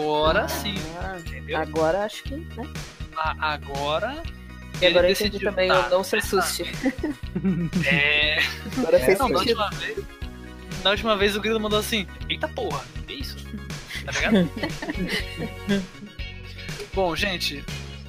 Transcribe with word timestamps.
agora, 0.00 0.38
agora 0.40 0.48
sim. 0.48 0.74
Ah, 1.00 1.18
entendeu? 1.18 1.58
Agora 1.58 2.04
acho 2.04 2.22
que, 2.22 2.36
né? 2.36 2.68
A- 3.16 3.52
agora. 3.54 4.22
E 4.80 4.86
agora 4.86 5.06
eu 5.06 5.10
ele 5.10 5.12
entendi 5.12 5.30
decidiu, 5.30 5.50
também 5.50 5.68
tá, 5.68 5.88
não 5.88 6.04
se 6.04 6.16
essa- 6.18 6.38
assuste. 6.38 6.64
É. 7.88 8.38
Agora 8.76 8.98
fez 9.00 9.18
Não, 9.18 9.28
sentido. 9.28 9.38
última 9.60 9.70
vez. 9.70 9.98
Da 10.82 10.90
última 10.90 11.16
vez 11.16 11.34
o 11.34 11.40
Grilo 11.40 11.58
mandou 11.58 11.78
assim: 11.78 12.06
Eita 12.28 12.46
porra, 12.46 12.84
que 13.06 13.14
isso? 13.14 13.36
Tá 14.04 14.12
ligado? 14.12 14.50
Bom, 16.94 17.16
gente, 17.16 17.64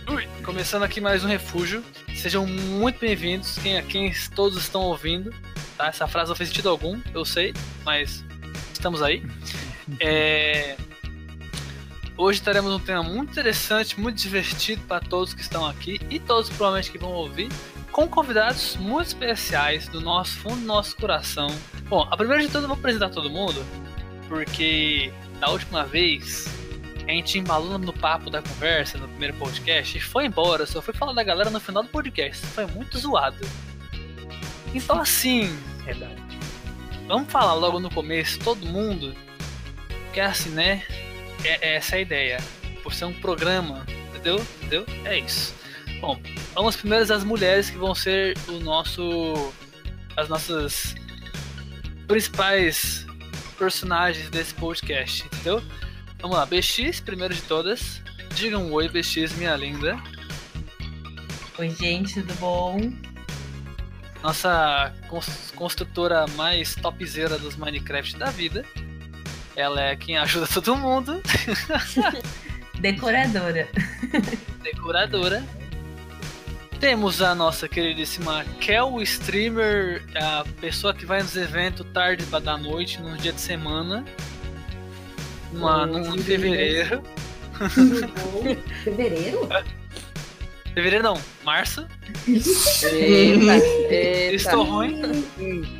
ui, 0.09 0.28
começando 0.44 0.84
aqui 0.84 1.00
mais 1.00 1.23
um 1.23 1.28
refúgio. 1.28 1.84
Sejam 2.16 2.45
muito 2.45 3.00
bem-vindos, 3.00 3.58
quem, 3.59 3.81
quem 3.86 4.12
todos 4.36 4.58
estão 4.58 4.81
ouvindo. 4.81 5.34
Tá? 5.78 5.88
Essa 5.88 6.08
frase 6.08 6.30
não 6.30 6.36
fez 6.36 6.50
sentido 6.50 6.67
algum, 6.70 7.00
eu 7.14 7.23
sei, 7.23 7.54
mas 7.86 8.23
estamos 8.73 9.02
aí. 9.02 9.23
É, 10.00 10.76
Hoje 12.20 12.42
teremos 12.42 12.74
um 12.74 12.80
tema 12.80 13.04
muito 13.04 13.30
interessante, 13.30 14.00
muito 14.00 14.18
divertido 14.18 14.82
para 14.88 15.00
todos 15.00 15.36
que 15.36 15.42
estão 15.42 15.64
aqui 15.68 16.02
e 16.10 16.20
todos 16.20 16.50
provavelmente 16.50 16.90
que 16.90 16.98
vão 16.98 17.12
ouvir, 17.12 17.48
com 17.92 18.08
convidados 18.08 18.76
muito 18.78 19.10
especiais 19.10 19.88
do 19.88 20.02
nosso 20.02 20.36
fundo 20.40 20.62
do 20.62 20.66
nosso 20.66 20.96
coração. 20.96 21.48
Bom, 21.84 22.08
a 22.10 22.18
primeira 22.18 22.42
de 22.42 22.48
tudo 22.48 22.64
eu 22.64 22.70
vou 22.70 22.76
apresentar 22.76 23.12
todo 23.12 23.30
mundo, 23.30 23.64
porque 24.28 25.14
da 25.40 25.52
última 25.52 25.86
vez 25.86 26.48
a 27.08 27.12
gente 27.12 27.38
embalou 27.38 27.78
no 27.78 27.94
papo 27.94 28.31
da 28.31 28.42
conversa 28.42 28.98
no 28.98 29.08
primeiro 29.09 29.36
podcast 29.36 29.96
e 29.96 30.02
foi 30.02 30.26
embora, 30.26 30.66
só 30.66 30.81
foi 30.81 30.96
falar 30.96 31.14
da 31.14 31.24
galera 31.24 31.52
no 31.52 31.59
final 31.59 31.84
do 31.84 31.90
podcast. 31.90 32.44
Foi 32.48 32.66
muito 32.66 32.98
zoado. 32.98 33.48
Então 34.74 35.00
assim, 35.00 35.56
Verdade. 35.86 36.20
vamos 37.08 37.31
falar 37.31 37.54
logo 37.54 37.80
no 37.80 37.92
começo, 37.92 38.40
todo 38.40 38.66
mundo, 38.66 39.14
que 40.12 40.20
é 40.20 40.26
assim, 40.26 40.50
né? 40.50 40.84
É, 41.44 41.70
é 41.70 41.76
essa 41.76 41.96
a 41.96 42.00
ideia. 42.00 42.38
Por 42.84 42.94
ser 42.94 43.06
um 43.06 43.14
programa, 43.14 43.86
entendeu? 44.10 44.46
Entendeu? 44.58 44.86
É 45.06 45.20
isso. 45.20 45.54
Bom, 46.00 46.20
vamos 46.54 46.76
primeiro 46.76 47.12
às 47.14 47.24
mulheres 47.24 47.70
que 47.70 47.78
vão 47.78 47.94
ser 47.96 48.38
o 48.48 48.60
nosso. 48.60 49.52
as 50.16 50.30
nossas 50.30 50.96
principais 52.08 53.06
personagens 53.58 54.30
desse 54.30 54.54
podcast, 54.54 55.26
entendeu? 55.26 55.62
Vamos 56.20 56.38
lá, 56.38 56.46
BX, 56.46 57.00
primeiro 57.02 57.34
de 57.34 57.42
todas. 57.42 58.02
Diga 58.36 58.58
um 58.58 58.72
oi, 58.74 58.88
BX, 58.88 59.34
minha 59.38 59.56
linda. 59.56 59.98
Oi, 61.58 61.70
gente, 61.72 62.14
tudo 62.22 62.34
bom? 62.36 62.78
Nossa 64.24 64.94
cons- 65.08 65.52
construtora 65.56 66.26
mais 66.36 66.76
topzera 66.76 67.38
dos 67.38 67.56
Minecraft 67.56 68.18
da 68.18 68.30
vida. 68.30 68.64
Ela 69.58 69.81
é 69.81 69.95
quem 69.95 70.16
ajuda 70.19 70.45
todo 70.45 70.75
mundo. 70.75 71.19
Decoradora. 72.80 73.67
decoradora. 74.61 75.44
Temos 76.80 77.23
a 77.23 77.33
nossa 77.33 77.67
queridíssima 77.67 78.45
Kel 78.59 79.02
Streamer, 79.02 80.03
a 80.16 80.45
pessoa 80.61 80.94
que 80.94 81.08
vai 81.08 81.23
nos 81.23 81.35
eventos 81.35 81.88
tarde 81.91 82.23
pra 82.25 82.38
da 82.38 82.55
noite, 82.55 83.02
num 83.02 83.17
dia 83.17 83.33
de 83.33 83.41
semana. 83.41 84.05
Uma, 85.52 85.88
num, 85.88 85.97
em 85.97 86.02
meninas. 86.03 86.25
fevereiro. 86.25 87.03
Fevereiro? 88.84 89.50
Fevereiro 90.75 91.03
não, 91.03 91.19
março. 91.44 91.88
Eita, 92.28 93.56
eita. 93.90 94.35
Estou 94.35 94.63
ruim. 94.63 95.01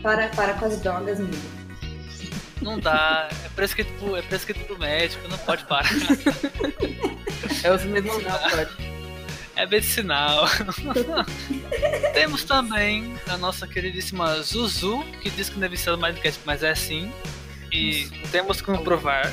Para, 0.01 0.29
para 0.29 0.55
com 0.55 0.66
as 0.66 0.81
drogas, 0.81 1.19
amigo. 1.19 1.56
Não 2.62 2.79
dá. 2.79 3.29
É 3.45 3.50
prescrito, 3.50 3.91
pro- 3.94 4.16
é 4.16 4.22
prescrito 4.22 4.59
pro 4.66 4.78
médico, 4.79 5.28
não 5.28 5.38
pode 5.40 5.63
parar. 5.66 5.90
É 7.63 7.72
os 7.72 7.84
não, 7.85 8.01
pode. 8.50 8.88
É 9.56 9.66
medicinal. 9.66 10.45
Temos 12.13 12.44
também 12.44 13.16
a 13.28 13.38
nossa 13.38 13.67
queridíssima 13.67 14.41
Zuzu, 14.41 15.03
que 15.22 15.29
diz 15.31 15.50
que 15.50 15.57
não 15.57 15.66
é 15.66 15.69
viciada 15.69 15.97
Minecraft, 15.97 16.41
mas 16.46 16.62
é 16.63 16.75
sim. 16.75 17.12
E 17.72 18.07
temos 18.31 18.62
como 18.62 18.84
provar. 18.84 19.31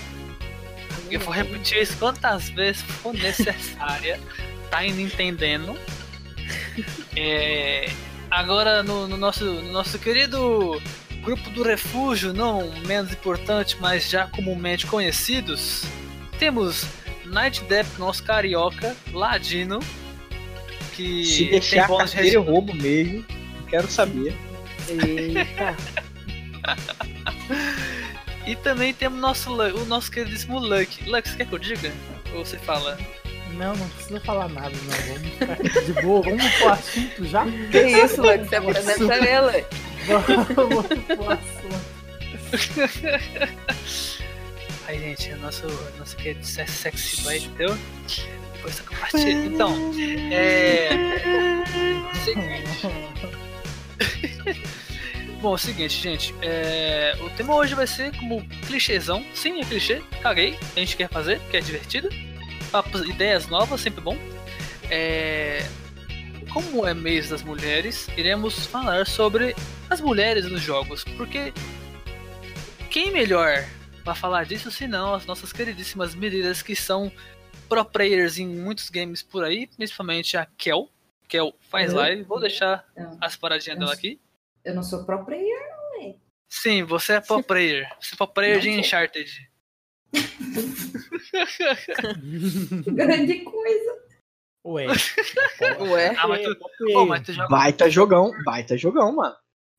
Eu 1.10 1.20
vou 1.20 1.32
repetir 1.32 1.82
isso 1.82 1.96
quantas 1.98 2.48
vezes 2.50 2.80
for 2.82 3.12
necessária. 3.14 4.18
Tá 4.70 4.84
indo 4.84 5.00
entendendo. 5.00 5.78
É, 7.16 7.90
agora 8.30 8.82
no, 8.82 9.06
no 9.06 9.16
nosso, 9.16 9.44
no 9.44 9.72
nosso 9.72 9.98
querido 9.98 10.80
grupo 11.24 11.50
do 11.50 11.62
refúgio, 11.62 12.32
não 12.32 12.70
menos 12.86 13.12
importante, 13.12 13.76
mas 13.80 14.08
já 14.08 14.26
comumente 14.28 14.86
conhecidos, 14.86 15.84
temos 16.38 16.86
Night 17.24 17.64
Depp, 17.64 17.88
nosso 17.98 18.22
carioca, 18.22 18.94
ladino, 19.12 19.80
que 20.94 21.24
Se 21.24 21.46
deixar 21.46 21.88
bônus 21.88 22.12
de 22.12 22.34
eu 22.34 22.42
roubo 22.42 22.74
mesmo. 22.74 23.24
Quero 23.68 23.88
saber. 23.88 24.36
Eita. 24.88 25.76
E 28.46 28.54
também 28.56 28.92
temos 28.92 29.18
nosso, 29.18 29.50
o 29.50 29.86
nosso 29.86 30.10
queridíssimo 30.10 30.58
Luck. 30.58 31.08
Luck, 31.08 31.26
você 31.26 31.36
quer 31.36 31.46
que 31.46 31.54
eu 31.54 31.58
diga? 31.58 31.90
Ou 32.34 32.44
você 32.44 32.58
fala? 32.58 32.98
Não, 33.54 33.74
não 33.74 33.88
precisa 33.88 34.20
falar 34.20 34.48
nada, 34.48 34.70
não. 34.70 35.14
Vamos 35.14 35.32
ficar 35.32 35.52
aqui 35.54 35.84
de 35.86 36.02
boa, 36.02 36.22
vamos 36.22 36.54
pro 36.56 36.68
assunto 36.68 37.24
já. 37.24 37.46
Que 37.70 37.86
isso, 37.86 38.20
Lux? 38.20 38.48
Você 38.48 38.56
apresenta 38.56 39.14
ela. 39.14 39.52
Vamos 40.54 40.84
assunto. 41.28 41.94
Ai, 44.86 44.98
gente, 44.98 45.30
o 45.32 45.38
nosso, 45.38 45.66
nosso 45.98 46.16
querido 46.16 46.44
se- 46.44 46.66
sexy 46.66 47.22
boy, 47.22 47.36
entendeu? 47.38 47.78
Depois 48.54 48.74
você 48.74 48.82
compartilha. 48.82 49.32
Então, 49.46 49.92
é. 50.30 50.88
Seguinte. 52.24 52.88
Bom, 55.40 55.56
seguinte, 55.58 56.00
gente. 56.00 56.34
é, 56.42 57.14
O 57.20 57.30
tema 57.30 57.54
hoje 57.54 57.74
vai 57.74 57.86
ser 57.86 58.14
como 58.16 58.42
clichêzão. 58.66 59.24
Sim, 59.34 59.60
é 59.60 59.64
clichê. 59.64 60.02
Caguei. 60.22 60.58
A 60.76 60.80
gente 60.80 60.96
quer 60.96 61.08
fazer, 61.08 61.38
que 61.50 61.56
é 61.56 61.60
divertido. 61.60 62.08
Papos, 62.70 63.02
ideias 63.08 63.46
novas, 63.48 63.80
sempre 63.80 64.00
bom. 64.00 64.16
É, 64.90 65.64
Como 66.52 66.86
é 66.86 66.94
mês 66.94 67.28
das 67.30 67.42
mulheres, 67.42 68.06
iremos 68.16 68.66
falar 68.66 69.06
sobre 69.06 69.54
as 69.94 70.00
mulheres 70.00 70.44
nos 70.50 70.60
jogos. 70.60 71.04
Porque 71.16 71.52
quem 72.90 73.10
melhor 73.12 73.64
para 74.04 74.14
falar 74.14 74.44
disso 74.44 74.70
senão 74.70 75.14
as 75.14 75.24
nossas 75.24 75.52
queridíssimas 75.52 76.14
meninas 76.14 76.60
que 76.62 76.74
são 76.76 77.10
pro 77.68 77.84
players 77.84 78.38
em 78.38 78.46
muitos 78.46 78.90
games 78.90 79.22
por 79.22 79.44
aí, 79.44 79.66
principalmente 79.68 80.36
a 80.36 80.46
Kel. 80.58 80.90
Kel 81.28 81.54
faz 81.70 81.92
Uhum. 81.92 81.98
live. 81.98 82.22
Vou 82.24 82.40
deixar 82.40 82.84
Não, 82.96 83.16
as 83.20 83.36
paradinhas 83.36 83.78
dela 83.78 83.92
aqui. 83.94 84.20
eu 84.64 84.74
não 84.74 84.82
sou 84.82 85.04
pro 85.04 85.24
player. 85.24 85.74
Sim, 86.48 86.82
você 86.84 87.14
é 87.14 87.20
pro 87.20 87.42
player. 87.42 87.88
Você 88.00 88.14
é 88.14 88.16
pro 88.16 88.28
player 88.28 88.54
Não 88.56 88.60
de 88.62 88.70
sou. 88.70 88.78
Uncharted. 88.80 89.50
Grande 92.94 93.40
coisa. 93.40 94.04
Ué. 94.64 94.86
Ué. 95.90 96.14
Ah, 96.16 96.28
mas 96.28 96.42
tu, 96.42 96.56
pô, 96.92 97.06
mas 97.06 97.22
tu 97.22 97.32
joga 97.32 97.48
Baita 97.48 97.90
jogão, 97.90 98.30
baita 98.44 98.76
jogão, 98.78 99.12
mano. 99.16 99.34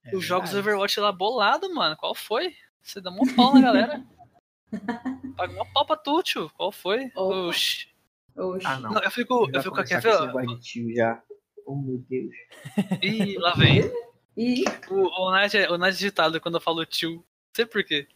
É 0.06 0.16
os 0.16 0.24
jogos 0.24 0.52
do. 0.52 0.60
Overwatch 0.60 1.00
lá 1.00 1.12
bolado, 1.12 1.74
mano. 1.74 1.96
Qual 1.98 2.14
foi? 2.16 2.56
Você 2.82 3.02
dá 3.02 3.10
mó 3.12 3.24
pau 3.36 3.54
na 3.56 3.62
galera. 3.62 4.04
Paga 5.38 5.54
mó 5.54 5.66
pau 5.74 5.86
pra 5.86 5.96
tu, 5.98 6.22
tio. 6.24 6.50
Qual 6.56 6.72
foi? 6.72 7.12
Opa. 7.16 7.36
Oxi. 7.48 7.88
Oxe. 8.36 8.68
Ah, 8.68 8.80
não. 8.80 8.92
Não, 8.92 9.02
eu 9.02 9.12
fico, 9.12 9.46
eu 9.48 9.54
Já 9.54 9.64
fico 9.64 9.76
com 9.76 10.60
tio 10.60 10.96
já. 10.96 11.22
Oh, 11.66 11.76
meu 11.76 11.98
Deus. 12.10 12.32
Ih, 13.02 13.38
lá 13.40 13.54
vem. 13.56 13.82
E 14.38 14.64
O, 14.90 15.24
o 15.28 15.32
Night 15.32 15.58
é 15.58 15.64
é 15.64 15.92
digitado 15.92 16.40
quando 16.42 16.56
eu 16.56 16.62
falo 16.62 16.86
tio. 16.86 17.16
Não 17.16 17.24
sei 17.56 17.66
por 17.66 17.84
quê. 17.84 18.08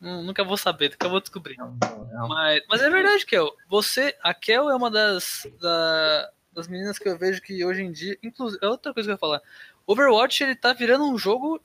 Hum, 0.00 0.22
nunca 0.22 0.44
vou 0.44 0.56
saber, 0.56 0.90
nunca 0.90 1.08
vou 1.08 1.20
descobrir. 1.20 1.56
Não, 1.56 1.76
não, 1.82 2.04
não. 2.06 2.28
Mas, 2.28 2.62
mas 2.68 2.80
é 2.82 2.88
verdade, 2.90 3.24
Kel. 3.26 3.50
Você, 3.68 4.16
a 4.22 4.32
Kel 4.32 4.70
é 4.70 4.76
uma 4.76 4.90
das, 4.90 5.46
da- 5.60 6.30
das 6.52 6.68
meninas 6.68 6.98
que 6.98 7.08
eu 7.08 7.18
vejo 7.18 7.40
que 7.42 7.64
hoje 7.64 7.82
em 7.82 7.90
dia. 7.90 8.16
Inclusive, 8.22 8.64
é 8.64 8.68
outra 8.68 8.92
coisa 8.94 9.06
que 9.08 9.10
eu 9.10 9.14
ia 9.14 9.18
falar. 9.18 9.42
Overwatch, 9.86 10.42
ele 10.42 10.56
tá 10.56 10.72
virando 10.72 11.04
um 11.04 11.16
jogo 11.16 11.60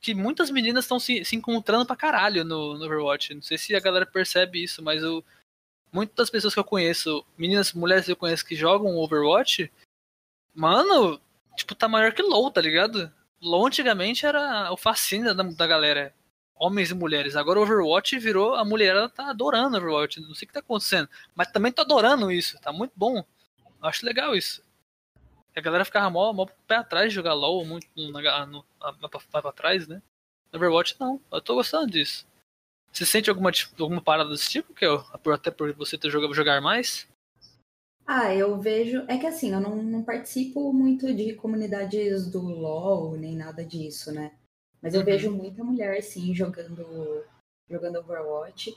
que 0.00 0.14
muitas 0.14 0.50
meninas 0.50 0.84
estão 0.84 0.98
se, 0.98 1.24
se 1.24 1.36
encontrando 1.36 1.86
pra 1.86 1.94
caralho 1.94 2.44
no, 2.44 2.76
no 2.76 2.84
Overwatch. 2.84 3.34
Não 3.34 3.42
sei 3.42 3.58
se 3.58 3.74
a 3.74 3.80
galera 3.80 4.06
percebe 4.06 4.62
isso, 4.62 4.82
mas 4.82 5.02
eu, 5.02 5.24
muitas 5.92 6.30
pessoas 6.30 6.54
que 6.54 6.60
eu 6.60 6.64
conheço, 6.64 7.24
meninas, 7.36 7.72
mulheres 7.72 8.06
que 8.06 8.12
eu 8.12 8.16
conheço 8.16 8.44
que 8.44 8.56
jogam 8.56 8.96
Overwatch, 8.96 9.70
mano, 10.54 11.20
tipo, 11.56 11.74
tá 11.74 11.86
maior 11.86 12.12
que 12.12 12.22
LoL, 12.22 12.50
tá 12.50 12.60
ligado? 12.60 13.12
LoL 13.40 13.66
antigamente 13.66 14.26
era 14.26 14.72
o 14.72 14.76
fascínio 14.76 15.34
da, 15.34 15.42
da 15.42 15.66
galera 15.66 16.14
homens 16.62 16.90
e 16.90 16.94
mulheres. 16.94 17.34
Agora 17.34 17.58
o 17.58 17.62
Overwatch 17.62 18.18
virou, 18.18 18.54
a 18.54 18.64
mulherada 18.64 19.08
tá 19.08 19.30
adorando 19.30 19.76
Overwatch. 19.76 20.20
Não 20.20 20.34
sei 20.34 20.46
o 20.46 20.48
que 20.48 20.54
tá 20.54 20.60
acontecendo. 20.60 21.08
Mas 21.34 21.50
também 21.50 21.72
tô 21.72 21.82
adorando 21.82 22.30
isso. 22.30 22.58
Tá 22.60 22.72
muito 22.72 22.92
bom. 22.94 23.24
Acho 23.80 24.06
legal 24.06 24.36
isso. 24.36 24.62
A 25.54 25.60
galera 25.60 25.84
ficava 25.84 26.08
mó, 26.08 26.32
mó 26.32 26.46
pé 26.66 26.76
atrás 26.76 27.08
de 27.10 27.14
jogar 27.14 27.34
LOL, 27.34 27.64
muito 27.64 27.86
na- 27.96 28.46
no, 28.46 28.64
a- 28.80 28.92
mais 28.92 29.10
pra, 29.10 29.20
mais 29.32 29.42
pra 29.42 29.52
trás, 29.52 29.86
né? 29.86 30.00
No 30.50 30.58
Overwatch 30.58 30.96
não. 30.98 31.20
Eu 31.30 31.40
tô 31.40 31.54
gostando 31.54 31.90
disso. 31.90 32.26
Você 32.92 33.06
sente 33.06 33.30
alguma, 33.30 33.50
alguma 33.78 34.02
parada 34.02 34.30
desse 34.30 34.48
tipo? 34.50 34.74
Que 34.74 34.84
eu, 34.84 34.96
até 35.32 35.50
por 35.50 35.72
você 35.74 35.96
ter 35.98 36.10
jogado 36.10 36.34
jogar 36.34 36.60
mais? 36.60 37.08
Ah, 38.06 38.34
eu 38.34 38.58
vejo. 38.60 39.04
É 39.08 39.16
que 39.18 39.26
assim, 39.26 39.52
eu 39.52 39.60
não, 39.60 39.76
não 39.82 40.02
participo 40.02 40.72
muito 40.72 41.14
de 41.14 41.34
comunidades 41.34 42.30
do 42.30 42.40
LoL, 42.40 43.16
nem 43.16 43.36
nada 43.36 43.64
disso, 43.64 44.12
né? 44.12 44.32
Mas 44.82 44.94
eu 44.94 45.00
Uhum. 45.00 45.06
vejo 45.06 45.30
muita 45.30 45.62
mulher, 45.62 46.02
sim, 46.02 46.34
jogando, 46.34 47.24
jogando 47.70 47.98
Overwatch. 48.00 48.76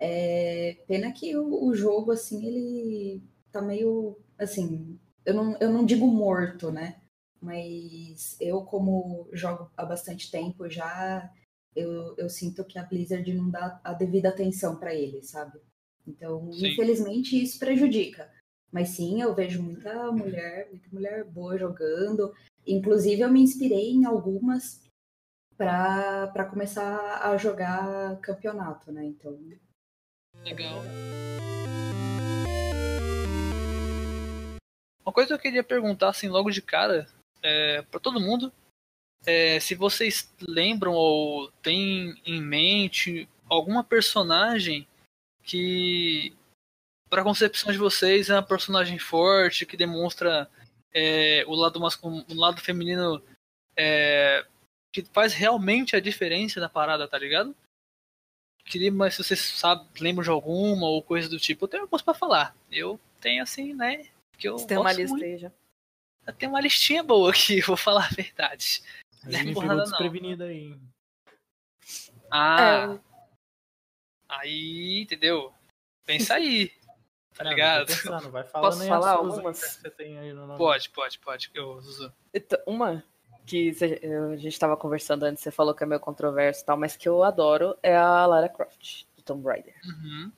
É, 0.00 0.78
pena 0.88 1.12
que 1.12 1.36
o, 1.36 1.66
o 1.66 1.74
jogo, 1.74 2.10
assim, 2.12 2.44
ele 2.46 3.22
tá 3.52 3.60
meio. 3.62 4.16
Assim, 4.38 4.98
eu 5.24 5.34
não, 5.34 5.56
eu 5.58 5.70
não 5.70 5.84
digo 5.84 6.06
morto, 6.06 6.70
né? 6.70 7.00
Mas 7.40 8.36
eu, 8.40 8.62
como 8.62 9.28
jogo 9.32 9.70
há 9.76 9.84
bastante 9.84 10.30
tempo 10.30 10.68
já, 10.68 11.32
eu, 11.74 12.14
eu 12.16 12.28
sinto 12.28 12.64
que 12.64 12.78
a 12.78 12.84
Blizzard 12.84 13.32
não 13.34 13.50
dá 13.50 13.80
a 13.82 13.92
devida 13.92 14.28
atenção 14.28 14.76
pra 14.76 14.94
ele, 14.94 15.22
sabe? 15.22 15.60
Então, 16.06 16.52
Sim. 16.52 16.68
infelizmente, 16.68 17.40
isso 17.40 17.58
prejudica. 17.58 18.30
Mas 18.70 18.90
sim, 18.90 19.20
eu 19.20 19.34
vejo 19.34 19.62
muita 19.62 20.10
mulher, 20.12 20.68
muita 20.70 20.88
mulher 20.92 21.24
boa 21.24 21.58
jogando. 21.58 22.32
Inclusive, 22.66 23.20
eu 23.20 23.30
me 23.30 23.42
inspirei 23.42 23.90
em 23.90 24.04
algumas 24.04 24.80
para 25.56 26.44
começar 26.48 27.22
a 27.22 27.36
jogar 27.36 28.18
campeonato, 28.20 28.90
né? 28.90 29.04
Então, 29.04 29.38
Legal. 30.44 30.82
Uma 35.04 35.12
coisa 35.12 35.28
que 35.28 35.34
eu 35.34 35.38
queria 35.38 35.64
perguntar, 35.64 36.10
assim, 36.10 36.28
logo 36.28 36.50
de 36.50 36.62
cara, 36.62 37.08
é, 37.42 37.82
para 37.82 38.00
todo 38.00 38.20
mundo, 38.20 38.52
é 39.26 39.58
se 39.60 39.74
vocês 39.74 40.32
lembram 40.40 40.92
ou 40.92 41.50
têm 41.62 42.20
em 42.24 42.40
mente 42.40 43.28
alguma 43.48 43.84
personagem 43.84 44.86
que, 45.42 46.34
para 47.10 47.24
concepção 47.24 47.72
de 47.72 47.78
vocês, 47.78 48.30
é 48.30 48.34
uma 48.34 48.42
personagem 48.42 48.98
forte, 48.98 49.66
que 49.66 49.76
demonstra 49.76 50.48
é, 50.92 51.44
o, 51.46 51.54
lado 51.54 51.80
masculino, 51.80 52.24
o 52.30 52.34
lado 52.34 52.60
feminino 52.60 53.22
é, 53.76 54.46
que 54.92 55.02
faz 55.12 55.32
realmente 55.32 55.96
a 55.96 56.00
diferença 56.00 56.60
na 56.60 56.68
parada, 56.68 57.08
tá 57.08 57.18
ligado? 57.18 57.54
Queria, 58.64 58.92
mas 58.92 59.14
se 59.14 59.24
vocês 59.24 59.62
lembram 60.00 60.22
de 60.22 60.30
alguma 60.30 60.86
ou 60.86 61.02
coisa 61.02 61.28
do 61.28 61.38
tipo, 61.38 61.64
eu 61.64 61.68
tenho 61.68 61.82
algumas 61.82 62.02
pra 62.02 62.14
falar. 62.14 62.56
Eu 62.70 63.00
tenho 63.20 63.42
assim, 63.42 63.74
né? 63.74 64.06
Que 64.42 64.48
eu 64.48 64.58
Você 64.58 64.66
tem 64.66 64.76
uma 64.76 64.92
lista 64.92 65.10
muito. 65.10 65.24
aí 65.24 65.38
já. 65.38 65.52
Eu 66.26 66.32
tenho 66.32 66.50
uma 66.50 66.60
listinha 66.60 67.00
boa 67.00 67.30
aqui, 67.30 67.60
vou 67.62 67.76
falar 67.76 68.06
a 68.06 68.08
verdade. 68.08 68.82
Aí 69.24 69.30
Não 69.44 69.50
é 69.52 69.54
porrada, 69.54 69.82
desprevenido 69.84 70.42
aí. 70.42 70.76
Ah, 72.28 72.98
É, 72.98 73.00
aí, 74.28 75.02
entendeu? 75.02 75.54
Pensa 76.04 76.34
aí, 76.34 76.72
tá 77.34 77.44
ligado? 77.44 77.86
pensando, 77.86 78.32
vai 78.32 78.42
falando 78.50 78.70
Posso 78.70 78.82
aí 78.82 78.88
falar 78.88 79.10
algumas? 79.12 79.60
que 79.60 79.80
você 79.80 79.90
tem 79.90 80.18
aí 80.18 80.32
no 80.32 80.44
nome. 80.44 80.58
Pode, 80.58 80.90
pode, 80.90 81.20
pode. 81.20 81.48
Eu, 81.54 81.80
Zuzu. 81.80 82.12
então, 82.34 82.58
uma 82.66 83.04
que 83.46 83.72
a 84.32 84.36
gente 84.36 84.58
tava 84.58 84.76
conversando 84.76 85.22
antes, 85.22 85.40
você 85.40 85.52
falou 85.52 85.72
que 85.72 85.84
é 85.84 85.86
meio 85.86 86.00
controverso 86.00 86.62
e 86.62 86.64
tal, 86.66 86.76
mas 86.76 86.96
que 86.96 87.08
eu 87.08 87.22
adoro 87.22 87.78
é 87.80 87.96
a 87.96 88.26
Lara 88.26 88.48
Croft, 88.48 89.04
do 89.16 89.22
Tomb 89.22 89.46
Raider. 89.46 89.74
Uhum. 89.84 90.32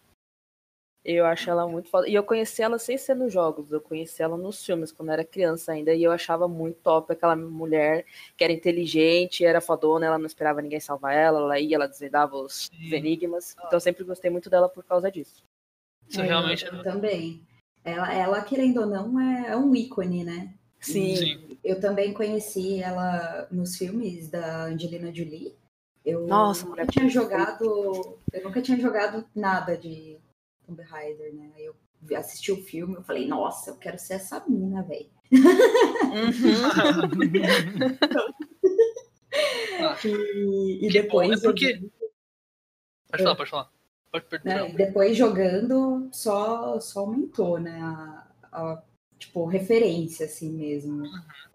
Eu 1.05 1.27
acho 1.27 1.51
ela 1.51 1.69
muito 1.69 1.91
foda. 1.91 2.09
E 2.09 2.15
eu 2.15 2.23
conheci 2.23 2.63
ela 2.63 2.79
sem 2.79 2.97
ser 2.97 3.15
nos 3.15 3.31
jogos, 3.31 3.71
eu 3.71 3.81
conheci 3.81 4.23
ela 4.23 4.39
nos 4.39 4.65
filmes, 4.65 4.91
quando 4.91 5.11
eu 5.11 5.13
era 5.13 5.25
criança 5.25 5.73
ainda, 5.73 5.93
e 5.93 6.03
eu 6.03 6.11
achava 6.11 6.49
muito 6.49 6.79
top 6.83 7.13
aquela 7.13 7.37
mulher 7.37 8.07
que 8.37 8.43
era 8.43 8.53
inteligente, 8.53 9.45
era 9.45 9.61
fodona, 9.61 10.07
ela 10.07 10.19
não 10.19 10.25
esperava 10.25 10.63
ninguém 10.63 10.81
salvar 10.81 11.15
ela, 11.15 11.41
ela 11.41 11.61
ia, 11.61 11.77
ela 11.77 11.87
desvendava 11.87 12.37
os 12.37 12.71
Sim. 12.73 12.95
enigmas. 12.95 13.55
Então 13.59 13.75
eu 13.75 13.81
sempre 13.81 14.03
gostei 14.03 14.31
muito 14.31 14.49
dela 14.49 14.67
por 14.67 14.83
causa 14.83 15.11
disso. 15.11 15.45
Isso 16.09 16.23
é, 16.23 16.25
realmente 16.25 16.65
eu 16.65 16.83
também. 16.83 17.43
Ela, 17.85 18.15
ela, 18.15 18.43
querendo 18.43 18.81
ou 18.81 18.87
não, 18.87 19.21
é, 19.21 19.49
é 19.51 19.57
um 19.57 19.75
ícone, 19.77 20.25
né? 20.25 20.55
Sim. 20.81 21.17
Sim. 21.17 21.59
Eu 21.63 21.81
também 21.81 22.15
conheci 22.15 22.83
ela 22.83 23.47
nos 23.51 23.77
filmes 23.77 24.31
da 24.31 24.65
Angelina 24.65 25.13
Jolie. 25.15 25.55
Eu 26.05 26.27
Nossa, 26.27 26.63
nunca 26.63 26.83
mulher 26.83 26.93
tinha 26.93 27.09
jogado, 27.09 28.19
eu 28.33 28.45
nunca 28.45 28.61
tinha 28.61 28.79
jogado 28.79 29.25
nada 29.35 29.77
de 29.77 30.19
Tomb 30.67 30.83
Raider, 30.83 31.35
né? 31.35 31.51
Aí 31.57 31.65
eu 31.65 31.75
assisti 32.17 32.53
o 32.53 32.63
filme, 32.63 32.95
eu 32.95 33.03
falei, 33.03 33.27
nossa, 33.27 33.71
eu 33.71 33.77
quero 33.77 33.99
ser 33.99 34.15
essa 34.15 34.43
mina, 34.49 34.83
velho. 34.83 35.09
E, 40.05 40.77
e 40.77 40.89
Que 40.89 41.03
depois, 41.03 41.29
bom, 41.29 41.35
é 41.35 41.41
porque- 41.53 41.79
Pode 43.11 43.23
É. 43.23 43.25
falar, 43.25 43.37
pode 43.37 43.51
falar. 43.51 43.71
Pode 44.11 44.25
perder. 44.27 44.49
né, 44.55 44.71
e 44.71 44.77
depois 44.77 45.17
jogando 45.17 46.09
só, 46.13 46.79
só 46.81 47.01
aumentou, 47.01 47.59
né? 47.59 47.81
A, 47.83 48.27
a, 48.53 48.83
tipo, 49.19 49.45
referência, 49.47 50.27
assim 50.27 50.53
mesmo. 50.53 51.05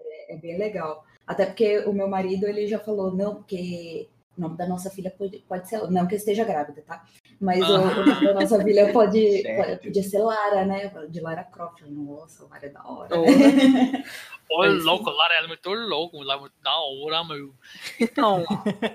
É, 0.01 0.33
é 0.33 0.38
bem 0.38 0.57
legal. 0.57 1.05
Até 1.25 1.45
porque 1.45 1.79
o 1.79 1.94
meu 1.94 2.07
marido, 2.07 2.45
ele 2.45 2.67
já 2.67 2.79
falou, 2.79 3.15
não, 3.15 3.35
porque 3.35 4.09
o 4.39 4.41
nome 4.41 4.57
da 4.57 4.65
nossa 4.65 4.89
filha 4.89 5.12
pode, 5.12 5.39
pode 5.39 5.68
ser. 5.68 5.80
Não 5.91 6.07
que 6.07 6.15
eu 6.15 6.18
esteja 6.18 6.45
grávida, 6.45 6.81
tá? 6.81 7.06
Mas 7.41 7.59
o, 7.62 7.74
o 7.74 8.06
nome 8.06 8.25
da 8.25 8.33
nossa 8.33 8.63
filha 8.63 8.91
pode, 8.94 9.44
pode, 9.56 9.81
podia 9.81 10.03
ser 10.03 10.19
Lara, 10.19 10.65
né? 10.65 10.88
De 11.09 11.19
Lara 11.19 11.44
Croft. 11.44 11.81
Nossa, 11.81 12.45
Lara 12.47 12.65
é 12.65 12.69
da 12.69 12.88
hora. 12.88 13.15
Oh. 13.19 14.56
Ô, 14.56 14.65
louco, 14.81 15.09
Lara, 15.09 15.36
é 15.44 15.47
muito 15.47 15.69
louco, 15.69 16.21
ela 16.21 16.36
é 16.36 16.39
muito 16.39 16.56
da 16.62 16.74
hora, 16.74 17.24
meu. 17.25 17.53
Então, 18.00 18.45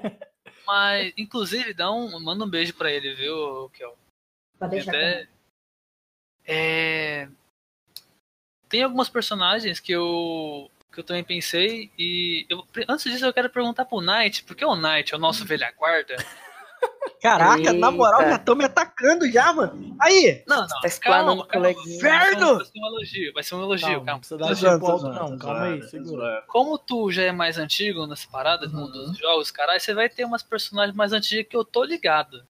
mas, 0.66 1.12
inclusive, 1.16 1.74
dá 1.74 1.92
um, 1.92 2.18
manda 2.20 2.44
um 2.44 2.50
beijo 2.50 2.74
pra 2.74 2.90
ele, 2.90 3.14
viu, 3.14 3.68
Kel? 3.74 3.94
Pode 4.58 4.70
deixar 4.70 4.92
Até- 4.92 5.28
É... 6.46 7.28
Tem 8.68 8.82
algumas 8.82 9.10
personagens 9.10 9.78
que 9.78 9.92
eu 9.92 10.70
que 10.94 11.00
eu 11.00 11.04
também 11.04 11.24
pensei 11.24 11.90
e 11.98 12.46
eu- 12.48 12.64
antes 12.88 13.10
disso 13.12 13.26
eu 13.26 13.32
quero 13.32 13.50
perguntar 13.50 13.84
pro 13.84 14.00
Knight, 14.00 14.44
porque 14.44 14.64
o 14.64 14.74
Knight 14.76 15.12
é 15.12 15.16
o 15.16 15.20
nosso 15.20 15.44
velha 15.44 15.72
guarda. 15.76 16.16
Caraca, 17.20 17.72
na 17.72 17.90
moral, 17.90 18.20
Eita. 18.20 18.30
já 18.32 18.36
estão 18.36 18.54
me 18.54 18.64
atacando 18.64 19.30
já, 19.30 19.50
mano. 19.54 19.96
Aí! 19.98 20.44
Não, 20.46 20.60
não, 20.60 20.66
Tá 20.68 20.88
calma, 21.00 21.46
calma. 21.46 21.70
Inferno! 21.70 22.56
Vai 22.56 22.64
ser 22.66 22.78
um 22.78 22.86
elogio, 22.86 23.32
vai 23.32 23.42
ser 23.42 23.54
um 23.54 23.62
elogio, 23.62 23.86
Calma, 23.86 23.98
não 23.98 24.04
calma. 24.04 24.18
precisa 24.18 24.38
dar 24.78 24.90
alto, 24.90 25.08
não. 25.08 25.38
Calma 25.38 25.62
aí, 25.64 25.82
segura. 25.84 26.44
Como 26.48 26.76
tu 26.78 27.10
já 27.10 27.22
é 27.22 27.32
mais 27.32 27.56
antigo 27.56 28.06
nessa 28.06 28.28
parada 28.30 28.68
mundo 28.68 28.92
dos 28.92 29.16
jogos, 29.16 29.50
caralho, 29.50 29.80
você 29.80 29.94
vai 29.94 30.10
ter 30.10 30.24
umas 30.26 30.42
personagens 30.42 30.94
mais 30.94 31.12
antigas 31.14 31.46
que 31.48 31.56
eu 31.56 31.64
tô 31.64 31.82
ligado. 31.82 32.46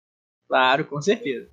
Claro, 0.47 0.85
com 0.85 1.01
certeza. 1.01 1.49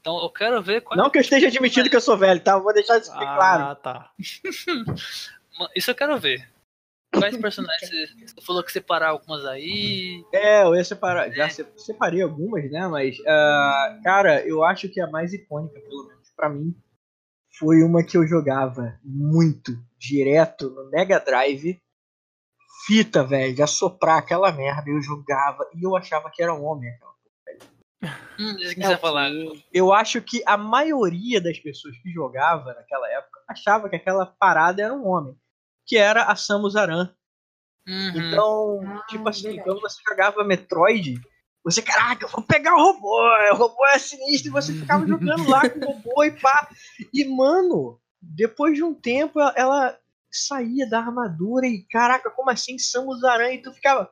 Então 0.00 0.20
eu 0.22 0.28
quero 0.30 0.60
ver 0.62 0.82
qual 0.82 0.96
Não 0.98 1.08
que 1.10 1.16
eu 1.18 1.22
esteja 1.22 1.46
admitindo 1.48 1.88
que 1.88 1.96
eu 1.96 2.00
sou 2.00 2.16
velho, 2.18 2.40
tá? 2.40 2.52
Eu 2.52 2.62
Vou 2.62 2.72
deixar 2.74 2.98
isso 2.98 3.10
bem 3.12 3.20
claro. 3.20 3.62
Ah, 3.64 3.74
tá. 3.74 4.10
Isso 5.74 5.90
eu 5.90 5.94
quero 5.94 6.18
ver. 6.18 6.48
Quais 7.12 7.36
personagens 7.38 7.90
você, 7.90 8.26
você 8.26 8.40
falou 8.40 8.62
que 8.62 8.70
separar 8.72 9.08
algumas 9.10 9.44
aí? 9.44 10.22
É, 10.32 10.62
eu 10.62 10.74
ia 10.74 10.84
separar. 10.84 11.30
Já 11.32 11.48
se- 11.48 11.66
separei 11.76 12.22
algumas, 12.22 12.70
né? 12.70 12.86
Mas, 12.88 13.16
ah, 13.26 14.00
cara, 14.04 14.46
eu 14.46 14.62
acho 14.64 14.88
que 14.88 15.00
a 15.00 15.06
mais 15.08 15.32
icônica, 15.32 15.80
pelo 15.80 16.06
menos 16.08 16.30
pra 16.36 16.48
mim, 16.48 16.74
foi 17.58 17.82
uma 17.82 18.02
que 18.04 18.16
eu 18.16 18.26
jogava 18.26 18.98
muito 19.04 19.72
direto 19.98 20.70
no 20.70 20.88
Mega 20.90 21.18
Drive. 21.18 21.80
Fita, 22.86 23.22
velho, 23.22 23.54
de 23.54 23.62
assoprar 23.62 24.18
aquela 24.18 24.50
merda. 24.50 24.88
Eu 24.90 25.02
jogava 25.02 25.68
e 25.74 25.84
eu 25.84 25.94
achava 25.96 26.30
que 26.30 26.42
era 26.42 26.54
um 26.54 26.64
homem. 26.64 26.90
aquela 26.90 27.10
Hum, 28.38 28.56
diz 28.56 28.72
que 28.72 28.80
É 28.80 28.84
você 28.84 28.88
o 28.88 28.92
vai 28.92 28.98
falar. 29.00 29.30
eu 29.74 29.92
acho 29.92 30.22
que 30.22 30.42
a 30.46 30.56
maioria 30.56 31.40
das 31.42 31.58
pessoas 31.58 31.94
que 31.98 32.10
jogava 32.10 32.72
naquela 32.72 33.06
época 33.10 33.38
achava 33.46 33.88
que 33.90 33.96
aquela 33.96 34.24
parada 34.24 34.82
era 34.82 34.94
um 34.94 35.06
homem, 35.06 35.36
que 35.90 35.96
era 35.96 36.22
a 36.22 36.36
Samus 36.36 36.76
Aran. 36.76 37.12
Uhum. 37.84 38.12
Então, 38.14 38.80
Ah, 38.86 39.04
tipo 39.08 39.28
assim, 39.28 39.42
verdade. 39.42 39.64
quando 39.64 39.80
você 39.80 40.00
jogava 40.08 40.44
Metroid, 40.44 41.20
você, 41.64 41.82
caraca, 41.82 42.24
eu 42.24 42.28
vou 42.28 42.42
pegar 42.44 42.76
o 42.76 42.80
robô, 42.92 43.20
o 43.52 43.56
robô 43.56 43.84
é 43.88 43.98
sinistro, 43.98 44.50
e 44.50 44.52
você 44.52 44.72
ficava 44.72 45.04
jogando 45.04 45.48
lá 45.48 45.68
com 45.68 45.80
o 45.80 45.92
robô 45.94 46.22
e 46.22 46.30
pá. 46.30 46.68
E, 47.12 47.24
mano, 47.24 48.00
depois 48.22 48.76
de 48.76 48.84
um 48.84 48.94
tempo, 48.94 49.40
ela, 49.40 49.52
ela 49.56 49.98
saía 50.30 50.88
da 50.88 51.00
armadura 51.00 51.66
e, 51.66 51.82
caraca, 51.90 52.30
como 52.30 52.50
assim 52.50 52.78
Samus 52.78 53.24
Aran? 53.24 53.52
E 53.52 53.60
tu 53.60 53.72
ficava. 53.72 54.08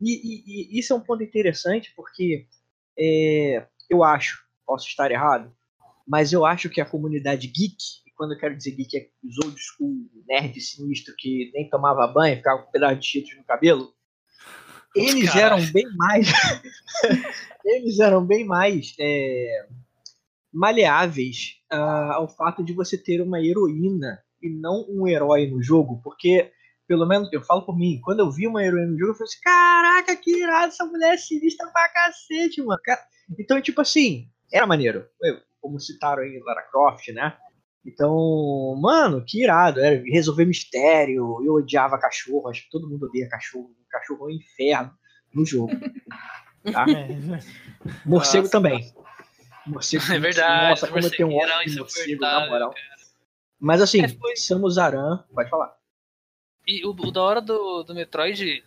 E, 0.00 0.12
e- 0.14 0.76
e 0.76 0.78
isso 0.80 0.94
é 0.94 0.96
um 0.96 1.00
ponto 1.00 1.22
interessante, 1.22 1.92
porque 1.94 2.46
é, 2.98 3.66
eu 3.90 4.02
acho, 4.02 4.42
posso 4.66 4.86
estar 4.88 5.10
errado, 5.10 5.54
mas 6.06 6.32
eu 6.32 6.46
acho 6.46 6.70
que 6.70 6.80
a 6.80 6.86
comunidade 6.86 7.46
geek, 7.48 7.76
quando 8.18 8.32
eu 8.32 8.38
quero 8.38 8.56
dizer 8.56 8.72
geek 8.72 8.96
é 8.96 9.08
os 9.24 9.38
old 9.44 9.56
school, 9.58 9.94
nerd 10.28 10.60
sinistro 10.60 11.14
que 11.16 11.50
nem 11.54 11.70
tomava 11.70 12.06
banho, 12.06 12.36
ficava 12.36 12.62
com 12.62 12.68
um 12.68 12.72
pedaço 12.72 12.96
de 13.00 13.06
cheetos 13.06 13.36
no 13.36 13.44
cabelo, 13.44 13.94
eles 14.94 15.30
Caralho. 15.32 15.62
eram 15.62 15.72
bem 15.72 15.86
mais. 15.96 16.28
eles 17.64 17.98
eram 18.00 18.26
bem 18.26 18.44
mais 18.44 18.94
é, 18.98 19.66
maleáveis 20.52 21.56
ah, 21.70 22.14
ao 22.14 22.28
fato 22.28 22.64
de 22.64 22.72
você 22.72 22.96
ter 22.98 23.20
uma 23.20 23.40
heroína 23.40 24.22
e 24.42 24.48
não 24.48 24.86
um 24.88 25.06
herói 25.06 25.46
no 25.46 25.62
jogo, 25.62 26.00
porque 26.02 26.50
pelo 26.86 27.06
menos 27.06 27.28
eu 27.32 27.42
falo 27.42 27.62
por 27.62 27.76
mim, 27.76 28.00
quando 28.02 28.20
eu 28.20 28.30
vi 28.32 28.46
uma 28.46 28.64
heroína 28.64 28.86
no 28.92 28.98
jogo, 28.98 29.10
eu 29.12 29.14
falei 29.14 29.28
assim, 29.28 29.40
caraca, 29.42 30.16
que 30.16 30.30
irado, 30.42 30.68
essa 30.68 30.86
mulher 30.86 31.14
é 31.14 31.16
sinistra 31.18 31.70
pra 31.70 31.88
cacete, 31.90 32.62
mano. 32.62 32.80
Então, 33.38 33.60
tipo 33.60 33.80
assim, 33.82 34.28
era 34.52 34.66
maneiro. 34.66 35.06
Eu- 35.22 35.40
Como 35.60 35.78
citaram 35.78 36.22
aí 36.22 36.40
Lara 36.46 36.62
Croft, 36.70 37.08
né? 37.12 37.36
Então, 37.88 38.76
mano, 38.80 39.24
que 39.26 39.42
irado. 39.42 39.80
Era 39.80 40.02
resolver 40.04 40.44
mistério. 40.44 41.38
Eu 41.44 41.54
odiava 41.54 41.98
cachorro, 41.98 42.48
acho 42.48 42.64
que 42.64 42.70
todo 42.70 42.88
mundo 42.88 43.06
odeia 43.06 43.28
cachorro. 43.28 43.74
Cachorro 43.90 44.28
é 44.28 44.32
um 44.32 44.36
inferno 44.36 44.92
no 45.32 45.44
jogo. 45.44 45.72
Tá? 46.72 46.84
É, 46.90 47.08
Morcego 48.04 48.42
Nossa, 48.42 48.50
também. 48.50 48.92
Morcego. 49.64 50.12
É 50.12 50.18
verdade, 50.18 50.70
Nossa, 50.70 50.88
como 50.88 51.06
eu 51.06 51.10
tenho 51.10 51.28
um 51.28 51.32
morcego 51.32 51.54
ódio 51.54 51.64
de 51.64 51.72
era 51.72 51.80
morcego, 51.80 52.20
na 52.20 52.46
moral. 52.50 52.74
Mas 53.58 53.80
assim, 53.80 54.02
É, 54.02 54.08
foi- 54.08 54.36
Samus 54.36 54.76
Aran, 54.76 55.24
pode 55.32 55.48
falar. 55.48 55.74
E 56.66 56.84
o, 56.84 56.90
o 56.90 57.10
da 57.12 57.22
hora 57.22 57.40
do, 57.40 57.84
do 57.84 57.94
Metroid 57.94 58.62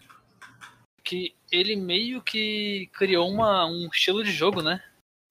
que 1.03 1.35
ele 1.51 1.75
meio 1.75 2.21
que 2.23 2.89
criou 2.93 3.29
uma, 3.29 3.65
um 3.67 3.87
estilo 3.93 4.23
de 4.23 4.31
jogo, 4.31 4.63
né? 4.63 4.81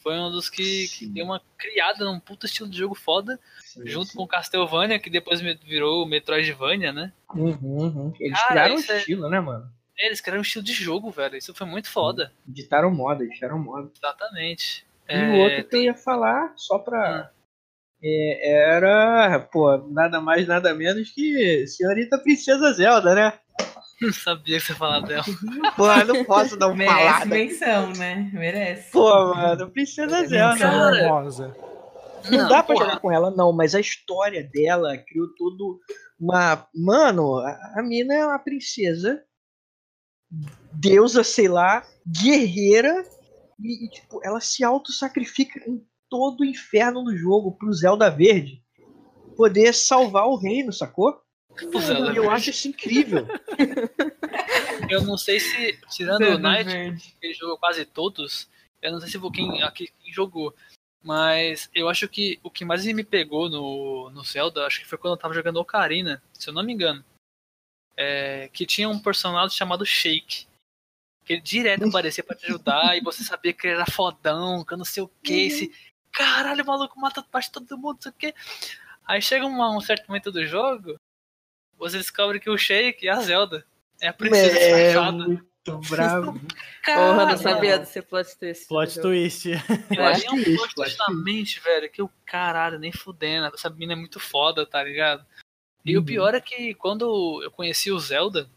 Foi 0.03 0.19
um 0.19 0.31
dos 0.31 0.49
que, 0.49 0.89
que 0.89 1.07
deu 1.07 1.25
uma 1.27 1.41
criada 1.59 2.05
num 2.05 2.19
puta 2.19 2.47
estilo 2.47 2.69
de 2.71 2.79
jogo 2.79 2.95
foda, 2.95 3.39
Sim, 3.61 3.87
junto 3.87 4.09
sim. 4.09 4.17
com 4.17 4.27
Castlevania, 4.27 4.99
que 4.99 5.11
depois 5.11 5.41
virou 5.41 6.03
o 6.03 6.07
Metroidvania, 6.07 6.93
né? 6.93 7.13
Uhum, 7.35 7.57
uhum. 7.63 8.13
Eles 8.19 8.39
Cara, 8.39 8.51
criaram 8.51 8.75
um 8.75 8.79
é- 8.79 8.99
estilo, 8.99 9.29
né, 9.29 9.41
mano? 9.41 9.71
Eles 9.99 10.21
criaram 10.21 10.41
um 10.41 10.43
estilo 10.43 10.65
de 10.65 10.73
jogo, 10.73 11.11
velho. 11.11 11.37
Isso 11.37 11.53
foi 11.55 11.67
muito 11.67 11.91
foda. 11.91 12.33
Ditaram 12.47 12.91
moda, 12.91 13.27
ditaram 13.27 13.59
moda. 13.59 13.91
Exatamente. 13.95 14.87
E 15.07 15.13
É, 15.13 15.29
o 15.31 15.37
outro 15.37 15.65
que 15.65 15.77
eu 15.77 15.83
ia 15.83 15.95
falar, 15.95 16.55
só 16.57 16.79
pra. 16.79 16.99
Ah. 16.99 17.31
é, 18.03 18.53
era, 18.77 19.41
pô, 19.53 19.77
nada 19.91 20.19
mais, 20.19 20.47
nada 20.49 20.73
menos 20.75 21.11
que 21.11 21.67
Senhorita 21.67 22.19
Princesa 22.19 22.73
Zelda, 22.73 23.15
né? 23.15 23.39
Não 24.01 24.13
sabia 24.13 24.59
que 24.59 24.65
você 24.67 24.73
ia 24.73 24.79
falar 24.79 25.01
dela. 25.01 25.25
Pô, 25.77 26.05
não 26.05 26.25
posso 26.25 26.57
dar 26.57 26.69
uma 26.69 26.77
Merece 26.77 26.97
falada. 26.97 27.27
menção, 27.27 27.93
né? 27.93 28.31
Merece. 28.33 28.91
Pô, 28.91 29.35
mano, 29.35 29.71
Princesa 29.71 30.27
Zelda. 30.27 30.59
Cara, 30.59 31.09
famosa. 31.09 31.57
Não, 32.31 32.49
dá 32.49 32.63
pra 32.63 32.75
porra. 32.75 32.87
jogar 32.87 33.01
com 33.01 33.13
ela, 33.13 33.31
não, 33.31 33.53
mas 33.53 33.75
a 33.75 33.81
história 33.81 34.43
dela 34.43 34.97
criou 34.97 35.29
todo 35.35 35.81
uma. 36.19 36.67
Mano, 36.75 37.39
a, 37.39 37.75
a 37.77 37.83
mina 37.83 38.15
é 38.15 38.27
uma 38.27 38.39
princesa, 38.39 39.23
deusa, 40.73 41.25
sei 41.25 41.49
lá, 41.49 41.85
guerreira, 42.07 43.05
e, 43.59 43.87
e, 43.87 43.91
tipo, 43.91 44.21
ela 44.25 44.41
se 44.41 44.65
auto-sacrifica 44.65 45.61
em 45.69 45.83
todo 46.09 46.41
o 46.41 46.45
inferno 46.45 47.05
do 47.05 47.17
jogo 47.17 47.57
pro 47.57 47.73
Zelda 47.73 48.11
Verde 48.11 48.63
poder 49.37 49.73
salvar 49.73 50.27
o 50.27 50.37
reino, 50.37 50.73
sacou? 50.73 51.19
E 52.13 52.17
eu 52.17 52.31
acho 52.31 52.51
isso 52.51 52.69
incrível. 52.69 53.27
Eu 54.89 55.03
não 55.03 55.17
sei 55.17 55.39
se, 55.39 55.79
tirando 55.89 56.23
o 56.23 56.39
Knight, 56.39 56.65
Verde. 56.65 57.15
ele 57.23 57.35
jogou 57.35 57.57
quase 57.59 57.85
todos. 57.85 58.49
Eu 58.83 58.91
não 58.93 59.01
sei 59.01 59.09
se 59.11 59.19
vou 59.19 59.31
quem 59.31 59.63
aqui 59.63 59.89
quem 60.03 60.13
jogou. 60.13 60.55
Mas 61.03 61.71
eu 61.75 61.89
acho 61.89 62.09
que 62.09 62.39
o 62.43 62.51
que 62.51 62.65
mais 62.65 62.85
me 62.85 63.05
pegou 63.05 63.49
no, 63.49 64.11
no 64.11 64.23
Zelda, 64.25 64.67
acho 64.67 64.81
que 64.81 64.87
foi 64.87 64.99
quando 64.99 65.15
eu 65.15 65.17
tava 65.19 65.33
jogando 65.33 65.57
Ocarina, 65.59 66.23
se 66.33 66.49
eu 66.49 66.53
não 66.53 66.63
me 66.63 66.73
engano. 66.73 67.05
É, 67.97 68.49
que 68.53 68.67
tinha 68.67 68.89
um 68.89 68.99
personagem 68.99 69.57
chamado 69.57 69.87
Shake. 69.87 70.47
Que 71.25 71.35
ele 71.35 71.43
direto 71.43 71.87
aparecia 71.87 72.25
pra 72.25 72.37
te 72.37 72.47
ajudar 72.47 72.97
e 72.97 73.01
você 73.01 73.23
sabia 73.23 73.53
que 73.53 73.67
ele 73.67 73.75
era 73.75 73.87
fodão, 73.87 74.65
que 74.65 74.73
eu 74.75 74.79
não 74.79 74.85
sei 74.85 75.03
o 75.03 75.09
que. 75.23 75.47
Esse, 75.47 75.73
caralho, 76.11 76.65
o 76.65 76.67
maluco 76.67 76.99
mata 76.99 77.23
quase 77.23 77.51
todo 77.51 77.79
mundo, 77.79 77.95
não 77.97 78.03
sei 78.03 78.11
o 78.11 78.15
que. 78.15 78.35
Aí 79.07 79.23
chega 79.23 79.47
uma- 79.47 79.71
um 79.77 79.81
certo 79.81 80.09
momento 80.09 80.33
do 80.33 80.45
jogo, 80.47 80.97
você 81.81 81.99
descobre 81.99 82.39
que 82.39 82.49
o 82.51 82.57
Shake 82.59 83.09
é 83.09 83.11
a 83.11 83.21
Zelda. 83.21 83.65
É 84.01 84.09
a 84.09 84.13
princesa 84.13 84.57
É 84.59 84.87
disfarçada. 84.87 85.13
muito 85.27 85.79
bravo. 85.91 86.33
Porra, 86.33 86.47
Cara, 86.85 87.27
não 87.27 87.37
sabia 87.37 87.79
desse 87.79 88.01
plot 88.03 88.39
twist. 88.39 88.67
Plot 88.69 89.01
twist. 89.01 89.49
Eu 89.49 90.03
É. 90.03 90.07
achei 90.13 90.29
um 90.31 90.43
Plot 90.43 90.45
twist, 90.45 90.57
plot 90.57 90.75
twist 90.75 90.97
plot 90.97 91.09
na 91.09 91.15
mente, 91.23 91.61
velho, 91.61 91.91
que 91.91 92.01
o 92.03 92.11
caralho, 92.25 92.79
nem 92.79 92.93
fudendo. 92.93 93.51
Essa 93.55 93.69
mina 93.69 93.93
é 93.93 93.97
muito 93.97 94.19
foda, 94.21 94.65
tá 94.65 94.83
ligado? 94.83 95.25
E 95.85 95.97
o 95.97 96.01
Uhum. 96.01 96.07
pior 96.07 96.35
é 96.35 96.41
que 96.41 96.75
quando 96.75 97.41
eu 97.43 97.51
conheci 97.51 97.91
o 97.91 97.99
Zelda, 97.99 98.49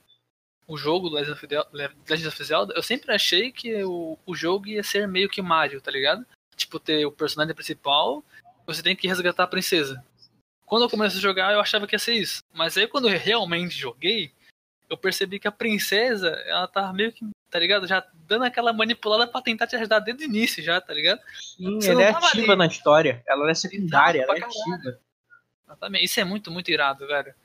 o 0.67 0.77
jogo 0.77 1.09
do 1.09 1.15
Legend 1.15 1.33
of, 1.33 1.47
Del- 1.47 1.67
Legend 1.73 2.27
of 2.27 2.43
Zelda, 2.43 2.73
eu 2.73 2.81
sempre 2.83 3.13
achei 3.13 3.51
que 3.51 3.83
o, 3.83 4.17
o 4.25 4.33
jogo 4.35 4.67
ia 4.67 4.81
ser 4.83 5.05
meio 5.07 5.27
que 5.29 5.41
Mario, 5.41 5.81
tá 5.81 5.91
ligado? 5.91 6.25
Tipo, 6.55 6.79
ter 6.79 7.05
o 7.05 7.11
personagem 7.11 7.53
principal, 7.53 8.23
você 8.65 8.81
tem 8.81 8.95
que 8.95 9.07
resgatar 9.09 9.43
a 9.43 9.47
princesa. 9.47 10.01
Quando 10.73 10.85
eu 10.85 10.89
comecei 10.89 11.19
a 11.19 11.21
jogar, 11.21 11.53
eu 11.53 11.59
achava 11.59 11.85
que 11.85 11.93
ia 11.93 11.99
ser 11.99 12.15
isso. 12.15 12.41
Mas 12.51 12.75
aí 12.75 12.87
quando 12.87 13.07
eu 13.07 13.15
realmente 13.15 13.75
joguei, 13.77 14.31
eu 14.89 14.97
percebi 14.97 15.37
que 15.39 15.47
a 15.47 15.51
princesa, 15.51 16.29
ela 16.47 16.67
tá 16.67 16.91
meio 16.91 17.11
que, 17.13 17.23
tá 17.51 17.59
ligado? 17.59 17.85
Já 17.85 18.03
dando 18.27 18.45
aquela 18.45 18.73
manipulada 18.73 19.27
pra 19.27 19.39
tentar 19.39 19.67
te 19.67 19.75
ajudar 19.75 19.99
desde 19.99 20.23
o 20.23 20.27
início 20.27 20.63
já, 20.63 20.81
tá 20.81 20.91
ligado? 20.91 21.21
Sim, 21.55 21.79
Você 21.79 21.91
ela 21.91 22.01
é 22.01 22.11
tava 22.11 22.25
ativa 22.25 22.53
ali. 22.53 22.55
na 22.57 22.65
história. 22.65 23.23
Ela 23.27 23.51
é 23.51 23.53
secundária, 23.53 24.23
Exato, 24.23 24.31
ela 24.31 24.39
é 24.39 24.41
caralho. 24.49 24.73
ativa. 24.73 24.99
Exatamente. 25.67 26.05
Isso 26.05 26.19
é 26.19 26.23
muito, 26.23 26.49
muito 26.49 26.71
irado, 26.71 27.05
velho. 27.05 27.35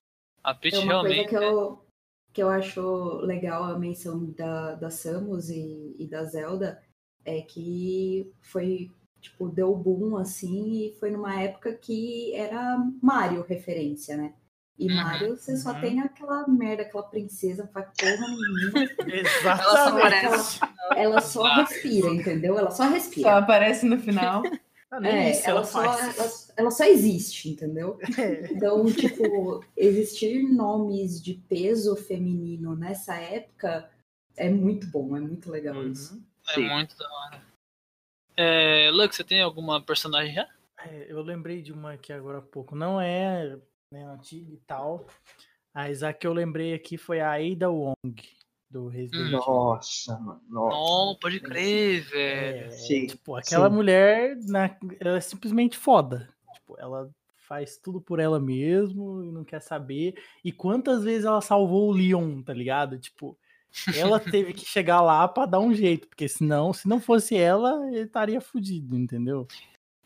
A 0.42 0.54
Peach 0.54 0.76
É 0.76 0.78
uma 0.78 1.00
coisa 1.00 1.14
realmente. 1.14 1.28
que 1.28 1.34
eu, 1.36 1.84
que 2.32 2.42
eu 2.42 2.48
acho 2.48 3.16
legal 3.26 3.62
a 3.64 3.78
menção 3.78 4.24
da, 4.32 4.74
da 4.76 4.88
Samus 4.90 5.50
e, 5.50 5.94
e 5.98 6.06
da 6.06 6.24
Zelda 6.24 6.82
é 7.26 7.42
que 7.42 8.32
foi, 8.40 8.90
tipo, 9.20 9.48
deu 9.48 9.74
boom 9.74 10.16
assim 10.16 10.86
e 10.86 10.96
foi 10.98 11.10
numa 11.10 11.40
época 11.40 11.72
que 11.72 12.32
era 12.34 12.78
Mario 13.02 13.42
referência, 13.42 14.16
né? 14.16 14.32
E 14.78 14.88
Uhum, 14.88 14.94
Mario, 14.94 15.36
você 15.36 15.56
só 15.56 15.72
uhum. 15.72 15.80
tem 15.80 16.00
aquela 16.00 16.46
merda, 16.46 16.82
aquela 16.82 17.02
princesa, 17.02 17.64
não 17.64 17.72
faz 17.72 17.88
porra 17.98 18.26
nenhuma. 18.28 18.88
Exatamente. 19.12 20.60
Ela 20.96 21.20
só 21.20 21.44
Ah. 21.44 21.64
respira, 21.64 22.08
entendeu? 22.10 22.56
Ela 22.58 22.70
só 22.70 22.84
Só 22.84 22.90
respira. 22.90 23.36
aparece 23.38 23.86
no 23.86 23.98
final. 23.98 24.42
Ah, 24.90 25.06
É, 25.06 25.32
isso 25.32 25.42
ela, 25.50 25.58
ela 25.58 25.66
só, 25.66 25.84
ela, 25.84 26.14
ela 26.56 26.70
só 26.70 26.84
existe, 26.84 27.50
entendeu? 27.50 27.98
É. 28.18 28.50
Então, 28.50 28.86
tipo, 28.86 29.62
existir 29.76 30.42
nomes 30.42 31.22
de 31.22 31.34
peso 31.34 31.94
feminino 31.94 32.74
nessa 32.74 33.14
época 33.16 33.90
é 34.34 34.48
muito 34.48 34.86
bom, 34.86 35.14
é 35.14 35.20
muito 35.20 35.50
legal 35.50 35.86
isso. 35.86 36.14
Uhum. 36.14 36.22
É 36.48 36.54
Sim. 36.54 36.68
muito 36.70 36.96
da 36.96 37.04
hora. 37.06 37.42
É, 38.40 38.88
Lux, 38.92 39.16
você 39.16 39.24
tem 39.24 39.42
alguma 39.42 39.80
personagem 39.82 40.32
já? 40.34 40.48
É, 40.86 41.06
eu 41.08 41.20
lembrei 41.22 41.60
de 41.60 41.72
uma 41.72 41.94
aqui 41.94 42.12
agora 42.12 42.38
há 42.38 42.42
pouco. 42.42 42.76
Não 42.76 43.00
é 43.00 43.56
né, 43.92 44.04
antiga 44.04 44.52
e 44.52 44.58
tal. 44.58 45.04
Mas 45.74 46.02
a 46.04 46.12
que 46.12 46.24
eu 46.26 46.32
lembrei 46.32 46.72
aqui 46.72 46.96
foi 46.96 47.20
a 47.20 47.32
Ada 47.32 47.68
Wong, 47.68 47.94
do 48.70 48.86
Resident 48.86 49.26
Evil. 49.26 49.38
Nossa, 49.38 50.16
mano. 50.18 50.40
Nossa. 50.48 50.76
Não, 50.76 51.16
pode 51.20 51.40
crer, 51.40 52.02
velho. 52.02 52.66
É, 52.66 52.70
Sim, 52.70 53.06
tipo, 53.08 53.34
aquela 53.34 53.68
sim. 53.68 53.74
mulher, 53.74 54.36
na- 54.46 54.76
ela 55.00 55.16
é 55.16 55.20
simplesmente 55.20 55.76
foda. 55.76 56.28
Tipo, 56.54 56.76
ela 56.78 57.10
faz 57.48 57.76
tudo 57.76 58.00
por 58.00 58.20
ela 58.20 58.38
mesmo 58.38 59.24
e 59.24 59.32
não 59.32 59.42
quer 59.42 59.60
saber. 59.60 60.14
E 60.44 60.52
quantas 60.52 61.02
vezes 61.02 61.24
ela 61.24 61.40
salvou 61.40 61.88
o 61.88 61.92
Leon, 61.92 62.40
tá 62.42 62.52
ligado? 62.52 62.98
Tipo, 62.98 63.36
ela 63.94 64.18
teve 64.20 64.52
que 64.52 64.64
chegar 64.64 65.00
lá 65.00 65.26
pra 65.28 65.46
dar 65.46 65.60
um 65.60 65.72
jeito, 65.74 66.08
porque 66.08 66.28
senão, 66.28 66.72
se 66.72 66.88
não 66.88 67.00
fosse 67.00 67.36
ela, 67.36 67.86
ele 67.88 68.00
estaria 68.02 68.40
fudido, 68.40 68.96
entendeu? 68.96 69.46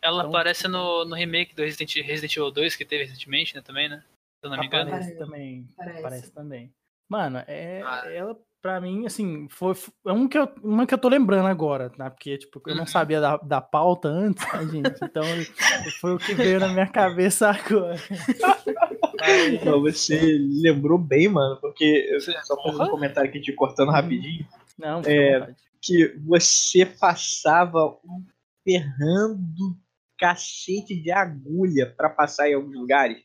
Ela 0.00 0.18
Então, 0.22 0.30
aparece 0.30 0.66
no, 0.68 1.04
no 1.04 1.14
remake 1.14 1.54
do 1.54 1.62
Resident, 1.62 1.94
Resident 1.96 2.36
Evil 2.36 2.50
2 2.50 2.74
que 2.76 2.84
teve 2.84 3.04
recentemente, 3.04 3.54
né, 3.54 3.62
também, 3.62 3.88
né? 3.88 4.02
Se 4.40 4.46
eu 4.46 4.50
não 4.50 4.58
me 4.58 4.66
engano. 4.66 4.88
Aparece 4.90 5.14
Parece. 5.14 5.18
também. 5.24 5.68
Parece. 5.76 5.98
Aparece 5.98 6.32
também. 6.32 6.72
Mano, 7.08 7.38
é, 7.46 7.82
Ah. 7.84 8.02
ela, 8.10 8.36
pra 8.60 8.80
mim, 8.80 9.06
assim, 9.06 9.46
foi, 9.48 9.74
é 10.06 10.12
um 10.12 10.26
que 10.28 10.38
eu, 10.38 10.48
uma 10.62 10.86
que 10.86 10.94
eu 10.94 10.98
tô 10.98 11.08
lembrando 11.08 11.46
agora, 11.46 11.92
né? 11.98 12.10
Porque, 12.10 12.38
tipo, 12.38 12.60
eu 12.66 12.74
não 12.74 12.82
Uhum. 12.82 12.86
sabia 12.88 13.20
da, 13.20 13.36
da 13.36 13.60
pauta 13.60 14.08
antes, 14.08 14.44
né, 14.52 14.66
gente? 14.66 15.04
Então, 15.04 15.22
foi 16.00 16.14
o 16.14 16.18
que 16.18 16.34
veio 16.34 16.58
na 16.58 16.68
minha 16.68 16.88
cabeça 16.88 17.50
agora. 17.50 17.96
Então, 19.52 19.80
você 19.80 20.38
lembrou 20.62 20.98
bem, 20.98 21.28
mano, 21.28 21.58
porque 21.60 22.08
eu- 22.10 22.20
só 22.20 22.56
fazer 22.62 22.82
um 22.82 22.88
comentário 22.90 23.28
aqui 23.30 23.40
te 23.40 23.52
cortando 23.52 23.90
rapidinho, 23.90 24.46
não, 24.78 25.00
É, 25.04 25.54
que 25.80 26.14
você 26.24 26.84
passava 26.86 27.98
um 28.04 28.24
ferrando 28.64 29.76
cacete 30.18 30.94
de 30.94 31.10
agulha 31.10 31.86
pra 31.96 32.08
passar 32.08 32.48
em 32.48 32.54
alguns 32.54 32.74
lugares. 32.76 33.18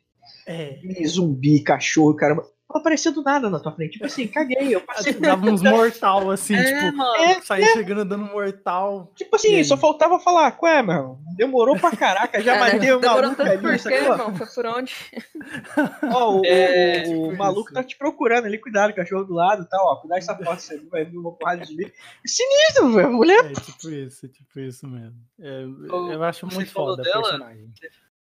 É, 0.46 0.80
E 0.84 1.08
zumbi, 1.08 1.62
cachorro, 1.62 2.16
caramba. 2.16 2.46
Não 2.70 2.82
aparecia 2.82 3.12
do 3.14 3.22
nada 3.24 3.50
na 3.50 3.62
tua 3.62 3.72
frente. 3.72 3.94
Tipo 3.94 4.06
assim, 4.06 4.28
caguei, 4.28 4.76
eu 4.76 4.82
passei. 4.82 5.14
dava 5.20 5.46
uns 5.50 5.62
mortal, 5.62 6.30
assim, 6.32 6.54
É, 6.54 6.64
tipo, 6.86 6.98
mano. 6.98 7.42
saía 7.44 7.66
chegando 7.74 8.04
dando 8.04 8.26
mortal. 8.26 9.10
Tipo 9.16 9.38
assim, 9.38 9.64
só 9.64 9.78
faltava 9.78 10.20
falar, 10.20 10.52
qual 10.52 10.72
é, 10.72 10.84
meu? 10.84 10.96
irmão? 10.96 11.20
Demorou 11.38 11.80
pra 11.80 11.96
caraca, 11.96 12.42
já 12.42 12.60
matei 12.60 12.92
o 12.92 13.00
demorou 13.00 13.22
maluco 13.22 13.36
tanto 13.38 13.60
por 13.62 13.70
ali, 13.70 13.80
quê, 13.80 13.94
irmão? 13.94 14.36
Foi 14.36 14.48
por 14.48 14.66
onde? 14.66 14.94
Ó, 16.14 16.40
o, 16.40 16.46
É, 16.46 17.00
o- 17.00 17.04
tipo 17.06 17.28
o 17.30 17.38
maluco 17.38 17.68
isso. 17.68 17.74
tá 17.74 17.84
te 17.84 17.98
procurando 17.98 18.46
ali, 18.46 18.58
cuidado, 18.58 18.94
cachorro 18.94 19.24
do 19.24 19.34
lado 19.34 19.64
e 19.64 19.70
tal, 19.70 19.86
ó. 19.86 19.96
Cuidado 19.98 20.20
dessa 20.20 20.36
porta, 20.36 20.62
você 20.62 20.78
vai 20.90 21.06
vir 21.06 21.18
uma 21.18 21.32
porrada 21.32 21.62
de 21.62 21.68
zumbi. 21.68 21.94
Sinistro, 22.26 22.92
velho. 22.94 23.12
Mulher. 23.14 23.46
É 23.46 23.54
tipo 23.54 23.90
isso, 23.90 24.28
tipo 24.28 24.60
isso 24.60 24.86
mesmo. 24.88 25.16
É, 25.40 25.64
Ô, 25.90 26.12
eu 26.12 26.24
acho 26.24 26.46
muito 26.48 26.72
foda 26.72 27.02
a 27.02 27.06
dela? 27.06 27.22
personagem. 27.24 27.72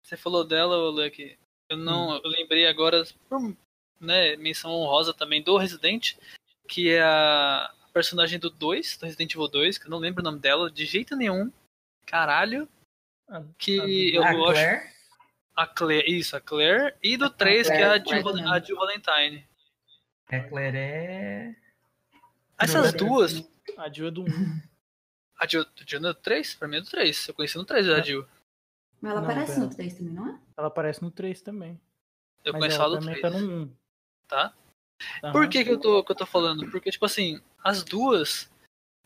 Você 0.01 0.17
falou 0.17 0.43
dela, 0.45 0.75
ô, 0.77 0.89
Lucky. 0.89 1.37
Eu 1.69 1.77
não. 1.77 2.09
Hum. 2.17 2.21
Eu 2.23 2.29
lembrei 2.29 2.67
agora, 2.67 3.03
por 3.29 3.55
né, 4.03 4.35
menção 4.35 4.71
honrosa 4.71 5.13
também 5.13 5.41
do 5.41 5.57
Resident, 5.57 6.15
que 6.67 6.91
é 6.91 7.01
a 7.01 7.73
personagem 7.93 8.39
do 8.39 8.49
2, 8.49 8.97
do 8.97 9.05
Resident 9.05 9.33
Evil 9.33 9.47
2, 9.47 9.77
que 9.77 9.85
eu 9.85 9.91
não 9.91 9.99
lembro 9.99 10.21
o 10.21 10.23
nome 10.23 10.39
dela 10.39 10.69
de 10.69 10.85
jeito 10.85 11.15
nenhum. 11.15 11.51
Caralho. 12.05 12.67
Que 13.57 14.13
eu 14.13 14.23
a 14.23 14.33
gosto. 14.33 14.53
Claire? 14.53 14.93
A 15.55 15.67
Claire, 15.67 16.11
isso, 16.11 16.35
a 16.35 16.41
Claire. 16.41 16.95
E 17.01 17.15
do 17.15 17.29
3, 17.29 17.67
que 17.67 17.73
é 17.73 17.85
a 17.85 17.97
Jill, 17.97 18.51
a 18.51 18.59
Jill 18.59 18.75
Valentine. 18.75 19.47
A 20.27 20.39
Claire 20.41 20.77
é. 20.77 21.55
Essas 22.59 22.93
duas. 22.93 23.47
A 23.77 23.89
Jill 23.89 24.07
é 24.07 24.11
do 24.11 24.23
1. 24.23 24.25
A 25.39 25.47
Jill, 25.47 25.61
a 25.61 25.83
Jill 25.85 25.99
não 25.99 26.09
é 26.09 26.13
do 26.13 26.19
3? 26.19 26.55
Pra 26.55 26.67
mim 26.67 26.77
é 26.77 26.81
do 26.81 26.89
3. 26.89 27.27
Eu 27.27 27.33
conheci 27.33 27.57
no 27.57 27.65
3 27.65 27.89
a 27.89 28.01
Jill. 28.01 28.25
Mas 29.01 29.11
ela 29.11 29.21
Não, 29.21 29.29
aparece 29.29 29.53
pera. 29.53 29.65
no 29.65 29.75
3 29.75 29.93
também, 29.93 30.13
não 30.13 30.27
é? 30.29 30.39
Ela 30.57 30.67
aparece 30.67 31.01
no 31.03 31.11
3 31.11 31.41
também. 31.41 31.81
Eu 32.43 32.53
mas 32.53 32.59
conheço 32.61 32.75
ela 32.77 32.85
ela 32.85 32.95
do 32.95 33.05
também 33.05 33.21
3. 33.21 33.33
tá 33.33 33.39
no 33.39 33.63
1. 33.63 33.75
Tá? 34.27 34.53
Aham. 35.23 35.31
Por 35.31 35.49
que, 35.49 35.63
que, 35.63 35.71
eu 35.71 35.79
tô, 35.79 36.03
que 36.03 36.11
eu 36.11 36.15
tô 36.15 36.25
falando? 36.25 36.69
Porque, 36.69 36.91
tipo 36.91 37.05
assim, 37.05 37.41
as 37.63 37.83
duas. 37.83 38.49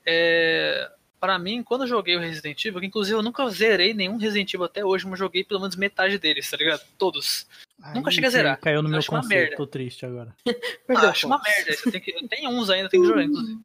É... 0.05 0.91
Pra 1.19 1.39
mim, 1.39 1.63
quando 1.63 1.81
eu 1.81 1.88
joguei 1.88 2.15
o 2.15 2.19
Resident 2.19 2.63
Evil, 2.63 2.79
que 2.79 2.86
inclusive 2.86 3.17
eu 3.17 3.24
nunca 3.24 3.50
zerei 3.50 3.91
nenhum 3.91 4.17
Resident 4.17 4.53
Evil 4.53 4.65
até 4.65 4.86
hoje, 4.86 5.07
mas 5.07 5.17
joguei 5.17 5.43
pelo 5.43 5.59
menos 5.59 5.75
metade 5.75 6.19
deles, 6.19 6.47
tá 6.50 6.55
ligado? 6.55 6.81
Todos. 6.95 7.47
Nunca 7.95 8.09
Aí, 8.09 8.13
cheguei 8.13 8.27
a 8.27 8.31
zerar. 8.31 8.59
Caiu 8.59 8.83
no 8.83 8.89
meu 8.89 9.00
Acho 9.00 9.12
uma 9.12 9.21
conceito, 9.21 9.41
merda. 9.41 9.57
tô 9.57 9.65
triste 9.65 10.05
agora. 10.05 10.36
Ah, 10.89 11.09
acho 11.09 11.25
uma 11.25 11.41
merda. 11.41 11.75
Tem 11.91 12.00
que... 12.00 12.12
Eu 12.12 12.27
tenho 12.27 12.50
uns 12.51 12.69
ainda, 12.69 12.88
tem 12.88 13.01
que 13.01 13.07
jogar, 13.07 13.24
inclusive. 13.24 13.59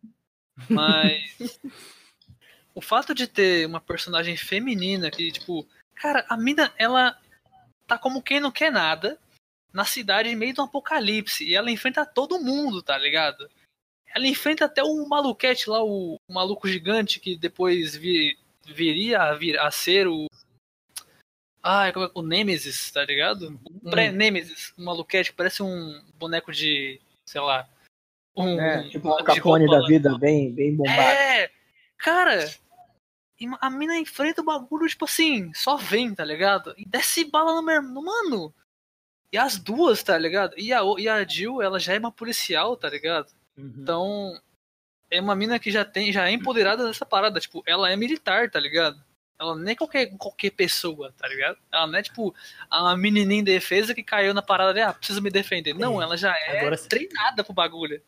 Mas. 0.69 1.61
O 2.75 2.81
fato 2.81 3.15
de 3.15 3.27
ter 3.27 3.67
uma 3.67 3.81
personagem 3.81 4.37
feminina 4.37 5.11
que, 5.11 5.31
tipo. 5.31 5.67
Cara, 5.95 6.25
a 6.29 6.37
mina, 6.37 6.73
ela 6.79 7.17
tá 7.87 7.99
como 7.99 8.23
quem 8.23 8.41
não 8.41 8.51
quer 8.51 8.73
nada 8.73 9.19
na 9.73 9.85
cidade 9.85 10.29
em 10.29 10.37
meio 10.37 10.53
de 10.53 10.61
um 10.61 10.65
apocalipse. 10.65 11.45
E 11.45 11.55
ela 11.55 11.71
enfrenta 11.71 12.05
todo 12.07 12.39
mundo, 12.41 12.83
tá 12.83 12.97
ligado? 12.99 13.49
Ela 14.15 14.27
enfrenta 14.27 14.67
até 14.67 14.83
o 14.83 15.09
maluquete 15.09 15.71
lá, 15.71 15.83
o, 15.83 16.17
o 16.29 16.33
maluco 16.33 16.69
gigante 16.69 17.19
que 17.19 17.37
depois 17.37 17.97
vi- 17.97 18.37
viria 18.67 19.23
a, 19.23 19.35
vir, 19.35 19.59
a 19.59 19.71
ser 19.71 20.07
o. 20.07 20.27
Ai, 21.63 21.93
como 21.93 22.07
é, 22.07 22.11
o 22.15 22.23
Nemesis, 22.23 22.91
tá 22.91 23.05
ligado? 23.05 23.59
O 23.85 23.91
pré-Nemesis, 23.91 24.75
o 24.77 24.83
maluquete 24.83 25.31
que 25.31 25.37
parece 25.37 25.63
um 25.63 26.03
boneco 26.19 26.53
de. 26.53 27.01
sei 27.27 27.41
lá. 27.41 27.69
Um, 28.37 28.61
É, 28.61 28.89
tipo 28.89 29.09
um 29.09 29.25
Capone 29.25 29.67
da 29.67 29.79
lá. 29.79 29.87
vida, 29.87 30.19
bem, 30.19 30.53
bem 30.53 30.75
bombado. 30.75 31.01
É! 31.01 31.51
Cara, 31.99 32.51
a 33.61 33.71
mina 33.71 33.97
enfrenta 33.99 34.41
o 34.41 34.45
bagulho, 34.45 34.89
tipo 34.89 35.05
assim, 35.05 35.53
só 35.55 35.77
vem, 35.77 36.15
tá 36.15 36.25
ligado? 36.25 36.75
E 36.77 36.85
desce 36.85 37.25
bala 37.25 37.55
no 37.55 37.63
meu 37.63 37.81
no 37.83 38.03
mano. 38.03 38.53
E 39.33 39.39
as 39.39 39.57
duas, 39.59 40.03
tá 40.03 40.17
ligado? 40.19 40.55
E 40.59 40.73
a, 40.73 40.81
e 40.99 41.09
a 41.09 41.25
Jill, 41.27 41.63
ela 41.63 41.81
já 41.81 41.95
é 41.95 41.99
uma 41.99 42.13
policial, 42.13 42.77
tá 42.77 42.89
ligado? 42.91 43.29
Uhum. 43.57 43.73
Então, 43.79 44.41
é 45.11 45.21
uma 45.21 45.35
mina 45.35 45.59
que 45.59 45.71
já 45.71 45.85
tem, 45.85 46.13
já 46.13 46.29
é 46.29 46.33
empoderada 46.33 46.87
nessa 46.87 47.07
parada. 47.07 47.41
Tipo, 47.41 47.63
ela 47.67 47.91
é 47.91 47.97
militar, 47.97 48.51
tá 48.51 48.61
ligado? 48.61 49.03
Ela 49.41 49.57
não 49.57 49.69
é 49.69 49.75
qualquer, 49.75 50.07
qualquer 50.19 50.51
pessoa, 50.51 51.13
tá 51.19 51.27
ligado? 51.27 51.57
Ela 51.73 51.87
não 51.87 51.99
é 51.99 52.03
tipo 52.03 52.35
a 52.71 52.97
menininha 52.97 53.41
em 53.41 53.45
defesa 53.45 53.95
que 53.95 54.03
caiu 54.03 54.33
na 54.33 54.43
parada 54.43 54.73
de, 54.73 54.81
ah, 54.81 54.93
preciso 54.93 55.21
me 55.21 55.31
defender. 55.31 55.75
Não, 55.75 56.01
ela 56.01 56.17
já 56.17 56.33
é 56.37 56.61
Agora 56.61 56.77
treinada 56.79 57.43
pro 57.43 57.53
bagulho. 57.53 58.01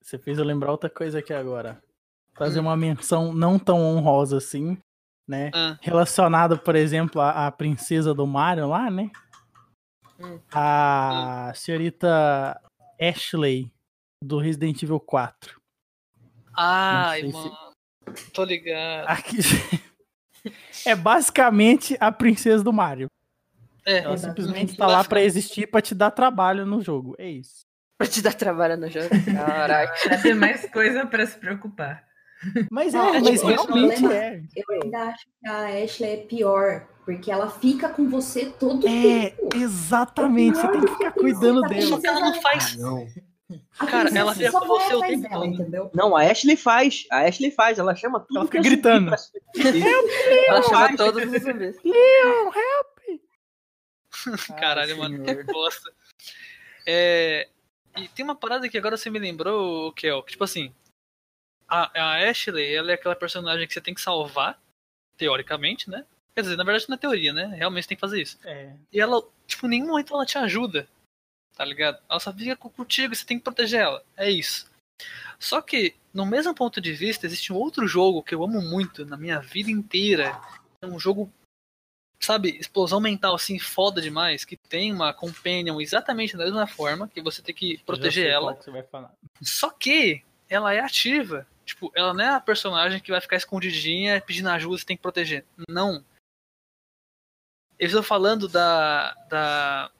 Você 0.00 0.16
fez 0.16 0.38
eu 0.38 0.44
lembrar 0.44 0.70
outra 0.70 0.88
coisa 0.88 1.18
aqui 1.18 1.34
agora. 1.34 1.82
Fazer 2.34 2.60
Hum. 2.60 2.62
uma 2.62 2.76
menção 2.76 3.34
não 3.34 3.58
tão 3.58 3.80
honrosa 3.80 4.38
assim, 4.38 4.78
né? 5.26 5.50
Ah, 5.52 5.76
Relacionada, 5.82 6.56
por 6.56 6.74
exemplo, 6.74 7.20
à, 7.20 7.46
à 7.46 7.52
princesa 7.52 8.14
do 8.14 8.26
Mario 8.26 8.68
lá, 8.68 8.90
né? 8.90 9.10
Hum. 10.18 10.38
A 10.52 11.52
senhorita 11.54 12.60
Ashley 13.00 13.72
do 14.22 14.38
Resident 14.38 14.82
Evil 14.82 14.98
4. 15.00 15.60
Ai, 16.56 17.20
sei 17.20 17.30
se- 17.30 17.36
mano. 17.36 17.56
Tô 18.32 18.44
ligado. 18.44 19.06
Aqui... 19.06 19.36
é 20.86 20.94
basicamente 20.94 21.96
a 22.00 22.10
princesa 22.10 22.64
do 22.64 22.72
Mario. 22.72 23.08
É, 23.86 23.98
Ela 23.98 24.16
simplesmente 24.18 24.76
tá 24.76 24.86
lá 24.86 25.04
pra 25.04 25.22
existir 25.22 25.66
pra 25.66 25.80
te 25.80 25.94
dar 25.94 26.10
trabalho 26.10 26.66
no 26.66 26.82
jogo. 26.82 27.14
É 27.18 27.28
isso. 27.28 27.60
Pra 27.98 28.06
te 28.06 28.20
dar 28.22 28.34
trabalho 28.34 28.76
no 28.76 28.88
jogo. 28.90 29.08
Caraca. 29.34 29.94
Pra 30.08 30.18
ter 30.20 30.34
mais 30.34 30.68
coisa 30.70 31.06
pra 31.06 31.26
se 31.26 31.38
preocupar. 31.38 32.06
Mas 32.70 32.94
é, 32.94 32.98
Não, 32.98 33.12
mas 33.14 33.30
tipo, 33.40 33.46
realmente 33.46 34.00
problema- 34.00 34.14
é. 34.14 34.42
Eu 34.54 34.82
ainda 34.82 34.98
acho 35.10 35.24
que 35.40 35.48
a 35.48 35.84
Ashley 35.84 36.10
é 36.12 36.16
pior, 36.18 36.88
porque 37.08 37.30
ela 37.30 37.48
fica 37.48 37.88
com 37.88 38.06
você 38.06 38.50
todo 38.50 38.86
É, 38.86 39.30
tempo. 39.30 39.48
exatamente. 39.56 40.58
Você 40.58 40.68
tem 40.68 40.80
que 40.82 40.88
ficar 40.92 41.12
cuidando 41.12 41.62
Tá 41.62 41.68
dela. 41.68 42.00
ela 42.04 42.20
não 42.20 42.42
faz. 42.42 42.76
Não. 42.76 43.06
A 43.78 43.86
Cara, 43.86 44.10
ela 44.10 44.34
fica 44.34 44.50
só 44.50 44.60
com 44.60 44.66
você 44.66 44.94
o 44.94 45.00
tempo 45.00 45.26
dela, 45.26 45.46
entendeu? 45.46 45.90
Não, 45.94 46.14
a 46.14 46.20
Ashley 46.30 46.54
faz. 46.54 47.06
A 47.10 47.20
Ashley 47.26 47.50
faz. 47.50 47.78
Ela 47.78 47.94
chama 47.96 48.20
tudo 48.20 48.40
Ela 48.40 48.44
fica 48.46 48.60
gritando. 48.60 49.10
defender. 49.56 50.44
Ela 50.48 50.62
chama 50.64 50.96
todos 50.98 51.22
os 51.32 51.42
zumbis. 51.42 51.76
Leon, 51.82 52.52
help! 52.52 53.20
Caralho, 54.60 54.92
Ai, 54.92 54.98
mano, 54.98 55.24
senhor. 55.24 55.46
que 55.46 55.50
bosta. 55.50 55.90
É, 56.86 57.48
e 57.96 58.06
tem 58.08 58.22
uma 58.22 58.36
parada 58.36 58.68
que 58.68 58.76
agora 58.76 58.98
você 58.98 59.08
me 59.08 59.18
lembrou, 59.18 59.94
Kel, 59.94 60.22
que 60.24 60.32
tipo 60.32 60.44
assim, 60.44 60.74
a, 61.66 61.90
a 61.98 62.28
Ashley, 62.28 62.74
ela 62.74 62.90
é 62.90 62.94
aquela 62.96 63.16
personagem 63.16 63.66
que 63.66 63.72
você 63.72 63.80
tem 63.80 63.94
que 63.94 64.00
salvar, 64.02 64.60
teoricamente, 65.16 65.88
né? 65.88 66.04
Quer 66.38 66.42
dizer, 66.42 66.56
na 66.56 66.62
verdade 66.62 66.88
não 66.88 66.94
é 66.94 66.98
teoria, 66.98 67.32
né? 67.32 67.46
Realmente 67.46 67.82
você 67.82 67.88
tem 67.88 67.96
que 67.96 68.00
fazer 68.00 68.22
isso. 68.22 68.38
É, 68.44 68.72
E 68.92 69.00
ela, 69.00 69.20
tipo, 69.44 69.66
em 69.66 69.70
nenhum 69.70 69.88
momento 69.88 70.14
ela 70.14 70.24
te 70.24 70.38
ajuda, 70.38 70.88
tá 71.56 71.64
ligado? 71.64 71.98
Ela 72.08 72.20
só 72.20 72.32
fica 72.32 72.54
co- 72.54 72.70
contigo 72.70 73.12
e 73.12 73.16
você 73.16 73.26
tem 73.26 73.38
que 73.38 73.42
proteger 73.42 73.80
ela. 73.80 74.04
É 74.16 74.30
isso. 74.30 74.70
Só 75.36 75.60
que, 75.60 75.96
no 76.14 76.24
mesmo 76.24 76.54
ponto 76.54 76.80
de 76.80 76.92
vista, 76.92 77.26
existe 77.26 77.52
um 77.52 77.56
outro 77.56 77.88
jogo 77.88 78.22
que 78.22 78.36
eu 78.36 78.44
amo 78.44 78.62
muito 78.62 79.04
na 79.04 79.16
minha 79.16 79.40
vida 79.40 79.68
inteira. 79.68 80.40
É 80.80 80.86
um 80.86 80.96
jogo, 81.00 81.28
sabe, 82.20 82.56
explosão 82.56 83.00
mental 83.00 83.34
assim, 83.34 83.58
foda 83.58 84.00
demais, 84.00 84.44
que 84.44 84.56
tem 84.56 84.92
uma 84.92 85.12
companion 85.12 85.80
exatamente 85.80 86.36
da 86.36 86.44
mesma 86.44 86.68
forma, 86.68 87.08
que 87.08 87.20
você 87.20 87.42
tem 87.42 87.52
que 87.52 87.78
proteger 87.84 88.26
ela. 88.30 88.52
que. 88.54 88.62
Só 89.42 89.70
que 89.70 90.22
ela 90.48 90.72
é 90.72 90.78
ativa. 90.78 91.44
Tipo, 91.66 91.90
ela 91.96 92.14
não 92.14 92.24
é 92.24 92.28
a 92.28 92.40
personagem 92.40 93.00
que 93.00 93.10
vai 93.10 93.20
ficar 93.20 93.36
escondidinha 93.36 94.20
pedindo 94.20 94.48
ajuda, 94.50 94.78
você 94.78 94.86
tem 94.86 94.96
que 94.96 95.02
proteger. 95.02 95.44
Não. 95.68 96.04
Eu 97.78 97.86
estou 97.86 98.02
falando 98.02 98.48
da. 98.48 99.14
da. 99.28 99.90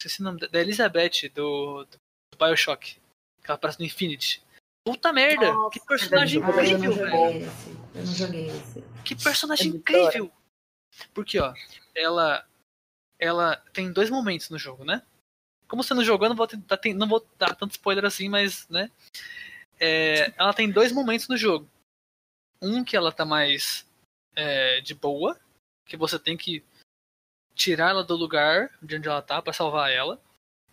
Esqueci 0.00 0.20
o 0.20 0.24
nome 0.24 0.40
da, 0.40 0.46
da 0.46 0.60
Elizabeth 0.60 1.28
do, 1.34 1.84
do 1.84 1.98
Bioshock. 2.38 2.94
Que 3.42 3.50
ela 3.50 3.54
aparece 3.56 3.78
no 3.80 3.84
Infinity. 3.86 4.42
Puta 4.84 5.12
merda! 5.12 5.52
Nossa, 5.52 5.70
que 5.78 5.86
personagem 5.86 6.42
Ah, 6.42 6.46
eu 6.48 6.52
não 6.54 6.62
incrível, 6.62 6.92
velho! 6.94 7.10
joguei 7.10 7.38
esse. 7.42 7.70
Eu 7.94 8.04
não 8.04 8.14
joguei 8.14 8.46
esse. 8.48 8.84
Que 9.04 9.14
personagem 9.16 9.72
É 9.72 9.76
incrível! 9.76 10.32
Porque, 11.12 11.38
ó, 11.38 11.52
ela. 11.94 12.46
Ela 13.18 13.56
tem 13.72 13.90
dois 13.92 14.10
momentos 14.10 14.50
no 14.50 14.58
jogo, 14.58 14.84
né? 14.84 15.02
Como 15.66 15.82
você 15.82 15.94
não 15.94 16.04
jogou, 16.04 16.26
eu 16.26 16.28
não 16.28 16.36
vou, 16.36 16.46
tentar, 16.46 16.76
tem- 16.76 16.92
não 16.94 17.08
vou 17.08 17.26
dar 17.38 17.56
tanto 17.56 17.72
spoiler 17.72 18.04
assim, 18.04 18.28
mas, 18.28 18.68
né? 18.68 18.90
É, 19.80 20.32
ela 20.36 20.52
tem 20.52 20.70
dois 20.70 20.92
momentos 20.92 21.26
no 21.26 21.36
jogo. 21.36 21.68
Um 22.62 22.84
que 22.84 22.94
ela 22.96 23.10
tá 23.10 23.24
mais 23.24 23.86
é, 24.36 24.80
de 24.82 24.94
boa, 24.94 25.40
que 25.86 25.96
você 25.96 26.18
tem 26.18 26.36
que 26.36 26.62
tirar 27.56 27.90
ela 27.90 28.04
do 28.04 28.14
lugar 28.14 28.70
de 28.82 28.96
onde 28.96 29.08
ela 29.08 29.22
tá 29.22 29.40
pra 29.42 29.52
salvar 29.52 29.90
ela. 29.90 30.20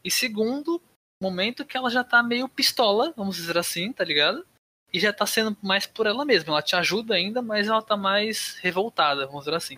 E 0.04 0.12
segundo, 0.12 0.82
momento 1.22 1.66
que 1.66 1.78
ela 1.78 1.90
já 1.90 2.04
tá 2.04 2.22
meio 2.22 2.48
pistola, 2.50 3.14
vamos 3.16 3.38
dizer 3.38 3.58
assim, 3.58 3.92
tá 3.92 4.04
ligado? 4.04 4.46
E 4.92 5.00
já 5.00 5.12
tá 5.12 5.26
sendo 5.26 5.58
mais 5.64 5.88
por 5.88 6.06
ela 6.06 6.24
mesma. 6.26 6.54
Ela 6.54 6.62
te 6.62 6.76
ajuda 6.76 7.16
ainda, 7.16 7.42
mas 7.42 7.68
ela 7.68 7.82
tá 7.82 7.98
mais 7.98 8.58
revoltada, 8.58 9.26
vamos 9.26 9.46
dizer 9.46 9.56
assim. 9.56 9.78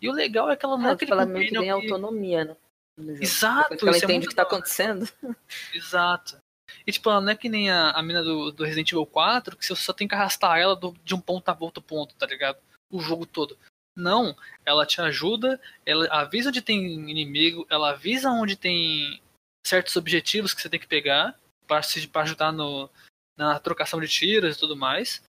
E 0.00 0.08
o 0.08 0.12
legal 0.12 0.48
é 0.48 0.56
que 0.56 0.64
ela 0.64 0.76
não 0.76 0.84
é 0.84 0.86
Ela, 0.86 0.94
aquele 0.94 1.12
ela 1.12 1.26
meio 1.26 1.48
que 1.48 1.54
ganha 1.54 1.74
autonomia, 1.74 2.44
né? 2.44 2.56
Exato, 2.98 3.76
que 3.76 3.84
ela 3.84 3.96
é 3.96 3.98
entende 3.98 4.12
muito 4.12 4.26
o 4.26 4.28
que 4.30 4.34
tá 4.34 4.42
acontecendo. 4.42 5.06
Exato. 5.74 6.38
E 6.86 6.92
tipo, 6.92 7.10
ela 7.10 7.20
não 7.20 7.30
é 7.30 7.36
que 7.36 7.48
nem 7.48 7.70
a, 7.70 7.90
a 7.90 8.02
mina 8.02 8.22
do, 8.22 8.50
do 8.50 8.64
Resident 8.64 8.90
Evil 8.92 9.04
4, 9.04 9.56
que 9.56 9.66
você 9.66 9.74
só 9.76 9.92
tem 9.92 10.08
que 10.08 10.14
arrastar 10.14 10.58
ela 10.58 10.74
do- 10.74 10.96
de 11.04 11.14
um 11.14 11.20
ponto 11.20 11.48
a 11.48 11.56
outro 11.60 11.82
ponto, 11.82 12.14
tá 12.14 12.26
ligado? 12.26 12.58
O 12.90 13.00
jogo 13.00 13.26
todo. 13.26 13.58
Não, 13.96 14.36
ela 14.64 14.84
te 14.84 15.00
ajuda, 15.00 15.58
ela 15.86 16.06
avisa 16.08 16.50
onde 16.50 16.60
tem 16.60 16.84
inimigo, 17.10 17.66
ela 17.70 17.90
avisa 17.90 18.30
onde 18.30 18.54
tem 18.54 19.22
certos 19.66 19.96
objetivos 19.96 20.52
que 20.52 20.60
você 20.60 20.68
tem 20.68 20.78
que 20.78 20.86
pegar 20.86 21.34
para 21.66 21.80
ajudar 22.22 22.52
no, 22.52 22.90
na 23.36 23.58
trocação 23.58 23.98
de 23.98 24.06
tiros 24.06 24.56
e 24.56 24.60
tudo 24.60 24.76
mais. 24.76 25.22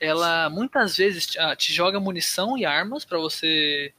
Ela 0.00 0.48
muitas 0.48 0.96
vezes 0.96 1.26
te, 1.26 1.38
ah, 1.38 1.54
te 1.54 1.72
joga 1.72 2.00
munição 2.00 2.56
e 2.56 2.64
armas 2.64 3.04
para 3.04 3.18
você 3.18 3.92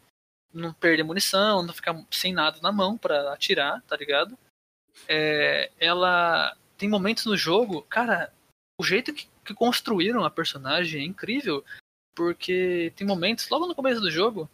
não 0.52 0.74
perder 0.74 1.04
munição, 1.04 1.64
não 1.64 1.74
ficar 1.74 1.96
sem 2.10 2.34
nada 2.34 2.60
na 2.62 2.72
mão 2.72 2.98
para 2.98 3.32
atirar, 3.32 3.82
tá 3.84 3.96
ligado? 3.96 4.38
É, 5.08 5.72
ela 5.80 6.56
tem 6.78 6.90
momentos 6.90 7.26
no 7.26 7.38
jogo, 7.38 7.82
cara, 7.84 8.34
o 8.80 8.84
jeito 8.84 9.14
que, 9.14 9.28
que 9.44 9.54
construíram 9.54 10.24
a 10.24 10.32
personagem 10.32 11.02
é 11.02 11.06
incrível, 11.06 11.64
porque 12.16 12.94
tem 12.96 13.06
momentos 13.06 13.50
logo 13.50 13.68
no 13.68 13.76
começo 13.76 14.02
do 14.02 14.10
jogo, 14.10 14.50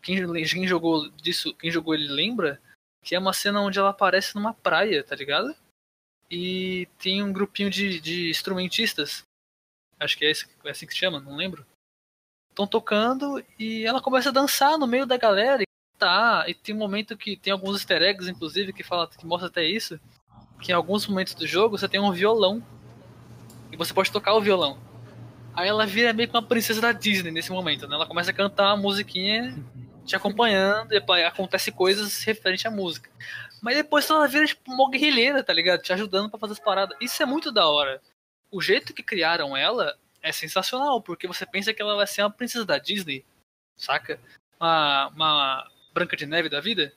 quem, 0.00 0.16
quem 0.44 0.66
jogou 0.66 1.10
disso, 1.10 1.52
quem 1.54 1.70
jogou 1.70 1.94
ele 1.94 2.08
lembra 2.08 2.60
que 3.02 3.14
é 3.14 3.18
uma 3.18 3.32
cena 3.32 3.60
onde 3.60 3.78
ela 3.78 3.90
aparece 3.90 4.34
numa 4.34 4.54
praia, 4.54 5.02
tá 5.02 5.14
ligado? 5.16 5.54
e 6.30 6.86
tem 6.98 7.22
um 7.22 7.32
grupinho 7.32 7.70
de, 7.70 8.00
de 8.00 8.30
instrumentistas. 8.30 9.22
Acho 9.98 10.16
que 10.16 10.24
é, 10.24 10.30
esse, 10.30 10.46
é 10.64 10.70
assim 10.70 10.86
que 10.86 10.92
se 10.92 10.98
chama, 10.98 11.20
não 11.20 11.36
lembro. 11.36 11.66
Estão 12.50 12.66
tocando 12.66 13.42
e 13.58 13.84
ela 13.84 14.02
começa 14.02 14.28
a 14.28 14.32
dançar 14.32 14.78
no 14.78 14.86
meio 14.86 15.06
da 15.06 15.16
galera. 15.16 15.62
E 15.62 15.66
tá, 15.98 16.44
e 16.46 16.54
tem 16.54 16.74
um 16.74 16.78
momento 16.78 17.16
que 17.16 17.36
tem 17.36 17.52
alguns 17.52 17.76
easter 17.76 18.02
eggs, 18.02 18.30
inclusive, 18.30 18.72
que 18.72 18.82
fala 18.82 19.08
que 19.08 19.26
mostra 19.26 19.48
até 19.48 19.64
isso. 19.64 19.98
Que 20.60 20.72
em 20.72 20.74
alguns 20.74 21.06
momentos 21.06 21.34
do 21.34 21.46
jogo 21.46 21.78
você 21.78 21.88
tem 21.88 22.00
um 22.00 22.12
violão. 22.12 22.62
E 23.72 23.76
você 23.76 23.92
pode 23.92 24.12
tocar 24.12 24.34
o 24.34 24.40
violão. 24.40 24.78
Aí 25.58 25.66
ela 25.66 25.84
vira 25.84 26.12
meio 26.12 26.28
que 26.28 26.36
uma 26.36 26.46
princesa 26.46 26.80
da 26.80 26.92
Disney 26.92 27.32
nesse 27.32 27.50
momento, 27.50 27.88
né? 27.88 27.96
Ela 27.96 28.06
começa 28.06 28.30
a 28.30 28.34
cantar 28.34 28.68
uma 28.74 28.76
musiquinha 28.76 29.52
te 30.06 30.14
acompanhando, 30.14 30.92
e 30.92 31.24
acontece 31.24 31.72
coisas 31.72 32.22
referente 32.22 32.68
à 32.68 32.70
música. 32.70 33.10
Mas 33.60 33.74
depois 33.74 34.08
ela 34.08 34.28
vira 34.28 34.46
tipo 34.46 34.72
uma 34.72 34.88
guerrilheira, 34.88 35.42
tá 35.42 35.52
ligado? 35.52 35.82
Te 35.82 35.92
ajudando 35.92 36.30
para 36.30 36.38
fazer 36.38 36.52
as 36.52 36.60
paradas. 36.60 36.96
Isso 37.00 37.20
é 37.20 37.26
muito 37.26 37.50
da 37.50 37.68
hora. 37.68 38.00
O 38.52 38.60
jeito 38.60 38.94
que 38.94 39.02
criaram 39.02 39.56
ela 39.56 39.98
é 40.22 40.30
sensacional, 40.30 41.02
porque 41.02 41.26
você 41.26 41.44
pensa 41.44 41.74
que 41.74 41.82
ela 41.82 41.96
vai 41.96 42.06
ser 42.06 42.22
uma 42.22 42.30
princesa 42.30 42.64
da 42.64 42.78
Disney, 42.78 43.24
saca? 43.76 44.20
Uma, 44.60 45.08
uma 45.08 45.70
Branca 45.92 46.16
de 46.16 46.24
Neve 46.24 46.48
da 46.48 46.60
vida. 46.60 46.94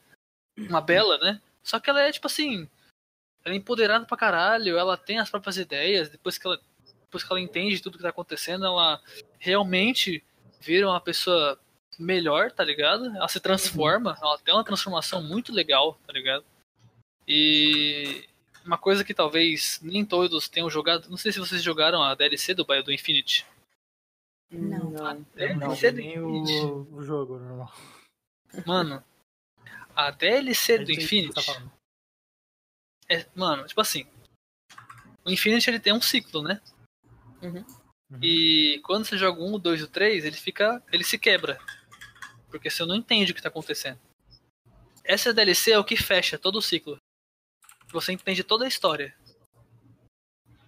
Uma 0.56 0.80
bela, 0.80 1.18
né? 1.18 1.42
Só 1.64 1.80
que 1.80 1.90
ela 1.90 2.00
é 2.00 2.12
tipo 2.12 2.28
assim. 2.28 2.68
Ela 3.44 3.56
é 3.56 3.58
empoderada 3.58 4.06
pra 4.06 4.16
caralho, 4.16 4.78
ela 4.78 4.96
tem 4.96 5.18
as 5.18 5.28
próprias 5.28 5.56
ideias, 5.56 6.08
depois 6.08 6.38
que 6.38 6.46
ela, 6.46 6.60
depois 7.12 7.22
que 7.22 7.30
ela 7.30 7.40
entende 7.40 7.82
tudo 7.82 7.98
que 7.98 8.02
tá 8.02 8.08
acontecendo, 8.08 8.64
ela 8.64 8.98
realmente 9.38 10.24
vira 10.58 10.88
uma 10.88 11.00
pessoa 11.00 11.60
melhor, 11.98 12.50
tá 12.50 12.64
ligado? 12.64 13.04
Ela 13.14 13.28
se 13.28 13.38
transforma, 13.38 14.16
ela 14.22 14.38
tem 14.38 14.54
uma 14.54 14.64
transformação 14.64 15.22
muito 15.22 15.52
legal, 15.52 15.98
tá 16.06 16.12
ligado? 16.12 16.42
E 17.28 18.26
uma 18.64 18.78
coisa 18.78 19.04
que 19.04 19.12
talvez 19.12 19.78
nem 19.82 20.06
todos 20.06 20.48
tenham 20.48 20.70
jogado, 20.70 21.10
não 21.10 21.18
sei 21.18 21.30
se 21.32 21.38
vocês 21.38 21.62
jogaram 21.62 22.02
a 22.02 22.14
DLC 22.14 22.54
do 22.54 22.64
Bio 22.64 22.82
do 22.82 22.92
Infinity. 22.92 23.44
Não, 24.50 24.90
não. 24.90 25.26
DLC 25.34 25.90
não, 25.90 25.96
do 25.96 26.02
nem 26.02 26.18
o, 26.18 26.88
o 26.94 27.02
jogo 27.02 27.38
normal. 27.38 27.74
Mano, 28.66 29.04
a 29.94 30.10
DLC 30.10 30.78
do 30.78 30.86
tá 30.86 30.92
Infinity 30.92 31.44
falando. 31.44 31.72
é, 33.06 33.26
mano, 33.34 33.66
tipo 33.66 33.80
assim, 33.82 34.06
o 35.26 35.30
Infinity 35.30 35.68
ele 35.68 35.80
tem 35.80 35.92
um 35.92 36.00
ciclo, 36.00 36.42
né? 36.42 36.60
Uhum. 37.42 37.64
E 38.22 38.80
quando 38.84 39.04
você 39.04 39.16
joga 39.16 39.42
um, 39.42 39.58
dois, 39.58 39.82
o 39.82 39.88
três, 39.88 40.24
ele 40.24 40.36
fica, 40.36 40.82
ele 40.92 41.02
se 41.04 41.18
quebra, 41.18 41.58
porque 42.50 42.68
você 42.70 42.84
não 42.84 42.94
entende 42.94 43.32
o 43.32 43.34
que 43.34 43.42
tá 43.42 43.48
acontecendo. 43.48 43.98
Essa 45.04 45.32
DLC 45.32 45.72
é 45.72 45.78
o 45.78 45.84
que 45.84 45.96
fecha 45.96 46.38
todo 46.38 46.56
o 46.56 46.62
ciclo. 46.62 46.96
Você 47.88 48.12
entende 48.12 48.44
toda 48.44 48.64
a 48.64 48.68
história. 48.68 49.14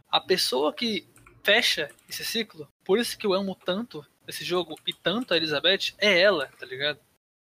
A 0.09 0.21
pessoa 0.21 0.73
que 0.73 1.07
fecha 1.43 1.91
esse 2.09 2.25
ciclo, 2.25 2.69
por 2.85 2.99
isso 2.99 3.17
que 3.19 3.27
eu 3.27 3.33
amo 3.35 3.55
tanto 3.55 4.05
esse 4.27 4.45
jogo 4.45 4.75
e 4.87 4.93
tanto 4.93 5.35
a 5.35 5.37
Elizabeth, 5.37 5.95
é 5.99 6.19
ela, 6.21 6.47
tá 6.59 6.65
ligado? 6.65 6.99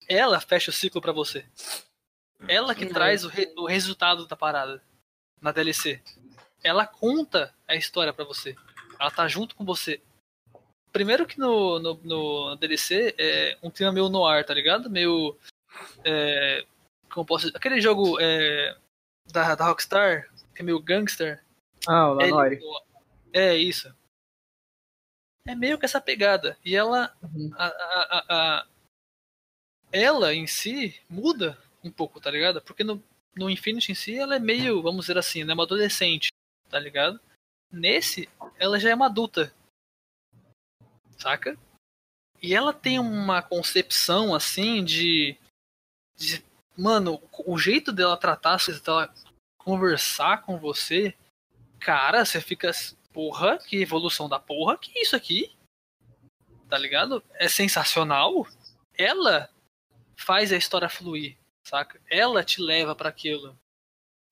Ela 0.08 0.40
fecha 0.40 0.70
o 0.70 0.74
ciclo 0.74 1.02
pra 1.02 1.12
você. 1.12 1.46
Ela 2.48 2.76
que 2.76 2.86
Uhum. 2.86 2.94
traz 2.94 3.26
o, 3.26 3.30
re- 3.30 3.52
o 3.58 3.66
resultado 3.66 4.28
da 4.28 4.36
parada 4.36 4.84
na 5.42 5.52
DLC. 5.52 6.02
Ela 6.64 6.86
conta 6.86 7.54
a 7.68 7.76
história 7.76 8.14
pra 8.14 8.24
você. 8.26 8.56
Ela 9.00 9.12
tá 9.12 9.28
junto 9.28 9.56
com 9.56 9.64
você. 9.66 10.02
Primeiro 10.92 11.26
que 11.28 11.38
no, 11.40 11.80
no, 11.80 11.94
no 12.04 12.56
DLC 12.56 13.14
é 13.18 13.58
um 13.62 13.70
tema 13.70 13.92
meio 13.92 14.10
noir, 14.10 14.46
tá 14.46 14.54
ligado? 14.54 14.90
Meio. 14.90 15.38
É, 16.04 16.66
como 17.12 17.26
posso 17.26 17.46
dizer? 17.46 17.58
Aquele 17.58 17.80
jogo 17.80 18.18
é, 18.20 18.76
da, 19.32 19.54
da 19.56 19.66
Rockstar, 19.68 20.28
que 20.56 20.62
é 20.62 20.66
meio 20.66 20.80
gangster. 20.80 21.44
Ah, 21.88 22.14
o 22.14 22.22
É, 22.22 22.26
Lanori. 22.32 22.60
é 23.34 23.56
isso. 23.56 23.94
É 25.46 25.54
meio 25.56 25.78
que 25.78 25.86
essa 25.86 26.02
pegada. 26.02 26.58
E 26.66 26.76
ela. 26.76 27.16
Uhum. 27.22 27.52
A, 27.56 27.66
a, 27.68 28.02
a, 28.02 28.26
a- 28.62 28.68
ela 29.92 30.34
em 30.34 30.46
si 30.48 31.00
muda 31.10 31.58
um 31.84 31.90
pouco, 31.92 32.20
tá 32.20 32.30
ligado? 32.30 32.62
Porque 32.62 32.84
no, 32.84 33.02
no 33.36 33.50
Infinity 33.50 33.92
em 33.92 33.96
si 33.96 34.18
ela 34.18 34.36
é 34.36 34.40
meio, 34.40 34.82
vamos 34.82 35.06
dizer 35.06 35.18
assim, 35.18 35.44
né? 35.44 35.54
Uma 35.54 35.64
adolescente, 35.64 36.28
tá 36.70 36.78
ligado? 36.80 37.20
Nesse, 37.72 38.30
ela 38.58 38.80
já 38.80 38.90
é 38.90 38.96
uma 38.96 39.08
adulta. 39.08 39.54
Saca? 41.18 41.58
E 42.42 42.54
ela 42.54 42.74
tem 42.74 43.00
uma 43.00 43.42
concepção 43.42 44.34
assim 44.34 44.84
de. 44.84 45.38
de 46.16 46.44
mano, 46.78 47.22
o 47.46 47.58
jeito 47.58 47.92
dela 47.92 48.16
tratar 48.16 48.56
as 48.56 48.66
coisas, 48.66 48.82
dela 48.82 49.14
conversar 49.58 50.44
com 50.44 50.58
você, 50.58 51.16
cara, 51.80 52.24
você 52.24 52.40
fica. 52.40 52.72
Porra, 53.12 53.58
que 53.58 53.82
evolução 53.82 54.30
da 54.30 54.40
porra, 54.40 54.78
que 54.78 55.00
isso 55.00 55.16
aqui? 55.16 55.52
Tá 56.70 56.78
ligado? 56.78 57.24
É 57.34 57.50
sensacional. 57.50 58.48
Ela 58.94 59.50
faz 60.16 60.52
a 60.52 60.58
história 60.58 60.88
fluir, 60.88 61.36
saca? 61.64 62.00
Ela 62.10 62.44
te 62.44 62.62
leva 62.62 62.96
pra 62.96 63.10
aquilo. 63.10 63.58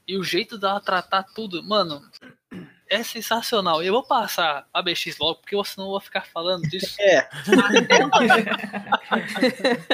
E 0.08 0.17
o 0.17 0.24
jeito 0.24 0.58
dela 0.58 0.80
tratar 0.80 1.24
tudo, 1.24 1.63
mano, 1.63 2.08
é 2.89 3.04
sensacional. 3.04 3.82
E 3.84 3.88
eu 3.88 3.93
vou 3.93 4.04
passar 4.04 4.67
a 4.74 4.82
BX 4.82 5.17
logo, 5.19 5.39
porque 5.41 5.56
eu 5.56 5.63
senão 5.63 5.88
eu 5.88 5.91
vou 5.91 6.00
ficar 6.00 6.26
falando 6.26 6.63
disso. 6.69 6.95
É, 7.00 7.28
Eu 8.00 8.10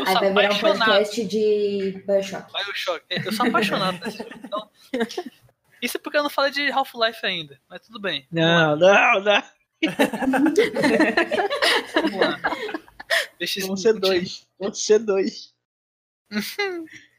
Aí 0.06 0.14
sou 0.14 0.20
vai 0.20 0.30
virar 0.32 0.54
um 0.54 0.58
apaixonado. 0.58 0.78
podcast 0.86 1.26
de 1.26 2.04
Bioshock. 2.06 2.52
Bioshock. 2.54 3.06
É, 3.10 3.28
Eu 3.28 3.32
sou 3.32 3.48
apaixonado 3.48 4.00
por 4.00 4.08
esse 4.08 4.18
jogo. 4.18 4.30
Então, 4.44 4.70
isso 5.82 5.98
é 5.98 6.00
porque 6.00 6.18
eu 6.18 6.24
não 6.24 6.30
falei 6.30 6.52
de 6.52 6.70
Half-Life 6.72 7.26
ainda, 7.26 7.60
mas 7.70 7.82
tudo 7.82 8.00
bem. 8.00 8.28
não, 8.32 8.76
não, 8.76 9.20
não. 9.22 9.44
Vamos 11.94 12.20
lá. 12.20 12.40
BX, 13.40 13.68
Vão 13.68 13.76
ser 13.78 13.94
dois. 13.94 14.48
Vão 14.60 14.74
ser 14.74 15.00
dois. 15.00 15.54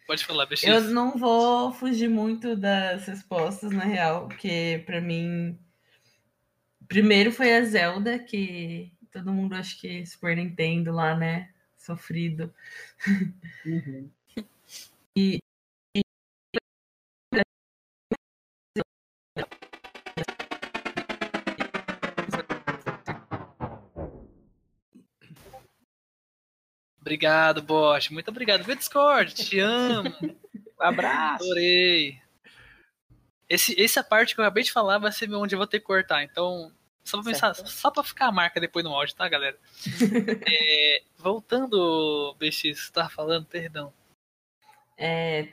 Pode 0.07 0.25
falar, 0.25 0.47
BX. 0.47 0.65
Eu 0.65 0.81
não 0.83 1.17
vou 1.17 1.73
fugir 1.73 2.09
muito 2.09 2.57
das 2.57 3.07
respostas, 3.07 3.73
na 3.73 3.85
real, 3.85 4.29
porque 4.29 4.83
pra 4.87 5.01
mim. 5.01 5.59
Primeiro 6.89 7.33
foi 7.33 7.55
a 7.55 7.63
Zelda, 7.63 8.19
que 8.19 8.93
todo 9.11 9.33
mundo 9.33 9.55
acho 9.55 9.81
que 9.81 10.05
Super 10.05 10.37
Nintendo 10.37 10.93
lá, 10.93 11.15
né? 11.15 11.51
Sofrido. 11.77 12.53
Uhum. 13.65 14.11
Obrigado, 27.03 27.61
bot. 27.61 28.13
Muito 28.13 28.29
obrigado. 28.29 28.63
Vê 28.63 28.77
Discord, 28.77 29.35
te 29.35 29.59
amo. 29.59 30.09
Abraço. 30.79 31.45
Adorei. 31.45 32.21
Esse, 33.49 33.79
essa 33.81 34.05
parte 34.05 34.35
que 34.35 34.41
eu 34.41 34.45
acabei 34.45 34.63
de 34.63 34.73
falar 34.73 34.99
vai 34.99 35.11
ser 35.11 35.31
onde 35.35 35.55
eu 35.55 35.59
vou 35.59 35.67
ter 35.67 35.81
que 35.81 35.85
cortar. 35.85 36.23
Então, 36.23 36.73
só 37.03 37.21
pra 37.21 37.33
pensar, 37.33 37.55
só 37.55 37.91
pra 37.91 38.05
ficar 38.05 38.27
a 38.27 38.33
marca 38.33 38.61
depois 38.61 38.85
no 38.85 38.95
áudio, 38.95 39.17
tá, 39.17 39.29
galera? 39.29 39.59
É, 40.49 41.03
voltando, 41.19 42.37
BX, 42.39 42.79
você 42.79 42.93
tava 42.93 43.11
falando, 43.11 43.47
perdão. 43.47 43.93
É, 44.97 45.49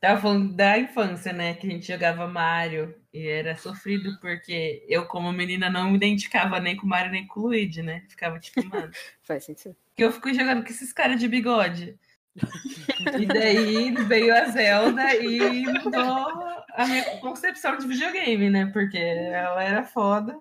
tava 0.00 0.20
falando 0.20 0.54
da 0.54 0.78
infância, 0.78 1.32
né? 1.32 1.54
Que 1.54 1.66
a 1.66 1.70
gente 1.70 1.88
jogava 1.88 2.28
Mario 2.28 2.94
e 3.12 3.26
era 3.26 3.56
sofrido 3.56 4.18
porque 4.20 4.86
eu, 4.88 5.04
como 5.06 5.32
menina, 5.32 5.68
não 5.68 5.90
me 5.90 5.96
identificava 5.96 6.60
nem 6.60 6.76
com 6.76 6.86
o 6.86 6.88
Mario 6.88 7.10
nem 7.10 7.26
com 7.26 7.40
o 7.40 7.42
Luigi, 7.48 7.82
né? 7.82 8.06
Ficava 8.08 8.38
tipo, 8.38 8.64
mano. 8.70 8.92
Faz 9.22 9.44
sentido. 9.44 9.76
Que 10.00 10.04
eu 10.04 10.12
fico 10.12 10.32
jogando 10.32 10.62
com 10.64 10.70
esses 10.70 10.94
caras 10.94 11.20
de 11.20 11.28
bigode. 11.28 11.98
E 13.18 13.26
daí 13.26 13.92
veio 14.06 14.34
a 14.34 14.44
Zelda 14.46 15.14
e 15.16 15.62
mudou 15.66 16.62
a 16.74 16.86
minha 16.86 17.02
concepção 17.18 17.76
de 17.78 17.86
videogame, 17.86 18.48
né? 18.50 18.66
Porque 18.72 18.96
ela 18.98 19.62
era 19.64 19.82
foda 19.84 20.38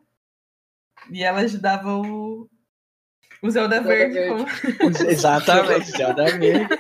e 1.10 1.24
ela 1.24 1.40
ajudava 1.40 1.96
o, 1.98 2.50
o 3.42 3.50
Zelda, 3.50 3.78
Zelda 3.78 3.88
Verde. 3.90 4.14
Verde. 4.14 4.78
como- 4.78 4.98
Exatamente, 5.10 5.92
Zelda 5.92 6.26
Verde. 6.38 6.68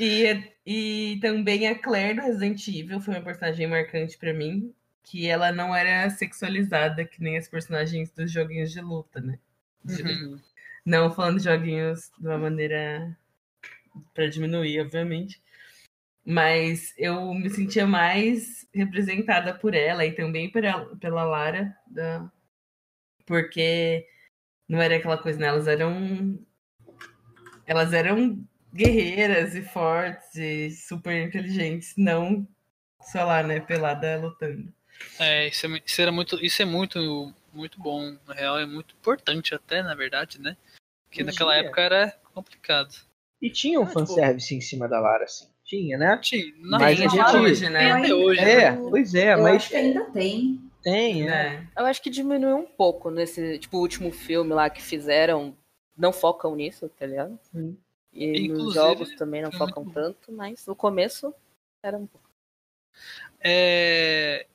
E, 0.00 0.44
e 0.64 1.18
também 1.20 1.66
a 1.66 1.76
Claire 1.78 2.14
do 2.20 2.22
Resident 2.26 2.66
Evil 2.68 3.00
foi 3.00 3.14
uma 3.14 3.22
personagem 3.24 3.66
marcante 3.66 4.16
pra 4.16 4.32
mim, 4.32 4.72
que 5.02 5.26
ela 5.28 5.50
não 5.50 5.74
era 5.74 6.08
sexualizada 6.10 7.04
que 7.04 7.20
nem 7.22 7.36
as 7.36 7.48
personagens 7.48 8.10
dos 8.12 8.30
joguinhos 8.30 8.70
de 8.72 8.80
luta, 8.80 9.20
né? 9.20 9.38
De- 9.84 10.02
Uhum. 10.02 10.38
Não 10.88 11.12
falando 11.12 11.36
de 11.36 11.44
joguinhos 11.44 12.10
de 12.18 12.26
uma 12.26 12.38
maneira 12.38 13.14
para 14.14 14.26
diminuir, 14.26 14.80
obviamente. 14.80 15.38
Mas 16.24 16.94
eu 16.96 17.34
me 17.34 17.50
sentia 17.50 17.86
mais 17.86 18.66
representada 18.72 19.52
por 19.52 19.74
ela 19.74 20.06
e 20.06 20.12
também 20.12 20.50
pela, 20.50 21.24
Lara, 21.24 21.76
da... 21.86 22.32
porque 23.26 24.06
não 24.66 24.80
era 24.80 24.96
aquela 24.96 25.18
coisa, 25.18 25.38
né? 25.38 25.48
Elas 25.48 25.68
eram. 25.68 26.38
Elas 27.66 27.92
eram 27.92 28.42
guerreiras 28.72 29.54
e 29.54 29.60
fortes 29.60 30.34
e 30.36 30.70
super 30.70 31.22
inteligentes, 31.22 31.92
não 31.98 32.48
só 33.02 33.26
lá, 33.26 33.42
né, 33.42 33.60
pelada 33.60 34.16
lutando. 34.16 34.72
É, 35.18 35.48
isso, 35.48 35.66
é, 35.66 35.82
isso 35.84 36.00
era 36.00 36.10
muito, 36.10 36.42
isso 36.42 36.62
é 36.62 36.64
muito, 36.64 37.34
muito 37.52 37.78
bom, 37.78 38.16
na 38.26 38.32
real, 38.32 38.58
é 38.58 38.64
muito 38.64 38.94
importante 38.94 39.54
até, 39.54 39.82
na 39.82 39.94
verdade, 39.94 40.40
né? 40.40 40.56
Porque 41.08 41.22
naquela 41.24 41.52
Tinha. 41.54 41.64
época 41.64 41.80
era 41.80 42.10
complicado. 42.34 42.94
E 43.40 43.50
tinha 43.50 43.78
um 43.80 43.84
Ah, 43.84 43.86
tipo- 43.86 44.00
fanservice 44.00 44.54
em 44.54 44.60
cima 44.60 44.88
da 44.88 45.00
Lara, 45.00 45.24
assim. 45.24 45.48
Tinha, 45.64 45.96
né? 45.98 46.18
Tinha, 46.22 46.44
na 46.60 46.78
Mas 46.78 47.00
a 47.00 47.02
gente- 47.08 47.36
hoje, 47.36 47.68
né? 47.70 47.92
até 47.92 48.14
hoje. 48.14 48.40
É, 48.40 48.70
né? 48.72 48.86
pois 48.90 49.14
é, 49.14 49.34
eu 49.34 49.42
mas 49.42 49.56
acho 49.56 49.68
que 49.68 49.76
ainda 49.76 50.04
tem. 50.12 50.70
tem, 50.82 51.24
né? 51.24 51.68
Eu 51.76 51.84
acho 51.86 52.00
que 52.02 52.10
diminuiu 52.10 52.56
um 52.56 52.66
pouco 52.66 53.10
nesse, 53.10 53.58
tipo, 53.58 53.78
último 53.78 54.10
filme 54.10 54.52
lá 54.54 54.68
que 54.70 54.82
fizeram. 54.82 55.56
Não 55.96 56.12
focam 56.12 56.54
nisso, 56.56 56.88
tá 56.88 57.04
ligado? 57.06 57.38
Sim. 57.52 57.76
E 58.12 58.26
nos 58.48 58.58
Inclusive, 58.58 58.74
jogos 58.74 59.14
também 59.16 59.42
não 59.42 59.52
focam 59.52 59.82
muito- 59.84 59.94
tanto, 59.94 60.32
mas 60.32 60.66
no 60.66 60.74
começo 60.74 61.34
era 61.82 61.96
um 61.98 62.06
pouco. 62.06 62.28
É... 63.40 64.46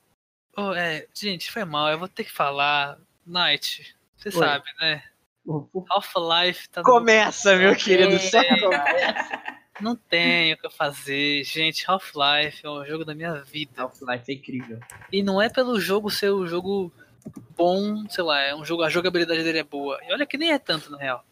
oh, 0.56 0.72
é, 0.74 1.06
gente, 1.14 1.50
foi 1.50 1.64
mal, 1.64 1.90
eu 1.90 1.98
vou 1.98 2.08
ter 2.08 2.24
que 2.24 2.32
falar. 2.32 2.98
Night, 3.26 3.96
você 4.16 4.28
Oi. 4.28 4.34
sabe, 4.34 4.64
né? 4.80 5.02
O- 5.46 5.68
o- 5.72 5.84
Half-Life 5.90 6.68
tá 6.70 6.80
no- 6.80 6.86
Começa, 6.86 7.56
meu 7.56 7.74
querido. 7.76 8.14
É. 8.14 8.18
Só 8.18 8.42
começa. 8.60 9.42
Não 9.80 9.96
tem 9.96 10.52
o 10.52 10.56
que 10.56 10.70
fazer. 10.70 11.42
Gente, 11.44 11.84
Half-Life 11.86 12.64
é 12.64 12.68
o 12.68 12.84
jogo 12.84 13.04
da 13.04 13.14
minha 13.14 13.34
vida. 13.42 13.82
Half-Life 13.82 14.30
é 14.30 14.34
incrível. 14.34 14.80
E 15.12 15.22
não 15.22 15.42
é 15.42 15.48
pelo 15.48 15.78
jogo 15.80 16.10
ser 16.10 16.32
um 16.32 16.46
jogo 16.46 16.92
bom, 17.56 18.08
sei 18.08 18.22
lá, 18.24 18.40
é 18.40 18.54
um 18.54 18.64
jogo, 18.64 18.82
a 18.82 18.88
jogabilidade 18.88 19.42
dele 19.42 19.58
é 19.58 19.64
boa. 19.64 19.98
E 20.06 20.12
olha 20.12 20.26
que 20.26 20.36
nem 20.38 20.52
é 20.52 20.58
tanto, 20.58 20.90
na 20.90 20.98
real. 20.98 21.24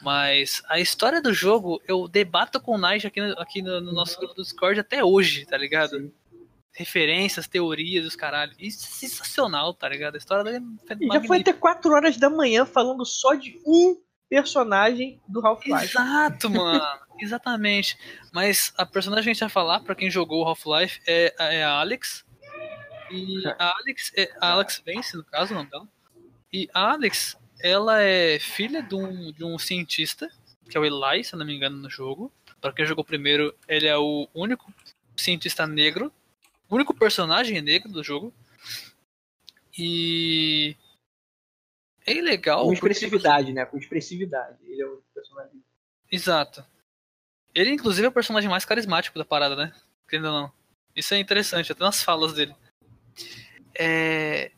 Mas 0.00 0.62
a 0.68 0.80
história 0.80 1.20
do 1.20 1.32
jogo, 1.32 1.80
eu 1.86 2.08
debato 2.08 2.60
com 2.60 2.74
o 2.74 2.78
Night 2.78 3.06
aqui, 3.06 3.20
no, 3.20 3.32
aqui 3.40 3.62
no, 3.62 3.80
no 3.80 3.92
nosso 3.92 4.18
grupo 4.18 4.34
do 4.34 4.42
Discord 4.42 4.78
até 4.80 5.04
hoje, 5.04 5.44
tá 5.46 5.56
ligado? 5.56 5.90
Sim. 5.98 6.12
Referências, 6.74 7.46
teorias, 7.46 8.06
os 8.06 8.16
caralho. 8.16 8.52
Isso 8.58 8.86
é 8.86 8.90
sensacional, 8.90 9.74
tá 9.74 9.88
ligado? 9.88 10.14
A 10.14 10.18
história 10.18 10.42
dele 10.42 10.64
é 10.88 10.96
E 11.00 11.06
já 11.06 11.22
foi 11.22 11.40
até 11.40 11.52
4 11.52 11.92
horas 11.92 12.16
da 12.16 12.30
manhã 12.30 12.64
falando 12.64 13.04
só 13.04 13.34
de 13.34 13.60
um 13.66 14.00
personagem 14.28 15.20
do 15.28 15.46
Half-Life. 15.46 15.84
Exato, 15.84 16.48
mano. 16.48 16.82
Exatamente. 17.20 17.98
Mas 18.32 18.72
a 18.78 18.86
personagem 18.86 19.24
que 19.24 19.30
a 19.30 19.32
gente 19.34 19.40
vai 19.40 19.50
falar, 19.50 19.80
pra 19.80 19.94
quem 19.94 20.10
jogou 20.10 20.42
o 20.42 20.48
Half-Life, 20.48 21.00
é, 21.06 21.34
é 21.38 21.62
a 21.62 21.72
Alex. 21.80 22.24
E 23.10 23.46
a 23.58 23.76
Alex, 23.76 24.10
é, 24.16 24.30
a 24.40 24.52
Alex 24.52 24.82
Vence, 24.84 25.16
no 25.16 25.24
caso, 25.24 25.52
o 25.52 25.56
nome 25.58 25.68
dela. 25.68 25.86
E 26.50 26.68
a 26.72 26.92
Alex, 26.92 27.36
ela 27.60 28.00
é 28.00 28.38
filha 28.38 28.82
de 28.82 28.94
um, 28.94 29.32
de 29.32 29.44
um 29.44 29.58
cientista, 29.58 30.30
que 30.68 30.78
é 30.78 30.80
o 30.80 30.84
Eli, 30.84 31.22
se 31.22 31.34
eu 31.34 31.38
não 31.38 31.44
me 31.44 31.54
engano, 31.54 31.76
no 31.76 31.90
jogo. 31.90 32.32
Pra 32.58 32.72
quem 32.72 32.86
jogou 32.86 33.04
primeiro, 33.04 33.54
ele 33.68 33.86
é 33.86 33.98
o 33.98 34.26
único 34.34 34.72
cientista 35.14 35.66
negro, 35.66 36.10
o 36.72 36.76
único 36.76 36.94
personagem 36.94 37.60
negro 37.60 37.92
do 37.92 38.02
jogo. 38.02 38.32
E 39.78 40.74
é 42.06 42.14
legal. 42.14 42.60
Com 42.62 42.68
porque- 42.68 42.86
expressividade, 42.86 43.52
né? 43.52 43.66
Com 43.66 43.76
expressividade. 43.76 44.58
Ele 44.64 44.80
é 44.80 44.86
o 44.86 45.02
personagem. 45.14 45.62
Exato. 46.10 46.64
Ele, 47.54 47.70
inclusive, 47.70 48.06
é 48.06 48.08
o 48.08 48.12
personagem 48.12 48.48
mais 48.48 48.64
carismático 48.64 49.18
da 49.18 49.24
parada, 49.24 49.54
né? 49.54 49.74
Querendo 50.08 50.28
ou 50.28 50.32
não. 50.32 50.52
Isso 50.96 51.12
é 51.12 51.18
interessante, 51.18 51.72
até 51.72 51.84
nas 51.84 52.02
falas 52.02 52.32
dele. 52.32 52.56
É... 53.78 54.50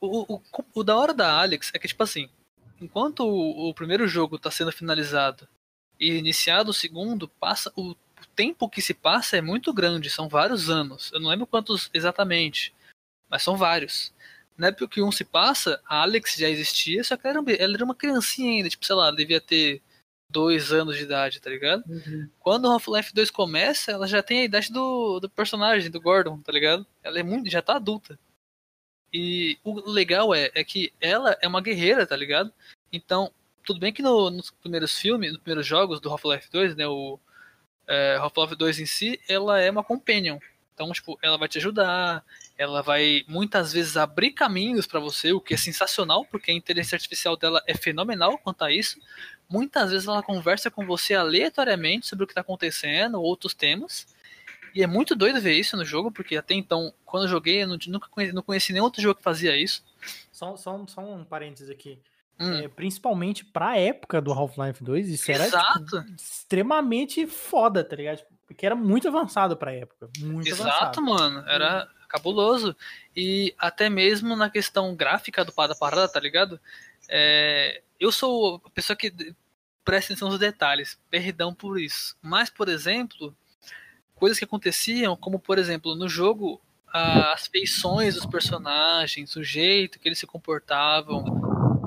O, 0.00 0.36
o, 0.36 0.42
o 0.74 0.82
da 0.82 0.96
hora 0.96 1.12
da 1.12 1.38
Alex 1.38 1.70
é 1.74 1.78
que, 1.78 1.86
tipo 1.86 2.02
assim, 2.02 2.30
enquanto 2.80 3.20
o, 3.20 3.68
o 3.68 3.74
primeiro 3.74 4.08
jogo 4.08 4.38
tá 4.38 4.50
sendo 4.50 4.72
finalizado 4.72 5.46
e 5.98 6.12
iniciado 6.14 6.70
o 6.70 6.74
segundo, 6.74 7.28
passa 7.28 7.70
o 7.76 7.94
tempo 8.34 8.68
que 8.68 8.80
se 8.82 8.94
passa 8.94 9.36
é 9.36 9.40
muito 9.40 9.72
grande, 9.72 10.10
são 10.10 10.28
vários 10.28 10.68
anos. 10.70 11.10
Eu 11.12 11.20
não 11.20 11.30
lembro 11.30 11.46
quantos 11.46 11.90
exatamente, 11.92 12.72
mas 13.28 13.42
são 13.42 13.56
vários. 13.56 14.12
Na 14.56 14.68
época 14.68 14.88
que 14.88 15.02
um 15.02 15.10
se 15.12 15.24
passa, 15.24 15.80
a 15.86 16.02
Alex 16.02 16.36
já 16.36 16.48
existia, 16.48 17.02
só 17.04 17.16
que 17.16 17.26
ela 17.26 17.38
era, 17.38 17.40
um- 17.42 17.50
ela 17.64 17.74
era 17.74 17.84
uma 17.84 17.94
criancinha 17.94 18.50
ainda, 18.52 18.68
tipo, 18.68 18.84
sei 18.84 18.94
lá, 18.94 19.10
devia 19.10 19.40
ter 19.40 19.82
dois 20.30 20.70
anos 20.72 20.96
de 20.96 21.02
idade, 21.02 21.40
tá 21.40 21.50
ligado? 21.50 21.82
Quando 22.38 22.66
o 22.66 22.70
Half-Life 22.70 23.12
2 23.14 23.30
começa, 23.30 23.90
ela 23.90 24.06
já 24.06 24.22
tem 24.22 24.40
a 24.40 24.44
idade 24.44 24.72
do, 24.72 25.18
do 25.18 25.28
personagem, 25.30 25.90
do 25.90 26.00
Gordon, 26.00 26.38
tá 26.40 26.52
ligado? 26.52 26.86
Ela 27.02 27.18
é 27.20 27.22
muito, 27.22 27.50
já 27.50 27.60
tá 27.62 27.76
adulta. 27.76 28.18
E 29.12 29.58
o 29.64 29.90
legal 29.90 30.32
é, 30.34 30.50
é 30.54 30.62
que 30.62 30.92
ela 31.00 31.36
é 31.40 31.48
uma 31.48 31.60
guerreira, 31.60 32.06
tá 32.06 32.14
ligado? 32.16 32.52
Então, 32.92 33.32
tudo 33.64 33.80
bem 33.80 33.92
que 33.92 34.02
no- 34.02 34.30
nos 34.30 34.50
primeiros 34.50 34.96
filmes, 34.98 35.32
nos 35.32 35.40
primeiros 35.40 35.66
jogos 35.66 36.00
do 36.00 36.08
Half-Life 36.10 36.48
2, 36.52 36.76
né, 36.76 36.86
o 36.86 37.18
é, 37.90 38.16
Half-Life 38.16 38.54
2 38.56 38.78
em 38.80 38.86
si, 38.86 39.20
ela 39.28 39.60
é 39.60 39.70
uma 39.70 39.84
companion. 39.84 40.38
Então, 40.72 40.90
tipo, 40.92 41.18
ela 41.22 41.36
vai 41.36 41.46
te 41.46 41.58
ajudar, 41.58 42.24
ela 42.56 42.80
vai 42.82 43.22
muitas 43.28 43.70
vezes 43.72 43.98
abrir 43.98 44.30
caminhos 44.30 44.86
pra 44.86 44.98
você, 44.98 45.30
o 45.32 45.40
que 45.40 45.52
é 45.52 45.56
sensacional, 45.58 46.24
porque 46.24 46.50
a 46.50 46.54
inteligência 46.54 46.96
artificial 46.96 47.36
dela 47.36 47.62
é 47.66 47.74
fenomenal 47.74 48.38
quanto 48.38 48.62
a 48.64 48.72
isso. 48.72 48.98
Muitas 49.46 49.90
vezes 49.90 50.08
ela 50.08 50.22
conversa 50.22 50.70
com 50.70 50.86
você 50.86 51.12
aleatoriamente 51.14 52.06
sobre 52.06 52.24
o 52.24 52.26
que 52.26 52.32
tá 52.32 52.40
acontecendo, 52.40 53.20
outros 53.20 53.52
temas. 53.52 54.06
E 54.74 54.82
é 54.82 54.86
muito 54.86 55.14
doido 55.16 55.40
ver 55.40 55.52
isso 55.52 55.76
no 55.76 55.84
jogo, 55.84 56.10
porque 56.12 56.36
até 56.36 56.54
então, 56.54 56.94
quando 57.04 57.24
eu 57.24 57.28
joguei, 57.28 57.62
eu 57.64 57.66
nunca 57.88 58.08
conheci, 58.08 58.32
não 58.32 58.42
conheci 58.42 58.72
nenhum 58.72 58.84
outro 58.84 59.02
jogo 59.02 59.16
que 59.16 59.22
fazia 59.24 59.54
isso. 59.56 59.84
Só, 60.32 60.56
só, 60.56 60.76
um- 60.76 60.86
só 60.88 61.00
um 61.02 61.24
parênteses 61.24 61.68
aqui. 61.68 61.98
Hum, 62.40 62.54
É, 62.54 62.68
principalmente 62.68 63.44
pra 63.44 63.76
época 63.76 64.20
do 64.20 64.32
Half-Life 64.32 64.82
2, 64.82 65.08
isso 65.10 65.30
era 65.30 65.44
tipo, 65.44 65.56
Exato. 65.56 66.04
extremamente 66.16 67.26
foda, 67.26 67.84
tá 67.84 67.94
ligado? 67.94 68.18
Tipo, 68.18 68.30
Porque 68.46 68.64
era 68.66 68.74
muito 68.74 69.06
avançado 69.06 69.56
pra 69.56 69.72
época. 69.72 70.08
Muito 70.18 70.48
Exato, 70.48 70.70
avançado. 71.00 71.02
mano. 71.02 71.48
Era 71.48 71.86
cabuloso. 72.08 72.74
E 73.14 73.54
até 73.58 73.88
mesmo 73.88 74.34
na 74.34 74.50
questão 74.50 74.94
gráfica 74.96 75.44
do 75.44 75.52
da 75.54 75.74
parada, 75.74 76.08
tá 76.08 76.18
ligado? 76.18 76.58
É, 77.08 77.82
eu 78.00 78.10
sou 78.10 78.60
a 78.64 78.70
pessoa 78.70 78.96
que 78.96 79.12
presta 79.84 80.12
atenção 80.12 80.28
nos 80.30 80.38
detalhes. 80.38 80.98
Perdão 81.10 81.54
por 81.54 81.78
isso. 81.80 82.16
Mas, 82.22 82.48
por 82.50 82.68
exemplo, 82.68 83.36
coisas 84.14 84.38
que 84.38 84.44
aconteciam, 84.44 85.14
como 85.16 85.38
por 85.38 85.58
exemplo, 85.58 85.94
no 85.94 86.08
jogo, 86.08 86.60
as 86.92 87.46
feições 87.46 88.16
dos 88.16 88.26
personagens, 88.26 89.36
o 89.36 89.44
jeito 89.44 90.00
que 90.00 90.08
eles 90.08 90.18
se 90.18 90.26
comportavam. 90.26 91.22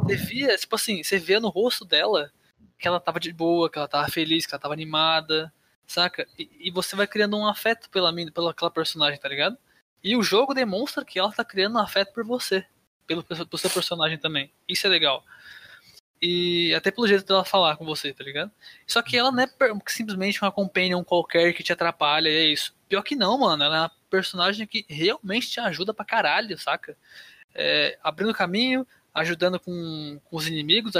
Você 0.03 0.15
via, 0.15 0.57
tipo 0.57 0.75
assim, 0.75 1.01
você 1.01 1.17
via 1.17 1.39
no 1.39 1.49
rosto 1.49 1.85
dela 1.85 2.31
que 2.77 2.87
ela 2.87 2.99
tava 2.99 3.19
de 3.19 3.31
boa, 3.31 3.69
que 3.69 3.77
ela 3.77 3.87
tava 3.87 4.09
feliz, 4.09 4.45
que 4.45 4.53
ela 4.53 4.61
tava 4.61 4.73
animada, 4.73 5.53
saca? 5.87 6.27
E, 6.37 6.49
e 6.67 6.71
você 6.71 6.95
vai 6.95 7.07
criando 7.07 7.37
um 7.37 7.47
afeto 7.47 7.89
pela, 7.89 8.13
pela 8.31 8.51
aquela 8.51 8.69
personagem, 8.69 9.19
tá 9.19 9.29
ligado? 9.29 9.57
E 10.03 10.17
o 10.17 10.23
jogo 10.23 10.53
demonstra 10.53 11.05
que 11.05 11.17
ela 11.17 11.31
tá 11.31 11.45
criando 11.45 11.75
um 11.75 11.81
afeto 11.81 12.13
por 12.13 12.25
você, 12.25 12.65
pelo, 13.07 13.23
pelo 13.23 13.57
seu 13.57 13.69
personagem 13.69 14.17
também. 14.17 14.51
Isso 14.67 14.85
é 14.85 14.89
legal. 14.89 15.23
E 16.21 16.73
até 16.73 16.91
pelo 16.91 17.07
jeito 17.07 17.25
dela 17.25 17.45
falar 17.45 17.77
com 17.77 17.85
você, 17.85 18.13
tá 18.13 18.23
ligado? 18.23 18.51
Só 18.85 19.01
que 19.01 19.17
ela 19.17 19.31
não 19.31 19.43
é 19.43 19.47
simplesmente 19.87 20.41
uma 20.41 20.51
companion 20.51 21.03
qualquer 21.03 21.53
que 21.53 21.63
te 21.63 21.71
atrapalha, 21.71 22.29
é 22.29 22.45
isso. 22.45 22.75
Pior 22.89 23.01
que 23.01 23.15
não, 23.15 23.37
mano. 23.37 23.63
Ela 23.63 23.75
é 23.75 23.79
uma 23.81 23.91
personagem 24.09 24.67
que 24.67 24.85
realmente 24.89 25.49
te 25.49 25.59
ajuda 25.61 25.93
pra 25.93 26.05
caralho, 26.05 26.57
saca? 26.57 26.97
É, 27.55 27.97
abrindo 28.03 28.33
caminho, 28.33 28.85
ajudando 29.13 29.59
com, 29.59 30.19
com 30.23 30.35
os 30.35 30.47
inimigos, 30.47 30.93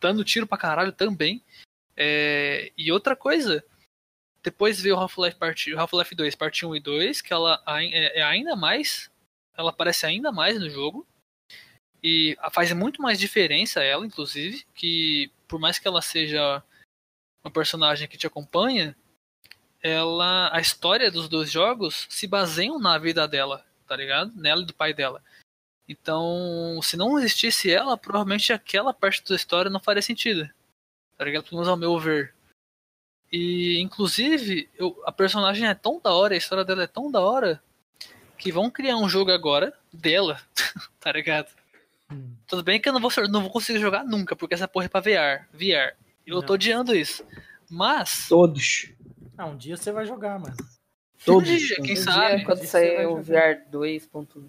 dando 0.00 0.24
tiro 0.24 0.46
pra 0.46 0.58
caralho 0.58 0.92
também. 0.92 1.42
É, 1.96 2.72
e 2.76 2.90
outra 2.92 3.14
coisa, 3.14 3.64
depois 4.42 4.80
veio 4.80 4.96
o 4.96 4.98
Half-Life 4.98 5.38
Part- 5.38 5.74
Half-Life 5.74 6.14
2, 6.14 6.34
parte 6.34 6.66
1 6.66 6.76
e 6.76 6.80
2, 6.80 7.20
que 7.22 7.32
ela 7.32 7.62
é, 7.66 8.20
é 8.20 8.22
ainda 8.22 8.54
mais. 8.54 9.10
Ela 9.56 9.70
aparece 9.70 10.04
ainda 10.04 10.30
mais 10.30 10.58
no 10.58 10.68
jogo. 10.68 11.06
E 12.02 12.36
faz 12.52 12.70
muito 12.72 13.00
mais 13.00 13.18
diferença 13.18 13.82
ela, 13.82 14.04
inclusive, 14.04 14.66
que 14.74 15.30
por 15.48 15.58
mais 15.58 15.78
que 15.78 15.88
ela 15.88 16.02
seja 16.02 16.62
uma 17.42 17.50
personagem 17.50 18.06
que 18.06 18.18
te 18.18 18.26
acompanha, 18.26 18.94
ela 19.82 20.54
a 20.54 20.60
história 20.60 21.10
dos 21.10 21.28
dois 21.28 21.50
jogos 21.50 22.06
se 22.10 22.26
baseiam 22.26 22.78
na 22.78 22.98
vida 22.98 23.26
dela, 23.26 23.64
tá 23.86 23.96
ligado? 23.96 24.32
Nela 24.34 24.62
e 24.62 24.66
do 24.66 24.74
pai 24.74 24.92
dela. 24.92 25.22
Então, 25.88 26.80
se 26.82 26.96
não 26.96 27.18
existisse 27.18 27.70
ela, 27.70 27.96
provavelmente 27.96 28.52
aquela 28.52 28.92
parte 28.92 29.22
da 29.28 29.36
história 29.36 29.70
não 29.70 29.80
faria 29.80 30.02
sentido. 30.02 30.48
Tá 31.16 31.24
ligado? 31.24 31.44
Pelo 31.44 31.56
menos 31.56 31.68
ao 31.68 31.76
meu 31.76 31.98
ver. 31.98 32.34
E, 33.30 33.80
inclusive, 33.80 34.68
eu, 34.76 35.00
a 35.04 35.12
personagem 35.12 35.68
é 35.68 35.74
tão 35.74 36.00
da 36.00 36.12
hora, 36.12 36.34
a 36.34 36.38
história 36.38 36.64
dela 36.64 36.84
é 36.84 36.86
tão 36.86 37.10
da 37.10 37.20
hora, 37.20 37.62
que 38.38 38.52
vão 38.52 38.70
criar 38.70 38.96
um 38.96 39.08
jogo 39.08 39.30
agora 39.30 39.72
dela, 39.92 40.40
tá 41.00 41.12
ligado? 41.12 41.50
Hum. 42.10 42.34
Tudo 42.46 42.62
bem 42.62 42.80
que 42.80 42.88
eu 42.88 42.92
não 42.92 43.00
vou, 43.00 43.10
não 43.28 43.42
vou 43.42 43.50
conseguir 43.50 43.80
jogar 43.80 44.04
nunca, 44.04 44.36
porque 44.36 44.54
essa 44.54 44.68
porra 44.68 44.86
é 44.86 44.88
pra 44.88 45.00
VR. 45.00 45.46
VR. 45.52 45.96
Eu 46.26 46.36
não. 46.36 46.42
tô 46.42 46.54
odiando 46.54 46.94
isso. 46.94 47.24
Mas. 47.68 48.28
Todos. 48.28 48.92
Ah, 49.36 49.46
um 49.46 49.56
dia 49.56 49.76
você 49.76 49.90
vai 49.90 50.06
jogar, 50.06 50.38
mano. 50.38 50.56
Todos. 51.24 51.48
Um 51.48 51.56
dia, 51.56 51.76
quem 51.82 51.94
um 51.94 51.96
sabe. 51.96 52.36
Dia, 52.36 52.46
quando 52.46 52.64
sair 52.64 53.06
o 53.06 53.22
VR 53.22 53.68
2.1. 53.70 54.48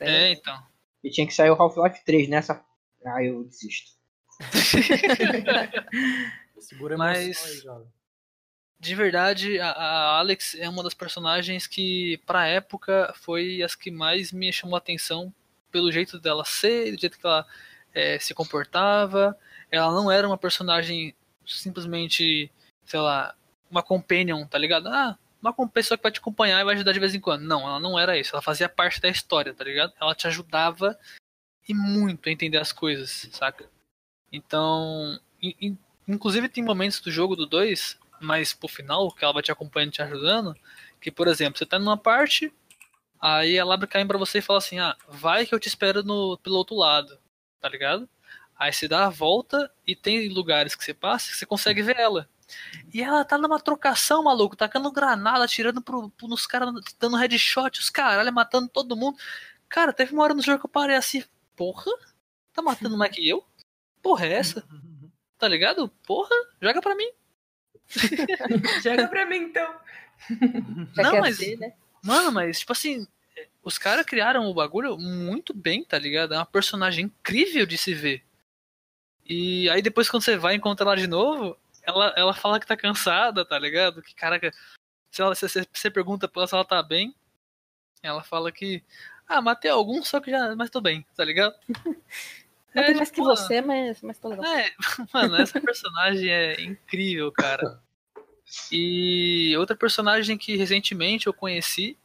É, 0.00 0.32
então. 0.32 0.60
E 1.02 1.10
tinha 1.10 1.26
que 1.26 1.34
sair 1.34 1.50
o 1.50 1.54
Half-Life 1.54 2.04
3 2.04 2.28
nessa. 2.28 2.54
Né? 3.02 3.12
Ah, 3.14 3.22
eu 3.22 3.44
desisto. 3.44 3.92
Segura 6.58 6.96
Mas, 6.96 7.62
de 8.80 8.94
verdade, 8.94 9.60
a, 9.60 9.70
a, 9.70 10.18
Alex 10.18 10.54
é 10.56 10.68
uma 10.68 10.82
das 10.82 10.94
personagens 10.94 11.66
que, 11.66 12.18
pra 12.26 12.46
época, 12.46 13.12
foi 13.16 13.62
as 13.62 13.74
que 13.74 13.90
mais 13.90 14.32
me 14.32 14.52
chamou 14.52 14.76
a 14.76 14.78
atenção 14.78 15.32
pelo 15.70 15.92
jeito 15.92 16.18
dela 16.18 16.44
ser, 16.44 16.92
do 16.92 17.00
jeito 17.00 17.18
que 17.18 17.26
ela 17.26 17.46
é, 17.92 18.18
se 18.18 18.34
comportava. 18.34 19.38
Ela 19.70 19.92
não 19.92 20.10
era 20.10 20.26
uma 20.26 20.38
personagem 20.38 21.14
simplesmente, 21.46 22.50
sei 22.84 23.00
lá, 23.00 23.34
uma 23.70 23.82
companion, 23.82 24.46
tá 24.46 24.58
ligado? 24.58 24.88
Ah, 24.88 25.18
uma 25.50 25.68
pessoa 25.68 25.96
que 25.98 26.02
vai 26.02 26.12
te 26.12 26.20
acompanhar 26.20 26.60
e 26.60 26.64
vai 26.64 26.74
ajudar 26.74 26.92
de 26.92 27.00
vez 27.00 27.14
em 27.14 27.20
quando. 27.20 27.42
Não, 27.42 27.60
ela 27.60 27.80
não 27.80 27.98
era 27.98 28.18
isso. 28.18 28.34
Ela 28.34 28.42
fazia 28.42 28.68
parte 28.68 29.00
da 29.00 29.08
história, 29.08 29.54
tá 29.54 29.64
ligado? 29.64 29.92
Ela 30.00 30.14
te 30.14 30.26
ajudava 30.26 30.98
e 31.68 31.74
muito 31.74 32.28
a 32.28 32.32
entender 32.32 32.58
as 32.58 32.72
coisas, 32.72 33.28
saca? 33.32 33.68
Então, 34.32 35.18
inclusive 36.08 36.48
tem 36.48 36.64
momentos 36.64 37.00
do 37.00 37.10
jogo 37.10 37.36
do 37.36 37.46
2 37.46 37.98
mais 38.20 38.52
pro 38.52 38.68
final, 38.68 39.12
que 39.12 39.24
ela 39.24 39.32
vai 39.32 39.42
te 39.42 39.52
acompanhando, 39.52 39.92
te 39.92 40.02
ajudando, 40.02 40.54
que, 41.00 41.10
por 41.10 41.28
exemplo, 41.28 41.58
você 41.58 41.66
tá 41.66 41.78
numa 41.78 41.96
parte, 41.96 42.52
aí 43.20 43.56
ela 43.56 43.74
abre 43.74 43.86
caminho 43.86 44.08
pra 44.08 44.18
você 44.18 44.38
e 44.38 44.42
fala 44.42 44.58
assim, 44.58 44.78
ah, 44.78 44.96
vai 45.08 45.46
que 45.46 45.54
eu 45.54 45.60
te 45.60 45.68
espero 45.68 46.02
no, 46.02 46.38
pelo 46.38 46.56
outro 46.56 46.76
lado, 46.76 47.18
tá 47.60 47.68
ligado? 47.68 48.08
Aí 48.58 48.72
você 48.72 48.88
dá 48.88 49.06
a 49.06 49.10
volta 49.10 49.70
e 49.86 49.94
tem 49.96 50.28
lugares 50.28 50.74
que 50.74 50.84
você 50.84 50.94
passa 50.94 51.30
que 51.30 51.36
você 51.36 51.46
consegue 51.46 51.82
ver 51.82 51.98
ela. 51.98 52.28
E 52.92 53.02
ela 53.02 53.24
tá 53.24 53.36
numa 53.38 53.60
trocação, 53.60 54.22
maluco, 54.22 54.56
tacando 54.56 54.90
granada, 54.92 55.44
atirando 55.44 55.82
pro, 55.82 56.10
pro, 56.10 56.28
nos 56.28 56.46
caras, 56.46 56.72
dando 56.98 57.16
headshot, 57.16 57.78
os 57.78 57.90
caralho, 57.90 58.32
matando 58.32 58.68
todo 58.68 58.96
mundo. 58.96 59.18
Cara, 59.68 59.92
teve 59.92 60.12
uma 60.12 60.22
hora 60.22 60.34
no 60.34 60.42
jogo 60.42 60.58
que 60.60 60.66
eu 60.66 60.70
parei 60.70 60.96
assim, 60.96 61.24
porra, 61.56 61.90
tá 62.52 62.62
matando 62.62 62.96
mais 62.96 63.14
que 63.14 63.28
eu? 63.28 63.44
Porra, 64.02 64.26
é 64.26 64.32
essa? 64.34 64.64
Tá 65.36 65.48
ligado? 65.48 65.88
Porra, 66.06 66.34
joga 66.62 66.80
pra 66.80 66.94
mim. 66.94 67.10
Joga 68.82 69.08
pra 69.08 69.26
mim, 69.26 69.38
então. 69.38 69.74
não, 70.96 71.20
mas. 71.20 71.36
Ser, 71.36 71.58
né? 71.58 71.74
Mano, 72.02 72.32
mas, 72.32 72.60
tipo 72.60 72.72
assim, 72.72 73.06
os 73.62 73.78
caras 73.78 74.06
criaram 74.06 74.46
o 74.46 74.54
bagulho 74.54 74.96
muito 74.98 75.52
bem, 75.54 75.84
tá 75.84 75.98
ligado? 75.98 76.34
É 76.34 76.38
uma 76.38 76.46
personagem 76.46 77.06
incrível 77.06 77.66
de 77.66 77.78
se 77.78 77.94
ver. 77.94 78.22
E 79.26 79.68
aí 79.70 79.80
depois 79.80 80.08
quando 80.08 80.22
você 80.22 80.36
vai 80.36 80.54
encontrar 80.54 80.86
ela 80.86 80.96
de 80.96 81.06
novo, 81.06 81.56
ela, 81.86 82.14
ela 82.16 82.34
fala 82.34 82.58
que 82.58 82.66
tá 82.66 82.76
cansada, 82.76 83.44
tá 83.44 83.58
ligado? 83.58 84.02
Que 84.02 84.14
caraca, 84.14 84.50
se, 85.10 85.22
ela, 85.22 85.34
se 85.34 85.46
você 85.72 85.90
pergunta 85.90 86.26
pra 86.26 86.40
ela 86.40 86.48
se 86.48 86.54
ela 86.54 86.64
tá 86.64 86.82
bem, 86.82 87.14
ela 88.02 88.22
fala 88.22 88.50
que. 88.50 88.82
Ah, 89.26 89.40
matei 89.40 89.70
algum, 89.70 90.02
só 90.02 90.20
que 90.20 90.30
já. 90.30 90.54
Mas 90.54 90.70
tô 90.70 90.80
bem, 90.80 91.06
tá 91.16 91.24
ligado? 91.24 91.54
Matei 92.74 92.90
é, 92.90 92.94
mais 92.96 93.08
tipo, 93.08 93.22
que 93.22 93.28
você, 93.28 93.60
mas, 93.60 94.02
mas 94.02 94.18
tô 94.18 94.28
legal. 94.28 94.44
É, 94.44 94.72
mano, 95.14 95.36
essa 95.36 95.60
personagem 95.60 96.28
é 96.28 96.60
incrível, 96.60 97.30
cara. 97.30 97.80
E 98.72 99.54
outra 99.56 99.76
personagem 99.76 100.36
que 100.36 100.56
recentemente 100.56 101.28
eu 101.28 101.32
conheci, 101.32 101.96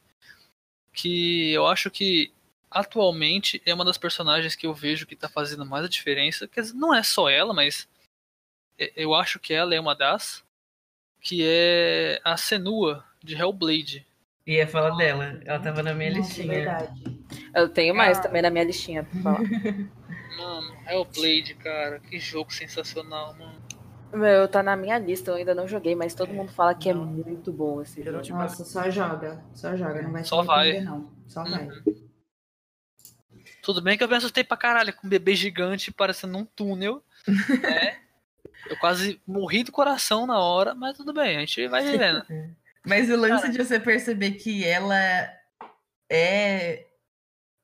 que 0.92 1.52
eu 1.52 1.66
acho 1.66 1.90
que 1.90 2.32
atualmente 2.70 3.60
é 3.66 3.74
uma 3.74 3.84
das 3.84 3.98
personagens 3.98 4.54
que 4.54 4.64
eu 4.64 4.72
vejo 4.72 5.06
que 5.06 5.16
tá 5.16 5.28
fazendo 5.28 5.66
mais 5.66 5.84
a 5.84 5.88
diferença. 5.88 6.46
Que 6.46 6.62
não 6.72 6.94
é 6.94 7.02
só 7.02 7.28
ela, 7.28 7.52
mas 7.52 7.88
eu 8.96 9.14
acho 9.14 9.38
que 9.38 9.52
ela 9.52 9.74
é 9.74 9.80
uma 9.80 9.94
das. 9.94 10.44
Que 11.20 11.42
é 11.44 12.20
a 12.24 12.36
Senua, 12.36 13.04
de 13.22 13.34
Hellblade. 13.34 14.06
Ia 14.46 14.66
falar 14.66 14.96
dela, 14.96 15.40
ela 15.44 15.60
tava 15.60 15.82
na 15.82 15.92
minha 15.92 16.10
Nossa, 16.10 16.22
listinha. 16.22 16.54
Verdade. 16.54 17.20
Eu 17.54 17.68
tenho 17.68 17.94
mais 17.94 18.18
ah. 18.18 18.22
também 18.22 18.40
na 18.40 18.50
minha 18.50 18.64
listinha 18.64 19.04
pra 19.04 19.20
falar. 19.20 19.40
Mano, 20.36 20.74
Hellblade, 20.88 21.54
cara, 21.56 22.00
que 22.00 22.18
jogo 22.18 22.52
sensacional, 22.52 23.34
mano. 23.34 23.60
Meu, 24.12 24.48
tá 24.48 24.62
na 24.62 24.74
minha 24.74 24.98
lista, 24.98 25.30
eu 25.30 25.34
ainda 25.36 25.54
não 25.54 25.68
joguei, 25.68 25.94
mas 25.94 26.14
todo 26.14 26.32
mundo 26.32 26.50
fala 26.50 26.74
que 26.74 26.88
é 26.88 26.94
não. 26.94 27.02
é 27.02 27.06
muito 27.06 27.52
bom 27.52 27.82
esse 27.82 28.02
jogo. 28.02 28.26
Nossa, 28.30 28.64
só 28.64 28.90
joga, 28.90 29.44
só 29.54 29.76
joga, 29.76 30.02
não 30.02 30.12
vai 30.12 30.24
só 30.24 30.42
vai. 30.42 30.80
não. 30.80 31.10
Só 31.28 31.42
uhum. 31.42 31.50
vai. 31.50 31.68
Tudo 33.62 33.82
bem 33.82 33.96
que 33.96 34.02
eu 34.02 34.08
me 34.08 34.16
assustei 34.16 34.42
pra 34.42 34.56
caralho 34.56 34.92
com 34.94 35.06
um 35.06 35.10
bebê 35.10 35.34
gigante 35.36 35.92
parecendo 35.92 36.38
um 36.38 36.44
túnel, 36.44 37.04
né? 37.62 37.98
Eu 38.68 38.76
quase 38.76 39.20
morri 39.26 39.64
do 39.64 39.72
coração 39.72 40.26
na 40.26 40.38
hora, 40.38 40.74
mas 40.74 40.96
tudo 40.96 41.12
bem, 41.12 41.36
a 41.36 41.40
gente 41.40 41.66
vai 41.68 41.82
vivendo. 41.82 42.24
mas 42.84 43.10
o 43.10 43.16
lance 43.16 43.42
Cara. 43.42 43.52
de 43.52 43.58
você 43.58 43.80
perceber 43.80 44.32
que 44.32 44.64
ela 44.64 44.96
é 46.08 46.86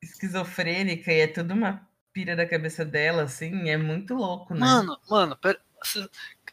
esquizofrênica 0.01 1.11
e 1.11 1.19
é 1.19 1.27
tudo 1.27 1.53
uma 1.53 1.87
pira 2.13 2.35
da 2.35 2.47
cabeça 2.47 2.83
dela, 2.83 3.23
assim, 3.23 3.69
é 3.69 3.77
muito 3.77 4.15
louco, 4.15 4.53
né? 4.53 4.59
Mano, 4.61 4.99
mano, 5.09 5.35
pera... 5.35 5.59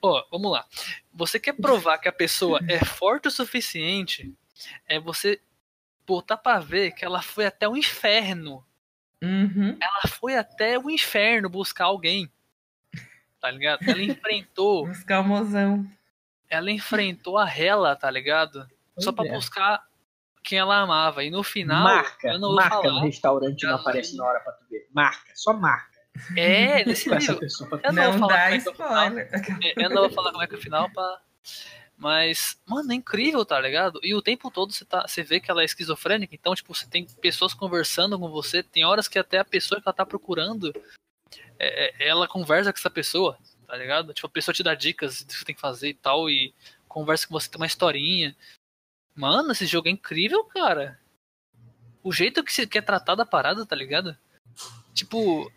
Ó, 0.02 0.20
oh, 0.20 0.26
vamos 0.30 0.52
lá. 0.52 0.66
Você 1.12 1.40
quer 1.40 1.54
provar 1.54 1.98
que 1.98 2.08
a 2.08 2.12
pessoa 2.12 2.60
é 2.68 2.78
forte 2.84 3.28
o 3.28 3.30
suficiente, 3.30 4.34
é 4.86 5.00
você 5.00 5.40
botar 6.06 6.36
pra 6.36 6.58
ver 6.58 6.92
que 6.92 7.04
ela 7.04 7.22
foi 7.22 7.46
até 7.46 7.66
o 7.68 7.76
inferno. 7.76 8.64
Uhum. 9.22 9.76
Ela 9.80 10.02
foi 10.06 10.36
até 10.36 10.78
o 10.78 10.90
inferno 10.90 11.48
buscar 11.48 11.86
alguém. 11.86 12.30
Tá 13.44 13.50
ligado? 13.50 13.80
Ela 13.86 14.02
enfrentou. 14.02 14.86
buscar 14.88 15.20
o 15.20 15.24
mozão. 15.24 15.86
Ela 16.48 16.70
enfrentou 16.70 17.36
a 17.36 17.46
Hela, 17.46 17.94
tá 17.94 18.10
ligado? 18.10 18.66
Só 18.98 19.12
pra 19.12 19.30
buscar 19.30 19.86
quem 20.42 20.58
ela 20.58 20.78
amava. 20.78 21.22
E 21.22 21.30
no 21.30 21.42
final. 21.42 21.84
Marca, 21.84 22.38
marca 22.38 22.70
falar, 22.70 22.92
no 22.94 23.00
restaurante 23.00 23.66
não 23.66 23.74
aparece 23.74 24.16
na 24.16 24.24
hora 24.24 24.40
pra 24.40 24.52
tu 24.54 24.64
ver. 24.70 24.88
Marca, 24.94 25.30
só 25.34 25.52
marca. 25.52 25.92
É, 26.34 26.84
desse 26.84 27.10
nível. 27.10 27.38
Eu 27.82 27.92
não, 27.92 28.02
não 28.04 28.12
vou 28.12 28.20
falar 28.20 28.48
dá 28.48 28.56
spoiler. 28.56 29.30
É 29.62 29.84
eu 29.84 29.90
não 29.90 30.02
vou 30.04 30.10
falar 30.10 30.30
como 30.30 30.42
é 30.42 30.46
que 30.46 30.54
é 30.54 30.58
o 30.58 30.62
final 30.62 30.88
pra. 30.88 31.20
Mas, 31.98 32.58
mano, 32.66 32.92
é 32.92 32.94
incrível, 32.94 33.44
tá 33.44 33.60
ligado? 33.60 34.00
E 34.02 34.14
o 34.14 34.22
tempo 34.22 34.50
todo 34.50 34.72
você, 34.72 34.86
tá, 34.86 35.06
você 35.06 35.22
vê 35.22 35.38
que 35.38 35.50
ela 35.50 35.60
é 35.60 35.66
esquizofrênica, 35.66 36.34
então, 36.34 36.54
tipo, 36.54 36.74
você 36.74 36.86
tem 36.88 37.06
pessoas 37.20 37.52
conversando 37.52 38.18
com 38.18 38.28
você, 38.30 38.62
tem 38.62 38.84
horas 38.84 39.06
que 39.06 39.18
até 39.18 39.38
a 39.38 39.44
pessoa 39.44 39.80
que 39.80 39.86
ela 39.86 39.94
tá 39.94 40.04
procurando, 40.04 40.72
é, 41.58 42.04
é 42.04 42.08
ela 42.08 42.28
conversa 42.28 42.72
com 42.72 42.78
essa 42.78 42.90
pessoa, 42.90 43.38
tá 43.66 43.76
ligado? 43.76 44.12
Tipo, 44.12 44.26
a 44.26 44.30
pessoa 44.30 44.54
te 44.54 44.62
dá 44.62 44.74
dicas 44.74 45.22
do 45.22 45.26
que 45.28 45.38
você 45.38 45.44
tem 45.44 45.54
que 45.54 45.60
fazer 45.60 45.88
e 45.88 45.94
tal, 45.94 46.28
e 46.28 46.54
conversa 46.88 47.26
com 47.26 47.34
você, 47.34 47.48
tem 47.48 47.60
uma 47.60 47.66
historinha. 47.66 48.36
Mano, 49.14 49.52
esse 49.52 49.66
jogo 49.66 49.88
é 49.88 49.90
incrível, 49.90 50.44
cara. 50.44 50.98
O 52.02 52.12
jeito 52.12 52.44
que, 52.44 52.52
se, 52.52 52.66
que 52.66 52.78
é 52.78 52.82
tratada 52.82 53.22
a 53.22 53.26
parada, 53.26 53.64
tá 53.64 53.74
ligado? 53.74 54.16
Tipo. 54.92 55.50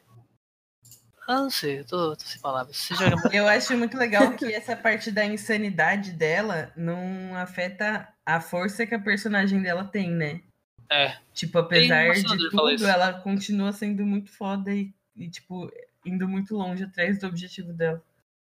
Ah, 1.27 1.41
não 1.41 1.49
sei, 1.49 1.79
eu 1.79 1.85
tô, 1.85 2.15
tô 2.15 2.23
sem 2.23 2.39
palavras. 2.39 2.87
Joga... 2.89 3.17
Eu 3.35 3.47
acho 3.47 3.77
muito 3.77 3.97
legal 3.97 4.33
que 4.37 4.45
essa 4.53 4.77
parte 4.77 5.11
da 5.11 5.25
insanidade 5.25 6.11
dela 6.11 6.71
não 6.77 7.35
afeta 7.35 8.07
a 8.25 8.39
força 8.39 8.87
que 8.87 8.95
a 8.95 8.99
personagem 8.99 9.61
dela 9.61 9.83
tem, 9.83 10.09
né? 10.09 10.41
É. 10.89 11.17
Tipo, 11.33 11.59
apesar 11.59 12.13
de 12.13 12.49
tudo, 12.49 12.87
ela 12.87 13.13
continua 13.13 13.73
sendo 13.73 14.05
muito 14.05 14.31
foda 14.31 14.73
e, 14.73 14.93
e, 15.17 15.29
tipo, 15.29 15.69
indo 16.07 16.27
muito 16.27 16.55
longe 16.55 16.83
atrás 16.83 17.19
do 17.19 17.27
objetivo 17.27 17.73
dela. 17.73 18.01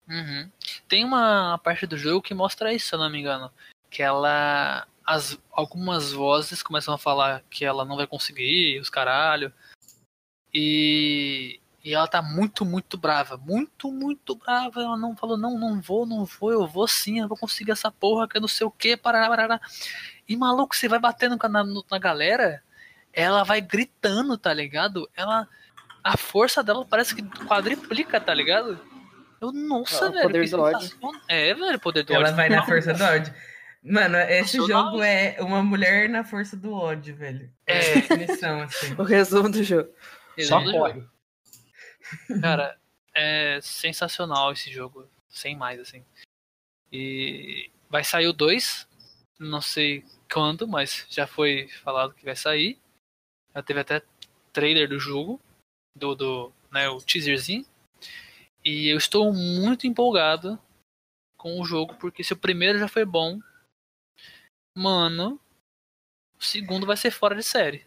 Uhum. 0.09 0.51
Tem 0.89 1.05
uma 1.05 1.59
parte 1.59 1.87
do 1.87 1.97
jogo 1.97 2.23
que 2.23 2.35
mostra 2.35 2.73
isso, 2.73 2.89
se 2.89 2.95
eu 2.95 2.99
não 2.99 3.11
me 3.11 3.21
engano. 3.21 3.51
Que 3.91 4.03
ela 4.03 4.87
as, 5.05 5.39
algumas 5.53 6.13
vozes 6.13 6.63
começam 6.63 6.95
a 6.95 6.99
falar 6.99 7.45
que 7.51 7.65
ela 7.65 7.85
não 7.85 7.97
vai 7.97 8.07
conseguir, 8.07 8.81
os 8.81 8.89
caralho. 8.89 9.53
E, 10.53 11.61
e 11.85 11.95
ela 11.95 12.09
tá 12.09 12.23
muito, 12.23 12.65
muito 12.65 12.97
brava. 12.97 13.37
Muito, 13.37 13.93
muito 13.93 14.35
brava. 14.35 14.81
Ela 14.83 14.97
não 14.97 15.17
falou, 15.17 15.37
não, 15.37 15.59
não 15.59 15.81
vou, 15.81 16.07
não 16.07 16.25
vou, 16.25 16.53
eu 16.53 16.67
vou 16.67 16.89
sim, 16.89 17.21
eu 17.21 17.29
vou 17.29 17.37
conseguir 17.37 17.73
essa 17.73 17.91
porra 17.91 18.27
que 18.29 18.37
eu 18.37 18.41
não 18.41 18.49
sei 18.49 18.67
o 18.67 18.71
que, 18.71 18.97
parará, 18.97 19.29
parará. 19.29 19.61
E 20.29 20.37
maluco, 20.37 20.75
você 20.75 20.89
vai 20.89 20.99
batendo 20.99 21.37
na, 21.49 21.65
na 21.91 21.99
galera, 21.99 22.63
ela 23.13 23.45
vai 23.45 23.61
gritando, 23.61 24.39
tá 24.39 24.53
ligado? 24.53 25.09
Ela. 25.15 25.49
A 26.05 26.19
força 26.19 26.63
dela 26.63 26.85
parece 26.85 27.15
que 27.15 27.23
quadriplica, 27.47 28.21
tá 28.21 28.35
ligado? 28.35 28.79
Eu, 29.41 29.51
nossa, 29.53 30.07
ah, 30.07 30.11
velho. 30.11 30.23
Poder 30.23 30.51
do 30.51 30.61
ódio. 30.61 30.91
É, 31.27 31.55
velho, 31.55 31.81
poder 31.81 32.03
do 32.05 32.13
ela 32.13 32.25
ódio. 32.25 32.29
Ela 32.29 32.37
vai 32.37 32.49
na 32.51 32.67
força 32.67 32.93
do 32.93 33.03
ódio. 33.03 33.35
Mano, 33.83 34.17
esse 34.17 34.57
jogo 34.57 35.03
é 35.03 35.37
uma 35.41 35.63
mulher 35.63 36.09
na 36.09 36.25
força 36.25 36.57
do 36.57 36.73
ódio, 36.73 37.15
velho. 37.15 37.53
É, 37.67 37.95
definição, 37.97 38.63
assim. 38.63 38.95
o 38.99 39.03
resumo 39.03 39.51
do 39.51 39.63
jogo. 39.63 39.91
Só 40.41 40.63
corre. 40.63 41.05
Cara, 42.41 42.79
é 43.15 43.59
sensacional 43.63 44.53
esse 44.53 44.73
jogo. 44.73 45.07
Sem 45.29 45.57
mais, 45.57 45.79
assim. 45.81 46.03
E 46.91 47.71
vai 47.91 48.03
sair 48.03 48.27
o 48.27 48.33
2. 48.33 48.89
Não 49.39 49.61
sei 49.61 50.05
quando, 50.33 50.67
mas 50.67 51.07
já 51.11 51.27
foi 51.27 51.69
falado 51.83 52.15
que 52.15 52.25
vai 52.25 52.37
sair. 52.37 52.79
Já 53.55 53.63
teve 53.63 53.81
até 53.81 54.03
trailer 54.53 54.89
do 54.89 54.99
jogo. 54.99 55.41
Do, 55.97 56.15
do 56.15 56.53
né, 56.73 56.89
o 56.89 57.01
teaserzinho. 57.01 57.65
E 58.65 58.89
eu 58.89 58.97
estou 58.97 59.33
muito 59.33 59.87
empolgado 59.87 60.59
com 61.37 61.61
o 61.61 61.65
jogo, 61.65 61.95
porque 61.97 62.25
se 62.25 62.33
o 62.33 62.37
primeiro 62.37 62.79
já 62.79 62.89
foi 62.89 63.05
bom, 63.05 63.39
mano, 64.77 65.39
o 66.39 66.43
segundo 66.43 66.87
vai 66.87 66.97
ser 66.97 67.11
fora 67.11 67.37
de 67.37 67.43
série. 67.43 67.85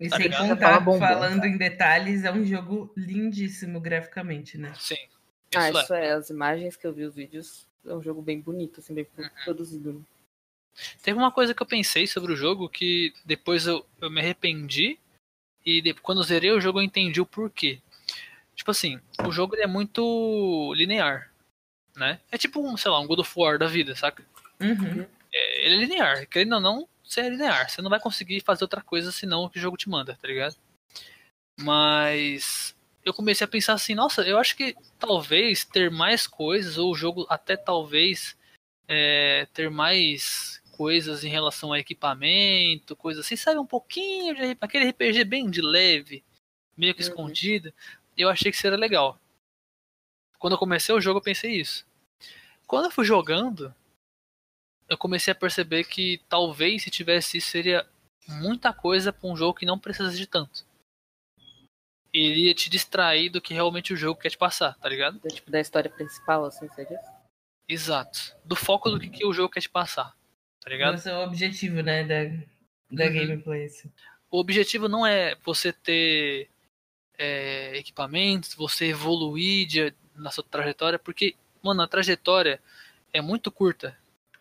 E 0.00 0.08
tá 0.08 0.16
sem 0.16 0.26
ligado? 0.26 0.48
contar, 0.48 0.80
bom, 0.80 0.98
falando 0.98 1.40
bom, 1.40 1.46
em 1.46 1.56
detalhes, 1.56 2.24
é 2.24 2.32
um 2.32 2.44
jogo 2.44 2.92
lindíssimo 2.96 3.80
graficamente, 3.80 4.56
né? 4.58 4.72
Sim. 4.74 4.94
Isso 4.94 5.58
ah, 5.58 5.70
isso 5.70 5.94
é. 5.94 6.06
é. 6.06 6.12
As 6.12 6.30
imagens 6.30 6.76
que 6.76 6.86
eu 6.86 6.92
vi, 6.92 7.04
os 7.04 7.14
vídeos. 7.14 7.66
é 7.86 7.92
um 7.94 8.02
jogo 8.02 8.22
bem 8.22 8.40
bonito, 8.40 8.80
assim, 8.80 8.94
bem 8.94 9.06
Uhum. 9.16 9.28
produzido. 9.44 9.92
né? 9.92 10.00
Teve 11.02 11.18
uma 11.18 11.30
coisa 11.30 11.54
que 11.54 11.62
eu 11.62 11.66
pensei 11.66 12.06
sobre 12.06 12.32
o 12.32 12.36
jogo 12.36 12.68
que 12.68 13.12
depois 13.24 13.66
eu, 13.66 13.86
eu 14.00 14.10
me 14.10 14.20
arrependi 14.20 14.98
e 15.64 15.80
de- 15.80 15.94
quando 15.94 16.18
eu 16.18 16.24
zerei 16.24 16.50
o 16.50 16.60
jogo 16.60 16.78
eu 16.78 16.82
entendi 16.84 17.20
o 17.20 17.26
porquê. 17.26 17.80
Tipo 18.54 18.70
assim, 18.70 19.00
o 19.26 19.32
jogo 19.32 19.56
é 19.56 19.66
muito 19.66 20.72
linear, 20.74 21.30
né? 21.96 22.20
É 22.30 22.38
tipo 22.38 22.60
um, 22.60 22.76
sei 22.76 22.90
lá, 22.90 23.00
um 23.00 23.06
God 23.06 23.20
of 23.20 23.32
War 23.36 23.58
da 23.58 23.66
vida, 23.66 23.94
saca? 23.96 24.24
Uhum. 24.60 25.06
É, 25.32 25.66
ele 25.66 25.74
é 25.74 25.78
linear, 25.78 26.26
querendo 26.28 26.54
ou 26.54 26.60
não, 26.60 26.88
você 27.02 27.20
é 27.20 27.28
linear. 27.28 27.68
Você 27.68 27.82
não 27.82 27.90
vai 27.90 27.98
conseguir 28.00 28.40
fazer 28.40 28.64
outra 28.64 28.80
coisa 28.80 29.10
senão 29.10 29.44
o 29.44 29.50
que 29.50 29.58
o 29.58 29.60
jogo 29.60 29.76
te 29.76 29.88
manda, 29.88 30.16
tá 30.20 30.28
ligado? 30.28 30.56
Mas 31.60 32.76
eu 33.04 33.12
comecei 33.12 33.44
a 33.44 33.48
pensar 33.48 33.74
assim, 33.74 33.94
nossa, 33.94 34.22
eu 34.22 34.38
acho 34.38 34.56
que 34.56 34.74
talvez 34.98 35.64
ter 35.64 35.90
mais 35.90 36.26
coisas, 36.26 36.78
ou 36.78 36.92
o 36.92 36.96
jogo 36.96 37.26
até 37.28 37.56
talvez 37.56 38.36
é, 38.88 39.46
ter 39.52 39.70
mais 39.70 40.62
coisas 40.76 41.24
em 41.24 41.28
relação 41.28 41.72
a 41.72 41.78
equipamento, 41.78 42.96
coisas 42.96 43.24
assim, 43.24 43.36
sabe? 43.36 43.58
Um 43.58 43.66
pouquinho 43.66 44.34
de 44.34 44.56
aquele 44.60 44.88
RPG 44.90 45.24
bem 45.24 45.50
de 45.50 45.60
leve, 45.62 46.24
meio 46.76 46.94
que 46.94 47.02
Uhum. 47.02 47.08
escondido. 47.08 47.72
Eu 48.16 48.28
achei 48.28 48.50
que 48.50 48.58
seria 48.58 48.78
legal. 48.78 49.18
Quando 50.38 50.54
eu 50.54 50.58
comecei 50.58 50.94
o 50.94 51.00
jogo, 51.00 51.18
eu 51.18 51.22
pensei 51.22 51.52
isso. 51.60 51.86
Quando 52.66 52.86
eu 52.86 52.90
fui 52.90 53.04
jogando, 53.04 53.74
eu 54.88 54.98
comecei 54.98 55.32
a 55.32 55.34
perceber 55.34 55.84
que 55.84 56.20
talvez 56.28 56.82
se 56.82 56.90
tivesse 56.90 57.38
isso 57.38 57.50
seria 57.50 57.86
muita 58.28 58.72
coisa 58.72 59.12
para 59.12 59.28
um 59.28 59.36
jogo 59.36 59.58
que 59.58 59.66
não 59.66 59.78
precisa 59.78 60.10
de 60.10 60.26
tanto. 60.26 60.64
Iria 62.12 62.54
te 62.54 62.70
distrair 62.70 63.28
do 63.28 63.40
que 63.40 63.52
realmente 63.52 63.92
o 63.92 63.96
jogo 63.96 64.20
quer 64.20 64.30
te 64.30 64.38
passar, 64.38 64.78
tá 64.78 64.88
ligado? 64.88 65.18
Do 65.18 65.28
tipo, 65.28 65.50
da 65.50 65.60
história 65.60 65.90
principal, 65.90 66.44
assim, 66.44 66.68
você 66.68 66.84
diz? 66.84 67.00
Exato. 67.68 68.36
Do 68.44 68.54
foco 68.54 68.90
do 68.90 69.00
que, 69.00 69.08
que 69.08 69.26
o 69.26 69.32
jogo 69.32 69.52
quer 69.52 69.60
te 69.60 69.68
passar, 69.68 70.14
tá 70.64 70.70
ligado? 70.70 70.94
Esse 70.94 71.10
é 71.10 71.16
o 71.16 71.22
objetivo, 71.24 71.82
né, 71.82 72.02
da, 72.04 72.24
da 72.90 73.04
Uhum. 73.04 73.12
gameplay. 73.14 73.66
assim. 73.66 73.92
O 74.30 74.38
objetivo 74.40 74.88
não 74.88 75.06
é 75.06 75.36
você 75.44 75.72
ter 75.72 76.48
é, 77.16 77.76
equipamentos, 77.76 78.54
você 78.54 78.86
evoluir 78.86 79.68
de- 79.68 79.94
na 80.16 80.32
sua 80.32 80.42
trajetória, 80.42 80.98
porque, 80.98 81.36
mano, 81.62 81.80
a 81.82 81.86
trajetória 81.86 82.60
é 83.12 83.20
muito 83.20 83.52
curta, 83.52 83.96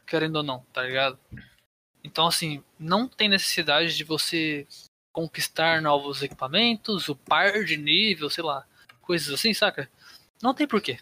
querendo 0.08 0.38
ou 0.38 0.44
não, 0.44 0.62
tá 0.74 0.82
ligado? 0.82 1.20
Então, 2.04 2.26
assim, 2.26 2.64
não 2.80 3.08
tem 3.08 3.30
necessidade 3.30 3.96
de 3.96 4.04
você 4.04 4.66
conquistar 5.12 5.84
novos 5.84 6.24
equipamentos, 6.24 7.08
upar 7.10 7.64
de 7.64 7.78
nível, 7.78 8.28
sei 8.30 8.44
lá, 8.44 8.66
coisas 9.04 9.32
assim, 9.32 9.54
saca? 9.54 9.88
Não 10.42 10.52
tem 10.54 10.68
porquê. 10.68 10.98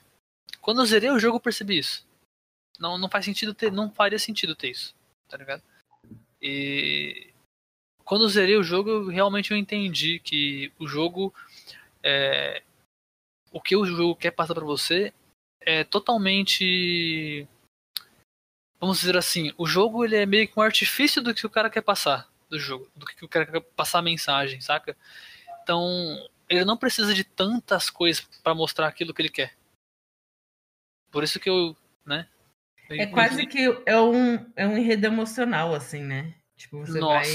Quando 0.59 0.81
eu 0.81 0.85
zerei 0.85 1.09
o 1.09 1.19
jogo, 1.19 1.37
eu 1.37 1.41
percebi 1.41 1.77
isso. 1.77 2.05
Não, 2.77 2.97
não 2.97 3.09
faz 3.09 3.23
sentido 3.23 3.53
ter, 3.53 3.71
não 3.71 3.89
faria 3.89 4.19
sentido 4.19 4.55
ter 4.55 4.71
isso, 4.71 4.93
tá 5.31 5.37
ligado? 5.37 5.63
E 6.41 7.33
quando 8.03 8.25
eu 8.25 8.29
zerei 8.29 8.57
o 8.57 8.63
jogo, 8.63 8.89
eu 8.89 9.07
realmente 9.07 9.51
eu 9.51 9.57
entendi 9.57 10.19
que 10.19 10.71
o 10.77 10.87
jogo 10.87 11.33
é, 12.03 12.61
o 13.51 13.61
que 13.61 13.75
o 13.75 13.85
jogo 13.85 14.15
quer 14.15 14.31
passar 14.31 14.53
pra 14.53 14.65
você 14.65 15.13
é 15.61 15.83
totalmente 15.83 17.47
vamos 18.79 18.99
dizer 18.99 19.15
assim, 19.15 19.53
o 19.57 19.65
jogo 19.65 20.03
ele 20.03 20.15
é 20.15 20.25
meio 20.25 20.47
que 20.47 20.59
um 20.59 20.63
artifício 20.63 21.21
do 21.21 21.33
que 21.33 21.45
o 21.45 21.49
cara 21.49 21.69
quer 21.69 21.81
passar 21.81 22.29
do 22.49 22.59
jogo, 22.59 22.91
do 22.95 23.05
que 23.05 23.23
o 23.23 23.29
cara 23.29 23.45
quer 23.45 23.61
passar 23.61 23.99
a 23.99 24.03
mensagem, 24.03 24.59
saca? 24.59 24.97
Então, 25.63 25.87
ele 26.49 26.65
não 26.65 26.75
precisa 26.75 27.13
de 27.13 27.23
tantas 27.23 27.89
coisas 27.89 28.21
pra 28.43 28.53
mostrar 28.53 28.87
aquilo 28.87 29.13
que 29.13 29.21
ele 29.21 29.29
quer. 29.29 29.55
Por 31.09 31.23
isso 31.23 31.39
que 31.39 31.49
eu, 31.49 31.75
né? 32.05 32.27
É 32.99 33.05
quase 33.07 33.45
que 33.45 33.81
é 33.85 33.99
um, 33.99 34.51
é 34.55 34.67
um 34.67 34.77
enredo 34.77 35.07
emocional, 35.07 35.73
assim, 35.73 36.03
né? 36.03 36.33
Tipo, 36.55 36.85
você 36.85 36.99
Nossa, 36.99 37.29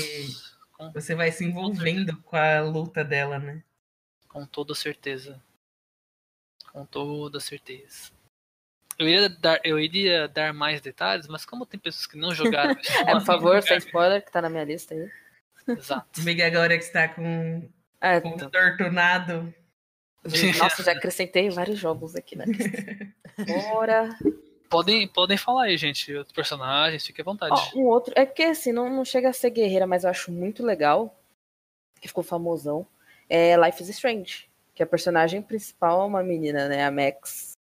vai. 0.78 0.92
Você 0.92 1.14
vai 1.14 1.32
se 1.32 1.44
envolvendo 1.44 2.16
com 2.22 2.36
a 2.36 2.60
luta 2.60 3.02
dela, 3.02 3.38
né? 3.38 3.62
com 4.36 4.44
toda 4.44 4.74
certeza. 4.74 5.42
Com 6.70 6.84
toda 6.84 7.40
certeza. 7.40 8.10
Eu 8.98 9.08
iria, 9.08 9.28
dar, 9.30 9.60
eu 9.64 9.80
iria 9.80 10.28
dar 10.28 10.52
mais 10.52 10.82
detalhes, 10.82 11.26
mas 11.26 11.46
como 11.46 11.64
tem 11.64 11.80
pessoas 11.80 12.06
que 12.06 12.18
não 12.18 12.34
jogaram 12.34 12.76
É, 13.08 13.12
por 13.12 13.24
favor, 13.24 13.62
sem 13.62 13.78
spoiler, 13.78 14.22
que 14.22 14.30
tá 14.30 14.42
na 14.42 14.50
minha 14.50 14.64
lista 14.64 14.92
aí. 14.92 15.10
Exato. 15.68 16.20
O 16.20 16.24
Miguel 16.24 16.48
agora 16.48 16.76
que 16.76 16.84
está 16.84 17.08
com, 17.08 17.66
É, 17.98 18.20
com 18.20 18.28
então, 18.28 18.48
o 18.48 18.50
tortunado. 18.50 19.54
nossa, 20.58 20.82
já 20.82 20.92
acrescentei 20.92 21.48
vários 21.48 21.78
jogos 21.78 22.14
aqui 22.14 22.36
na 22.36 22.44
lista. 22.44 23.14
Bora. 23.72 24.10
Podem, 24.68 25.06
podem 25.08 25.36
falar 25.36 25.64
aí, 25.64 25.76
gente, 25.76 26.14
outros 26.14 26.34
personagens, 26.34 27.06
fique 27.06 27.20
à 27.20 27.24
vontade. 27.24 27.54
Ó, 27.74 27.78
um 27.78 27.86
outro. 27.86 28.12
É 28.16 28.24
porque 28.26 28.42
assim, 28.42 28.72
não, 28.72 28.88
não 28.90 29.04
chega 29.04 29.28
a 29.28 29.32
ser 29.32 29.50
guerreira, 29.50 29.86
mas 29.86 30.04
eu 30.04 30.10
acho 30.10 30.30
muito 30.32 30.64
legal. 30.64 31.14
Que 32.00 32.08
ficou 32.08 32.22
famosão. 32.24 32.86
É 33.28 33.56
Life 33.56 33.82
is 33.82 33.88
Strange. 33.88 34.48
Que 34.74 34.82
a 34.82 34.86
personagem 34.86 35.40
principal 35.40 36.02
é 36.02 36.04
uma 36.04 36.22
menina, 36.22 36.68
né? 36.68 36.84
A 36.84 36.90
Max. 36.90 37.52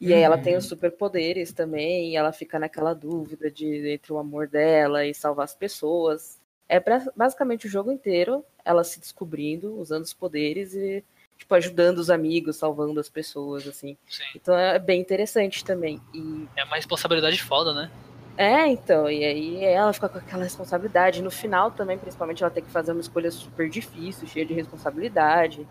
E 0.00 0.12
aí 0.12 0.20
ela 0.20 0.36
Uhum. 0.36 0.42
tem 0.42 0.56
os 0.56 0.66
superpoderes 0.66 1.52
também. 1.52 2.10
E 2.10 2.16
ela 2.16 2.32
fica 2.32 2.58
naquela 2.58 2.92
dúvida 2.94 3.50
de 3.50 3.88
entre 3.90 4.12
o 4.12 4.18
amor 4.18 4.48
dela 4.48 5.06
e 5.06 5.14
salvar 5.14 5.44
as 5.44 5.54
pessoas. 5.54 6.40
É 6.68 6.80
pra- 6.80 7.06
basicamente 7.14 7.66
o 7.66 7.70
jogo 7.70 7.92
inteiro 7.92 8.44
ela 8.64 8.82
se 8.82 8.98
descobrindo, 8.98 9.78
usando 9.78 10.02
os 10.04 10.12
poderes 10.14 10.74
e, 10.74 11.04
tipo, 11.42 11.54
ajudando 11.54 11.98
os 11.98 12.10
amigos, 12.10 12.56
salvando 12.56 12.98
as 13.00 13.08
pessoas, 13.08 13.66
assim. 13.66 13.96
Sim. 14.08 14.24
Então 14.34 14.56
é 14.56 14.78
bem 14.78 15.00
interessante 15.00 15.64
também. 15.64 16.00
E 16.14 16.48
É 16.56 16.64
uma 16.64 16.76
responsabilidade 16.76 17.42
foda, 17.42 17.74
né? 17.74 17.90
é, 18.36 18.66
então, 18.68 19.10
e 19.10 19.24
aí 19.24 19.64
ela 19.64 19.92
fica 19.92 20.08
com 20.08 20.18
aquela 20.18 20.44
responsabilidade. 20.44 21.22
No 21.22 21.30
final 21.30 21.70
também, 21.70 21.98
principalmente, 21.98 22.42
ela 22.42 22.50
tem 22.50 22.64
que 22.64 22.70
fazer 22.70 22.92
uma 22.92 23.00
escolha 23.00 23.30
super 23.30 23.68
difícil, 23.68 24.26
cheia 24.26 24.46
de 24.46 24.54
responsabilidade, 24.54 25.68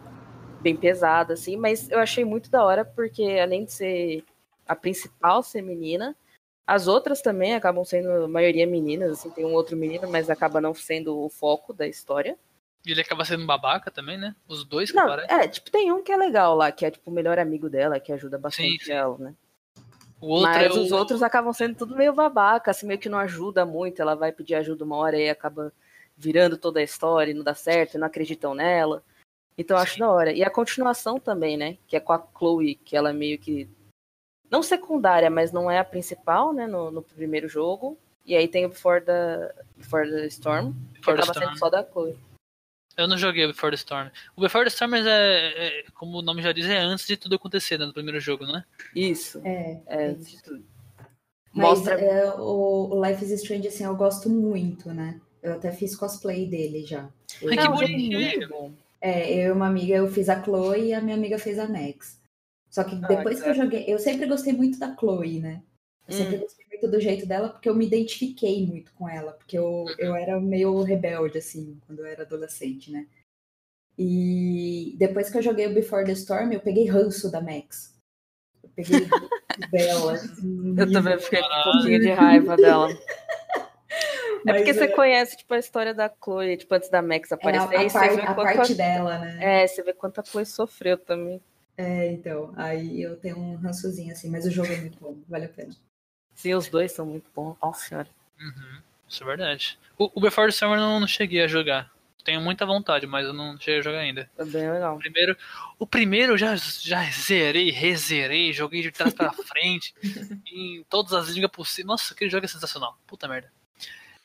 bem 0.62 0.76
pesada, 0.76 1.34
assim, 1.34 1.58
mas 1.58 1.90
eu 1.90 2.00
achei 2.00 2.24
muito 2.24 2.52
da 2.52 2.64
hora, 2.64 2.86
porque 2.86 3.24
além 3.42 3.66
de 3.66 3.74
ser 3.74 4.24
a 4.68 4.76
principal 4.76 5.42
ser 5.42 5.62
menina, 5.64 6.16
as 6.68 6.88
outras 6.88 7.22
também 7.22 7.56
acabam 7.56 7.84
sendo, 7.84 8.10
a 8.10 8.28
maioria 8.28 8.68
meninas, 8.68 9.12
assim, 9.12 9.32
tem 9.32 9.44
um 9.44 9.54
outro 9.54 9.76
menino, 9.76 10.08
mas 10.10 10.30
acaba 10.30 10.62
não 10.62 10.74
sendo 10.74 11.18
o 11.18 11.30
foco 11.30 11.74
da 11.74 11.88
história. 11.88 12.38
E 12.86 12.92
ele 12.92 13.02
acaba 13.02 13.24
sendo 13.24 13.46
babaca 13.46 13.92
também, 13.92 14.18
né? 14.18 14.36
Os 14.48 14.64
dois 14.64 14.90
que 14.90 14.98
Não, 14.98 15.06
aparecem. 15.06 15.36
é, 15.36 15.48
tipo, 15.48 15.70
tem 15.70 15.92
um 15.92 16.02
que 16.02 16.12
é 16.12 16.18
legal 16.18 16.56
lá, 16.56 16.72
que 16.72 16.86
é 16.86 16.92
tipo 16.92 17.12
o 17.12 17.14
melhor 17.14 17.38
amigo 17.38 17.70
dela, 17.70 18.00
que 18.00 18.12
ajuda 18.12 18.38
bastante 18.38 18.86
sim. 18.86 18.92
ela, 18.92 19.18
né? 19.18 19.36
O 20.20 20.28
outro 20.28 20.50
Mas 20.50 20.76
é 20.76 20.80
o... 20.80 20.82
os 20.84 20.92
outros 20.92 21.24
acabam 21.24 21.52
sendo 21.54 21.76
tudo 21.76 21.96
meio 21.96 22.14
babaca, 22.14 22.72
assim, 22.72 22.86
meio 22.86 23.00
que 23.00 23.10
não 23.10 23.18
ajuda 23.18 23.66
muito. 23.66 24.02
Ela 24.02 24.16
vai 24.16 24.32
pedir 24.32 24.56
ajuda 24.56 24.84
uma 24.84 24.96
hora 24.96 25.18
e 25.18 25.30
acaba 25.30 25.74
virando 26.18 26.58
toda 26.58 26.80
a 26.80 26.84
história 26.84 27.32
e 27.32 27.34
não 27.34 27.44
dá 27.44 27.56
certo, 27.56 27.96
e 27.96 27.98
não 27.98 28.08
acreditam 28.08 28.54
nela. 28.54 29.04
Então 29.58 29.78
eu 29.78 29.82
acho 29.82 29.96
Sim. 29.96 30.00
da 30.00 30.10
hora. 30.10 30.32
E 30.32 30.44
a 30.44 30.50
continuação 30.50 31.20
também, 31.20 31.58
né? 31.58 31.78
Que 31.88 31.96
é 31.96 32.00
com 32.00 32.14
a 32.14 32.24
Chloe, 32.38 32.76
que 32.76 32.96
ela 32.96 33.10
é 33.10 33.14
meio 33.14 33.38
que. 33.38 33.70
Não 34.50 34.62
secundária, 34.62 35.30
mas 35.30 35.52
não 35.52 35.70
é 35.70 35.80
a 35.80 35.84
principal, 35.84 36.54
né? 36.54 36.68
No, 36.68 36.92
no 36.92 37.02
primeiro 37.02 37.48
jogo. 37.48 37.98
E 38.26 38.36
aí 38.36 38.48
tem 38.48 38.66
o 38.66 38.70
Before 38.70 39.02
the, 39.02 39.54
Before 39.76 40.10
the 40.10 40.28
Storm, 40.28 40.74
que 40.94 41.00
Before 41.00 41.18
the 41.18 41.24
acaba 41.24 41.32
Storm. 41.32 41.48
sendo 41.48 41.60
só 41.60 41.70
da 41.70 41.84
Chloe. 41.84 42.18
Eu 42.98 43.08
não 43.08 43.18
joguei 43.18 43.46
o 43.46 43.50
Before 43.50 43.72
the 43.72 43.76
Storm. 43.76 44.10
O 44.36 44.42
Before 44.42 44.64
the 44.66 44.70
Storm 44.70 44.96
é, 44.96 45.00
é- 45.08 45.84
como 45.94 46.18
o 46.18 46.22
nome 46.22 46.42
já 46.42 46.52
diz, 46.52 46.66
é 46.68 46.78
antes 46.80 47.08
de 47.08 47.18
tudo 47.18 47.36
acontecer, 47.36 47.78
né? 47.78 47.86
No 47.86 47.94
primeiro 47.94 48.20
jogo, 48.20 48.46
não 48.46 48.58
é? 48.58 48.66
Isso. 48.96 49.42
É, 49.46 49.80
É, 49.88 49.96
é 50.04 50.08
antes 50.10 50.32
de 50.32 50.44
tudo. 50.44 50.64
Mas 51.54 51.80
Mostra. 51.80 52.00
é, 52.00 52.34
o, 52.36 52.90
o 52.94 53.06
Life 53.06 53.24
is 53.26 53.32
Strange, 53.32 53.68
assim, 53.68 53.84
eu 53.84 53.96
gosto 53.96 54.30
muito, 54.30 54.94
né? 54.94 55.20
Eu 55.44 55.54
até 55.54 55.72
fiz 55.72 55.96
cosplay 55.96 56.48
dele 56.48 56.86
já. 56.86 57.10
Ai, 57.44 57.54
É 57.54 57.58
que 57.58 57.62
jogo 57.64 57.76
bonitinho. 57.78 58.50
muito. 58.50 58.78
É, 59.02 59.34
eu 59.34 59.48
e 59.48 59.52
uma 59.52 59.68
amiga, 59.68 59.96
eu 59.96 60.08
fiz 60.08 60.30
a 60.30 60.42
Chloe 60.44 60.90
e 60.90 60.94
a 60.94 61.02
minha 61.02 61.16
amiga 61.16 61.40
fez 61.40 61.58
a 61.58 61.68
Max. 61.68 62.22
Só 62.70 62.84
que 62.84 62.96
depois 62.96 63.42
que 63.42 63.50
eu 63.50 63.54
joguei, 63.56 63.84
eu 63.88 63.98
sempre 64.00 64.28
gostei 64.28 64.54
muito 64.54 64.78
da 64.80 64.96
Chloe, 64.96 65.40
né? 65.40 65.62
Eu 66.08 66.14
sempre 66.16 66.38
gostei 66.38 66.61
muito 66.82 66.88
do 66.88 67.00
jeito 67.00 67.26
dela, 67.28 67.50
porque 67.50 67.70
eu 67.70 67.76
me 67.76 67.86
identifiquei 67.86 68.66
muito 68.66 68.92
com 68.94 69.08
ela, 69.08 69.34
porque 69.34 69.58
eu, 69.58 69.86
eu 70.00 70.16
era 70.16 70.40
meio 70.40 70.82
rebelde, 70.82 71.38
assim, 71.38 71.80
quando 71.86 72.00
eu 72.00 72.06
era 72.06 72.24
adolescente, 72.24 72.92
né? 72.92 73.06
E 73.98 74.96
depois 74.98 75.30
que 75.30 75.38
eu 75.38 75.42
joguei 75.42 75.68
o 75.68 75.74
Before 75.74 76.04
the 76.04 76.14
Storm, 76.14 76.52
eu 76.52 76.60
peguei 76.60 76.88
ranço 76.88 77.32
da 77.32 77.40
Max. 77.40 77.94
Eu 78.64 78.70
peguei 78.76 79.06
dela. 79.72 80.14
assim, 80.14 80.76
Eu 80.78 80.92
também 80.92 81.20
fiquei 81.20 81.40
com 81.42 81.46
um 81.48 81.64
pouquinho 81.64 82.00
de 82.00 82.10
raiva 82.12 82.58
dela. 82.58 82.90
É 84.44 84.54
Mas 84.54 84.58
porque 84.58 84.74
você 84.74 84.88
conhece, 84.88 85.38
tipo, 85.38 85.54
a 85.54 85.60
história 85.60 85.94
da 85.94 86.10
Chloe, 86.10 86.58
tipo, 86.58 86.74
antes 86.74 86.90
da 86.90 87.00
Max 87.00 87.32
É, 87.32 87.36
a, 87.36 87.38
aparecer, 87.38 87.76
a 87.76 87.90
você 87.90 88.00
par- 88.00 88.16
vê 88.16 88.22
a 88.22 88.34
quanto 88.34 88.56
parte 88.56 88.74
dela, 88.74 89.20
né? 89.20 89.64
É, 89.64 89.68
você 89.68 89.84
vê 89.84 89.94
quanto 89.94 90.20
a 90.20 90.24
Chloe 90.24 90.46
sofreu 90.48 90.98
também. 90.98 91.40
É, 91.78 92.12
então, 92.12 92.52
aí 92.56 93.04
eu 93.04 93.18
tenho 93.18 93.38
um 93.38 93.56
rançozinho 93.56 94.12
assim, 94.12 94.32
mas 94.32 94.44
o 94.46 94.50
jogo 94.50 94.72
é 94.72 94.78
muito 94.78 94.98
bom, 95.00 95.16
vale 95.30 95.46
a 95.46 95.50
pena. 95.50 95.76
Sim, 96.42 96.56
os 96.56 96.68
dois 96.68 96.92
são 96.92 97.06
muito 97.06 97.30
bons. 97.36 97.56
Nossa 97.62 97.88
senhora. 97.88 98.10
Uhum. 98.40 98.82
Isso 99.08 99.22
é 99.22 99.28
verdade. 99.28 99.78
O, 99.96 100.12
o 100.16 100.20
Before 100.20 100.48
the 100.48 100.54
Storm 100.54 100.74
eu 100.74 100.80
não, 100.80 101.00
não 101.00 101.08
cheguei 101.08 101.44
a 101.44 101.48
jogar. 101.48 101.94
Tenho 102.24 102.42
muita 102.42 102.66
vontade, 102.66 103.06
mas 103.06 103.28
eu 103.28 103.34
não 103.34 103.60
cheguei 103.60 103.80
a 103.80 103.84
jogar 103.84 104.00
ainda. 104.00 104.28
É 104.36 104.44
bem 104.44 104.72
legal. 104.72 104.96
O 104.96 105.00
primeiro, 105.00 105.38
o 105.78 105.86
primeiro 105.86 106.34
eu 106.34 106.38
já, 106.40 106.56
já 106.56 107.04
zerei, 107.12 107.70
rezerei, 107.70 108.52
joguei 108.52 108.82
de 108.82 108.92
trás 108.92 109.14
pra 109.14 109.32
frente, 109.46 109.94
em 110.48 110.84
todas 110.90 111.14
as 111.14 111.30
línguas 111.30 111.52
possíveis. 111.52 111.86
Nossa, 111.86 112.16
aquele 112.16 112.32
jogo 112.32 112.44
é 112.44 112.48
sensacional. 112.48 112.98
Puta 113.06 113.28
merda. 113.28 113.54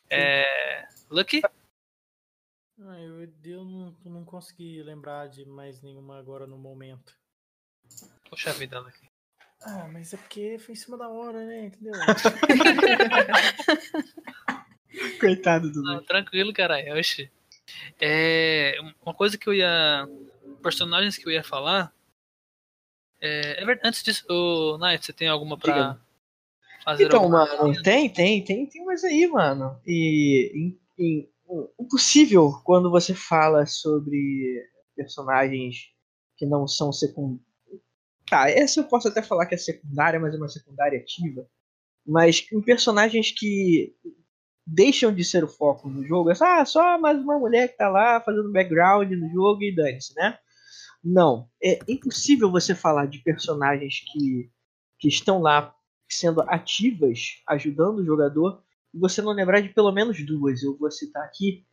É. 0.08 0.88
Lucky? 1.10 1.42
Ah, 2.80 2.98
eu, 2.98 3.30
eu 3.44 3.64
não, 3.64 3.96
eu 4.06 4.10
não 4.10 4.24
consegui 4.24 4.82
lembrar 4.82 5.28
de 5.28 5.44
mais 5.44 5.82
nenhuma 5.82 6.18
agora 6.18 6.46
no 6.46 6.56
momento. 6.56 7.14
Poxa 8.30 8.54
vida, 8.54 8.80
Lucky. 8.80 9.06
Ah, 9.62 9.88
mas 9.92 10.12
é 10.12 10.16
porque 10.16 10.58
foi 10.58 10.74
em 10.74 10.76
cima 10.76 10.96
da 10.96 11.08
hora, 11.08 11.44
né? 11.44 11.66
Entendeu? 11.66 11.92
Coitado 15.20 15.70
do 15.72 15.82
Não, 15.82 16.02
tranquilo, 16.02 16.52
caralho. 16.52 16.96
Oxi. 16.98 17.30
É, 18.00 18.74
uma 19.04 19.14
coisa 19.14 19.36
que 19.36 19.48
eu 19.48 19.54
ia. 19.54 20.08
Personagens 20.62 21.16
que 21.18 21.26
eu 21.26 21.32
ia 21.32 21.42
falar. 21.42 21.92
É, 23.20 23.62
é 23.62 23.64
verdade, 23.64 23.88
antes 23.88 24.02
disso, 24.02 24.24
o 24.28 24.78
Knight, 24.78 25.04
você 25.04 25.12
tem 25.12 25.28
alguma 25.28 25.58
pra 25.58 25.72
Diga. 25.72 26.00
fazer 26.84 27.04
Então, 27.06 27.20
alguma 27.22 27.46
mano, 27.46 27.82
tem, 27.82 28.08
tem, 28.10 28.44
tem, 28.44 28.66
tem 28.66 28.84
mais 28.84 29.02
aí, 29.04 29.26
mano. 29.26 29.78
E 29.86 30.52
em- 30.54 30.78
em- 30.98 31.28
o 31.48 31.86
possível 31.88 32.60
quando 32.64 32.90
você 32.90 33.14
fala 33.14 33.66
sobre 33.66 34.64
personagens 34.94 35.90
que 36.36 36.44
não 36.46 36.66
são 36.66 36.92
secundários. 36.92 37.45
Tá, 38.28 38.50
essa 38.50 38.80
eu 38.80 38.84
posso 38.84 39.08
até 39.08 39.22
falar 39.22 39.46
que 39.46 39.54
é 39.54 39.58
secundária, 39.58 40.18
mas 40.18 40.34
é 40.34 40.36
uma 40.36 40.48
secundária 40.48 40.98
ativa. 40.98 41.46
Mas 42.04 42.46
em 42.52 42.60
personagens 42.60 43.32
que 43.32 43.94
deixam 44.66 45.14
de 45.14 45.24
ser 45.24 45.44
o 45.44 45.48
foco 45.48 45.88
no 45.88 46.04
jogo, 46.04 46.30
é 46.30 46.34
só, 46.34 46.44
ah, 46.44 46.64
só 46.64 46.98
mais 46.98 47.18
uma 47.18 47.38
mulher 47.38 47.68
que 47.68 47.76
tá 47.76 47.88
lá 47.88 48.20
fazendo 48.20 48.52
background 48.52 49.10
no 49.12 49.28
jogo 49.30 49.62
e 49.62 49.74
dane-se, 49.74 50.14
né? 50.16 50.36
Não, 51.02 51.48
é 51.62 51.78
impossível 51.86 52.50
você 52.50 52.74
falar 52.74 53.06
de 53.06 53.20
personagens 53.20 54.00
que, 54.10 54.50
que 54.98 55.06
estão 55.06 55.40
lá 55.40 55.72
sendo 56.08 56.40
ativas, 56.42 57.42
ajudando 57.48 57.98
o 57.98 58.04
jogador, 58.04 58.60
e 58.92 58.98
você 58.98 59.22
não 59.22 59.32
lembrar 59.32 59.60
de 59.60 59.68
pelo 59.68 59.92
menos 59.92 60.24
duas. 60.24 60.62
Eu 60.62 60.76
vou 60.76 60.90
citar 60.90 61.22
aqui, 61.24 61.64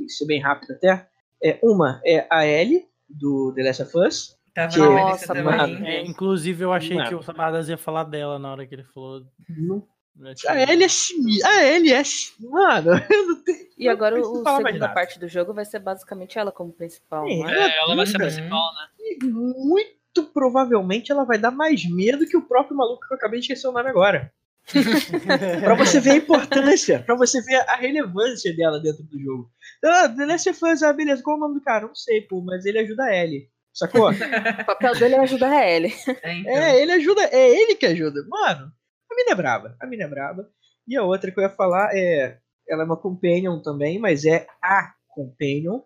isso 0.00 0.24
é 0.24 0.26
bem 0.26 0.40
rápido 0.40 0.72
até. 0.72 1.08
É, 1.42 1.58
uma 1.62 2.00
é 2.04 2.26
a 2.30 2.44
Ellie, 2.44 2.88
do 3.08 3.52
The 3.54 3.62
Last 3.62 3.82
of 3.82 3.98
Us. 3.98 4.39
Tava 4.54 4.72
Que- 4.72 4.78
na 4.80 4.86
Nossa, 4.88 5.34
mano. 5.34 5.86
É, 5.86 6.02
inclusive, 6.02 6.64
eu 6.64 6.72
achei 6.72 6.96
Mano. 6.96 7.08
que 7.08 7.14
o 7.14 7.22
Sabadas 7.22 7.68
ia 7.68 7.78
falar 7.78 8.04
dela 8.04 8.38
na 8.38 8.50
hora 8.52 8.66
que 8.66 8.74
ele 8.74 8.84
falou. 8.84 9.22
Não- 9.48 9.86
né, 10.16 10.32
A 10.32 10.34
tipo, 10.34 10.52
Ellie 10.52 10.84
é 10.84 10.88
sinistra. 10.88 11.48
A 11.50 11.64
Ellie 11.64 11.92
é. 11.92 12.04
si- 12.04 12.32
Mano, 12.40 12.90
eu 13.10 13.26
não 13.28 13.42
tenho. 13.44 13.58
E 13.78 13.88
agora 13.88 14.20
o 14.20 14.42
falar 14.42 14.60
mais 14.60 14.74
segunda 14.74 14.92
parte 14.92 15.18
do 15.18 15.28
jogo 15.28 15.54
vai 15.54 15.64
ser 15.64 15.78
basicamente 15.78 16.38
ela 16.38 16.52
como 16.52 16.72
principal, 16.72 17.26
Sim, 17.26 17.40
não 17.42 17.48
é? 17.48 17.54
É, 17.70 17.78
ela 17.78 17.94
vai 17.96 18.06
ser 18.06 18.16
a 18.16 18.20
principal, 18.20 18.74
né? 18.74 18.88
E 18.98 19.24
muito 19.24 20.24
provavelmente 20.34 21.10
ela 21.12 21.24
vai 21.24 21.38
dar 21.38 21.50
mais 21.52 21.88
medo 21.88 22.26
que 22.26 22.36
o 22.36 22.42
próprio 22.42 22.76
maluco 22.76 23.06
que 23.06 23.14
eu 23.14 23.16
acabei 23.16 23.38
de 23.40 23.44
esquecer 23.46 23.68
o 23.68 23.72
nome 23.72 23.88
agora. 23.88 24.30
Pra 25.64 25.74
você 25.74 26.00
ver 26.00 26.10
a 26.10 26.16
importância, 26.16 27.00
pra 27.00 27.14
você 27.16 27.40
ver 27.42 27.56
a 27.68 27.76
relevância 27.76 28.54
dela 28.54 28.78
dentro 28.80 29.02
do 29.04 29.18
jogo. 29.18 29.50
Ah, 29.84 30.08
The 30.08 30.26
Last 30.26 30.50
of 30.50 30.64
Us, 30.66 30.82
ah, 30.82 30.92
beleza, 30.92 31.22
qual 31.22 31.36
é 31.36 31.38
o 31.38 31.42
nome 31.42 31.54
do 31.54 31.62
cara? 31.62 31.86
Não 31.86 31.94
sei, 31.94 32.20
pô, 32.20 32.40
mas 32.42 32.66
ele 32.66 32.78
ajuda 32.78 33.04
a 33.04 33.16
Ellie. 33.16 33.48
Sacou? 33.72 34.10
O 34.62 34.64
papel 34.66 34.94
dele 34.98 35.14
é 35.14 35.20
ajudar 35.20 35.50
a 35.50 35.70
Ellie. 35.70 35.94
É, 36.22 36.34
então. 36.34 36.52
É, 36.52 36.82
ele 36.82 36.92
ajuda, 36.92 37.22
é 37.24 37.50
ele 37.50 37.74
que 37.74 37.86
ajuda. 37.86 38.24
Mano, 38.28 38.72
a 39.10 39.14
mina 39.14 39.32
é 39.32 39.34
braba, 39.34 39.76
a 39.80 39.86
mina 39.86 40.04
é 40.04 40.08
braba. 40.08 40.48
E 40.86 40.96
a 40.96 41.02
outra 41.02 41.30
que 41.30 41.38
eu 41.38 41.42
ia 41.42 41.50
falar 41.50 41.90
é. 41.94 42.38
Ela 42.68 42.82
é 42.82 42.86
uma 42.86 42.96
companion 42.96 43.60
também, 43.60 43.98
mas 43.98 44.24
é 44.24 44.46
a 44.62 44.92
companion. 45.08 45.80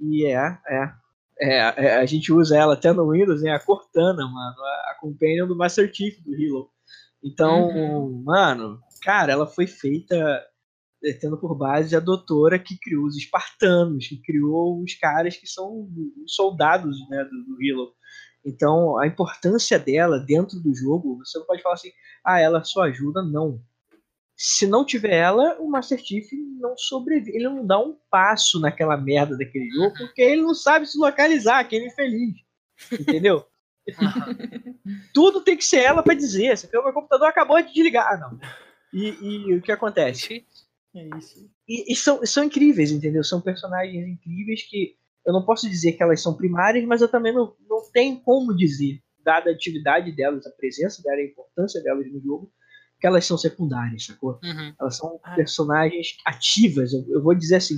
E 0.00 0.26
é, 0.26 0.58
é. 0.68 0.92
é, 1.40 1.86
é, 1.86 1.96
a 1.96 2.06
gente 2.06 2.32
usa 2.32 2.56
ela 2.56 2.74
até 2.74 2.92
no 2.92 3.10
Windows, 3.12 3.42
né? 3.42 3.52
A 3.52 3.60
Cortana, 3.60 4.24
mano. 4.24 4.56
A, 4.64 4.90
a 4.90 4.96
companion 5.00 5.46
do 5.46 5.56
Master 5.56 5.92
Chief 5.92 6.18
do 6.22 6.32
Halo. 6.34 6.70
Então, 7.22 8.22
mano, 8.24 8.80
cara, 9.02 9.32
ela 9.32 9.46
foi 9.46 9.66
feita 9.66 10.44
tendo 11.20 11.38
por 11.38 11.54
base 11.54 11.94
a 11.94 12.00
doutora 12.00 12.58
que 12.58 12.78
criou 12.78 13.04
os 13.06 13.16
espartanos, 13.16 14.06
que 14.06 14.20
criou 14.20 14.82
os 14.82 14.94
caras 14.94 15.36
que 15.36 15.46
são 15.46 15.88
os 16.24 16.34
soldados 16.34 16.96
né, 17.08 17.24
do, 17.24 17.44
do 17.44 17.54
Halo. 17.54 17.92
Então, 18.44 18.98
a 18.98 19.06
importância 19.06 19.78
dela 19.78 20.18
dentro 20.18 20.58
do 20.60 20.74
jogo, 20.74 21.18
você 21.18 21.38
não 21.38 21.46
pode 21.46 21.62
falar 21.62 21.74
assim, 21.74 21.90
ah, 22.24 22.40
ela 22.40 22.64
só 22.64 22.82
ajuda, 22.82 23.22
não. 23.22 23.60
Se 24.36 24.66
não 24.66 24.84
tiver 24.84 25.14
ela, 25.14 25.58
o 25.60 25.68
Master 25.68 25.98
Chief 25.98 26.30
não 26.60 26.76
sobrevive. 26.76 27.36
Ele 27.36 27.48
não 27.48 27.66
dá 27.66 27.78
um 27.78 27.96
passo 28.08 28.60
naquela 28.60 28.96
merda 28.96 29.36
daquele 29.36 29.68
jogo, 29.70 29.94
porque 29.98 30.22
ele 30.22 30.42
não 30.42 30.54
sabe 30.54 30.86
se 30.86 30.96
localizar, 30.96 31.58
aquele 31.58 31.86
infeliz. 31.86 32.36
Entendeu? 32.92 33.44
Tudo 35.12 35.40
tem 35.40 35.56
que 35.56 35.64
ser 35.64 35.78
ela 35.78 36.02
pra 36.02 36.14
dizer. 36.14 36.56
Você 36.56 36.68
viu, 36.68 36.84
meu 36.84 36.92
computador 36.92 37.26
acabou 37.26 37.60
de 37.60 37.72
desligar. 37.72 38.12
Ah, 38.12 38.16
não. 38.16 38.38
E, 38.92 39.08
e 39.20 39.54
o 39.56 39.62
que 39.62 39.72
acontece? 39.72 40.46
É 40.94 41.08
isso. 41.18 41.50
E, 41.68 41.92
e 41.92 41.96
são, 41.96 42.24
são 42.24 42.44
incríveis, 42.44 42.90
entendeu? 42.90 43.22
São 43.22 43.40
personagens 43.40 44.06
incríveis 44.06 44.62
que 44.68 44.96
eu 45.26 45.32
não 45.32 45.44
posso 45.44 45.68
dizer 45.68 45.92
que 45.92 46.02
elas 46.02 46.22
são 46.22 46.34
primárias, 46.34 46.84
mas 46.86 47.02
eu 47.02 47.08
também 47.08 47.34
não, 47.34 47.54
não 47.68 47.82
tenho 47.92 48.18
como 48.20 48.56
dizer, 48.56 49.02
dada 49.22 49.50
a 49.50 49.52
atividade 49.52 50.10
delas, 50.12 50.46
a 50.46 50.50
presença 50.50 51.02
delas, 51.02 51.20
a 51.20 51.24
importância 51.24 51.82
delas 51.82 52.10
no 52.10 52.20
jogo, 52.20 52.50
que 53.00 53.06
elas 53.06 53.24
são 53.26 53.36
secundárias, 53.36 54.06
sacou? 54.06 54.40
Uhum. 54.42 54.74
Elas 54.80 54.96
são 54.96 55.20
Ah. 55.22 55.34
personagens 55.34 56.16
ativas, 56.24 56.92
eu, 56.92 57.04
eu 57.08 57.22
vou 57.22 57.34
dizer 57.34 57.56
assim, 57.56 57.76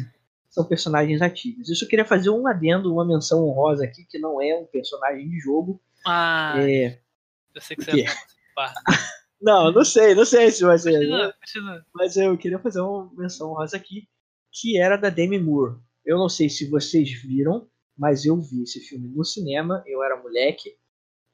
são 0.49 0.65
personagens 0.65 1.21
ativas. 1.21 1.69
Isso 1.69 1.85
eu 1.85 1.89
queria 1.89 2.05
fazer 2.05 2.31
um 2.31 2.47
adendo, 2.47 2.93
uma 2.93 3.05
menção 3.05 3.45
honrosa 3.45 3.85
aqui, 3.85 4.05
que 4.05 4.19
não 4.19 4.41
é 4.41 4.55
um 4.57 4.65
personagem 4.67 5.29
de 5.29 5.39
jogo. 5.41 5.81
Ah, 6.07 6.55
É, 6.57 7.01
eu 7.55 7.61
sei 7.61 7.77
que 7.77 7.85
você 7.85 7.91
quê? 7.91 8.05
não, 9.41 9.73
não 9.73 9.85
sei, 9.85 10.15
não 10.15 10.25
sei 10.25 10.51
se 10.51 10.65
vai 10.65 10.79
ser. 10.79 10.93
Continua, 10.93 11.35
continua. 11.41 11.85
mas 11.95 12.17
eu 12.17 12.37
queria 12.37 12.59
fazer 12.59 12.81
uma 12.81 13.11
menção 13.17 13.51
honrosa 13.51 13.77
aqui, 13.77 14.09
que 14.53 14.79
era 14.81 14.97
da 14.97 15.09
Demi 15.11 15.39
Moore. 15.39 15.77
Eu 16.05 16.19
não 16.19 16.29
sei 16.29 16.49
se 16.49 16.69
vocês 16.69 17.11
viram, 17.23 17.69
mas 17.97 18.25
eu 18.25 18.37
vi 18.41 18.63
esse 18.63 18.81
filme 18.81 19.09
no 19.09 19.25
cinema, 19.25 19.83
eu 19.87 20.03
era 20.03 20.21
moleque, 20.21 20.71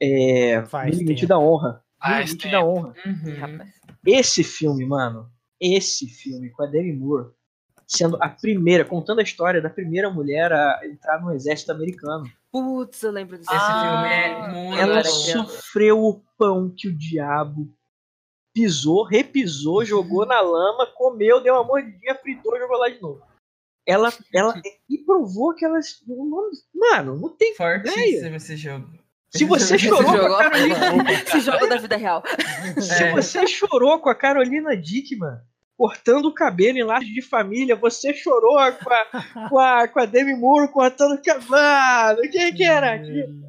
é, 0.01 0.63
Faz 0.65 0.91
no 0.95 0.99
Limite 1.01 1.21
tempo. 1.21 1.29
da 1.29 1.39
Honra. 1.39 1.73
No 2.01 2.07
Faz 2.07 2.25
Limite 2.27 2.43
tempo. 2.43 2.51
da 2.51 2.63
Honra. 2.65 2.93
Uhum. 3.05 3.35
Rapaz. 3.39 3.69
Esse 4.05 4.43
filme, 4.43 4.85
mano, 4.85 5.29
esse 5.59 6.07
filme 6.07 6.49
com 6.51 6.63
a 6.63 6.67
Demi 6.67 6.93
Moore, 6.93 7.31
sendo 7.87 8.17
a 8.21 8.29
primeira, 8.29 8.83
contando 8.85 9.19
a 9.19 9.23
história 9.23 9.61
da 9.61 9.69
primeira 9.69 10.09
mulher 10.09 10.51
a 10.51 10.81
entrar 10.85 11.21
no 11.21 11.33
exército 11.33 11.71
americano. 11.71 12.25
Putz, 12.51 13.01
eu 13.03 13.11
lembro 13.11 13.37
desse 13.37 13.49
Esse 13.49 13.59
Ah, 13.63 14.03
filme 14.03 14.13
é 14.15 14.53
muito 14.63 14.79
Ela 14.81 15.03
sofreu 15.03 16.03
o 16.03 16.21
pão 16.37 16.73
que 16.75 16.87
o 16.89 16.97
diabo 16.97 17.73
pisou, 18.57 19.03
repisou, 19.03 19.85
jogou 19.85 20.25
na 20.25 20.41
lama, 20.41 20.87
comeu, 20.95 21.39
deu 21.41 21.53
uma 21.53 21.63
mordidinha, 21.63 22.15
fritou, 22.15 22.57
jogou 22.57 22.77
lá 22.77 22.89
de 22.89 22.99
novo. 22.99 23.21
Ela, 23.85 24.11
ela 24.33 24.53
e 24.89 24.97
provou 24.97 25.53
que 25.53 25.63
ela, 25.63 25.79
não- 26.07 26.49
mano, 26.73 27.19
não 27.19 27.29
tem. 27.29 27.53
Fortíssimo 27.55 28.35
esse 28.35 28.57
jogo. 28.57 28.87
Se 29.29 29.45
você 29.45 29.75
Esse 29.75 29.87
chorou 29.87 30.03
jogo- 30.11 30.27
com 30.29 30.33
a 30.33 30.49
Carolina, 30.49 31.11
Esse 31.11 31.39
jogo 31.41 31.67
da 31.67 31.75
vida 31.77 31.97
real. 31.97 32.23
se 32.81 33.03
É. 33.03 33.11
você 33.11 33.45
chorou 33.45 33.99
com 33.99 34.09
a 34.09 34.15
Carolina 34.15 34.75
Dickman 34.75 35.37
cortando 35.77 36.25
o 36.25 36.33
cabelo 36.33 36.77
em 36.79 36.83
laços 36.83 37.07
de 37.13 37.21
família, 37.21 37.75
você 37.75 38.11
chorou 38.13 38.55
com 38.83 38.89
a, 38.91 39.49
com 39.49 39.59
a, 39.59 39.87
com 39.87 39.99
a 39.99 40.05
Demi 40.05 40.33
Moore 40.35 40.71
cortando 40.71 41.13
o 41.13 41.21
cabelo. 41.21 41.45
Mano, 41.49 42.21
quem 42.31 42.55
que 42.55 42.63
era 42.63 42.93
aquilo? 42.95 43.45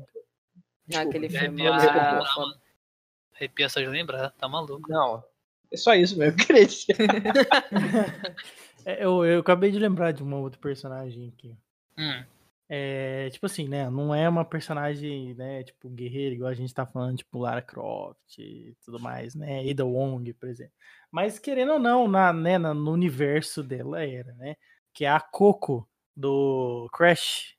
Não, 0.93 1.01
aquele 1.01 1.27
É 1.27 1.31
filme 1.31 1.63
nossa, 1.65 1.87
não, 1.93 2.17
foi 2.23 2.27
foda. 2.35 2.59
Arrepia 3.39 3.69
só 3.69 3.79
de 3.79 3.87
lembrar, 3.87 4.31
tá 4.33 4.49
maluco. 4.49 4.91
Não, 4.91 5.23
é 5.73 5.77
só 5.77 5.95
isso 5.95 6.19
mesmo, 6.19 6.37
dizer. 6.67 6.97
É, 8.87 9.05
eu, 9.05 9.23
eu 9.23 9.41
acabei 9.41 9.71
de 9.71 9.79
lembrar 9.79 10.13
de 10.13 10.23
uma 10.23 10.39
outra 10.39 10.59
personagem 10.59 11.29
aqui. 11.29 11.55
Hum. 11.99 12.25
É, 12.71 13.29
tipo 13.31 13.45
assim, 13.45 13.69
né? 13.69 13.91
Não 13.91 14.15
é 14.15 14.27
uma 14.27 14.47
personagem, 14.47 15.35
né? 15.35 15.63
Tipo, 15.63 15.91
guerreira, 15.91 16.35
igual 16.35 16.51
a 16.51 16.55
gente 16.55 16.73
tá 16.73 16.87
falando, 16.87 17.19
tipo, 17.19 17.39
Lara 17.39 17.61
Croft 17.61 18.39
e 18.39 18.75
tudo 18.83 18.99
mais, 18.99 19.35
né? 19.35 19.69
Ada 19.69 19.85
Wong, 19.85 20.33
por 20.33 20.49
exemplo. 20.49 20.73
Mas, 21.11 21.39
querendo 21.39 21.73
ou 21.73 21.79
não, 21.79 22.09
na, 22.09 22.33
né, 22.33 22.57
no 22.57 22.93
universo 22.93 23.63
dela 23.63 24.03
era, 24.03 24.33
né? 24.35 24.57
Que 24.95 25.05
é 25.05 25.11
a 25.11 25.21
Coco 25.21 25.87
do 26.17 26.89
Crash. 26.93 27.57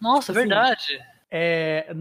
Nossa, 0.00 0.32
Assim, 0.32 0.40
verdade. 0.40 0.98
É, 1.30 1.92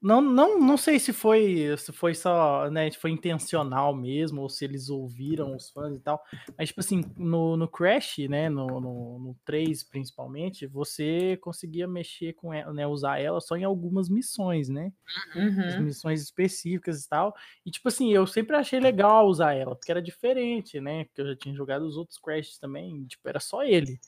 não, 0.00 0.20
não, 0.20 0.60
não 0.60 0.76
sei 0.76 0.98
se 0.98 1.12
foi 1.12 1.74
se 1.76 1.92
foi 1.92 2.14
só, 2.14 2.70
né, 2.70 2.90
foi 2.92 3.10
intencional 3.10 3.94
mesmo, 3.94 4.42
ou 4.42 4.48
se 4.48 4.64
eles 4.64 4.88
ouviram 4.88 5.56
os 5.56 5.70
fãs 5.70 5.96
e 5.96 6.00
tal. 6.00 6.22
Mas, 6.56 6.68
tipo 6.68 6.80
assim, 6.80 7.04
no, 7.16 7.56
no 7.56 7.68
Crash, 7.68 8.18
né, 8.28 8.48
no, 8.48 8.66
no, 8.80 9.18
no 9.18 9.36
3 9.44 9.82
principalmente, 9.82 10.66
você 10.66 11.36
conseguia 11.38 11.88
mexer 11.88 12.32
com 12.34 12.52
ela, 12.54 12.72
né, 12.72 12.86
usar 12.86 13.18
ela 13.18 13.40
só 13.40 13.56
em 13.56 13.64
algumas 13.64 14.08
missões, 14.08 14.68
né? 14.68 14.92
Uhum. 15.34 15.82
missões 15.82 16.22
específicas 16.22 17.04
e 17.04 17.08
tal. 17.08 17.34
E, 17.64 17.70
tipo 17.70 17.88
assim, 17.88 18.12
eu 18.12 18.26
sempre 18.26 18.56
achei 18.56 18.78
legal 18.78 19.26
usar 19.26 19.54
ela, 19.54 19.74
porque 19.74 19.90
era 19.90 20.02
diferente, 20.02 20.80
né? 20.80 21.04
Porque 21.04 21.20
eu 21.20 21.26
já 21.26 21.36
tinha 21.36 21.54
jogado 21.54 21.82
os 21.82 21.96
outros 21.96 22.18
Crashs 22.18 22.58
também, 22.58 23.04
tipo, 23.06 23.28
era 23.28 23.40
só 23.40 23.64
ele. 23.64 23.98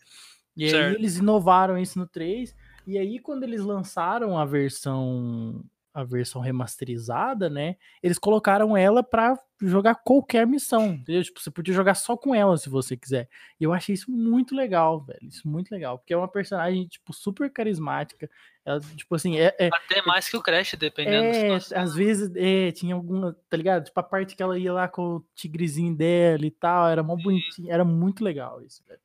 E 0.57 0.71
Certo. 0.71 0.89
aí 0.89 0.95
eles 0.95 1.17
inovaram 1.17 1.79
isso 1.79 1.99
no 1.99 2.07
3. 2.07 2.55
E 2.89 2.97
aí, 2.97 3.18
quando 3.18 3.43
eles 3.43 3.61
lançaram 3.61 4.39
a 4.39 4.47
versão 4.47 5.62
a 5.93 6.05
versão 6.05 6.41
remasterizada, 6.41 7.51
né? 7.51 7.76
Eles 8.03 8.18
colocaram 8.18 8.76
ela 8.76 9.03
pra 9.03 9.36
jogar 9.61 9.97
qualquer 9.97 10.47
missão. 10.47 10.93
Entendeu? 10.93 11.22
Tipo, 11.24 11.41
você 11.41 11.51
podia 11.51 11.74
jogar 11.74 11.95
só 11.95 12.16
com 12.16 12.34
ela 12.34 12.57
se 12.57 12.70
você 12.70 12.97
quiser. 12.97 13.28
E 13.61 13.64
eu 13.64 13.72
achei 13.72 13.95
isso 13.95 14.11
muito 14.11 14.55
legal, 14.55 15.01
velho. 15.01 15.18
Isso 15.22 15.47
muito 15.49 15.70
legal. 15.70 15.99
Porque 15.99 16.14
é 16.14 16.16
uma 16.16 16.28
personagem, 16.28 16.86
tipo, 16.86 17.12
super 17.12 17.51
carismática. 17.51 18.30
Ela, 18.64 18.80
tipo 18.80 19.12
assim, 19.14 19.39
é, 19.39 19.55
é, 19.59 19.68
Até 19.72 20.01
mais 20.03 20.28
que 20.28 20.36
o 20.36 20.43
Crash, 20.43 20.76
dependendo 20.78 21.36
é, 21.36 21.57
às 21.74 21.95
vezes, 21.95 22.30
é, 22.36 22.70
tinha 22.70 22.95
alguma, 22.95 23.36
tá 23.51 23.57
ligado? 23.57 23.84
Tipo, 23.84 24.01
a 24.01 24.05
parte 24.05 24.36
que 24.36 24.43
ela 24.43 24.59
ia 24.59 24.72
lá 24.72 24.86
com 24.86 25.16
o 25.16 25.24
tigrezinho 25.34 25.97
dela 25.97 26.47
e 26.47 26.51
tal, 26.51 26.89
era 26.89 27.03
mó 27.03 27.16
bonitinho, 27.16 27.72
era 27.72 27.84
muito 27.84 28.22
legal 28.22 28.62
isso, 28.62 28.84
velho. 28.86 29.01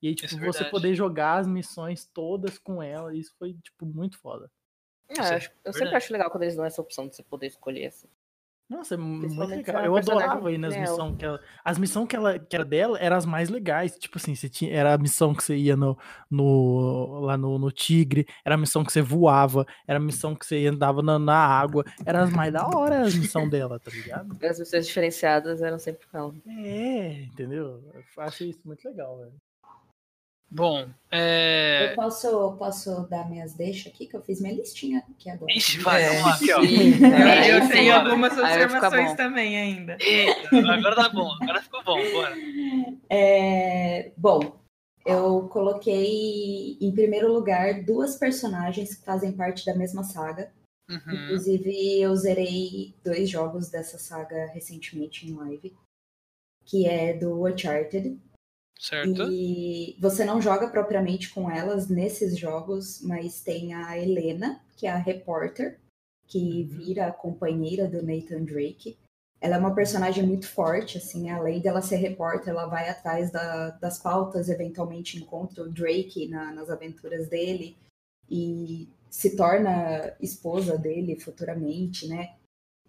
E 0.00 0.08
aí, 0.08 0.14
tipo, 0.14 0.36
é 0.36 0.38
você 0.38 0.64
poder 0.64 0.94
jogar 0.94 1.38
as 1.38 1.46
missões 1.46 2.06
todas 2.06 2.58
com 2.58 2.82
ela, 2.82 3.14
isso 3.14 3.34
foi, 3.38 3.54
tipo, 3.54 3.84
muito 3.86 4.18
foda. 4.18 4.50
Ah, 5.10 5.12
Isso 5.14 5.22
é 5.22 5.32
eu 5.32 5.36
acho- 5.36 5.50
eu 5.64 5.72
sempre 5.72 5.96
acho 5.96 6.12
legal 6.12 6.30
quando 6.30 6.42
eles 6.42 6.56
dão 6.56 6.64
essa 6.64 6.80
opção 6.82 7.08
de 7.08 7.16
você 7.16 7.22
poder 7.22 7.46
escolher 7.46 7.86
assim. 7.86 8.08
Nossa, 8.68 8.96
é 8.96 8.98
muito 8.98 9.42
é 9.42 9.46
legal. 9.46 9.76
uma 9.80 9.86
Eu 9.86 9.96
adorava 9.96 10.52
ir 10.52 10.58
nas 10.58 10.74
missões 10.82 11.16
que 11.16 11.24
ela. 11.24 11.40
As 11.64 11.78
missões 11.78 12.06
que, 12.06 12.14
ela, 12.14 12.38
que 12.38 12.54
era 12.54 12.66
dela 12.66 12.98
eram 12.98 13.16
as 13.16 13.24
mais 13.24 13.48
legais. 13.48 13.96
Tipo 13.96 14.18
assim, 14.18 14.34
você 14.34 14.46
tinha, 14.46 14.70
era 14.70 14.92
a 14.92 14.98
missão 14.98 15.34
que 15.34 15.42
você 15.42 15.56
ia 15.56 15.74
no, 15.74 15.96
no, 16.30 17.20
lá 17.20 17.38
no, 17.38 17.58
no 17.58 17.72
Tigre, 17.72 18.26
era 18.44 18.56
a 18.56 18.58
missão 18.58 18.84
que 18.84 18.92
você 18.92 19.00
voava, 19.00 19.64
era 19.86 19.98
a 19.98 20.02
missão 20.02 20.36
que 20.36 20.44
você 20.44 20.66
andava 20.66 21.00
na, 21.02 21.18
na 21.18 21.34
água. 21.34 21.82
Era 22.04 22.22
as 22.22 22.30
mais 22.30 22.52
da 22.52 22.66
hora 22.66 23.00
as 23.06 23.14
missão 23.14 23.48
dela, 23.48 23.80
tá 23.80 23.90
ligado? 23.90 24.36
As 24.46 24.58
missões 24.60 24.86
diferenciadas 24.86 25.62
eram 25.62 25.78
sempre 25.78 26.06
com 26.06 26.18
ela. 26.18 26.34
É, 26.46 27.22
entendeu? 27.22 27.82
Eu 27.94 28.22
achei 28.22 28.50
isso 28.50 28.60
muito 28.66 28.86
legal, 28.86 29.16
velho. 29.18 29.32
Bom, 30.50 30.88
é... 31.10 31.90
Eu 31.90 31.96
posso, 31.96 32.52
posso 32.56 33.06
dar 33.08 33.28
minhas 33.28 33.52
deixas 33.52 33.92
aqui, 33.92 34.06
que 34.06 34.16
eu 34.16 34.22
fiz 34.22 34.40
minha 34.40 34.54
listinha 34.54 35.04
aqui 35.10 35.28
agora. 35.28 35.52
Ixi, 35.52 35.78
vai, 35.80 36.02
É. 36.02 36.08
vamos 36.08 36.22
lá, 36.22 36.34
aqui, 36.34 36.52
ó. 36.52 36.60
Sim, 36.62 37.50
Eu, 37.50 37.68
tenho 37.68 37.94
algumas 37.94 38.32
observações 38.32 39.14
também 39.14 39.58
ainda. 39.58 39.98
Eita, 40.00 40.48
agora 40.72 40.96
tá 40.96 41.08
bom, 41.10 41.30
agora 41.42 41.62
ficou 41.62 41.84
bom, 41.84 41.98
bora. 42.12 42.34
É, 43.10 44.10
bom, 44.16 44.58
eu 45.04 45.48
coloquei 45.48 46.78
em 46.80 46.92
primeiro 46.92 47.32
lugar 47.32 47.82
duas 47.82 48.16
personagens 48.16 48.94
que 48.94 49.04
fazem 49.04 49.32
parte 49.32 49.66
da 49.66 49.74
mesma 49.74 50.02
saga. 50.02 50.50
Uhum, 50.88 51.24
Inclusive, 51.24 52.00
eu 52.00 52.16
zerei 52.16 52.94
dois 53.04 53.28
jogos 53.28 53.68
dessa 53.68 53.98
saga 53.98 54.46
recentemente 54.46 55.26
em 55.26 55.34
live, 55.34 55.76
que 56.64 56.86
é 56.86 57.12
do 57.12 57.46
Uncharted. 57.46 58.18
Certo? 58.78 59.30
E 59.30 59.96
você 60.00 60.24
não 60.24 60.40
joga 60.40 60.68
propriamente 60.68 61.30
com 61.30 61.50
elas 61.50 61.88
nesses 61.88 62.38
jogos, 62.38 63.00
mas 63.02 63.40
tem 63.42 63.74
a 63.74 63.98
Helena, 63.98 64.60
que 64.76 64.86
é 64.86 64.90
a 64.90 64.96
repórter, 64.96 65.78
que 66.26 66.62
vira 66.64 67.06
a 67.06 67.12
companheira 67.12 67.88
do 67.88 68.02
Nathan 68.02 68.44
Drake. 68.44 68.96
Ela 69.40 69.56
é 69.56 69.58
uma 69.58 69.74
personagem 69.74 70.26
muito 70.26 70.48
forte, 70.48 70.98
assim, 70.98 71.30
além 71.30 71.60
dela 71.60 71.80
ser 71.80 71.96
repórter, 71.96 72.48
ela 72.48 72.66
vai 72.66 72.88
atrás 72.88 73.30
da- 73.30 73.70
das 73.70 73.98
pautas, 73.98 74.48
eventualmente 74.48 75.16
encontra 75.16 75.62
o 75.62 75.70
Drake 75.70 76.28
na- 76.28 76.52
nas 76.52 76.68
aventuras 76.70 77.28
dele 77.28 77.76
e 78.28 78.88
se 79.08 79.36
torna 79.36 80.12
esposa 80.20 80.76
dele 80.76 81.18
futuramente, 81.18 82.06
né? 82.08 82.34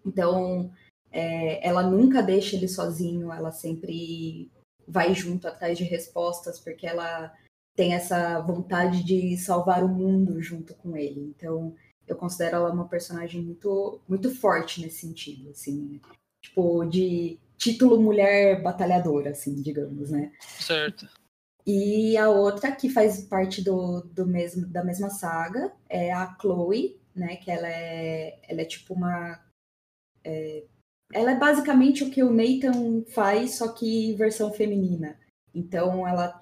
Então, 0.04 0.70
é, 1.10 1.66
ela 1.66 1.82
nunca 1.82 2.20
deixa 2.22 2.56
ele 2.56 2.68
sozinho, 2.68 3.32
ela 3.32 3.52
sempre 3.52 4.50
vai 4.90 5.14
junto 5.14 5.46
atrás 5.46 5.78
de 5.78 5.84
respostas, 5.84 6.58
porque 6.58 6.86
ela 6.86 7.32
tem 7.76 7.94
essa 7.94 8.40
vontade 8.40 9.04
de 9.04 9.36
salvar 9.36 9.84
o 9.84 9.88
mundo 9.88 10.42
junto 10.42 10.74
com 10.74 10.96
ele. 10.96 11.20
Então, 11.20 11.74
eu 12.06 12.16
considero 12.16 12.56
ela 12.56 12.72
uma 12.72 12.88
personagem 12.88 13.40
muito, 13.40 14.00
muito 14.08 14.34
forte 14.34 14.80
nesse 14.80 15.06
sentido, 15.06 15.50
assim, 15.50 16.00
tipo, 16.42 16.84
de 16.84 17.38
título 17.56 18.00
mulher 18.00 18.62
batalhadora, 18.62 19.30
assim, 19.30 19.54
digamos, 19.62 20.10
né? 20.10 20.32
Certo. 20.40 21.08
E 21.66 22.16
a 22.16 22.28
outra 22.28 22.72
que 22.72 22.88
faz 22.88 23.22
parte 23.24 23.62
do, 23.62 24.00
do 24.00 24.26
mesmo, 24.26 24.66
da 24.66 24.82
mesma 24.82 25.10
saga 25.10 25.72
é 25.88 26.10
a 26.10 26.36
Chloe, 26.40 27.00
né? 27.14 27.36
Que 27.36 27.50
ela 27.50 27.68
é, 27.68 28.40
ela 28.48 28.62
é 28.62 28.64
tipo 28.64 28.94
uma. 28.94 29.38
é, 30.24 30.64
ela 31.12 31.32
é 31.32 31.36
basicamente 31.36 32.04
o 32.04 32.10
que 32.10 32.22
o 32.22 32.32
Nathan 32.32 33.02
faz, 33.10 33.56
só 33.56 33.68
que 33.72 34.14
versão 34.14 34.52
feminina. 34.52 35.18
Então 35.54 36.06
ela, 36.06 36.40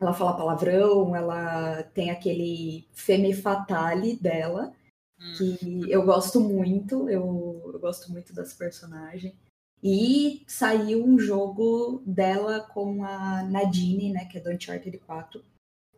ela 0.00 0.12
fala 0.12 0.36
palavrão, 0.36 1.14
ela 1.14 1.82
tem 1.94 2.10
aquele 2.10 2.86
femme 2.92 3.32
fatale 3.32 4.16
dela, 4.16 4.72
Hum, 5.20 5.34
que 5.36 5.90
eu 5.90 6.04
gosto 6.04 6.40
muito, 6.40 7.08
eu, 7.08 7.62
eu 7.72 7.78
gosto 7.78 8.10
muito 8.10 8.32
das 8.34 8.52
personagens. 8.52 9.34
E 9.82 10.42
saiu 10.46 11.04
um 11.04 11.18
jogo 11.18 12.02
dela 12.06 12.60
com 12.60 13.04
a 13.04 13.42
Nadine, 13.42 14.12
né, 14.12 14.24
que 14.24 14.38
é 14.38 14.40
do 14.40 14.50
Uncharted 14.50 14.96
4. 14.98 15.44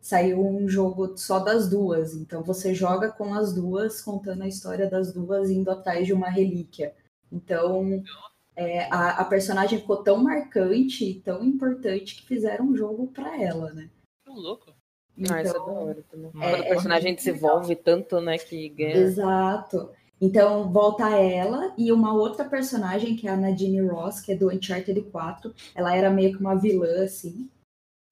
Saiu 0.01 0.45
um 0.45 0.69
jogo 0.69 1.17
só 1.17 1.39
das 1.39 1.69
duas, 1.69 2.15
então 2.15 2.43
você 2.43 2.75
joga 2.75 3.11
com 3.11 3.35
as 3.35 3.53
duas, 3.53 4.01
contando 4.01 4.43
a 4.43 4.49
história 4.49 4.89
das 4.89 5.13
duas, 5.13 5.51
indo 5.51 5.71
atrás 5.71 6.07
de 6.07 6.13
uma 6.13 6.29
relíquia. 6.29 6.95
Então, 7.31 8.03
é, 8.55 8.85
a, 8.93 9.21
a 9.21 9.25
personagem 9.25 9.79
ficou 9.79 10.03
tão 10.03 10.17
marcante, 10.23 11.21
tão 11.25 11.45
importante, 11.45 12.17
que 12.17 12.27
fizeram 12.27 12.67
um 12.67 12.77
jogo 12.77 13.09
pra 13.09 13.41
ela, 13.41 13.73
né? 13.73 13.91
Que 14.25 14.31
louco. 14.31 14.71
Ah, 14.71 15.23
isso 15.23 15.33
é 15.33 15.43
da 15.45 15.51
Então, 15.51 15.87
hora 15.87 16.05
também. 16.11 16.31
É- 16.35 16.51
Quando 16.51 16.61
o 16.61 16.69
personagem 16.69 17.13
é 17.13 17.15
desenvolve 17.17 17.77
tanto, 17.77 18.21
né, 18.21 18.39
que 18.39 18.69
ganha. 18.69 18.97
Exato. 18.97 19.91
Então, 20.21 20.71
volta 20.73 21.11
ela 21.11 21.75
e 21.77 21.93
uma 21.93 22.15
outra 22.15 22.45
personagem, 22.45 23.17
que 23.17 23.29
é 23.29 23.31
a 23.31 23.37
Nadine 23.37 23.87
Ross, 23.87 24.21
que 24.21 24.33
é 24.33 24.37
do 24.37 24.51
Uncharted 24.51 25.01
4. 25.11 25.55
Ela 25.75 25.95
era 25.95 26.11
meio 26.11 26.33
que 26.33 26.41
uma 26.41 26.55
vilã, 26.55 27.05
assim. 27.05 27.51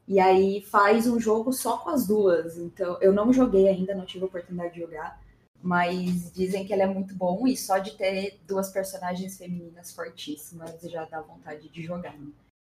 E 0.07 0.21
aí 0.21 0.61
faz 0.61 1.07
um 1.07 1.19
jogo 1.19 1.51
só 1.53 1.79
com 1.79 1.89
as 1.89 2.07
duas. 2.07 2.59
Então, 2.59 2.99
eu 3.01 3.11
não 3.13 3.33
joguei 3.33 3.69
ainda, 3.69 3.95
não 3.95 4.05
tive 4.05 4.25
a 4.25 4.27
oportunidade 4.29 4.75
de 4.75 4.81
jogar. 4.81 5.19
Mas 5.67 6.31
dizem 6.31 6.67
que 6.67 6.75
ele 6.75 6.83
é 6.83 6.87
muito 6.87 7.15
bom 7.15 7.47
e 7.47 7.57
só 7.57 7.79
de 7.79 7.97
ter 7.97 8.39
duas 8.47 8.69
personagens 8.71 9.39
femininas 9.39 9.93
fortíssimas 9.93 10.79
já 10.83 11.07
dá 11.07 11.23
vontade 11.23 11.71
de 11.71 11.83
jogar. 11.83 12.13
né? 12.19 12.31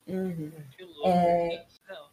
Uhum. 0.07 0.51
Que 0.71 0.85
louco. 0.85 1.05
É, 1.05 1.65
Não. 1.89 2.07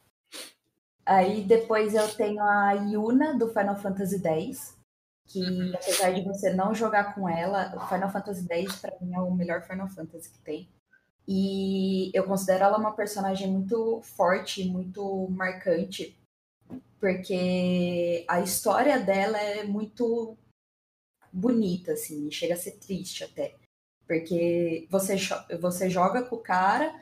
Aí 1.06 1.44
depois 1.44 1.94
eu 1.94 2.08
tenho 2.16 2.42
a 2.42 2.72
Yuna 2.72 3.38
do 3.38 3.48
Final 3.50 3.76
Fantasy 3.76 4.20
X, 4.26 4.76
que 5.26 5.40
Uhum. 5.40 5.72
apesar 5.74 6.10
de 6.12 6.22
você 6.22 6.52
não 6.52 6.74
jogar 6.74 7.14
com 7.14 7.28
ela, 7.28 7.72
o 7.76 7.86
Final 7.88 8.10
Fantasy 8.10 8.44
X 8.50 8.76
pra 8.80 8.96
mim 9.00 9.14
é 9.14 9.20
o 9.20 9.30
melhor 9.30 9.62
Final 9.62 9.88
Fantasy 9.88 10.28
que 10.28 10.38
tem. 10.40 10.68
E 11.28 12.10
eu 12.12 12.24
considero 12.24 12.64
ela 12.64 12.78
uma 12.78 12.92
personagem 12.96 13.48
muito 13.48 14.00
forte, 14.02 14.64
muito 14.64 15.28
marcante, 15.30 16.18
porque 16.98 18.24
a 18.26 18.40
história 18.40 18.98
dela 18.98 19.38
é 19.38 19.62
muito 19.62 20.36
bonita, 21.34 21.92
assim, 21.92 22.30
chega 22.30 22.54
a 22.54 22.56
ser 22.56 22.78
triste 22.78 23.24
até. 23.24 23.56
Porque 24.06 24.86
você, 24.88 25.16
você 25.60 25.90
joga 25.90 26.22
com 26.22 26.36
o 26.36 26.42
cara, 26.42 26.94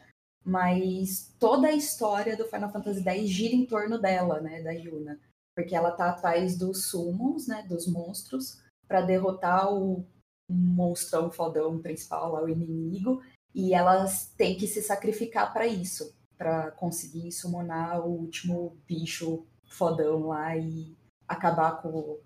mas 0.44 1.34
toda 1.38 1.68
a 1.68 1.74
história 1.74 2.36
do 2.36 2.46
Final 2.46 2.72
Fantasy 2.72 3.02
X 3.02 3.28
gira 3.28 3.54
em 3.54 3.66
torno 3.66 4.00
dela, 4.00 4.40
né, 4.40 4.62
da 4.62 4.72
Yuna. 4.72 5.20
Porque 5.54 5.76
ela 5.76 5.90
tá 5.90 6.08
atrás 6.08 6.56
dos 6.56 6.86
summons, 6.86 7.46
né, 7.46 7.62
dos 7.68 7.86
monstros, 7.86 8.62
para 8.88 9.02
derrotar 9.02 9.72
o 9.72 10.04
monstrão 10.48 11.30
fodão 11.30 11.80
principal 11.80 12.32
lá, 12.32 12.42
o 12.42 12.48
inimigo, 12.48 13.22
e 13.54 13.74
elas 13.74 14.32
têm 14.36 14.56
que 14.56 14.66
se 14.66 14.82
sacrificar 14.82 15.52
para 15.52 15.66
isso, 15.66 16.14
para 16.38 16.70
conseguir 16.72 17.30
summonar 17.32 18.00
o 18.00 18.10
último 18.10 18.76
bicho 18.86 19.46
fodão 19.66 20.28
lá 20.28 20.56
e 20.56 20.94
acabar 21.28 21.82
com 21.82 22.18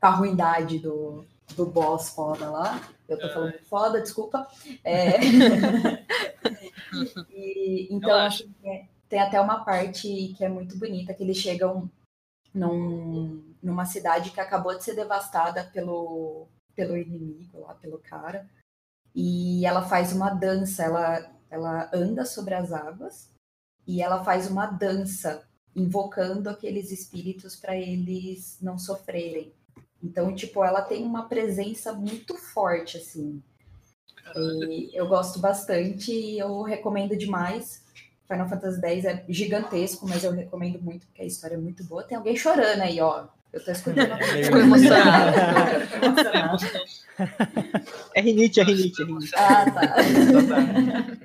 a 0.00 0.10
ruindade 0.10 0.78
do, 0.78 1.26
do 1.56 1.66
boss 1.66 2.10
foda 2.10 2.50
lá. 2.50 2.80
Eu 3.08 3.18
tô 3.18 3.28
falando 3.28 3.58
foda, 3.64 4.00
desculpa. 4.00 4.46
É... 4.82 5.18
E, 7.30 7.88
então, 7.90 8.28
é, 8.62 8.86
tem 9.08 9.20
até 9.20 9.40
uma 9.40 9.64
parte 9.64 10.34
que 10.36 10.44
é 10.44 10.48
muito 10.48 10.78
bonita, 10.78 11.12
que 11.12 11.22
eles 11.22 11.36
chegam 11.36 11.90
num, 12.54 13.42
numa 13.62 13.84
cidade 13.84 14.30
que 14.30 14.40
acabou 14.40 14.76
de 14.76 14.84
ser 14.84 14.94
devastada 14.94 15.64
pelo, 15.72 16.46
pelo 16.74 16.96
inimigo 16.96 17.60
lá, 17.60 17.74
pelo 17.74 17.98
cara. 17.98 18.48
E 19.14 19.66
ela 19.66 19.82
faz 19.82 20.12
uma 20.12 20.30
dança, 20.30 20.84
ela, 20.84 21.30
ela 21.50 21.90
anda 21.92 22.24
sobre 22.24 22.54
as 22.54 22.72
águas 22.72 23.30
e 23.86 24.02
ela 24.02 24.24
faz 24.24 24.50
uma 24.50 24.66
dança 24.66 25.46
invocando 25.76 26.48
aqueles 26.48 26.90
espíritos 26.90 27.56
para 27.56 27.76
eles 27.76 28.58
não 28.60 28.78
sofrerem. 28.78 29.52
Então, 30.04 30.34
tipo, 30.34 30.62
ela 30.62 30.82
tem 30.82 31.02
uma 31.02 31.26
presença 31.28 31.92
muito 31.94 32.36
forte, 32.36 32.98
assim. 32.98 33.42
E 34.36 34.90
eu 34.92 35.08
gosto 35.08 35.38
bastante 35.38 36.12
e 36.12 36.38
eu 36.38 36.62
recomendo 36.62 37.16
demais. 37.16 37.82
Final 38.28 38.48
Fantasy 38.48 38.80
X 38.80 39.04
é 39.04 39.24
gigantesco, 39.28 40.06
mas 40.06 40.22
eu 40.22 40.32
recomendo 40.32 40.80
muito, 40.80 41.06
porque 41.06 41.22
a 41.22 41.26
história 41.26 41.54
é 41.54 41.58
muito 41.58 41.82
boa. 41.84 42.02
Tem 42.02 42.18
alguém 42.18 42.36
chorando 42.36 42.82
aí, 42.82 43.00
ó. 43.00 43.26
Eu 43.52 43.64
tô 43.64 43.70
escutando. 43.70 44.12
É. 44.12 44.50
Tô 44.50 44.58
emocionado. 44.58 45.36
É 48.14 48.20
rinite, 48.20 48.60
é 48.60 48.64
rinite, 48.64 49.02
é 49.02 49.04
rinite. 49.04 49.32
Ah, 49.36 49.70
tá. 49.70 49.96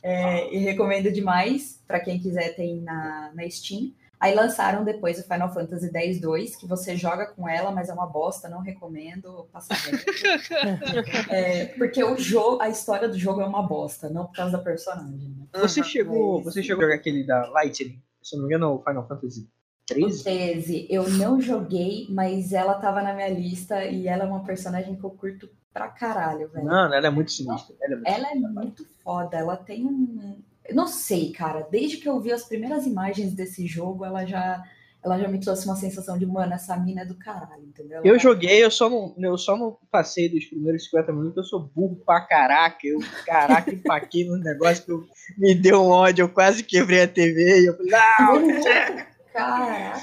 É, 0.00 0.54
e 0.54 0.58
recomendo 0.58 1.12
demais, 1.12 1.82
para 1.86 2.00
quem 2.00 2.18
quiser 2.18 2.54
tem 2.54 2.80
na, 2.80 3.30
na 3.34 3.50
Steam. 3.50 3.92
Aí 4.20 4.34
lançaram 4.34 4.82
depois 4.84 5.18
o 5.18 5.22
Final 5.22 5.52
Fantasy 5.52 5.90
X-2, 5.94 6.56
que 6.58 6.66
você 6.66 6.96
joga 6.96 7.26
com 7.26 7.48
ela, 7.48 7.70
mas 7.70 7.88
é 7.88 7.92
uma 7.92 8.06
bosta, 8.06 8.48
não 8.48 8.60
recomendo. 8.60 9.46
É, 11.30 11.66
porque 11.78 12.02
o 12.02 12.16
jogo, 12.16 12.60
a 12.62 12.68
história 12.68 13.08
do 13.08 13.18
jogo 13.18 13.40
é 13.40 13.46
uma 13.46 13.62
bosta, 13.62 14.08
não 14.08 14.26
por 14.26 14.34
causa 14.34 14.56
da 14.56 14.62
personagem. 14.62 15.28
Né? 15.36 15.46
Você 15.60 15.82
chegou, 15.82 16.36
mas- 16.42 16.54
você 16.54 16.62
chegou 16.62 16.82
a 16.82 16.86
jogar 16.86 16.96
aquele 16.96 17.24
da 17.24 17.48
Lightning? 17.50 18.00
Se 18.22 18.36
não 18.36 18.42
me 18.42 18.48
engano, 18.48 18.74
o 18.74 18.82
Final 18.82 19.06
Fantasy 19.06 19.42
O 19.42 19.94
13? 19.94 20.24
13, 20.24 20.86
eu 20.90 21.08
não 21.10 21.40
joguei, 21.40 22.06
mas 22.10 22.52
ela 22.52 22.74
tava 22.74 23.02
na 23.02 23.14
minha 23.14 23.28
lista 23.28 23.84
e 23.84 24.06
ela 24.08 24.24
é 24.24 24.26
uma 24.26 24.44
personagem 24.44 24.96
que 24.96 25.04
eu 25.04 25.10
curto 25.10 25.48
pra 25.72 25.88
caralho, 25.88 26.48
velho. 26.48 26.66
Mano, 26.66 26.92
ela 26.94 27.06
é 27.06 27.10
muito 27.10 27.30
sinistra. 27.30 27.74
Ela 27.80 27.92
é 27.94 27.96
muito 27.96 28.08
Ela 28.08 28.30
é 28.30 28.34
muito 28.34 28.86
foda, 29.02 29.36
ela 29.36 29.56
tem 29.56 29.86
um. 29.86 30.42
Eu 30.68 30.74
não 30.76 30.86
sei, 30.86 31.32
cara. 31.32 31.66
Desde 31.70 31.96
que 31.96 32.08
eu 32.08 32.20
vi 32.20 32.30
as 32.30 32.44
primeiras 32.44 32.84
imagens 32.86 33.32
desse 33.32 33.66
jogo, 33.66 34.04
ela 34.04 34.24
já, 34.26 34.62
ela 35.02 35.18
já 35.18 35.26
me 35.26 35.40
trouxe 35.40 35.64
uma 35.66 35.76
sensação 35.76 36.18
de, 36.18 36.26
mano, 36.26 36.52
essa 36.52 36.76
mina 36.76 37.00
é 37.00 37.04
do 37.06 37.14
caralho, 37.16 37.62
entendeu? 37.64 38.00
Eu 38.04 38.10
Ela- 38.10 38.18
joguei, 38.18 38.62
eu 38.62 38.70
só 38.70 38.90
não, 38.90 39.14
eu 39.18 39.38
só 39.38 39.56
não 39.56 39.78
passei 39.90 40.28
dos 40.28 40.44
primeiros 40.44 40.84
50 40.84 41.10
minutos, 41.12 41.36
eu 41.38 41.44
sou 41.44 41.60
burro 41.74 41.96
pra 42.04 42.20
caraca. 42.20 42.86
Eu, 42.86 42.98
caraca, 43.24 43.72
empaquei 43.74 44.24
no 44.26 44.36
negócio 44.36 44.84
que 44.84 44.92
eu, 44.92 45.06
me 45.38 45.54
deu 45.54 45.80
um 45.82 45.88
ódio, 45.88 46.24
eu 46.24 46.28
quase 46.28 46.62
quebrei 46.62 47.02
a 47.02 47.08
TV 47.08 47.62
e 47.62 47.66
eu 47.66 47.76
falei, 47.76 47.92
não, 47.92 48.62
Caraca! 49.32 49.98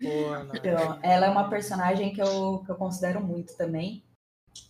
Não. 0.00 0.48
Então, 0.54 0.98
ela 1.02 1.26
é 1.26 1.30
uma 1.30 1.48
personagem 1.48 2.12
que 2.12 2.20
eu, 2.22 2.62
que 2.64 2.70
eu 2.70 2.76
considero 2.76 3.20
muito 3.20 3.56
também. 3.56 4.02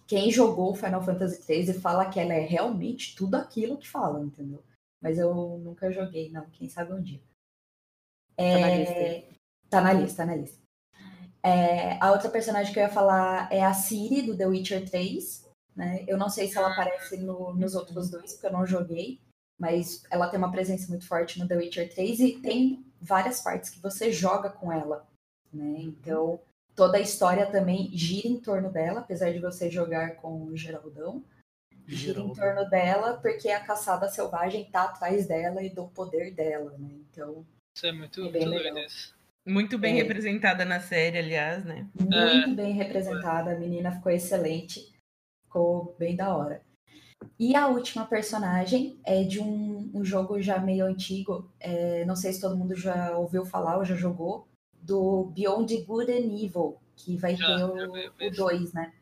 Quem 0.09 0.30
jogou 0.30 0.74
Final 0.74 1.04
Fantasy 1.04 1.42
XIII 1.42 1.74
fala 1.74 2.09
que 2.09 2.18
ela 2.18 2.32
é 2.32 2.40
realmente 2.40 3.14
tudo 3.14 3.34
aquilo 3.34 3.76
que 3.76 3.86
fala, 3.86 4.20
entendeu? 4.20 4.64
Mas 5.02 5.18
eu 5.18 5.34
nunca 5.59 5.92
joguei, 5.92 6.30
não. 6.30 6.46
Quem 6.50 6.68
sabe 6.68 6.94
um 6.94 7.02
dia. 7.02 7.20
Tá 8.36 8.59
na 8.59 8.74
lista 8.74 8.94
aí. 8.94 9.28
Tá 9.68 9.80
na 9.82 9.92
lista, 9.92 10.16
tá 10.16 10.26
na 10.26 10.36
lista. 10.36 10.59
É, 11.42 12.02
a 12.02 12.11
outra 12.11 12.30
personagem 12.30 12.72
que 12.72 12.78
eu 12.78 12.84
ia 12.84 12.88
falar 12.88 13.52
é 13.52 13.62
a 13.62 13.74
Ciri, 13.74 14.22
do 14.22 14.36
The 14.36 14.46
Witcher 14.46 14.88
3. 14.88 15.46
Né? 15.76 16.04
Eu 16.09 16.16
não 16.16 16.30
sei 16.30 16.48
se 16.48 16.56
ela 16.56 16.72
aparece 16.72 17.18
no- 17.18 17.54
nos 17.54 17.74
outros 17.74 18.11
dois, 18.11 18.32
porque 18.32 18.46
eu 18.46 18.52
não 18.52 18.66
joguei. 18.66 19.20
Mas 19.61 20.04
ela 20.11 20.28
tem 20.28 20.38
uma 20.38 20.50
presença 20.50 20.88
muito 20.88 21.06
forte 21.06 21.38
no 21.38 21.46
The 21.46 21.56
Witcher 21.56 21.92
3 21.92 22.20
e 22.20 22.38
tem 22.40 22.84
várias 23.00 23.42
partes 23.42 23.70
que 23.70 23.80
você 23.80 24.11
joga 24.11 24.48
com 24.48 24.72
ela. 24.72 25.06
Né? 25.52 25.80
Então, 25.80 26.40
toda 26.79 26.97
a 26.97 27.01
história 27.01 27.45
também 27.51 27.91
gira 27.93 28.29
em 28.29 28.39
torno 28.41 28.70
dela, 28.70 29.01
apesar 29.01 29.33
de 29.33 29.41
você 29.41 29.68
jogar 29.68 30.14
com 30.14 30.45
o 30.45 30.57
Geraldão. 30.57 31.24
Gira 31.89 32.20
em 32.20 32.33
Geraldo. 32.33 32.35
torno 32.35 32.70
dela, 32.70 33.14
porque 33.14 33.49
a 33.49 33.59
caçada 33.59 34.09
selvagem 34.09 34.70
tá 34.70 34.85
atrás 34.85 35.26
dela 35.26 35.61
e 35.61 35.70
do 35.70 35.89
poder 35.89 36.33
dela, 36.33 36.70
né? 36.79 36.89
Então, 37.11 37.45
Isso 37.76 37.85
é 37.85 37.91
muito, 37.91 38.24
É 38.26 38.31
bem 38.31 38.47
muito 38.47 38.62
legal. 38.62 38.85
Muito 39.45 39.76
bem 39.79 39.99
É. 39.99 40.03
representada 40.03 40.64
na 40.64 40.79
série, 40.79 41.18
aliás, 41.18 41.64
né? 41.64 41.89
muito 41.99 42.55
bem 42.55 42.72
representada, 42.74 43.53
a 43.53 43.59
menina 43.59 43.91
ficou 43.91 44.12
excelente, 44.12 44.93
ficou 45.47 45.97
bem 45.99 46.14
da 46.14 46.37
hora. 46.37 46.62
E 47.41 47.57
a 47.57 47.66
última 47.66 48.07
personagem 48.07 49.01
é 49.05 49.24
de 49.24 49.41
um, 49.41 49.91
um 49.93 50.05
jogo 50.05 50.41
já 50.41 50.61
meio 50.61 50.87
antigo, 50.87 51.51
é, 51.59 52.05
não 52.05 52.14
sei 52.14 52.33
se 52.33 52.41
todo 52.41 52.57
mundo 52.57 52.76
já 52.76 53.16
ouviu 53.16 53.45
falar 53.45 53.79
ou 53.79 53.85
já 53.85 53.97
jogou, 53.97 54.47
do 54.89 55.26
Beyond 55.34 55.76
Good 55.82 56.11
and 56.11 56.34
Evil, 56.43 56.78
que 56.97 57.14
vai 57.18 57.36
Já, 57.36 57.47
ter 57.47 57.64
o 57.64 57.93
vi- 57.93 58.11
vi 58.18 58.24
o 58.26 58.30
isso. 58.30 58.36
2, 58.36 58.72
né? 58.72 58.93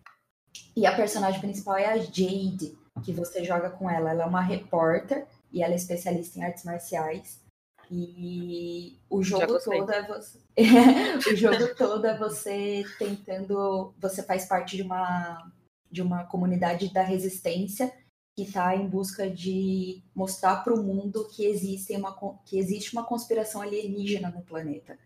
E 0.76 0.84
a 0.84 0.94
personagem 0.94 1.40
principal 1.40 1.76
é 1.76 1.86
a 1.86 1.96
Jade, 1.96 2.76
que 3.04 3.12
você 3.12 3.44
joga 3.44 3.70
com 3.70 3.88
ela. 3.88 4.10
Ela 4.10 4.24
é 4.24 4.26
uma 4.26 4.40
repórter 4.40 5.26
e 5.52 5.62
ela 5.62 5.72
é 5.72 5.76
especialista 5.76 6.38
em 6.38 6.42
artes 6.42 6.64
marciais. 6.64 7.40
E 7.88 8.98
o 9.08 9.22
jogo 9.22 9.60
todo 9.62 9.92
é 9.92 10.02
você. 10.02 10.38
o 11.32 11.36
jogo 11.36 11.74
todo 11.76 12.04
é 12.04 12.18
você 12.18 12.82
tentando. 12.98 13.94
Você 14.00 14.24
faz 14.24 14.46
parte 14.46 14.76
de 14.76 14.82
uma, 14.82 15.52
de 15.88 16.02
uma 16.02 16.24
comunidade 16.24 16.92
da 16.92 17.02
resistência 17.02 17.92
que 18.34 18.42
está 18.42 18.74
em 18.74 18.88
busca 18.88 19.30
de 19.30 20.02
mostrar 20.14 20.64
para 20.64 20.74
o 20.74 20.82
mundo 20.82 21.28
que 21.28 21.46
existe, 21.46 21.96
uma, 21.96 22.14
que 22.44 22.58
existe 22.58 22.92
uma 22.92 23.04
conspiração 23.04 23.62
alienígena 23.62 24.30
no 24.30 24.42
planeta. 24.42 24.98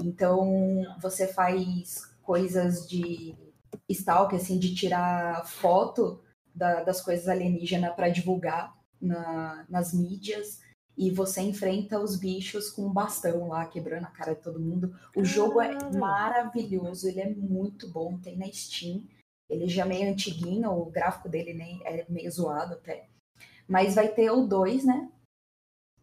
Então, 0.00 0.82
você 1.00 1.26
faz 1.26 2.02
coisas 2.22 2.88
de 2.88 3.34
stalk, 3.88 4.34
assim, 4.34 4.58
de 4.58 4.74
tirar 4.74 5.46
foto 5.46 6.20
da- 6.54 6.82
das 6.82 7.00
coisas 7.00 7.28
alienígenas 7.28 7.94
para 7.94 8.08
divulgar 8.08 8.76
na- 9.00 9.64
nas 9.68 9.92
mídias. 9.92 10.60
E 10.96 11.10
você 11.10 11.40
enfrenta 11.40 12.00
os 12.00 12.16
bichos 12.16 12.70
com 12.70 12.86
um 12.86 12.92
bastão 12.92 13.48
lá, 13.48 13.64
quebrando 13.66 14.04
a 14.04 14.10
cara 14.10 14.34
de 14.34 14.42
todo 14.42 14.58
mundo. 14.60 14.98
O 15.16 15.24
jogo 15.24 15.60
é 15.60 15.74
Caralho. 15.74 15.98
maravilhoso, 15.98 17.08
ele 17.08 17.20
é 17.20 17.30
muito 17.32 17.88
bom, 17.88 18.18
tem 18.18 18.36
na 18.36 18.50
Steam. 18.52 19.04
Ele 19.48 19.68
já 19.68 19.84
é 19.84 19.88
meio 19.88 20.10
antiguinho, 20.10 20.70
o 20.72 20.86
gráfico 20.86 21.28
dele 21.28 21.54
nem 21.54 21.80
é 21.84 22.04
meio 22.08 22.30
zoado 22.30 22.74
até. 22.74 23.08
Mas 23.66 23.94
vai 23.94 24.08
ter 24.08 24.30
o 24.30 24.46
2, 24.46 24.84
né? 24.84 25.08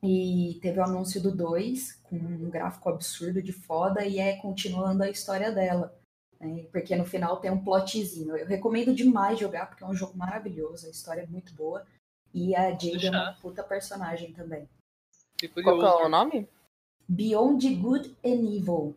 E 0.06 0.60
teve 0.62 0.80
o 0.80 0.84
anúncio 0.84 1.22
do 1.22 1.36
2, 1.36 1.93
com 2.03 2.16
um 2.16 2.49
gráfico 2.49 2.89
absurdo 2.89 3.41
de 3.41 3.51
foda, 3.51 4.06
e 4.06 4.20
é 4.20 4.38
continuando 4.38 5.03
a 5.03 5.10
história 5.10 5.51
dela. 5.51 5.97
né? 6.39 6.66
Porque 6.72 6.95
no 6.95 7.06
final 7.06 7.38
tem 7.38 7.49
um 7.49 7.64
plotzinho. 7.64 8.38
Eu 8.38 8.45
recomendo 8.45 8.93
demais 8.93 9.39
jogar, 9.39 9.68
porque 9.68 9.84
é 9.84 9.88
um 9.88 9.95
jogo 9.95 10.18
maravilhoso, 10.18 10.88
a 10.88 10.91
história 10.91 11.22
é 11.22 11.28
muito 11.28 11.53
boa. 11.53 11.86
E 12.34 12.56
a 12.56 12.70
Jade 12.72 13.08
é 13.08 13.10
uma 13.10 13.34
puta 13.41 13.64
personagem 13.64 14.34
também. 14.34 14.68
Qual 15.64 15.80
que 15.80 15.86
é 15.86 16.06
o 16.06 16.10
nome? 16.10 16.47
Beyond 17.08 17.76
Good 17.76 18.16
and 18.24 18.56
Evil. 18.56 18.95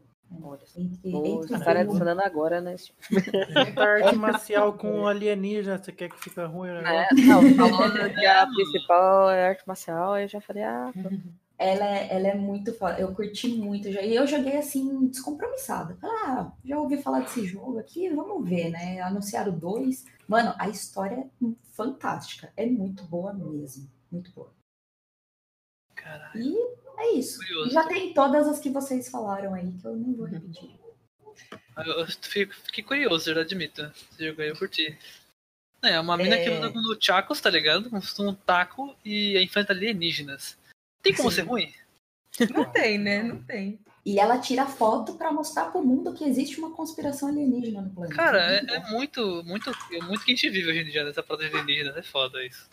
Entre, 0.77 1.11
Vou 1.11 1.43
entre 1.43 1.57
o- 1.57 1.69
adicionando 1.69 2.21
agora, 2.23 2.61
né? 2.61 2.77
Muita 3.11 3.85
arte 3.85 4.15
marcial 4.15 4.73
com 4.75 5.07
alienígena, 5.07 5.79
você 5.79 5.91
quer 5.91 6.09
que 6.11 6.19
fica 6.19 6.47
ruim 6.47 6.71
o 6.71 6.75
É, 6.75 6.83
negócio? 6.83 7.27
não, 7.27 7.57
falou 7.57 8.11
que 8.15 8.27
a 8.27 8.47
principal 8.47 9.31
é 9.31 9.49
arte 9.49 9.63
marcial, 9.67 10.13
aí 10.13 10.25
eu 10.25 10.29
já 10.29 10.41
falei, 10.41 10.63
ah, 10.65 10.93
Ela 11.61 11.85
é, 11.87 12.15
ela 12.15 12.29
é 12.29 12.35
muito 12.37 12.73
foda. 12.75 13.01
Eu 13.01 13.13
curti 13.13 13.49
muito. 13.49 13.91
já- 13.91 14.01
E 14.03 14.15
eu 14.15 14.27
joguei 14.29 14.57
assim, 14.59 15.09
descompromissada. 15.09 15.99
Ah, 16.01 16.53
já 16.65 16.79
ouvi 16.79 17.03
falar 17.03 17.21
desse 17.21 17.45
jogo 17.47 17.81
aqui, 17.81 18.09
vamos 18.11 18.49
ver, 18.49 18.71
né? 18.71 19.01
Anunciaram 19.01 19.59
dois. 19.59 20.05
Mano, 20.29 20.55
a 20.57 20.69
história 20.69 21.17
é 21.43 21.47
fantástica. 21.73 22.53
É 22.57 22.65
muito 22.65 23.03
boa 23.05 23.33
mesmo. 23.33 23.91
Muito 24.13 24.31
boa. 24.33 24.53
Caralho. 25.97 26.41
E 26.41 26.88
é 26.99 27.13
isso. 27.15 27.39
Curioso. 27.39 27.71
Já 27.71 27.87
tem 27.87 28.13
todas 28.13 28.47
as 28.49 28.59
que 28.59 28.71
vocês 28.71 29.09
falaram 29.09 29.55
aí, 29.55 29.71
que 29.73 29.85
eu 29.87 29.97
nem 29.97 30.15
vou 30.15 30.27
repetir. 30.27 30.71
Eu, 31.77 32.01
eu 32.01 32.07
fico- 32.07 32.55
fiquei 32.55 32.83
curioso, 32.85 33.31
eu 33.31 33.35
já 33.37 33.41
admito. 33.43 33.83
Esse 34.13 34.27
jogo 34.27 34.43
aí 34.43 34.49
eu 34.49 34.57
curti. 34.57 34.99
É, 35.83 35.99
uma 36.01 36.17
mina 36.17 36.37
que 36.37 36.43
É. 36.49 36.59
luta 36.59 36.73
com 36.73 36.79
o 36.81 36.97
Chacos, 37.01 37.41
tá 37.41 37.49
ligado? 37.51 37.89
Com 37.89 38.01
um 38.25 38.35
taco 38.35 38.97
e 39.05 39.39
enfrenta 39.41 39.73
alienígenas. 39.73 40.59
Tem 41.03 41.15
como 41.15 41.31
Sim. 41.31 41.37
ser 41.37 41.43
ruim? 41.43 41.73
Não 42.53 42.65
tem, 42.71 42.99
né? 42.99 43.23
Não 43.23 43.43
tem. 43.43 43.79
E 44.05 44.19
ela 44.19 44.39
tira 44.41 44.67
foto 44.67 45.15
pra 45.15 45.31
mostrar 45.33 45.67
pro 45.71 45.85
mundo 45.85 46.15
que 46.15 46.25
existe 46.25 46.59
uma 46.59 46.73
conspiração 46.73 47.29
alienígena 47.29 47.83
no 47.83 47.91
planeta. 47.91 48.15
Cara, 48.17 48.39
é, 48.41 48.61
Muito 48.61 48.73
é 48.73 48.91
muito, 48.91 49.45
muito, 49.45 49.71
é 49.93 50.01
muito 50.03 50.25
que 50.25 50.33
a 50.33 50.35
gente 50.35 50.51
vive 50.51 50.71
hoje 50.71 50.81
em 50.81 50.91
dia 50.91 51.05
nessa 51.05 51.23
parada 51.23 51.49
de 51.49 51.55
alienígenas. 51.57 51.97
É 51.97 52.03
foda 52.03 52.45
isso. 52.45 52.69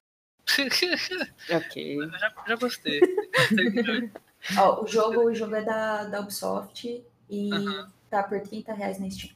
ok. 1.50 1.98
Eu 2.04 2.10
já, 2.12 2.34
já 2.48 2.56
gostei. 2.56 3.02
Ó, 4.58 4.84
o 4.84 4.88
jogo, 4.88 5.22
o 5.26 5.34
jogo 5.34 5.56
é 5.56 5.64
da, 5.64 6.04
da 6.06 6.20
Ubisoft 6.22 7.04
e 7.30 7.54
Aham. 7.54 7.92
tá 8.10 8.24
por 8.24 8.40
30 8.42 8.74
reais 8.74 9.00
na 9.00 9.10
Steam. 9.10 9.34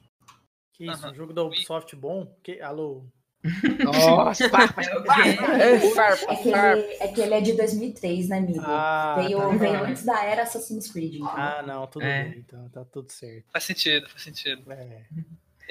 Que 0.74 0.86
isso, 0.86 1.04
Aham. 1.04 1.12
um 1.12 1.16
jogo 1.16 1.34
da 1.34 1.44
Ubisoft 1.44 1.96
bom? 1.96 2.34
Que, 2.44 2.62
alô? 2.62 3.04
Nossa, 3.84 4.44
É 4.46 5.80
quê? 5.80 5.90
Farpa, 5.96 6.34
É 6.34 6.36
que, 6.36 6.50
ele, 6.50 6.58
é 7.00 7.08
que 7.08 7.22
ele 7.22 7.34
é 7.34 7.42
de 7.42 7.54
2003, 7.54 8.30
né, 8.30 8.38
amigo? 8.38 8.62
Ah, 8.62 9.16
veio, 9.18 9.38
tá. 9.38 9.48
veio 9.58 9.84
antes 9.84 10.06
da 10.06 10.24
era 10.24 10.44
Assassin's 10.44 10.92
Creed. 10.92 11.16
entendeu? 11.16 11.30
Ah, 11.36 11.64
não, 11.66 11.88
tudo 11.88 12.06
É. 12.06 12.24
bem, 12.26 12.40
então 12.40 12.70
tá 12.70 12.86
tudo 12.86 13.12
certo. 13.12 13.46
Faz 13.52 13.64
sentido, 13.64 14.08
faz 14.10 14.22
sentido. 14.24 14.72
É. 14.72 15.06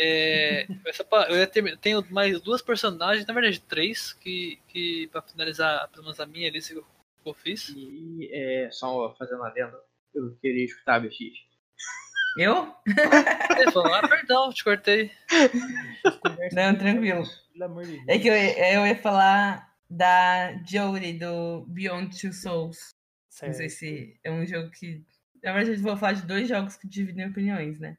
É, 0.00 0.64
essa, 0.86 1.04
eu 1.28 1.36
ia 1.36 1.46
ter, 1.46 1.76
tenho 1.78 2.06
mais 2.08 2.40
duas 2.40 2.62
personagens, 2.62 3.26
na 3.26 3.34
verdade 3.34 3.60
três, 3.60 4.12
que, 4.12 4.60
que 4.68 5.08
pra 5.08 5.20
finalizar 5.20 5.88
pelo 5.88 6.04
menos 6.04 6.20
a 6.20 6.26
minha 6.26 6.48
lista 6.50 6.72
que 6.72 6.78
eu, 6.78 6.84
que 6.84 7.28
eu 7.28 7.34
fiz. 7.34 7.68
E 7.76 8.30
é, 8.32 8.70
só 8.70 9.12
fazendo 9.18 9.38
uma 9.38 9.48
adendo, 9.48 9.76
eu 10.14 10.36
queria 10.36 10.64
escutar 10.64 11.00
BX. 11.00 11.18
Eu? 12.38 12.72
Ele 13.58 13.72
falou, 13.72 13.92
ah, 13.92 14.06
perdão, 14.06 14.52
te 14.52 14.62
cortei. 14.62 15.10
Não, 16.52 16.76
tranquilo. 16.76 17.24
É 18.06 18.18
que 18.18 18.28
eu, 18.28 18.34
eu 18.34 18.86
ia 18.86 18.96
falar 18.96 19.74
da 19.90 20.52
Jodie, 20.64 21.14
do 21.14 21.64
Beyond 21.66 22.20
Two 22.20 22.32
Souls. 22.32 22.94
Não 23.42 23.52
sei 23.52 23.68
Certo. 23.68 23.70
se 23.70 24.20
é 24.22 24.30
um 24.30 24.46
jogo 24.46 24.70
que. 24.70 25.04
Na 25.42 25.52
verdade, 25.52 25.78
eu 25.78 25.82
vou 25.82 25.96
falar 25.96 26.12
de 26.12 26.26
dois 26.26 26.48
jogos 26.48 26.76
que 26.76 26.88
dividem 26.88 27.28
opiniões, 27.28 27.80
né? 27.80 27.96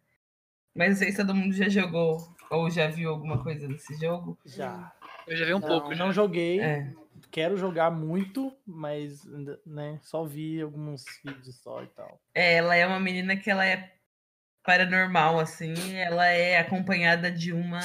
Mas 0.75 0.89
não 0.89 0.95
sei 0.97 1.11
se 1.11 1.17
todo 1.17 1.35
mundo 1.35 1.53
já 1.53 1.67
jogou 1.69 2.17
ou 2.49 2.69
já 2.69 2.87
viu 2.87 3.09
alguma 3.09 3.41
coisa 3.43 3.67
desse 3.67 3.95
jogo. 3.95 4.37
Já. 4.45 4.91
Eu 5.27 5.35
já 5.37 5.45
vi 5.45 5.53
um 5.53 5.59
Não. 5.59 5.67
pouco. 5.67 5.93
Já. 5.93 6.03
não 6.05 6.11
joguei, 6.13 6.59
É. 6.59 6.91
quero 7.31 7.57
jogar 7.57 7.91
muito, 7.91 8.55
mas 8.65 9.23
né, 9.65 9.99
só 10.01 10.23
vi 10.23 10.61
alguns 10.61 11.03
vídeos 11.23 11.55
só 11.57 11.83
e 11.83 11.87
tal. 11.87 12.19
É, 12.33 12.53
Ela 12.55 12.75
é 12.75 12.85
uma 12.87 12.99
menina 12.99 13.35
que 13.35 13.49
ela 13.49 13.65
é 13.65 13.93
paranormal, 14.63 15.39
assim, 15.39 15.73
ela 15.95 16.25
é 16.27 16.57
acompanhada 16.59 17.31
de 17.31 17.51
uma 17.53 17.81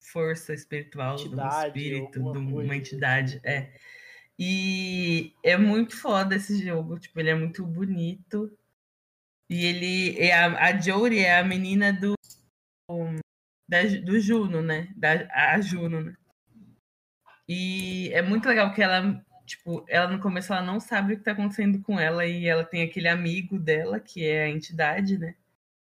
força 0.00 0.54
espiritual, 0.54 1.16
de 1.16 1.24
um 1.24 1.26
Entidade, 1.26 1.66
espírito, 1.66 2.12
de 2.32 2.38
uma 2.38 2.52
coisa. 2.52 2.74
entidade. 2.74 3.40
É. 3.44 3.70
E 4.38 5.32
é 5.42 5.56
muito 5.56 5.96
foda 5.96 6.36
esse 6.36 6.64
jogo, 6.64 6.98
tipo, 6.98 7.18
ele 7.18 7.30
é 7.30 7.34
muito 7.34 7.64
bonito. 7.66 8.56
E 9.50 9.64
ele 9.64 10.18
é 10.18 10.34
a, 10.34 10.66
a 10.66 10.80
Jory 10.80 11.20
é 11.20 11.38
a 11.38 11.44
menina 11.44 11.92
do 11.92 12.14
da, 13.68 13.82
do 14.04 14.18
Juno, 14.18 14.62
né? 14.62 14.88
Da 14.96 15.28
a 15.32 15.60
Juno, 15.60 16.02
né? 16.02 16.16
E 17.48 18.10
é 18.12 18.20
muito 18.20 18.48
legal 18.48 18.74
que 18.74 18.82
ela, 18.82 19.24
tipo, 19.46 19.84
ela 19.88 20.10
no 20.10 20.20
começo 20.20 20.52
ela 20.52 20.62
não 20.62 20.78
sabe 20.78 21.14
o 21.14 21.18
que 21.18 21.24
tá 21.24 21.32
acontecendo 21.32 21.80
com 21.82 21.98
ela 21.98 22.26
e 22.26 22.46
ela 22.46 22.64
tem 22.64 22.82
aquele 22.82 23.08
amigo 23.08 23.58
dela, 23.58 23.98
que 23.98 24.24
é 24.24 24.44
a 24.44 24.50
entidade, 24.50 25.18
né? 25.18 25.34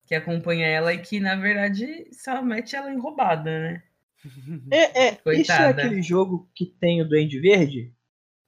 Que 0.06 0.14
acompanha 0.14 0.66
ela 0.66 0.92
e 0.92 0.98
que, 0.98 1.18
na 1.18 1.34
verdade, 1.34 2.08
só 2.12 2.42
mete 2.42 2.76
ela 2.76 2.92
em 2.92 2.98
roubada, 2.98 3.50
né? 3.50 3.82
É, 4.72 5.06
é, 5.06 5.08
isso 5.10 5.18
é 5.18 5.22
Coitada. 5.22 5.82
aquele 5.82 6.02
jogo 6.02 6.50
que 6.54 6.66
tem 6.66 7.00
o 7.00 7.08
Duende 7.08 7.38
Verde? 7.38 7.92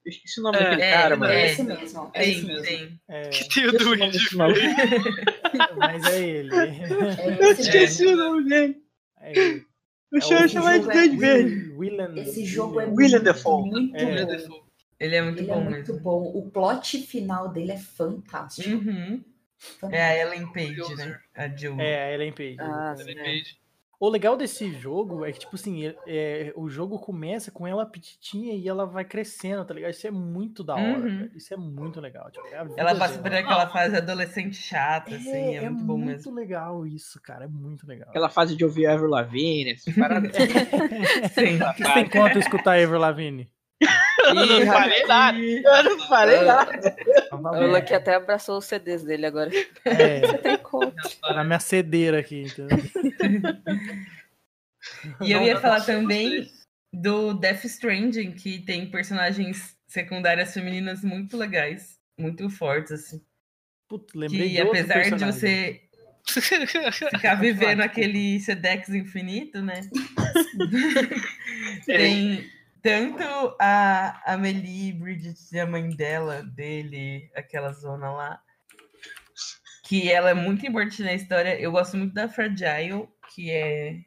Eu 0.08 0.10
esqueci 0.10 0.40
o 0.40 0.42
nome 0.42 0.56
É, 0.56 0.62
daquele 0.64 0.82
é, 0.82 0.92
cara, 0.92 1.14
é. 1.14 1.18
mano. 1.18 1.32
É 1.32 1.46
esse 1.52 1.62
mesmo. 1.62 2.10
É 2.14 2.28
esse 2.28 2.40
Tem, 2.40 2.46
mesmo. 2.46 2.64
tem. 2.64 3.00
É, 3.08 3.28
Que 3.28 3.48
tem 3.50 3.66
o 3.66 3.72
Duende 3.72 4.18
mas 5.76 6.04
é 6.06 6.20
ele. 6.28 6.54
É 6.56 7.36
Eu 7.44 7.50
esse 7.52 7.60
esqueci 7.62 8.04
mesmo. 8.06 8.22
o 8.22 8.24
nome 8.30 8.48
dele. 8.48 8.76
É 9.20 9.38
ele. 9.38 9.66
Eu 10.10 10.18
É 10.18 10.20
chamo 10.22 10.44
o 10.46 10.48
chamar 10.48 10.78
de 10.78 10.88
é 10.88 10.92
Duende 10.92 11.16
Verde. 11.18 11.72
William, 11.76 12.14
Esse 12.16 12.44
jogo 12.46 12.80
é 12.80 12.86
William 12.86 13.18
muito, 13.18 13.22
Dafoe. 13.24 13.70
muito 13.70 13.96
É. 13.96 14.04
William 14.06 14.48
bom. 14.48 14.68
Ele 14.98 15.14
é 15.16 15.22
muito 15.22 15.38
Ele 15.40 15.46
bom 15.46 15.60
é 15.60 15.64
muito 15.64 15.92
mesmo. 15.92 16.00
bom. 16.02 16.22
O 16.34 16.50
plot 16.50 16.98
final 17.02 17.50
dele 17.50 17.72
é 17.72 17.76
fantástico. 17.78 18.68
Uhum. 18.70 19.22
fantástico. 19.58 19.94
É 19.94 20.02
a 20.02 20.16
Ellen 20.26 20.46
Page, 20.52 20.94
né? 20.96 21.20
A 21.34 21.48
Jill. 21.48 21.78
É, 21.78 22.04
a 22.08 22.12
Ellen 22.14 22.32
Page. 22.32 22.56
Ah, 22.58 22.96
Ellen. 22.98 23.16
Page. 23.16 23.58
O 24.00 24.08
legal 24.08 24.36
desse 24.36 24.70
jogo 24.74 25.24
é 25.24 25.32
que, 25.32 25.40
tipo 25.40 25.56
assim, 25.56 25.86
é- 25.86 25.96
é, 26.06 26.52
o 26.54 26.68
jogo 26.68 27.00
começa 27.00 27.50
com 27.50 27.66
ela 27.66 27.84
petitinha 27.84 28.54
e 28.54 28.68
ela 28.68 28.86
vai 28.86 29.04
crescendo, 29.04 29.64
tá 29.64 29.74
ligado? 29.74 29.90
Isso 29.90 30.06
é 30.06 30.10
muito 30.10 30.62
da 30.62 30.74
hora. 30.76 31.00
Uhum. 31.00 31.28
Isso 31.34 31.52
é 31.52 31.56
muito 31.56 32.00
legal. 32.00 32.30
Tipo, 32.30 32.46
é 32.46 32.58
a 32.58 32.62
vida 32.64 32.80
Ela 32.80 32.94
passa 32.94 33.18
por 33.18 33.32
aquela 33.34 33.66
fase 33.68 33.96
adolescente 33.96 34.54
chata, 34.56 35.16
assim, 35.16 35.56
é, 35.56 35.64
é 35.64 35.68
muito 35.70 35.84
bom 35.84 35.98
mesmo. 35.98 36.32
legal 36.32 36.86
isso, 36.86 37.20
cara. 37.20 37.46
É 37.46 37.48
muito 37.48 37.88
legal. 37.88 38.08
Aquela 38.10 38.28
fase 38.28 38.54
de 38.54 38.64
ouvir 38.64 38.86
Avril 38.86 39.08
Lavigne, 39.10 39.72
essas 39.72 39.92
paradas. 39.96 40.32
Sim. 40.36 41.60
O 41.60 41.74
que 41.74 41.82
você 41.84 41.94
tem 41.94 42.08
quanto 42.08 42.38
escutar 42.38 42.78
Ever 42.78 43.00
Lavigne? 43.00 43.50
Eu 44.28 44.34
não 44.60 44.66
falei 44.66 45.06
nada. 45.06 45.38
Eu 45.38 45.84
não 45.84 46.08
falei 46.08 46.40
nada. 46.42 46.96
Então 47.26 47.42
tá 47.42 47.50
O. 47.50 47.66
Lucky 47.66 47.94
até 47.94 48.14
abraçou 48.14 48.58
os 48.58 48.64
CDs 48.64 49.02
dele 49.02 49.26
agora. 49.26 49.50
É, 49.84 50.20
Você 50.26 50.38
tem 50.38 50.56
conta. 50.58 51.02
tá 51.20 51.34
na 51.34 51.44
minha 51.44 51.60
cedeira 51.60 52.20
aqui, 52.20 52.42
entendeu? 52.42 52.78
E 55.20 55.32
eu 55.32 55.42
ia 55.42 55.60
falar 55.60 55.80
também 55.82 56.50
do 56.92 57.34
Death 57.34 57.64
Stranding, 57.64 58.32
que 58.32 58.60
tem 58.60 58.90
personagens 58.90 59.76
secundárias 59.86 60.54
femininas 60.54 61.02
muito 61.02 61.36
legais, 61.36 61.98
muito 62.18 62.48
fortes, 62.50 62.92
assim. 62.92 63.22
Putz, 63.88 64.14
lembrei 64.14 64.48
Que 64.48 64.50
de 64.50 64.60
apesar 64.60 65.02
de 65.02 65.10
personagem. 65.10 65.32
você 65.32 65.82
ficar 67.10 67.34
vivendo 67.40 67.80
aquele 67.80 68.38
Sedex 68.40 68.90
infinito, 68.90 69.62
né? 69.62 69.80
tem 71.86 72.44
tanto 72.82 73.22
a 73.60 74.32
Amelie 74.32 74.92
Bridget, 74.92 75.58
a 75.58 75.66
mãe 75.66 75.88
dela, 75.90 76.42
dele, 76.42 77.30
aquela 77.34 77.72
zona 77.72 78.10
lá, 78.10 78.42
que 79.84 80.10
ela 80.10 80.30
é 80.30 80.34
muito 80.34 80.66
importante 80.66 81.02
na 81.02 81.14
história. 81.14 81.58
Eu 81.60 81.72
gosto 81.72 81.96
muito 81.96 82.14
da 82.14 82.28
Fragile, 82.28 83.08
que 83.34 83.50
é 83.50 84.00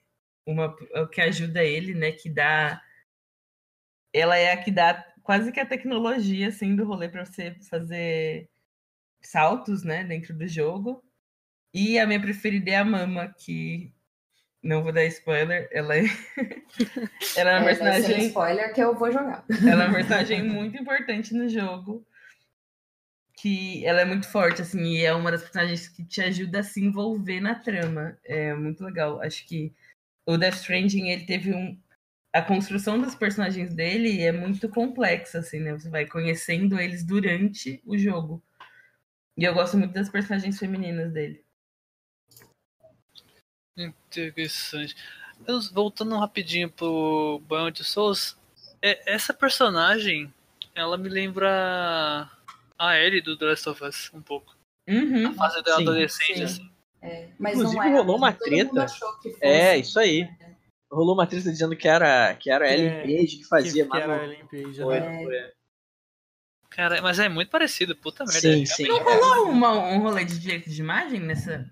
uma 0.45 0.75
que 1.11 1.21
ajuda 1.21 1.63
ele, 1.63 1.93
né? 1.95 2.11
Que 2.11 2.29
dá. 2.29 2.81
Ela 4.13 4.37
é 4.37 4.51
a 4.51 4.57
que 4.61 4.71
dá 4.71 5.05
quase 5.23 5.51
que 5.51 5.59
a 5.59 5.65
tecnologia 5.65 6.47
assim 6.49 6.75
do 6.75 6.85
rolê 6.85 7.09
para 7.09 7.25
você 7.25 7.55
fazer 7.69 8.49
saltos, 9.21 9.83
né, 9.83 10.03
dentro 10.03 10.35
do 10.35 10.47
jogo. 10.47 11.03
E 11.73 11.97
a 11.97 12.05
minha 12.05 12.19
preferida 12.19 12.71
é 12.71 12.75
a 12.75 12.83
Mama, 12.83 13.33
que 13.37 13.93
não 14.63 14.83
vou 14.83 14.91
dar 14.91 15.05
spoiler, 15.05 15.67
ela 15.71 15.97
é 15.97 16.03
ela 17.35 17.51
é 17.51 17.53
uma 17.53 17.59
É, 17.59 17.61
um 17.61 17.65
personagem 17.65 18.27
spoiler 18.27 18.73
que 18.73 18.81
eu 18.81 18.95
vou 18.95 19.11
jogar. 19.11 19.43
ela 19.67 19.83
é 19.83 19.87
uma 19.87 19.95
personagem 19.95 20.43
muito 20.47 20.77
importante 20.77 21.33
no 21.33 21.49
jogo. 21.49 22.05
Que 23.35 23.83
ela 23.85 24.01
é 24.01 24.05
muito 24.05 24.29
forte, 24.29 24.61
assim, 24.61 24.83
e 24.83 25.03
é 25.03 25.13
uma 25.13 25.31
das 25.31 25.41
personagens 25.41 25.87
que 25.87 26.03
te 26.03 26.21
ajuda 26.21 26.59
a 26.59 26.63
se 26.63 26.79
envolver 26.79 27.39
na 27.39 27.55
trama. 27.55 28.15
É 28.23 28.53
muito 28.53 28.83
legal. 28.83 29.19
Acho 29.19 29.47
que 29.47 29.73
o 30.27 30.37
Death 30.37 30.55
Stranding, 30.55 31.09
ele 31.09 31.25
teve 31.25 31.53
um. 31.53 31.75
A 32.31 32.41
construção 32.41 33.01
dos 33.01 33.15
personagens 33.15 33.73
dele 33.73 34.21
é 34.21 34.31
muito 34.31 34.69
complexa, 34.69 35.39
assim, 35.39 35.59
né? 35.59 35.73
Você 35.73 35.89
vai 35.89 36.05
conhecendo 36.05 36.79
eles 36.79 37.03
durante 37.03 37.81
o 37.85 37.97
jogo. 37.97 38.41
E 39.35 39.43
eu 39.43 39.53
gosto 39.53 39.77
muito 39.77 39.93
das 39.93 40.09
personagens 40.09 40.59
femininas 40.59 41.11
dele. 41.11 41.43
Interessante. 43.77 44.95
Eu, 45.47 45.59
voltando 45.73 46.17
rapidinho 46.17 46.69
pro 46.69 47.41
Two 47.73 47.83
Souls, 47.83 48.37
é, 48.81 49.01
essa 49.11 49.33
personagem, 49.33 50.31
ela 50.75 50.97
me 50.97 51.09
lembra 51.09 52.29
a 52.77 52.97
Ellie 52.97 53.21
do 53.21 53.37
The 53.37 53.45
Last 53.45 53.69
of 53.69 53.83
Us, 53.83 54.11
um 54.13 54.21
pouco. 54.21 54.55
Uhum. 54.87 55.29
A 55.29 55.33
fase 55.33 55.61
dela 55.63 55.77
Sim, 55.77 55.83
adolescente, 55.83 56.37
sim. 56.37 56.43
assim. 56.43 56.71
É, 57.01 57.29
mas 57.39 57.55
Inclusive, 57.55 57.77
não 57.77 57.83
é. 57.83 57.97
rolou 57.97 58.17
uma 58.17 58.33
treta. 58.33 58.87
fosse. 58.87 59.37
É, 59.41 59.77
isso 59.77 59.99
aí. 59.99 60.29
Rolou 60.91 61.15
uma 61.15 61.25
treta 61.25 61.49
dizendo 61.49 61.75
que 61.75 61.87
era, 61.87 62.35
que 62.35 62.51
era 62.51 62.65
a 62.65 62.73
Ellen 62.73 62.87
É, 62.87 63.01
Page 63.01 63.37
que 63.37 63.43
fazia, 63.45 63.83
que, 63.83 63.89
mas 63.89 64.01
que 64.01 64.07
não 64.07 64.13
era 64.13 64.23
a 64.23 64.25
Ellen 64.25 64.45
Page, 64.47 64.81
foi, 64.81 64.99
né? 64.99 65.09
não 65.09 65.23
foi. 65.23 65.51
Cara, 66.69 67.01
mas 67.01 67.19
é 67.19 67.27
muito 67.27 67.49
parecido, 67.49 67.95
puta 67.95 68.23
merda. 68.23 68.39
Sim, 68.39 68.63
é, 68.63 68.65
sim. 68.65 68.83
realmente. 68.83 69.19
Rolou 69.19 69.49
uma, 69.49 69.71
um 69.71 69.99
rolê 69.99 70.23
de 70.23 70.39
direito 70.39 70.69
de 70.69 70.79
imagem 70.79 71.19
nessa. 71.19 71.69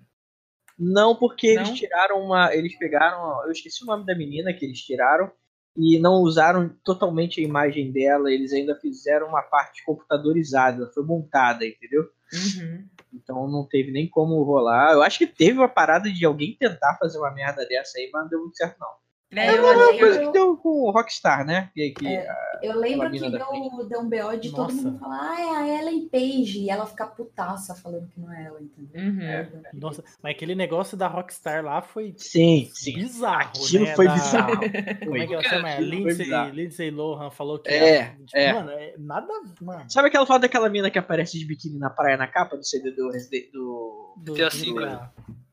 Não, 0.80 1.14
porque 1.14 1.54
Não? 1.54 1.62
eles 1.62 1.78
tiraram 1.78 2.22
uma. 2.24 2.54
Eles 2.54 2.76
pegaram. 2.78 3.44
Eu 3.44 3.52
esqueci 3.52 3.82
o 3.84 3.86
nome 3.86 4.06
da 4.06 4.14
menina 4.16 4.52
que 4.54 4.64
eles 4.64 4.80
tiraram. 4.80 5.30
E 5.76 6.00
não 6.00 6.14
usaram 6.22 6.68
totalmente 6.82 7.40
a 7.40 7.44
imagem 7.44 7.92
dela. 7.92 8.32
Eles 8.32 8.52
ainda 8.52 8.74
fizeram 8.74 9.28
uma 9.28 9.42
parte 9.42 9.84
computadorizada. 9.84 10.78
Ela 10.78 10.92
foi 10.92 11.04
montada, 11.04 11.66
entendeu? 11.66 12.02
Uhum. 12.32 12.88
Então 13.12 13.46
não 13.46 13.66
teve 13.68 13.92
nem 13.92 14.08
como 14.08 14.42
rolar. 14.42 14.92
Eu 14.92 15.02
acho 15.02 15.18
que 15.18 15.26
teve 15.26 15.58
uma 15.58 15.68
parada 15.68 16.10
de 16.10 16.24
alguém 16.24 16.56
tentar 16.58 16.96
fazer 16.98 17.18
uma 17.18 17.30
merda 17.30 17.66
dessa 17.66 17.98
aí, 17.98 18.08
mas 18.12 18.22
não 18.22 18.28
deu 18.30 18.40
muito 18.40 18.56
certo, 18.56 18.78
não. 18.80 18.88
É, 19.32 19.48
eu 19.50 19.64
É 19.64 19.76
uma 19.76 19.98
coisa 19.98 20.20
que 20.26 20.32
deu 20.32 20.56
com 20.56 20.68
o 20.68 20.90
Rockstar, 20.90 21.44
né? 21.46 21.70
Que, 21.72 21.90
que 21.90 22.06
É. 22.06 22.26
Eu 22.62 22.78
lembro 22.78 23.10
que 23.10 23.18
deu, 23.20 23.30
deu 23.30 24.00
um 24.00 24.08
BO 24.10 24.36
de 24.38 24.50
todo 24.50 24.64
Nossa. 24.72 24.74
mundo 24.74 24.98
falar, 24.98 25.18
ah, 25.32 25.40
é 25.40 25.56
a 25.76 25.78
Ellen 25.80 26.08
Page, 26.08 26.58
e 26.60 26.68
ela 26.68 26.84
ficar 26.84 27.06
putaça 27.06 27.74
falando 27.74 28.06
que 28.08 28.20
não 28.20 28.30
é 28.32 28.44
ela, 28.44 28.60
entendeu? 28.60 29.00
Uhum. 29.02 29.62
Nossa, 29.80 30.04
mas 30.22 30.34
aquele 30.34 30.54
negócio 30.54 30.94
da 30.96 31.06
Rockstar 31.06 31.64
lá 31.64 31.80
foi 31.80 32.12
Sim, 32.18 32.68
sim. 32.74 32.94
bizarro, 32.94 33.40
Aquilo 33.40 33.84
né? 33.86 33.94
foi 33.96 34.06
Da- 34.06 34.12
bizarro. 34.14 34.56
Como 34.58 35.16
é 35.16 35.26
que 35.26 35.32
ela 35.34 35.42
Foi. 35.42 35.50
chama? 35.50 35.74
Lindsay. 35.76 36.50
Lindsay 36.52 36.90
Lohan 36.90 37.30
falou 37.30 37.58
que 37.60 37.70
É, 37.70 38.08
tipo, 38.10 38.26
é. 38.34 38.52
mano, 38.52 38.70
é 38.72 38.94
nada, 38.98 39.32
mano. 39.62 39.84
Sabe 39.88 40.08
aquela 40.08 40.26
foto 40.26 40.42
daquela 40.42 40.68
mina 40.68 40.90
que 40.90 40.98
aparece 40.98 41.38
de 41.38 41.46
biquíni 41.46 41.78
na 41.78 41.88
praia 41.88 42.16
na 42.18 42.26
capa 42.26 42.56
do 42.58 42.64
CD 42.64 42.90
do, 42.90 43.08
do, 43.52 44.14
Do, 44.18 44.34
do- 44.34 44.34
V. 44.34 44.74
da- 44.80 45.10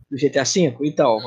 do 0.09 0.17
GTA 0.17 0.43
V? 0.43 0.77
Então, 0.81 1.19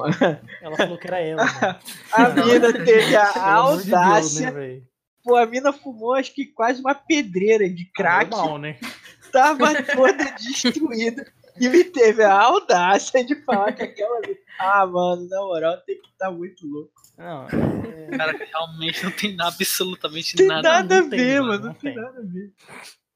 Ela 0.62 0.76
falou 0.76 0.98
que 0.98 1.06
era 1.06 1.20
ela. 1.20 1.44
Mano. 1.60 1.78
a 2.12 2.28
Não. 2.30 2.46
mina 2.46 2.72
teve 2.72 3.16
a 3.16 3.28
amor 3.30 3.78
de 3.82 3.84
Deus, 3.90 3.92
audácia. 3.94 4.50
né? 4.50 4.80
Pô, 5.22 5.36
a 5.36 5.46
mina 5.46 5.72
fumou 5.72 6.14
acho 6.14 6.34
que 6.34 6.46
quase 6.46 6.80
uma 6.80 6.94
pedreira 6.94 7.68
de 7.68 7.84
crack. 7.92 8.30
Normal, 8.30 8.58
né? 8.58 8.78
Tava 9.30 9.82
toda 9.82 10.24
destruída. 10.32 11.26
E 11.60 11.68
me 11.68 11.84
teve 11.84 12.22
a 12.22 12.32
audácia 12.32 13.22
de 13.22 13.34
falar 13.44 13.72
que 13.72 13.82
aquela. 13.82 14.18
Ah, 14.58 14.86
mano, 14.86 15.28
na 15.28 15.40
moral, 15.40 15.76
tem 15.86 16.00
que 16.00 16.08
estar 16.08 16.30
muito 16.30 16.66
louco. 16.66 16.92
Não, 17.18 17.46
é- 17.48 18.16
Cara, 18.16 18.32
realmente 18.32 19.04
não 19.04 19.10
tem 19.10 19.36
absolutamente 19.38 20.36
Tem 20.36 20.46
nada. 20.46 20.62
nada, 20.62 20.96
a 20.96 21.00
não 21.02 21.10
tem, 21.10 21.18
ver, 21.18 21.40
mano, 21.42 21.48
mano. 21.52 21.60
não 21.64 21.68
Não 21.68 21.74
tem 21.74 21.94
tem. 21.94 22.02
nada 22.02 22.18
a 22.18 22.22
ver. 22.22 22.52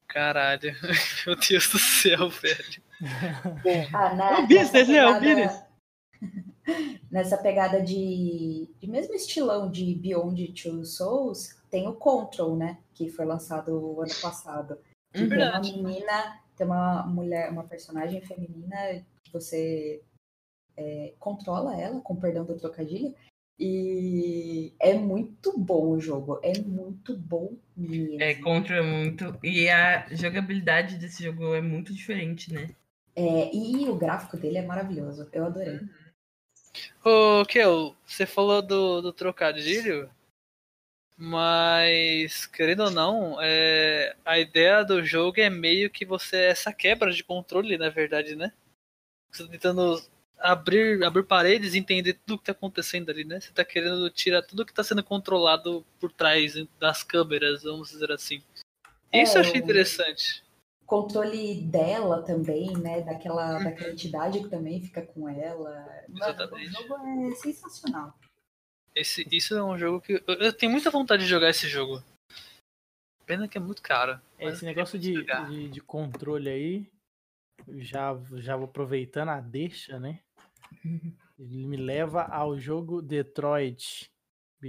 Caralho. 0.07 0.77
Meu 1.27 1.37
Deus 1.37 1.69
do 1.69 1.79
céu, 1.79 2.29
velho. 2.29 2.83
Bom, 3.01 3.87
Ah, 3.95 4.15
na, 4.15 4.31
É 4.41 4.43
o 4.43 4.47
business, 4.47 4.89
né? 4.89 4.97
É 4.97 5.09
o 5.09 5.21
pegada- 5.21 5.67
Nessa 7.11 7.37
pegada 7.37 7.81
de, 7.83 8.69
de 8.81 8.87
mesmo 8.89 9.15
estilão 9.15 9.71
de 9.71 9.95
Beyond 9.95 10.53
Two 10.55 10.85
Souls, 10.85 11.61
tem 11.71 11.87
o 11.87 11.95
Control, 11.95 12.57
né? 12.57 12.79
Que 12.95 13.09
foi 13.11 13.25
lançado 13.27 14.01
ano 14.01 14.15
passado. 14.23 14.79
Que 15.13 15.29
tem 15.29 15.39
uma 15.39 15.61
menina, 15.61 16.41
tem 16.57 16.67
uma 16.67 17.07
mulher, 17.07 17.51
uma 17.51 17.65
personagem 17.65 18.21
feminina 18.23 19.05
que 19.23 19.33
você 19.33 20.03
é, 20.77 21.13
controla 21.19 21.79
ela, 21.79 22.01
com 22.01 22.17
perdão 22.17 22.45
do 22.45 22.59
trocadilho. 22.59 23.15
E 23.61 24.73
é 24.81 24.95
muito 24.95 25.57
bom 25.57 25.91
o 25.91 26.01
jogo. 26.01 26.41
É 26.43 26.59
muito 26.59 27.17
bom 27.17 27.53
mesmo. 27.77 28.21
É, 28.21 28.35
Contra 28.37 28.79
é 28.79 28.83
muito. 28.83 29.39
E 29.45 29.69
a 29.69 30.07
jogabilidade 30.13 30.97
desse 30.97 31.23
jogo 31.23 31.55
é 31.55 31.61
muito 31.61 31.93
diferente, 31.95 32.53
né? 32.53 32.71
É, 33.17 33.55
e 33.55 33.89
o 33.89 33.97
gráfico 33.97 34.37
dele 34.37 34.59
é 34.59 34.62
maravilhoso. 34.62 35.29
Eu 35.33 35.47
adorei. 35.47 35.81
Ô, 37.05 37.45
Kel, 37.47 37.95
você 38.05 38.27
falou 38.27 38.61
do, 38.61 39.01
do 39.01 39.12
trocadilho, 39.12 40.11
mas, 41.17 42.47
querendo 42.47 42.85
ou 42.85 42.91
não, 42.91 43.39
é, 43.41 44.17
a 44.25 44.39
ideia 44.39 44.85
do 44.85 45.05
jogo 45.05 45.41
é 45.41 45.49
meio 45.49 45.89
que 45.89 46.05
você. 46.05 46.37
Essa 46.37 46.73
quebra 46.73 47.12
de 47.12 47.23
controle, 47.23 47.79
na 47.79 47.89
verdade, 47.89 48.35
né? 48.35 48.53
Você 49.31 49.45
tá 49.45 49.51
tentando 49.51 50.03
abrir, 50.39 51.05
abrir 51.05 51.25
paredes 51.25 51.75
e 51.75 51.79
entender 51.79 52.15
tudo 52.27 52.39
que 52.39 52.45
tá 52.45 52.53
acontecendo 52.53 53.11
ali, 53.11 53.25
né? 53.25 53.41
Você 53.41 53.53
tá 53.53 53.65
querendo 53.65 54.11
tirar 54.11 54.43
tudo 54.43 54.67
que 54.67 54.75
tá 54.75 54.83
sendo 54.83 55.05
controlado 55.05 55.87
por 56.01 56.12
trás 56.12 56.55
das 56.81 57.03
câmeras, 57.03 57.62
vamos 57.62 57.91
dizer 57.91 58.11
assim. 58.11 58.43
Isso 59.12 59.39
eu 59.39 59.41
achei 59.41 59.55
É, 59.55 59.59
interessante. 59.59 60.44
Controle 60.87 61.62
dela 61.62 62.22
também, 62.22 62.72
né? 62.76 63.03
Daquela, 63.03 63.59
daquela 63.59 63.91
entidade 63.91 64.41
que 64.41 64.49
também 64.49 64.82
fica 64.82 65.03
com 65.03 65.28
ela. 65.28 65.70
Mano, 66.09 66.32
Exatamente. 66.32 66.68
O 66.68 66.82
jogo 66.82 67.07
é 67.07 67.35
sensacional. 67.35 68.18
Esse, 68.95 69.26
isso 69.30 69.55
é 69.55 69.62
um 69.62 69.76
jogo 69.76 70.01
que. 70.01 70.22
Eu, 70.26 70.35
eu 70.35 70.53
tenho 70.53 70.70
muita 70.70 70.91
vontade 70.91 71.24
de 71.24 71.28
jogar 71.28 71.51
esse 71.51 71.68
jogo. 71.68 72.03
Pena 73.26 73.49
que 73.49 73.59
é 73.59 73.61
muito 73.61 73.82
caro. 73.82 74.20
Esse 74.39 74.64
negócio 74.64 74.99
de, 74.99 75.24
de, 75.49 75.68
de 75.70 75.80
controle 75.80 76.49
aí, 76.49 76.87
já, 77.78 78.14
já 78.35 78.57
vou 78.57 78.66
aproveitando 78.66 79.30
a 79.30 79.41
deixa, 79.41 79.99
né? 79.99 80.20
Ele 81.39 81.66
me 81.66 81.76
leva 81.76 82.22
ao 82.24 82.59
jogo 82.59 83.01
Detroit 83.01 84.11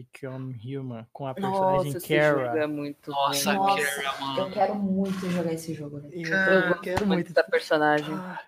Become 0.04 0.54
Human 0.78 1.08
com 1.14 1.26
a 1.26 1.34
personagem 1.34 1.94
Nossa, 1.94 2.08
Kara. 2.08 2.60
é 2.64 2.68
muito 2.68 3.12
Nossa. 3.12 3.54
Nossa, 3.54 3.86
Kara, 4.02 4.18
Eu 4.18 4.26
mano. 4.28 4.52
quero 4.52 4.76
muito 4.76 5.30
jogar 5.30 5.54
esse 5.54 5.74
jogo. 5.74 6.00
né? 6.00 6.10
Eu, 6.12 6.30
eu 6.30 6.62
Eu 6.72 6.82
quero 6.82 7.06
muito 7.08 7.32
da 7.34 7.44
personagem. 7.44 8.14
Ah, 8.14 8.42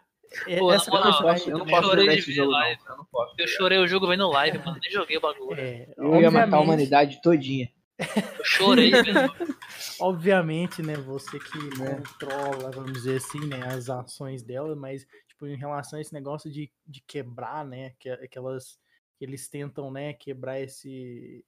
é- 0.46 0.60
Pô, 0.60 0.74
essa 0.74 0.92
na 0.92 0.98
moral, 0.98 1.12
personagem 1.14 1.48
Eu 1.50 1.58
não 1.60 1.66
Eu 1.66 1.72
posso 1.72 1.90
jogar 1.96 2.14
esse 2.16 2.36
não. 2.38 2.50
live. 2.50 2.82
Eu 2.90 2.98
não 2.98 3.06
posso. 3.06 3.36
Eu 3.38 3.48
chorei 3.48 3.78
o 3.78 3.88
jogo 3.88 4.08
vendo 4.08 4.28
live, 4.30 4.58
mano. 4.60 4.78
Nem 4.82 4.92
joguei 4.92 5.18
o 5.18 5.22
bagulho. 5.22 5.60
é, 5.60 5.88
Eu 5.98 6.20
ia 6.22 6.30
matar 6.30 6.58
a 6.58 6.60
humanidade 6.60 7.22
todinha. 7.22 7.70
Eu 7.98 8.44
chorei. 8.46 8.92
Obviamente, 10.00 10.82
né, 10.82 10.96
você 10.96 11.40
que 11.40 11.58
Né. 11.80 11.96
controla, 12.20 12.72
vamos 12.72 12.92
dizer 12.94 13.18
assim, 13.18 13.40
né, 13.48 13.60
as 13.74 13.90
ações 13.90 14.44
dela, 14.44 14.76
mas, 14.76 15.06
tipo, 15.28 15.48
em 15.48 15.56
relação 15.56 15.98
a 15.98 16.02
esse 16.02 16.14
negócio 16.14 16.52
de, 16.52 16.72
de 16.86 17.02
quebrar, 17.02 17.66
né, 17.66 17.94
que, 18.00 18.10
aquelas, 18.10 18.78
que 19.18 19.26
eles 19.26 19.50
tentam, 19.50 19.92
né, 19.92 20.14
quebrar 20.14 20.60
esse, 20.60 21.44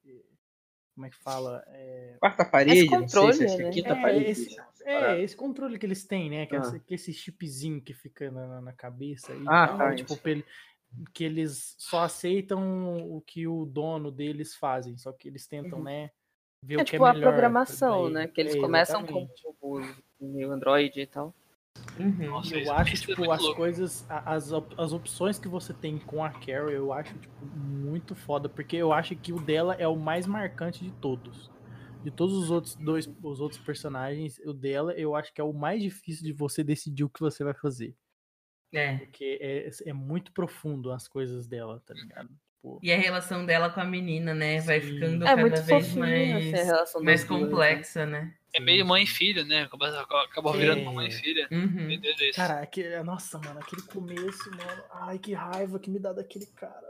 como 0.96 1.06
é 1.06 1.10
que 1.10 1.18
fala? 1.18 1.64
É, 1.68 2.18
Quarta 2.20 2.44
parede, 2.46 2.74
Esse 2.90 2.98
não 2.98 3.08
sei 3.08 3.34
se 3.34 3.44
controle, 3.46 3.62
é 3.62 3.64
né? 3.66 3.72
quinta 3.72 3.96
É, 3.96 4.02
parede. 4.02 4.30
esse- 4.32 4.56
é, 4.84 5.22
esse 5.22 5.36
controle 5.36 5.78
que 5.80 5.86
eles 5.86 6.06
têm, 6.06 6.30
né, 6.30 6.46
que, 6.46 6.56
é 6.56 6.58
Ah. 6.58 6.62
esse, 6.62 6.80
que 6.82 6.94
esse 6.96 7.14
chipzinho 7.14 7.82
que 7.82 7.94
fica 7.94 8.32
na, 8.32 8.62
na- 8.62 8.74
cabeça 8.74 9.34
e 9.36 9.46
Ah, 9.48 9.68
tal, 9.68 9.78
tá, 9.78 9.96
tipo, 9.96 10.20
ele- 10.28 10.46
que 11.14 11.24
eles 11.24 11.76
só 11.78 12.02
aceitam 12.04 12.98
o 13.16 13.22
que 13.22 13.46
o 13.48 13.66
dono 13.66 14.12
deles 14.12 14.56
fazem, 14.56 14.98
só 14.98 15.12
que 15.14 15.28
eles 15.28 15.46
tentam, 15.48 15.78
Uhum. 15.80 15.86
né, 15.86 16.10
ver 16.64 16.80
É 16.80 16.82
o 16.82 16.86
que 16.86 16.92
tipo 16.92 17.06
é 17.06 17.10
a 17.10 17.14
melhor 17.14 17.32
programação, 17.32 18.04
pra 18.04 18.10
né? 18.22 18.28
Que 18.28 18.42
eles 18.42 18.56
É, 18.56 18.60
começam 18.60 19.06
com 19.06 19.30
o 20.20 20.52
Android 20.52 21.00
e 21.00 21.06
tal. 21.08 21.34
Uhum. 22.00 22.28
Nossa, 22.28 22.56
Eu 22.58 22.72
acho, 22.72 22.96
é 22.96 23.00
tipo, 23.00 23.30
as 23.32 23.42
louco. 23.42 23.58
coisas, 23.58 24.06
as, 24.10 24.52
op- 24.52 24.74
as 24.78 24.94
opções 24.94 25.38
que 25.38 25.48
você 25.48 25.74
tem 25.74 25.98
com 25.98 26.24
a 26.24 26.30
Carol, 26.30 26.70
eu 26.70 26.94
acho, 26.94 27.14
tipo, 27.18 27.46
muito 27.46 28.16
foda, 28.16 28.48
porque 28.48 28.78
eu 28.78 28.94
acho 28.94 29.16
que 29.16 29.34
o 29.34 29.40
dela 29.40 29.74
é 29.76 29.88
o 29.88 29.98
mais 29.98 30.26
marcante 30.26 30.84
de 30.84 30.92
todos. 30.92 31.50
De 32.04 32.10
todos 32.10 32.38
os 32.38 32.50
outros 32.50 32.76
dois, 32.76 33.10
os 33.22 33.42
outros 33.42 33.62
personagens, 33.62 34.40
o 34.46 34.54
dela 34.54 34.94
eu 34.94 35.14
acho 35.16 35.34
que 35.34 35.42
é 35.42 35.44
o 35.44 35.52
mais 35.52 35.82
difícil 35.84 36.24
de 36.24 36.32
você 36.32 36.64
decidir 36.64 37.04
o 37.04 37.10
que 37.10 37.20
você 37.20 37.44
vai 37.44 37.54
fazer. 37.54 37.94
É. 38.74 38.98
Porque 38.98 39.38
é, 39.42 39.70
é 39.90 39.94
muito 39.94 40.32
profundo 40.32 40.92
as 40.92 41.08
coisas 41.08 41.48
dela, 41.48 41.82
tá 41.86 41.94
ligado? 41.94 42.30
Tipo, 42.30 42.80
E 42.82 42.92
a 42.94 42.98
relação 42.98 43.46
dela 43.46 43.70
com 43.70 43.82
a 43.82 43.86
menina, 43.86 44.34
né? 44.34 44.62
Vai 44.62 44.80
Sim. 44.80 44.94
ficando 44.94 45.26
É 45.26 45.36
cada 45.36 45.42
muito 45.42 45.62
vez 45.64 45.96
mais, 45.96 46.54
assim, 46.54 46.66
relação 46.66 47.04
mais 47.04 47.20
das 47.22 47.30
duas, 47.30 47.52
né? 48.08 48.39
Né? 48.54 48.56
É 48.56 48.60
meio 48.60 48.86
mãe 48.86 49.04
e 49.04 49.08
filho, 49.08 49.46
né? 49.46 49.64
Acaba 49.64 50.54
virando 50.54 50.82
uma 50.82 50.94
mãe 50.94 51.08
e 51.08 51.14
É. 51.14 51.18
filha. 51.18 51.48
Uhum. 51.52 51.88
Meu 51.88 52.02
Deus, 52.02 52.20
isso. 52.22 52.36
cara, 52.36 52.60
aquele, 52.62 53.02
nossa, 53.04 53.38
mano, 53.40 53.60
aquele 53.60 53.82
começo, 53.84 54.50
mano, 54.52 54.84
ai, 54.92 55.20
que 55.20 55.34
raiva 55.34 55.80
que 55.80 55.90
me 55.90 56.00
dá 56.00 56.14
daquele 56.14 56.46
cara, 56.48 56.88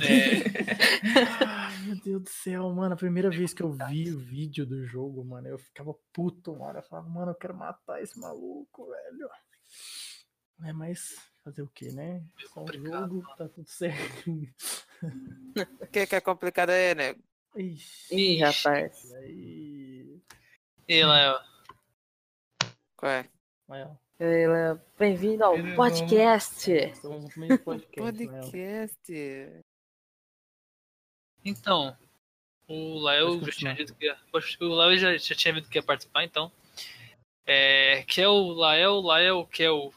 É, 0.00 0.02
Ai, 1.48 1.78
meu 1.84 1.96
Deus 1.96 2.22
do 2.22 2.28
céu, 2.28 2.70
mano. 2.72 2.94
A 2.94 2.96
primeira 2.96 3.28
vez 3.30 3.52
que 3.52 3.62
eu 3.62 3.72
vi 3.72 4.12
o 4.12 4.18
vídeo 4.18 4.64
do 4.64 4.86
jogo, 4.86 5.24
mano, 5.24 5.48
eu 5.48 5.58
ficava 5.58 5.92
puto, 6.12 6.56
mano. 6.56 6.78
Eu 6.78 6.82
falava, 6.82 7.08
mano, 7.08 7.32
eu 7.32 7.34
quero 7.34 7.54
matar 7.56 8.00
esse 8.02 8.18
maluco, 8.18 8.86
velho. 8.88 9.28
É, 10.64 10.72
mas 10.72 11.16
fazer 11.44 11.62
o 11.62 11.68
que, 11.68 11.90
né? 11.92 12.22
Só 12.54 12.62
um 12.62 12.72
jogo, 12.72 13.22
tá 13.36 13.48
tudo 13.48 13.68
certo. 13.68 14.30
O 15.80 15.86
que, 15.88 16.06
que 16.06 16.14
é 16.14 16.20
complicado 16.20 16.70
aí, 16.70 16.94
nego? 16.94 17.20
Ixi, 17.56 18.14
Ih, 18.14 18.38
rapaz. 18.40 19.12
aí. 19.14 19.71
E 20.92 20.96
aí, 20.96 21.04
Léo? 21.04 21.40
Qual 22.98 23.10
é? 23.10 23.28
Léo, 23.66 23.98
Ei, 24.20 24.46
Léo, 24.46 24.80
Bem-vindo 24.98 25.42
ao 25.42 25.56
bom? 25.56 25.74
podcast. 25.74 26.70
estamos 26.70 27.22
no 27.24 27.30
primeiro 27.30 27.58
podcast. 27.58 28.26
Podcast. 28.26 29.12
Então, 31.44 31.96
o 32.68 33.00
Léo 33.02 33.42
já 33.42 33.52
tinha 33.52 33.74
dito 33.74 33.94
que 33.94 34.04
ia, 34.04 34.18
o 34.60 34.66
Léo 34.74 34.98
já, 34.98 35.16
já 35.16 35.34
tinha 35.34 35.54
dito 35.54 35.70
que 35.70 35.78
ia 35.78 35.82
participar, 35.82 36.24
então. 36.24 36.52
É, 37.46 38.02
Kel, 38.04 38.48
Lael, 38.48 39.00
Lael, 39.00 39.46
Kel. 39.46 39.94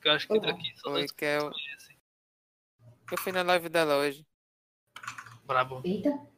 Que 0.00 0.08
eu 0.08 0.12
acho 0.12 0.28
que 0.28 0.34
Olá. 0.34 0.46
daqui 0.46 0.72
só 0.76 0.88
Oi, 0.90 0.94
dois 1.00 1.10
Kel. 1.10 1.50
conhecem. 1.50 1.96
Eu 3.10 3.18
fui 3.18 3.32
na 3.32 3.42
live 3.42 3.68
dela 3.68 3.96
hoje. 3.96 4.24
Brabo. 5.44 5.82
Eita. 5.84 6.31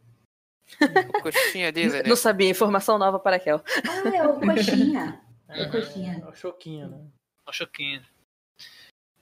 O 1.09 1.23
coxinha 1.23 1.71
dele, 1.73 2.03
né? 2.03 2.09
Não 2.09 2.17
sabia, 2.17 2.49
informação 2.49 2.99
nova 2.99 3.19
para 3.19 3.39
Kel. 3.39 3.63
Ah, 3.89 4.09
é 4.17 4.27
o 4.27 4.41
coxinha. 4.41 5.21
É 5.47 5.63
É, 5.63 5.67
o 5.69 5.71
coxinha. 5.71 6.23
é 6.25 6.27
o 6.27 6.35
Choquinha, 6.35 6.89
né? 6.89 6.97
Uma 7.47 7.53
choquinha. 7.53 8.03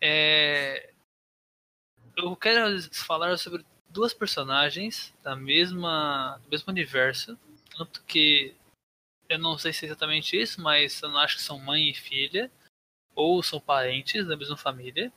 É, 0.00 0.90
eu 2.16 2.34
quero 2.36 2.80
falar 2.92 3.36
sobre 3.38 3.64
duas 3.88 4.14
personagens 4.14 5.12
da 5.22 5.34
mesma, 5.36 6.38
do 6.44 6.48
mesmo 6.48 6.70
universo. 6.70 7.38
Tanto 7.76 8.02
que 8.04 8.54
eu 9.28 9.38
não 9.38 9.58
sei 9.58 9.72
se 9.72 9.84
é 9.84 9.88
exatamente 9.88 10.40
isso, 10.40 10.60
mas 10.62 11.02
eu 11.02 11.08
não 11.10 11.18
acho 11.18 11.36
que 11.36 11.42
são 11.42 11.58
mãe 11.58 11.90
e 11.90 11.94
filha. 11.94 12.50
Ou 13.14 13.42
são 13.42 13.60
parentes 13.60 14.26
da 14.26 14.36
mesma 14.36 14.56
família. 14.56 15.12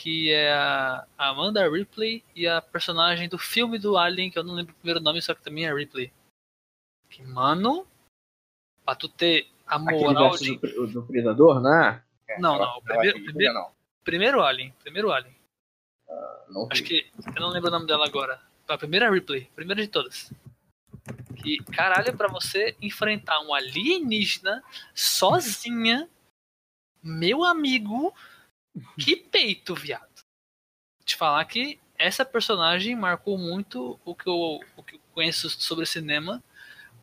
Que 0.00 0.30
é 0.30 0.52
a 0.52 1.04
Amanda 1.18 1.68
Ripley 1.68 2.22
e 2.34 2.46
a 2.46 2.62
personagem 2.62 3.28
do 3.28 3.36
filme 3.36 3.78
do 3.78 3.96
Alien, 3.98 4.30
que 4.30 4.38
eu 4.38 4.44
não 4.44 4.54
lembro 4.54 4.72
o 4.72 4.76
primeiro 4.76 5.00
nome, 5.00 5.20
só 5.20 5.34
que 5.34 5.42
também 5.42 5.66
é 5.66 5.74
Ripley. 5.74 6.12
Que, 7.10 7.22
mano, 7.24 7.84
pra 8.84 8.94
tu 8.94 9.08
ter 9.08 9.48
a 9.66 9.76
moral 9.78 10.36
de. 10.36 10.56
do, 10.56 10.86
do 10.86 11.02
Predador, 11.02 11.60
né? 11.60 12.02
Não, 12.38 12.54
Eu 12.54 12.58
não. 12.60 12.68
acho- 12.68 12.78
O 12.78 12.82
primeiro, 12.82 13.24
primeiro, 13.24 13.54
não. 13.54 13.70
primeiro 14.04 14.42
Alien. 14.42 14.72
Primeiro 14.82 15.10
Alien. 15.10 15.34
Não 16.48 16.68
Acho 16.70 16.82
que. 16.84 17.10
Eu 17.34 17.40
não 17.42 17.48
lembro 17.50 17.68
o 17.68 17.72
nome 17.72 17.86
dela 17.86 18.06
agora. 18.06 18.40
A 18.68 18.78
primeira 18.78 19.10
Ripley. 19.10 19.50
Primeira 19.56 19.82
de 19.82 19.88
todas. 19.88 20.32
Que, 21.42 21.58
caralho, 21.72 22.16
pra 22.16 22.28
você 22.28 22.76
enfrentar 22.80 23.40
um 23.40 23.52
alienígena 23.54 24.62
sozinha, 24.94 26.08
meu 27.02 27.42
amigo, 27.44 28.14
que 28.98 29.16
peito, 29.16 29.74
viado. 29.74 30.08
Te 31.04 31.16
falar 31.16 31.44
que 31.44 31.78
essa 31.96 32.24
personagem 32.24 32.94
marcou 32.94 33.36
muito 33.38 33.98
o 34.04 34.14
que 34.14 34.28
eu, 34.28 34.60
o 34.76 34.82
que 34.82 34.96
eu 34.96 35.00
conheço 35.12 35.48
sobre 35.50 35.86
cinema, 35.86 36.42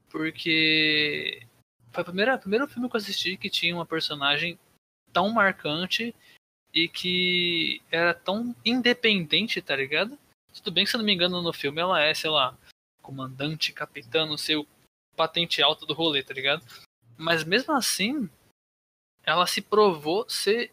porque 0.10 1.46
foi 1.92 2.02
o 2.02 2.06
primeiro, 2.06 2.40
primeiro 2.40 2.68
filme 2.68 2.90
que 2.90 2.96
eu 2.96 3.00
assisti 3.00 3.38
que 3.38 3.50
tinha 3.50 3.76
uma 3.76 3.86
personagem 3.86 4.60
tão 5.12 5.30
marcante 5.30 6.14
e 6.74 6.88
que 6.88 7.82
era 7.90 8.14
tão 8.14 8.56
independente, 8.66 9.62
tá 9.62 9.76
ligado? 9.76 10.20
Tudo 10.54 10.72
bem 10.72 10.84
que, 10.84 10.90
se 10.90 10.96
eu 10.96 11.00
não 11.00 11.06
me 11.06 11.14
engano, 11.14 11.42
no 11.42 11.54
filme 11.54 11.82
ela 11.82 12.02
é, 12.02 12.14
sei 12.14 12.30
lá, 12.30 12.58
comandante, 13.02 13.72
capitã, 13.72 14.26
não 14.26 14.38
sei, 14.38 14.56
o 14.56 14.68
patente 15.16 15.62
alta 15.62 15.86
do 15.86 15.94
rolê, 15.94 16.22
tá 16.24 16.34
ligado? 16.34 16.66
Mas 17.18 17.44
mesmo 17.44 17.74
assim, 17.74 18.30
ela 19.24 19.48
se 19.48 19.62
provou 19.62 20.30
ser. 20.30 20.72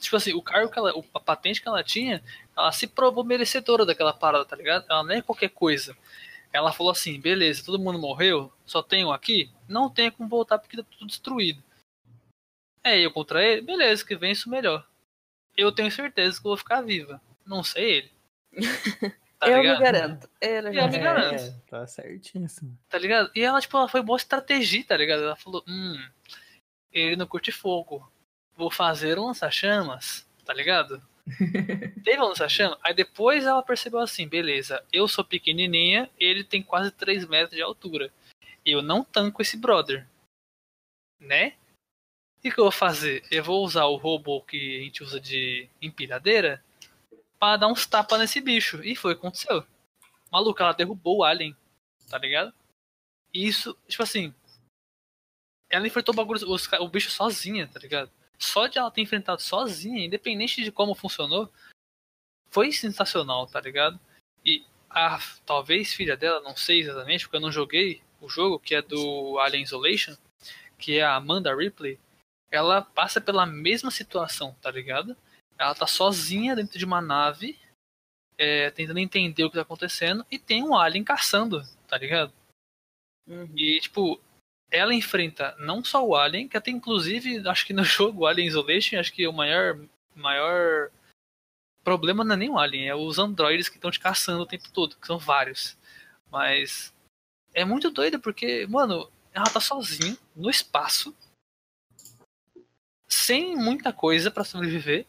Tipo 0.00 0.16
assim, 0.16 0.32
o 0.32 0.42
cargo 0.42 0.70
que 0.70 0.78
ela. 0.78 0.92
A 1.14 1.20
patente 1.20 1.60
que 1.60 1.68
ela 1.68 1.82
tinha, 1.82 2.22
ela 2.56 2.72
se 2.72 2.86
provou 2.86 3.24
merecedora 3.24 3.86
daquela 3.86 4.12
parada, 4.12 4.44
tá 4.44 4.56
ligado? 4.56 4.86
Ela 4.88 5.02
não 5.02 5.12
é 5.12 5.22
qualquer 5.22 5.50
coisa. 5.50 5.96
Ela 6.52 6.72
falou 6.72 6.92
assim: 6.92 7.20
beleza, 7.20 7.64
todo 7.64 7.78
mundo 7.78 7.98
morreu, 7.98 8.52
só 8.66 8.82
tenho 8.82 9.10
aqui? 9.12 9.50
Não 9.68 9.88
tenho 9.88 10.12
como 10.12 10.28
voltar 10.28 10.58
porque 10.58 10.76
tá 10.76 10.84
tudo 10.90 11.06
destruído. 11.06 11.62
É 12.84 12.98
eu 12.98 13.12
contra 13.12 13.42
ele? 13.44 13.62
Beleza, 13.62 14.04
que 14.04 14.16
venço 14.16 14.50
melhor. 14.50 14.86
Eu 15.56 15.70
tenho 15.72 15.90
certeza 15.90 16.40
que 16.40 16.46
eu 16.46 16.50
vou 16.50 16.56
ficar 16.56 16.82
viva. 16.82 17.20
Não 17.46 17.62
sei 17.62 17.90
ele. 17.92 18.12
Tá 19.42 19.48
eu 19.50 19.60
ligado? 19.60 19.78
me 19.78 19.82
garanto. 19.82 20.30
Eu 20.40 20.62
me 20.62 20.68
Eu 20.68 20.88
me 20.88 20.98
garanto. 20.98 21.00
garanto. 21.00 21.42
É, 21.42 21.68
tá 21.68 21.84
certíssimo. 21.84 22.78
Tá 22.88 22.96
ligado? 22.96 23.28
E 23.34 23.42
ela, 23.42 23.60
tipo, 23.60 23.76
ela 23.76 23.88
foi 23.88 24.00
boa 24.00 24.16
estratégia, 24.16 24.84
tá 24.84 24.96
ligado? 24.96 25.24
Ela 25.24 25.34
falou, 25.34 25.64
hum, 25.66 25.96
ele 26.92 27.16
não 27.16 27.26
curte 27.26 27.50
fogo. 27.50 28.08
Vou 28.62 28.70
fazer 28.70 29.18
um 29.18 29.26
lança-chamas, 29.26 30.24
tá 30.44 30.54
ligado? 30.54 31.02
Teve 32.04 32.22
um 32.22 32.28
lança-chamas, 32.28 32.78
aí 32.80 32.94
depois 32.94 33.44
ela 33.44 33.60
percebeu 33.60 33.98
assim, 33.98 34.28
beleza, 34.28 34.86
eu 34.92 35.08
sou 35.08 35.24
pequenininha, 35.24 36.08
ele 36.16 36.44
tem 36.44 36.62
quase 36.62 36.92
3 36.92 37.26
metros 37.26 37.56
de 37.56 37.60
altura. 37.60 38.12
Eu 38.64 38.80
não 38.80 39.02
tanco 39.02 39.42
esse 39.42 39.56
brother. 39.56 40.06
Né? 41.18 41.56
O 42.38 42.42
que, 42.42 42.52
que 42.52 42.60
eu 42.60 42.66
vou 42.66 42.70
fazer? 42.70 43.24
Eu 43.32 43.42
vou 43.42 43.64
usar 43.64 43.86
o 43.86 43.96
robô 43.96 44.40
que 44.40 44.78
a 44.78 44.84
gente 44.84 45.02
usa 45.02 45.18
de 45.18 45.68
empilhadeira 45.82 46.64
pra 47.40 47.56
dar 47.56 47.66
uns 47.66 47.84
tapas 47.84 48.20
nesse 48.20 48.40
bicho. 48.40 48.80
E 48.84 48.94
foi 48.94 49.14
o 49.14 49.16
que 49.16 49.22
aconteceu. 49.22 49.66
Maluco, 50.30 50.62
ela 50.62 50.72
derrubou 50.72 51.16
o 51.16 51.24
alien, 51.24 51.56
tá 52.08 52.16
ligado? 52.16 52.54
E 53.34 53.44
isso, 53.44 53.76
tipo 53.88 54.04
assim. 54.04 54.32
Ela 55.68 55.84
enfrentou 55.84 56.12
o, 56.12 56.16
bagulho, 56.16 56.40
o 56.48 56.88
bicho 56.88 57.10
sozinha, 57.10 57.66
tá 57.66 57.80
ligado? 57.80 58.08
Só 58.38 58.66
de 58.66 58.78
ela 58.78 58.90
ter 58.90 59.02
enfrentado 59.02 59.40
sozinha, 59.40 60.04
independente 60.04 60.62
de 60.62 60.72
como 60.72 60.94
funcionou, 60.94 61.50
foi 62.50 62.72
sensacional, 62.72 63.46
tá 63.46 63.60
ligado? 63.60 63.98
E 64.44 64.64
a 64.90 65.18
talvez 65.46 65.92
filha 65.92 66.16
dela, 66.16 66.40
não 66.40 66.56
sei 66.56 66.80
exatamente, 66.80 67.24
porque 67.24 67.36
eu 67.36 67.40
não 67.40 67.52
joguei 67.52 68.02
o 68.20 68.28
jogo, 68.28 68.58
que 68.58 68.74
é 68.74 68.82
do 68.82 69.38
Alien 69.38 69.62
Isolation, 69.62 70.16
que 70.78 70.98
é 70.98 71.02
a 71.02 71.14
Amanda 71.14 71.54
Ripley, 71.54 71.98
ela 72.50 72.82
passa 72.82 73.20
pela 73.20 73.46
mesma 73.46 73.90
situação, 73.90 74.54
tá 74.60 74.70
ligado? 74.70 75.16
Ela 75.58 75.74
tá 75.74 75.86
sozinha 75.86 76.54
dentro 76.54 76.78
de 76.78 76.84
uma 76.84 77.00
nave, 77.00 77.58
é, 78.36 78.70
tentando 78.70 78.98
entender 78.98 79.44
o 79.44 79.50
que 79.50 79.56
tá 79.56 79.62
acontecendo, 79.62 80.26
e 80.30 80.38
tem 80.38 80.62
um 80.62 80.76
alien 80.76 81.04
caçando, 81.04 81.62
tá 81.88 81.96
ligado? 81.96 82.32
Uhum. 83.26 83.48
E, 83.56 83.80
tipo, 83.80 84.20
ela 84.72 84.94
enfrenta 84.94 85.54
não 85.58 85.84
só 85.84 86.04
o 86.04 86.16
Alien, 86.16 86.48
que 86.48 86.56
até 86.56 86.70
inclusive, 86.70 87.46
acho 87.46 87.66
que 87.66 87.74
no 87.74 87.84
jogo 87.84 88.26
Alien 88.26 88.48
Isolation, 88.48 88.98
acho 88.98 89.12
que 89.12 89.28
o 89.28 89.32
maior, 89.32 89.78
maior 90.16 90.90
problema 91.84 92.24
não 92.24 92.34
é 92.34 92.38
nem 92.38 92.50
o 92.50 92.58
Alien, 92.58 92.88
é 92.88 92.94
os 92.94 93.18
androides 93.18 93.68
que 93.68 93.76
estão 93.76 93.90
te 93.90 94.00
caçando 94.00 94.42
o 94.42 94.46
tempo 94.46 94.70
todo, 94.72 94.96
que 94.96 95.06
são 95.06 95.18
vários. 95.18 95.76
Mas 96.30 96.92
é 97.52 97.64
muito 97.64 97.90
doido 97.90 98.18
porque, 98.18 98.66
mano, 98.66 99.10
ela 99.32 99.50
tá 99.50 99.60
sozinha 99.60 100.16
no 100.34 100.48
espaço, 100.48 101.14
sem 103.06 103.54
muita 103.54 103.92
coisa 103.92 104.30
pra 104.30 104.44
sobreviver, 104.44 105.06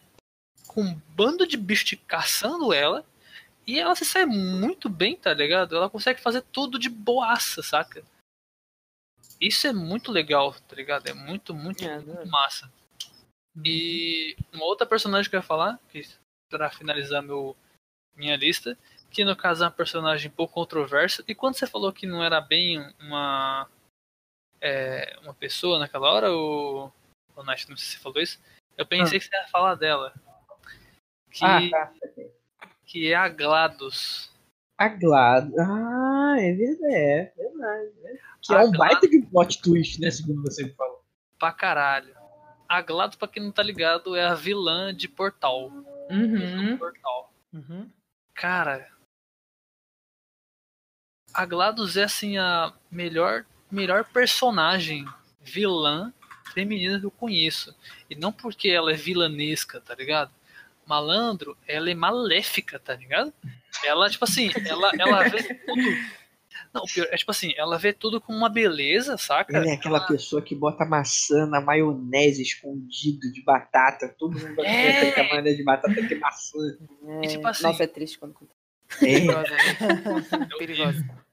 com 0.68 0.82
um 0.82 1.02
bando 1.10 1.48
de 1.48 1.56
bicho 1.56 1.86
te 1.86 1.96
caçando 1.96 2.74
ela, 2.74 3.06
e 3.66 3.80
ela 3.80 3.96
se 3.96 4.04
sai 4.04 4.26
muito 4.26 4.90
bem, 4.90 5.16
tá 5.16 5.34
ligado? 5.34 5.76
Ela 5.76 5.90
consegue 5.90 6.20
fazer 6.20 6.42
tudo 6.52 6.78
de 6.78 6.90
boaça, 6.90 7.64
saca? 7.64 8.04
Isso 9.46 9.68
é 9.68 9.74
muito 9.74 10.10
legal, 10.12 10.54
tá 10.54 10.76
ligado? 10.76 11.08
É 11.08 11.14
muito, 11.14 11.54
muito, 11.54 11.84
É, 11.84 12.00
muito 12.00 12.28
massa. 12.30 12.72
E 13.64 14.38
uma 14.54 14.64
outra 14.66 14.88
personagem 14.88 15.30
que 15.30 15.36
eu 15.36 15.40
ia 15.40 15.46
falar, 15.46 15.80
que 15.90 16.02
pra 16.50 16.70
finalizar 16.70 17.22
meu, 17.22 17.56
minha 18.16 18.38
lista, 18.38 18.78
que 19.12 19.26
no 19.26 19.36
caso 19.36 19.64
é 19.64 19.68
uma 19.68 19.72
personagem 19.72 20.32
um 20.32 20.34
pouco 20.34 20.54
controversa. 20.54 21.24
E 21.28 21.36
quando 21.36 21.56
você 21.56 21.68
falou 21.68 21.92
que 21.92 22.08
não 22.08 22.24
era 22.24 22.40
bem 22.40 22.80
uma 23.02 23.70
é, 24.62 25.18
uma 25.22 25.34
pessoa 25.34 25.78
naquela 25.78 26.10
hora, 26.10 26.32
o, 26.32 26.90
o 27.36 27.44
Nath, 27.44 27.68
não 27.68 27.76
sei 27.76 27.86
se 27.86 27.92
você 27.92 28.00
falou 28.00 28.22
isso, 28.22 28.40
eu 28.78 28.86
pensei 28.86 29.20
que 29.20 29.26
você 29.26 29.36
ia 29.36 29.48
falar 29.50 29.76
dela. 29.76 30.14
Que, 31.30 31.44
Ah, 31.44 31.70
tá. 31.70 31.94
que 32.86 33.12
é 33.12 33.16
a 33.16 33.28
GLaDOS. 33.28 34.32
A 34.78 34.88
Glad. 34.88 35.52
Ah, 35.60 36.36
é 36.40 36.54
verdade. 36.54 36.94
É 36.96 37.34
verdade. 37.36 37.92
Que 38.44 38.54
é 38.54 38.60
um 38.60 38.72
baita 38.72 39.08
de 39.08 39.22
plot 39.22 39.62
twist, 39.62 40.00
né? 40.02 40.12
Segundo 40.12 40.42
você 40.42 40.64
me 40.64 40.74
falou. 40.74 41.04
Pra 41.40 41.52
caralho. 41.52 42.14
A 42.68 42.82
GLaDOS, 42.82 43.16
pra 43.16 43.28
quem 43.28 43.44
não 43.44 43.52
tá 43.52 43.64
ligado, 43.64 44.16
é 44.16 44.26
a 44.26 44.34
vilã 44.34 44.94
de 44.94 45.08
Portal. 45.08 45.72
Uhum. 46.10 46.78
Portal. 46.78 47.34
Uhum. 47.54 47.90
Cara, 48.34 48.88
a 51.34 51.46
GLaDOS 51.46 51.98
é 51.98 52.04
assim 52.04 52.38
a 52.38 52.72
melhor, 52.92 53.46
melhor 53.72 54.04
personagem 54.06 55.06
vilã 55.42 56.14
feminina 56.54 57.00
que 57.00 57.06
eu 57.06 57.12
conheço. 57.12 57.76
E 58.10 58.16
não 58.16 58.32
porque 58.32 58.70
ela 58.70 58.92
é 58.92 58.96
vilanesca, 58.96 59.82
tá 59.82 59.96
ligado? 59.96 60.32
Malandro, 60.86 61.58
ela 61.68 61.90
é 61.90 61.96
maléfica, 61.96 62.78
tá 62.78 62.94
ligado? 62.94 63.34
Ela, 63.84 64.10
tipo 64.10 64.26
assim, 64.26 64.52
ela, 64.68 64.92
ela 65.00 65.30
vê 65.30 65.42
tudo. 65.56 65.82
Não, 66.74 66.84
pior, 66.84 67.08
é 67.12 67.16
tipo 67.18 67.32
assim, 67.32 67.54
ela 67.58 67.78
vê 67.78 67.92
tudo 67.94 68.22
com 68.22 68.34
uma 68.34 68.50
beleza, 68.50 69.18
saca? 69.18 69.56
Ela 69.56 69.68
é 69.70 69.74
aquela 69.74 70.06
pessoa 70.06 70.42
que 70.42 70.54
bota 70.56 70.86
maçã 70.86 71.46
na 71.48 71.60
maionese 71.60 72.42
escondido 72.42 73.32
de 73.32 73.42
batata. 73.44 74.08
Todo 74.18 74.38
mundo 74.40 74.56
vai 74.56 74.66
É. 74.66 74.94
comer 74.94 75.10
aquela 75.10 75.30
maionese 75.30 75.58
de 75.58 75.64
batata 75.64 75.94
que 76.08 76.14
é 76.14 76.20
maçã. 76.20 76.58
E 77.22 77.28
tipo 77.28 77.48
É, 77.48 77.52
assim- 77.52 77.64
Nossa, 77.64 77.84
é 77.84 77.88
triste 77.88 78.18
quando. 78.20 78.36
É. 78.94 78.98
Perigosa, 79.00 79.50
né? 79.50 80.50
Perigosa. 80.60 81.24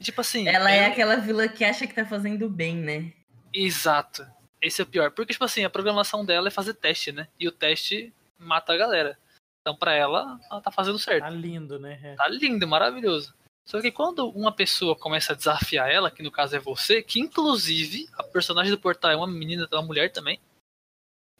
E, 0.00 0.04
tipo 0.04 0.20
assim, 0.20 0.46
Ela 0.48 0.70
é 0.70 0.78
ela- 0.78 0.86
aquela 0.88 1.16
vila 1.16 1.48
que 1.48 1.64
acha 1.64 1.86
que 1.86 1.94
tá 1.94 2.04
fazendo 2.04 2.48
bem, 2.50 2.76
né? 2.76 3.12
Exato. 3.52 4.26
Esse 4.60 4.80
é 4.80 4.84
o 4.84 4.86
pior. 4.86 5.10
Porque, 5.10 5.32
tipo 5.32 5.44
assim, 5.44 5.64
a 5.64 5.70
programação 5.70 6.24
dela 6.24 6.48
é 6.48 6.50
fazer 6.50 6.74
teste, 6.74 7.12
né? 7.12 7.28
E 7.38 7.46
o 7.46 7.52
teste 7.52 8.12
mata 8.38 8.72
a 8.72 8.76
galera. 8.76 9.16
Então, 9.60 9.76
pra 9.76 9.94
ela, 9.94 10.38
ela 10.50 10.60
tá 10.60 10.70
fazendo 10.70 10.98
certo. 10.98 11.22
Tá 11.24 11.30
lindo, 11.30 11.78
né? 11.78 11.98
É. 12.02 12.14
Tá 12.16 12.28
lindo, 12.28 12.66
maravilhoso. 12.66 13.32
Só 13.66 13.80
que 13.80 13.90
quando 13.90 14.28
uma 14.28 14.52
pessoa 14.52 14.94
começa 14.94 15.32
a 15.32 15.36
desafiar 15.36 15.90
ela, 15.90 16.10
que 16.10 16.22
no 16.22 16.30
caso 16.30 16.54
é 16.54 16.58
você, 16.58 17.02
que 17.02 17.18
inclusive 17.18 18.08
a 18.12 18.22
personagem 18.22 18.70
do 18.70 18.78
portal 18.78 19.10
é 19.10 19.16
uma 19.16 19.26
menina, 19.26 19.66
é 19.70 19.74
uma 19.74 19.82
mulher 19.82 20.12
também. 20.12 20.38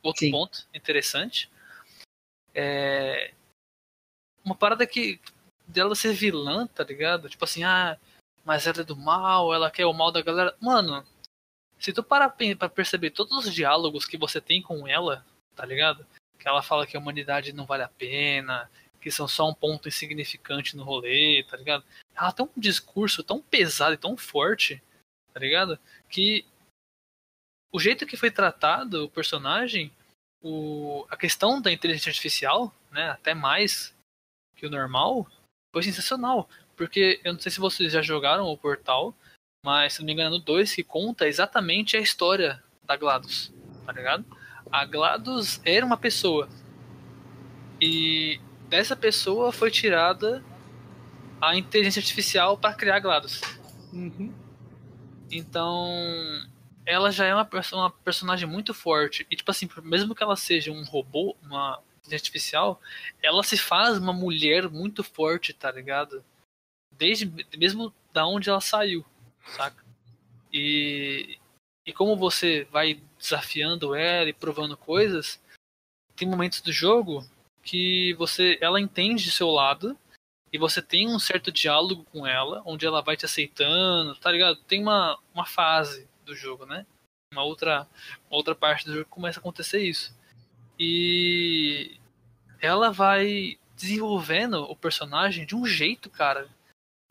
Outro 0.02 0.20
Sim. 0.20 0.30
ponto 0.30 0.66
interessante. 0.72 1.50
É. 2.54 3.32
Uma 4.44 4.54
parada 4.54 4.86
que. 4.86 5.20
dela 5.66 5.94
ser 5.94 6.12
vilã, 6.14 6.66
tá 6.66 6.82
ligado? 6.84 7.28
Tipo 7.28 7.44
assim, 7.44 7.62
ah, 7.64 7.98
mas 8.44 8.66
ela 8.66 8.80
é 8.80 8.84
do 8.84 8.96
mal, 8.96 9.52
ela 9.52 9.70
quer 9.70 9.86
o 9.86 9.92
mal 9.92 10.10
da 10.10 10.22
galera. 10.22 10.56
Mano, 10.60 11.04
se 11.78 11.92
tu 11.92 12.02
parar 12.02 12.30
pra 12.58 12.68
perceber 12.68 13.10
todos 13.10 13.46
os 13.46 13.54
diálogos 13.54 14.06
que 14.06 14.16
você 14.16 14.40
tem 14.40 14.62
com 14.62 14.88
ela, 14.88 15.24
tá 15.54 15.64
ligado? 15.64 16.06
Que 16.38 16.48
ela 16.48 16.62
fala 16.62 16.86
que 16.86 16.96
a 16.96 17.00
humanidade 17.00 17.52
não 17.52 17.66
vale 17.66 17.82
a 17.82 17.88
pena, 17.88 18.70
que 19.04 19.10
são 19.10 19.28
só 19.28 19.46
um 19.46 19.52
ponto 19.52 19.86
insignificante 19.86 20.74
no 20.74 20.82
rolê, 20.82 21.44
tá 21.46 21.58
ligado? 21.58 21.84
Ela 22.16 22.32
tem 22.32 22.46
um 22.46 22.58
discurso 22.58 23.22
tão 23.22 23.38
pesado 23.38 23.92
e 23.92 23.98
tão 23.98 24.16
forte, 24.16 24.82
tá 25.30 25.38
ligado? 25.38 25.78
Que 26.08 26.46
o 27.70 27.78
jeito 27.78 28.06
que 28.06 28.16
foi 28.16 28.30
tratado 28.30 29.04
o 29.04 29.10
personagem, 29.10 29.92
o, 30.42 31.04
a 31.10 31.18
questão 31.18 31.60
da 31.60 31.70
inteligência 31.70 32.08
artificial, 32.08 32.74
né, 32.90 33.10
até 33.10 33.34
mais 33.34 33.94
que 34.56 34.64
o 34.64 34.70
normal, 34.70 35.30
foi 35.70 35.82
sensacional. 35.82 36.48
Porque 36.74 37.20
eu 37.22 37.34
não 37.34 37.40
sei 37.40 37.52
se 37.52 37.60
vocês 37.60 37.92
já 37.92 38.00
jogaram 38.00 38.46
o 38.46 38.56
Portal, 38.56 39.14
mas 39.62 39.92
se 39.92 39.98
não 39.98 40.06
me 40.06 40.14
engano, 40.14 40.38
no 40.38 40.42
2 40.42 40.74
que 40.74 40.82
conta 40.82 41.28
exatamente 41.28 41.94
a 41.94 42.00
história 42.00 42.64
da 42.84 42.96
GLaDOS, 42.96 43.52
tá 43.84 43.92
ligado? 43.92 44.24
A 44.72 44.86
GLaDOS 44.86 45.60
era 45.62 45.84
uma 45.84 45.98
pessoa. 45.98 46.48
E 47.78 48.40
dessa 48.74 48.96
pessoa 48.96 49.52
foi 49.52 49.70
tirada 49.70 50.42
a 51.40 51.56
inteligência 51.56 52.00
artificial 52.00 52.58
para 52.58 52.74
criar 52.74 52.98
GLaDOS. 52.98 53.40
Uhum. 53.92 54.34
Então, 55.30 55.94
ela 56.84 57.12
já 57.12 57.24
é 57.24 57.32
uma, 57.32 57.48
uma 57.72 57.90
personagem 57.90 58.48
muito 58.48 58.74
forte. 58.74 59.24
E, 59.30 59.36
tipo 59.36 59.48
assim, 59.48 59.68
mesmo 59.84 60.12
que 60.12 60.24
ela 60.24 60.34
seja 60.34 60.72
um 60.72 60.82
robô, 60.82 61.36
uma 61.40 61.80
inteligência 61.98 62.24
artificial, 62.24 62.80
ela 63.22 63.44
se 63.44 63.56
faz 63.56 63.96
uma 63.96 64.12
mulher 64.12 64.68
muito 64.68 65.04
forte, 65.04 65.52
tá 65.52 65.70
ligado? 65.70 66.24
Desde 66.90 67.26
mesmo 67.56 67.94
da 68.12 68.26
onde 68.26 68.50
ela 68.50 68.60
saiu, 68.60 69.04
saca? 69.56 69.84
E, 70.52 71.38
e 71.86 71.92
como 71.92 72.16
você 72.16 72.66
vai 72.72 73.00
desafiando 73.20 73.94
ela 73.94 74.28
e 74.28 74.32
provando 74.32 74.76
coisas, 74.76 75.40
tem 76.16 76.26
momentos 76.26 76.60
do 76.60 76.72
jogo 76.72 77.24
que 77.64 78.14
você 78.14 78.58
ela 78.60 78.80
entende 78.80 79.30
seu 79.30 79.50
lado 79.50 79.98
e 80.52 80.58
você 80.58 80.80
tem 80.80 81.08
um 81.08 81.18
certo 81.18 81.50
diálogo 81.50 82.04
com 82.12 82.26
ela, 82.26 82.62
onde 82.64 82.86
ela 82.86 83.02
vai 83.02 83.16
te 83.16 83.24
aceitando, 83.24 84.14
tá 84.16 84.30
ligado? 84.30 84.56
Tem 84.56 84.80
uma, 84.80 85.18
uma 85.34 85.44
fase 85.44 86.08
do 86.24 86.34
jogo, 86.36 86.64
né? 86.64 86.86
Uma 87.32 87.42
outra, 87.42 87.88
uma 88.30 88.36
outra 88.36 88.54
parte 88.54 88.84
do 88.86 88.92
jogo 88.92 89.06
começa 89.06 89.38
a 89.38 89.40
acontecer 89.40 89.82
isso. 89.82 90.16
E 90.78 91.98
ela 92.60 92.92
vai 92.92 93.58
desenvolvendo 93.74 94.62
o 94.62 94.76
personagem 94.76 95.44
de 95.44 95.56
um 95.56 95.66
jeito, 95.66 96.08
cara, 96.08 96.48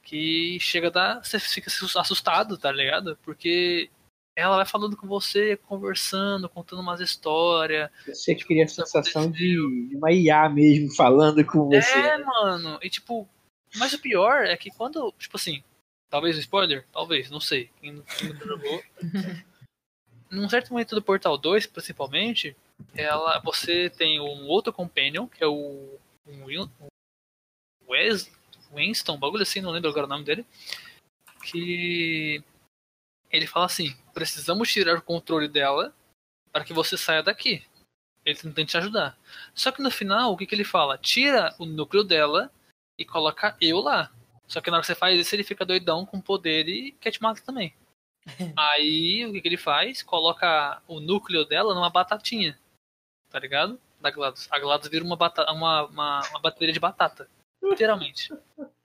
que 0.02 0.58
chega 0.62 0.88
a 0.88 0.92
dar. 0.92 1.24
Você 1.24 1.40
fica 1.40 1.70
assustado, 2.00 2.58
tá 2.58 2.72
ligado? 2.72 3.18
Porque 3.24 3.90
ela 4.36 4.56
vai 4.58 4.66
falando 4.66 4.98
com 4.98 5.08
você, 5.08 5.56
conversando, 5.56 6.50
contando 6.50 6.82
umas 6.82 7.00
histórias. 7.00 7.90
Você 8.08 8.36
cria 8.36 8.66
a 8.66 8.68
sensação 8.68 9.30
de, 9.30 9.88
de 9.90 9.96
uma 9.96 10.12
IA 10.12 10.50
mesmo 10.50 10.94
falando 10.96 11.46
com 11.46 11.68
você. 11.68 11.92
É, 11.92 12.18
né? 12.18 12.24
mano. 12.24 12.80
E 12.82 12.90
tipo, 12.90 13.28
mas 13.76 13.94
o 13.94 14.00
pior 14.00 14.46
é 14.46 14.58
que 14.58 14.72
quando, 14.72 15.14
tipo 15.18 15.38
assim, 15.38 15.64
talvez 16.10 16.36
um 16.36 16.40
spoiler, 16.40 16.86
talvez, 16.92 17.30
não 17.30 17.40
sei. 17.40 17.70
Quem, 17.80 18.02
quem 18.18 18.30
não 18.30 18.48
jogou. 18.48 18.84
Num 20.32 20.50
certo 20.50 20.72
momento 20.72 20.96
do 20.96 21.02
Portal 21.02 21.38
2, 21.38 21.68
principalmente, 21.68 22.56
ela, 22.96 23.40
você 23.40 23.90
tem 23.92 24.20
um 24.20 24.48
outro 24.48 24.74
companion, 24.74 25.28
que 25.28 25.44
é 25.44 25.48
o 25.48 26.00
um, 26.26 26.62
um 26.62 26.88
Wes, 27.88 28.32
Winston, 28.74 29.14
um 29.14 29.20
bagulho 29.20 29.44
assim, 29.44 29.62
não 29.62 29.70
lembro 29.70 29.90
agora 29.90 30.08
o 30.08 30.10
nome 30.10 30.24
dele. 30.24 30.44
Que 31.44 32.44
ele 33.34 33.48
fala 33.48 33.66
assim: 33.66 33.96
precisamos 34.14 34.72
tirar 34.72 34.96
o 34.96 35.02
controle 35.02 35.48
dela 35.48 35.94
para 36.52 36.64
que 36.64 36.72
você 36.72 36.96
saia 36.96 37.24
daqui. 37.24 37.66
Ele 38.24 38.38
tenta 38.38 38.64
te 38.64 38.78
ajudar. 38.78 39.18
Só 39.54 39.72
que 39.72 39.82
no 39.82 39.92
final, 39.92 40.32
o 40.32 40.38
que, 40.38 40.46
que 40.46 40.56
ele 40.56 40.64
fala? 40.64 40.98
Tira 40.98 41.54
o 41.60 41.66
núcleo 41.66 42.04
dela 42.04 42.54
e 42.98 43.04
coloca 43.04 43.58
eu 43.60 43.80
lá. 43.80 44.12
Só 44.48 44.62
que 44.62 44.70
na 44.70 44.78
hora 44.78 44.82
que 44.82 44.88
você 44.88 44.96
faz 44.96 45.20
isso, 45.20 45.36
ele 45.36 45.44
fica 45.44 45.66
doidão 45.66 46.06
com 46.06 46.22
poder 46.22 46.70
e 46.70 46.92
quer 46.94 47.12
te 47.12 47.22
matar 47.22 47.42
também. 47.42 47.74
Aí, 48.56 49.26
o 49.26 49.34
que, 49.34 49.42
que 49.42 49.48
ele 49.48 49.58
faz? 49.58 50.04
Coloca 50.04 50.82
o 50.88 51.02
núcleo 51.02 51.44
dela 51.44 51.74
numa 51.74 51.90
batatinha. 51.90 52.58
Tá 53.30 53.40
ligado? 53.40 53.82
Da 54.00 54.12
GLaDOS. 54.12 54.48
A 54.52 54.60
GLaDOS 54.60 54.90
vira 54.90 55.04
uma, 55.04 55.18
uma, 55.50 55.84
uma, 55.86 56.30
uma 56.30 56.40
bateria 56.40 56.74
de 56.74 56.80
batata. 56.80 57.28
Literalmente. 57.62 58.32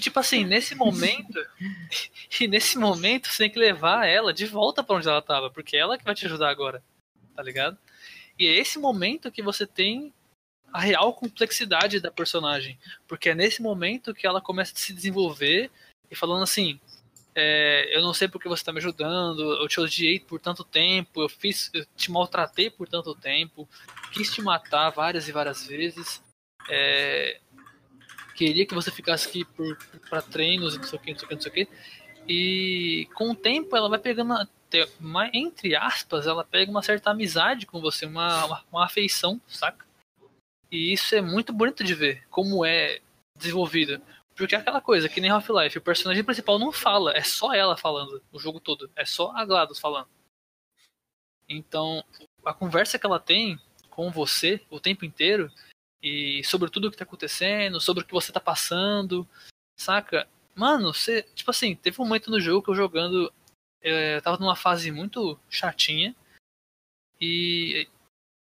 E 0.00 0.02
tipo 0.02 0.18
assim, 0.18 0.46
nesse 0.46 0.74
momento. 0.74 1.38
e 2.40 2.48
nesse 2.48 2.78
momento, 2.78 3.28
você 3.28 3.44
tem 3.44 3.50
que 3.50 3.58
levar 3.58 4.06
ela 4.06 4.32
de 4.32 4.46
volta 4.46 4.82
pra 4.82 4.96
onde 4.96 5.06
ela 5.06 5.20
tava. 5.20 5.50
Porque 5.50 5.76
é 5.76 5.80
ela 5.80 5.98
que 5.98 6.04
vai 6.04 6.14
te 6.14 6.24
ajudar 6.24 6.48
agora. 6.48 6.82
Tá 7.36 7.42
ligado? 7.42 7.76
E 8.38 8.46
é 8.46 8.56
esse 8.56 8.78
momento 8.78 9.30
que 9.30 9.42
você 9.42 9.66
tem 9.66 10.10
a 10.72 10.80
real 10.80 11.12
complexidade 11.12 12.00
da 12.00 12.10
personagem. 12.10 12.78
Porque 13.06 13.28
é 13.28 13.34
nesse 13.34 13.60
momento 13.60 14.14
que 14.14 14.26
ela 14.26 14.40
começa 14.40 14.72
a 14.72 14.78
se 14.78 14.94
desenvolver 14.94 15.70
e 16.10 16.16
falando 16.16 16.44
assim: 16.44 16.80
é, 17.34 17.94
eu 17.94 18.00
não 18.00 18.14
sei 18.14 18.26
porque 18.26 18.48
você 18.48 18.62
está 18.62 18.72
me 18.72 18.78
ajudando, 18.78 19.42
eu 19.60 19.68
te 19.68 19.80
odiei 19.80 20.18
por 20.18 20.40
tanto 20.40 20.64
tempo, 20.64 21.20
eu 21.20 21.28
fiz, 21.28 21.68
eu 21.74 21.84
te 21.94 22.10
maltratei 22.10 22.70
por 22.70 22.88
tanto 22.88 23.14
tempo, 23.14 23.68
quis 24.14 24.32
te 24.32 24.40
matar 24.40 24.88
várias 24.88 25.28
e 25.28 25.32
várias 25.32 25.66
vezes, 25.66 26.22
é, 26.70 27.38
queria 28.40 28.64
que 28.64 28.74
você 28.74 28.90
ficasse 28.90 29.28
aqui 29.28 29.46
para 30.08 30.22
treinos, 30.22 30.74
não 30.74 30.82
sei 30.84 30.98
o 30.98 31.02
que, 31.02 31.12
não 31.12 31.18
sei 31.18 31.26
o 31.26 31.28
que, 31.28 31.34
não 31.34 31.42
sei 31.42 31.50
o 31.50 31.54
que. 31.54 31.68
E 32.26 33.06
com 33.14 33.30
o 33.30 33.34
tempo 33.34 33.76
ela 33.76 33.86
vai 33.88 33.98
pegando, 33.98 34.32
até- 34.32 34.88
ma- 34.98 35.30
entre 35.34 35.76
aspas, 35.76 36.26
ela 36.26 36.42
pega 36.42 36.70
uma 36.70 36.82
certa 36.82 37.10
amizade 37.10 37.66
com 37.66 37.82
você, 37.82 38.06
uma, 38.06 38.46
uma, 38.46 38.64
uma 38.72 38.84
afeição, 38.86 39.38
saca? 39.46 39.84
E 40.70 40.90
isso 40.90 41.14
é 41.14 41.20
muito 41.20 41.52
bonito 41.52 41.84
de 41.84 41.94
ver, 41.94 42.26
como 42.30 42.64
é 42.64 43.02
desenvolvido. 43.36 44.00
Porque 44.34 44.54
é 44.54 44.58
aquela 44.58 44.80
coisa, 44.80 45.06
que 45.06 45.20
nem 45.20 45.30
Half-Life, 45.30 45.76
o 45.76 45.82
personagem 45.82 46.24
principal 46.24 46.58
não 46.58 46.72
fala, 46.72 47.12
é 47.14 47.22
só 47.22 47.52
ela 47.52 47.76
falando 47.76 48.22
o 48.32 48.38
jogo 48.38 48.58
todo. 48.58 48.90
É 48.96 49.04
só 49.04 49.32
a 49.36 49.44
GLaDOS 49.44 49.78
falando. 49.78 50.08
Então, 51.46 52.02
a 52.42 52.54
conversa 52.54 52.98
que 52.98 53.04
ela 53.04 53.20
tem 53.20 53.58
com 53.90 54.10
você 54.10 54.62
o 54.70 54.80
tempo 54.80 55.04
inteiro, 55.04 55.52
e 56.02 56.42
sobre 56.44 56.70
tudo 56.70 56.88
o 56.88 56.90
que 56.90 56.96
tá 56.96 57.04
acontecendo, 57.04 57.80
sobre 57.80 58.02
o 58.04 58.06
que 58.06 58.12
você 58.12 58.32
tá 58.32 58.40
passando, 58.40 59.28
saca? 59.76 60.28
Mano, 60.54 60.92
você, 60.92 61.22
tipo 61.34 61.50
assim, 61.50 61.74
teve 61.76 62.00
um 62.00 62.04
momento 62.04 62.30
no 62.30 62.40
jogo 62.40 62.62
que 62.62 62.70
eu 62.70 62.74
jogando, 62.74 63.32
eh, 63.82 64.16
eu 64.16 64.22
tava 64.22 64.38
numa 64.38 64.56
fase 64.56 64.90
muito 64.90 65.38
chatinha, 65.48 66.14
e 67.20 67.86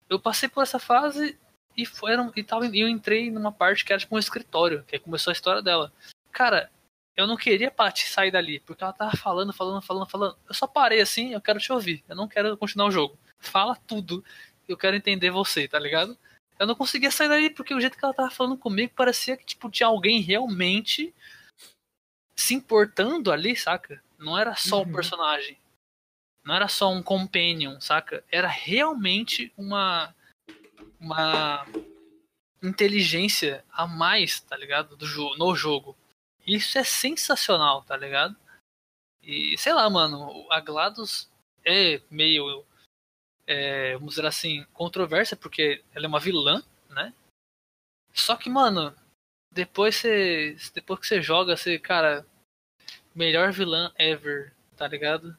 eu 0.09 0.19
passei 0.21 0.49
por 0.49 0.63
essa 0.63 0.79
fase 0.79 1.39
e 1.77 1.87
foram 1.87 2.33
e 2.37 2.43
tava, 2.43 2.67
e 2.67 2.81
eu 2.81 2.89
entrei 2.89 3.31
numa 3.31 3.53
parte 3.53 3.85
que 3.85 3.93
era 3.93 4.01
tipo 4.01 4.15
um 4.17 4.19
escritório, 4.19 4.85
que 4.85 4.97
aí 4.97 5.01
começou 5.01 5.31
a 5.31 5.35
história 5.35 5.63
dela. 5.63 5.93
Cara, 6.31 6.71
eu 7.17 7.27
não 7.27 7.37
queria 7.37 7.71
Paty 7.71 8.09
sair 8.09 8.31
dali, 8.31 8.61
porque 8.61 8.83
ela 8.83 8.93
tava 8.93 9.17
falando, 9.17 9.53
falando, 9.53 9.83
falando, 9.83 10.09
falando. 10.09 10.39
Eu 10.49 10.55
só 10.55 10.67
parei 10.67 11.01
assim, 11.01 11.33
eu 11.33 11.41
quero 11.41 11.59
te 11.59 11.73
ouvir. 11.73 12.03
Eu 12.09 12.17
não 12.17 12.27
quero 12.27 12.57
continuar 12.57 12.87
o 12.87 12.91
jogo. 12.91 13.19
Fala 13.39 13.77
tudo. 13.77 14.25
Eu 14.67 14.77
quero 14.77 14.97
entender 14.97 15.31
você, 15.31 15.69
tá 15.69 15.79
ligado? 15.79 16.17
Eu 16.59 16.67
não 16.67 16.75
conseguia 16.75 17.11
sair 17.11 17.29
dali 17.29 17.51
porque 17.51 17.75
o 17.75 17.81
jeito 17.81 17.99
que 17.99 18.05
ela 18.05 18.15
tava 18.15 18.31
falando 18.31 18.57
comigo 18.57 18.93
parecia 18.95 19.37
que 19.37 19.45
tipo 19.45 19.71
tinha 19.71 19.87
alguém 19.87 20.21
realmente 20.21 21.13
se 22.37 22.55
importando 22.55 23.31
ali, 23.33 23.57
saca? 23.57 24.03
Não 24.19 24.39
era 24.39 24.55
só 24.55 24.83
um 24.83 24.87
Uhum. 24.87 24.93
personagem. 24.93 25.59
Não 26.45 26.55
era 26.55 26.69
só 26.69 26.91
um 26.91 27.03
companion, 27.03 27.81
saca? 27.81 28.25
Era 28.31 28.49
realmente 28.49 29.53
uma 29.57 30.15
uma 31.01 31.67
inteligência 32.63 33.65
a 33.73 33.87
mais, 33.89 34.41
tá 34.41 34.57
ligado? 34.57 34.97
Do 34.97 35.07
no 35.37 35.55
jogo. 35.55 35.97
Isso 36.47 36.79
é 36.79 36.85
sensacional, 36.85 37.83
tá 37.83 37.97
ligado? 37.97 38.37
E 39.23 39.57
sei 39.59 39.73
lá, 39.73 39.89
mano, 39.91 40.47
a 40.51 40.61
GLaDOS 40.61 41.29
é 41.65 42.01
meio, 42.11 42.65
é, 43.53 43.93
vamos 43.95 44.15
dizer 44.15 44.27
assim, 44.27 44.65
controversa 44.73 45.37
porque 45.37 45.83
ela 45.95 46.07
é 46.07 46.09
uma 46.09 46.21
vilã, 46.21 46.63
né? 46.89 47.13
Só 48.13 48.37
que, 48.37 48.49
mano, 48.51 48.95
depois 49.51 49.97
você, 49.97 50.57
depois 50.75 51.01
que 51.01 51.07
você 51.07 51.23
joga, 51.23 51.57
você, 51.57 51.79
cara, 51.79 52.27
melhor 53.15 53.53
vilã 53.53 53.93
ever, 53.99 54.53
tá 54.77 54.87
ligado? 54.87 55.37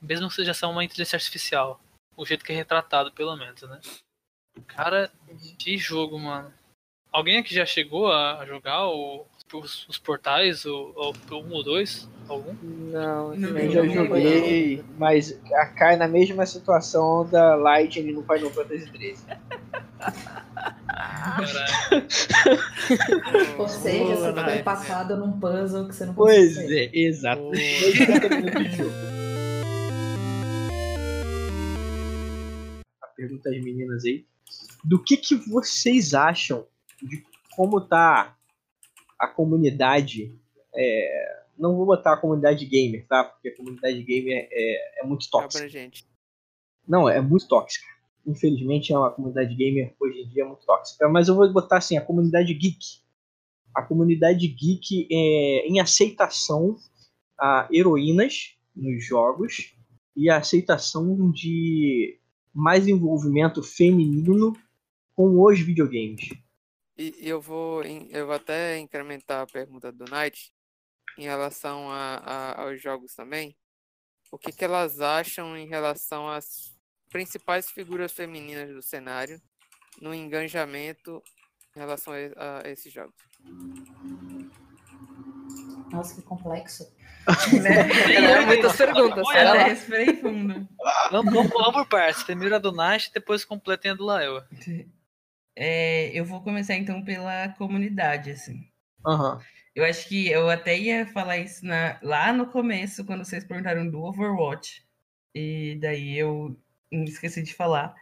Mesmo 0.00 0.28
que 0.28 0.34
seja 0.34 0.54
só 0.54 0.70
uma 0.70 0.84
inteligência 0.84 1.16
artificial, 1.16 1.80
o 2.16 2.26
jeito 2.26 2.44
que 2.44 2.52
é 2.52 2.56
retratado, 2.56 3.12
pelo 3.12 3.36
menos, 3.36 3.62
né? 3.62 3.80
Cara, 4.66 5.10
que 5.58 5.76
jogo, 5.76 6.18
mano. 6.18 6.52
Alguém 7.10 7.38
aqui 7.38 7.54
já 7.54 7.64
chegou 7.64 8.12
a 8.12 8.44
jogar 8.44 8.86
o- 8.88 9.26
os, 9.52 9.86
os 9.88 9.98
portais, 9.98 10.64
o, 10.64 10.92
o, 10.96 11.12
1 11.36 11.52
ou 11.52 11.62
2? 11.62 12.08
Algum? 12.28 12.54
Não, 12.62 13.34
Eu 13.34 13.70
já 13.70 13.82
não 13.82 13.92
joguei, 13.94 14.82
mas 14.98 15.38
a- 15.52 15.66
cai 15.66 15.96
na 15.96 16.08
mesma 16.08 16.46
situação 16.46 17.28
da 17.28 17.54
Lightning 17.54 18.12
no 18.12 18.22
Final 18.22 18.50
Fantasy 18.50 18.86
XIII. 18.86 19.16
Ou 23.58 23.68
seja, 23.68 24.16
você 24.16 24.32
nice. 24.32 24.58
empacado 24.60 25.16
num 25.16 25.38
puzzle 25.40 25.88
que 25.88 25.94
você 25.94 26.06
não 26.06 26.14
Pois 26.14 26.56
é, 26.58 26.90
exato. 26.92 27.50
A 33.02 33.06
pergunta 33.16 33.50
às 33.50 33.62
meninas 33.62 34.04
aí. 34.04 34.24
Do 34.84 35.02
que, 35.02 35.16
que 35.16 35.34
vocês 35.34 36.14
acham 36.14 36.66
de 37.02 37.24
como 37.56 37.80
tá 37.80 38.36
a 39.18 39.26
comunidade? 39.26 40.34
é, 40.74 41.44
não 41.56 41.76
vou 41.76 41.86
botar 41.86 42.14
a 42.14 42.16
comunidade 42.16 42.66
gamer, 42.66 43.06
tá? 43.06 43.24
Porque 43.24 43.48
a 43.48 43.56
comunidade 43.56 44.02
gamer 44.02 44.48
é, 44.50 45.00
é 45.00 45.06
muito 45.06 45.28
tóxica. 45.30 45.64
Não, 46.86 47.08
é 47.08 47.20
muito 47.20 47.46
tóxica. 47.46 47.86
Infelizmente, 48.26 48.92
a 48.92 49.10
comunidade 49.10 49.54
gamer 49.54 49.94
hoje 50.00 50.22
em 50.22 50.28
dia 50.28 50.42
é 50.42 50.46
muito 50.46 50.66
tóxica. 50.66 51.08
Mas 51.08 51.28
eu 51.28 51.34
vou 51.34 51.50
botar 51.52 51.78
assim, 51.78 51.96
a 51.96 52.04
comunidade 52.04 52.52
geek. 52.52 53.02
A 53.74 53.82
comunidade 53.82 54.46
geek 54.48 55.08
é 55.10 55.66
em 55.66 55.80
aceitação 55.80 56.76
a 57.38 57.68
heroínas 57.72 58.56
nos 58.74 59.04
jogos 59.04 59.74
e 60.16 60.30
a 60.30 60.38
aceitação 60.38 61.30
de 61.30 62.18
mais 62.52 62.86
envolvimento 62.86 63.62
feminino 63.62 64.52
com 65.14 65.40
os 65.42 65.60
videogames. 65.60 66.30
E 66.96 67.14
e 67.26 67.28
eu 67.28 67.40
vou, 67.40 67.82
eu 67.82 68.26
vou 68.26 68.34
até 68.34 68.78
incrementar 68.78 69.42
a 69.42 69.46
pergunta 69.46 69.90
do 69.90 70.04
Knight 70.04 70.52
em 71.18 71.22
relação 71.24 71.90
a, 71.90 72.16
a- 72.24 72.62
aos 72.62 72.80
jogos 72.80 73.14
também. 73.14 73.56
O 74.30 74.38
que, 74.38 74.52
que 74.52 74.64
elas 74.64 75.00
acham 75.00 75.56
em 75.56 75.66
relação 75.66 76.28
às 76.28 76.74
principais 77.10 77.70
figuras 77.70 78.12
femininas 78.12 78.70
do 78.70 78.82
cenário 78.82 79.40
no 80.00 80.12
engajamento 80.14 81.22
em 81.76 81.78
relação 81.78 82.12
a, 82.36 82.62
a 82.66 82.68
esses 82.70 82.92
jogos? 82.92 83.14
Nossa, 85.92 86.14
que 86.16 86.22
complexo. 86.22 86.92
É, 87.64 88.40
muitas 88.44 88.76
perguntas. 88.76 89.24
Olha. 89.26 89.64
Respirei 89.64 90.16
fundo. 90.16 90.68
Vamos, 91.10 91.32
vamos, 91.32 91.50
vamos 91.52 91.72
por 91.72 91.86
partes. 91.88 92.22
Primeiro 92.22 92.54
a 92.56 92.58
do 92.58 92.70
Nash, 92.72 93.08
depois 93.14 93.44
completem 93.46 93.92
a 93.92 93.94
do 93.94 94.04
Lael. 94.04 94.42
É, 95.56 96.10
eu 96.18 96.24
vou 96.24 96.42
começar 96.42 96.74
então 96.74 97.02
pela 97.04 97.48
comunidade, 97.50 98.30
assim. 98.30 98.68
Aham. 99.06 99.40
Eu 99.74 99.84
acho 99.84 100.08
que 100.08 100.28
eu 100.28 100.48
até 100.48 100.78
ia 100.78 101.06
falar 101.06 101.38
isso 101.38 101.64
na- 101.66 101.98
lá 102.02 102.32
no 102.32 102.46
começo, 102.46 103.04
quando 103.04 103.24
vocês 103.24 103.44
perguntaram 103.44 103.88
do 103.88 104.02
Overwatch. 104.02 104.84
E 105.34 105.76
daí 105.80 106.16
eu 106.16 106.56
me 106.92 107.04
esqueci 107.04 107.42
de 107.42 107.54
falar. 107.54 107.94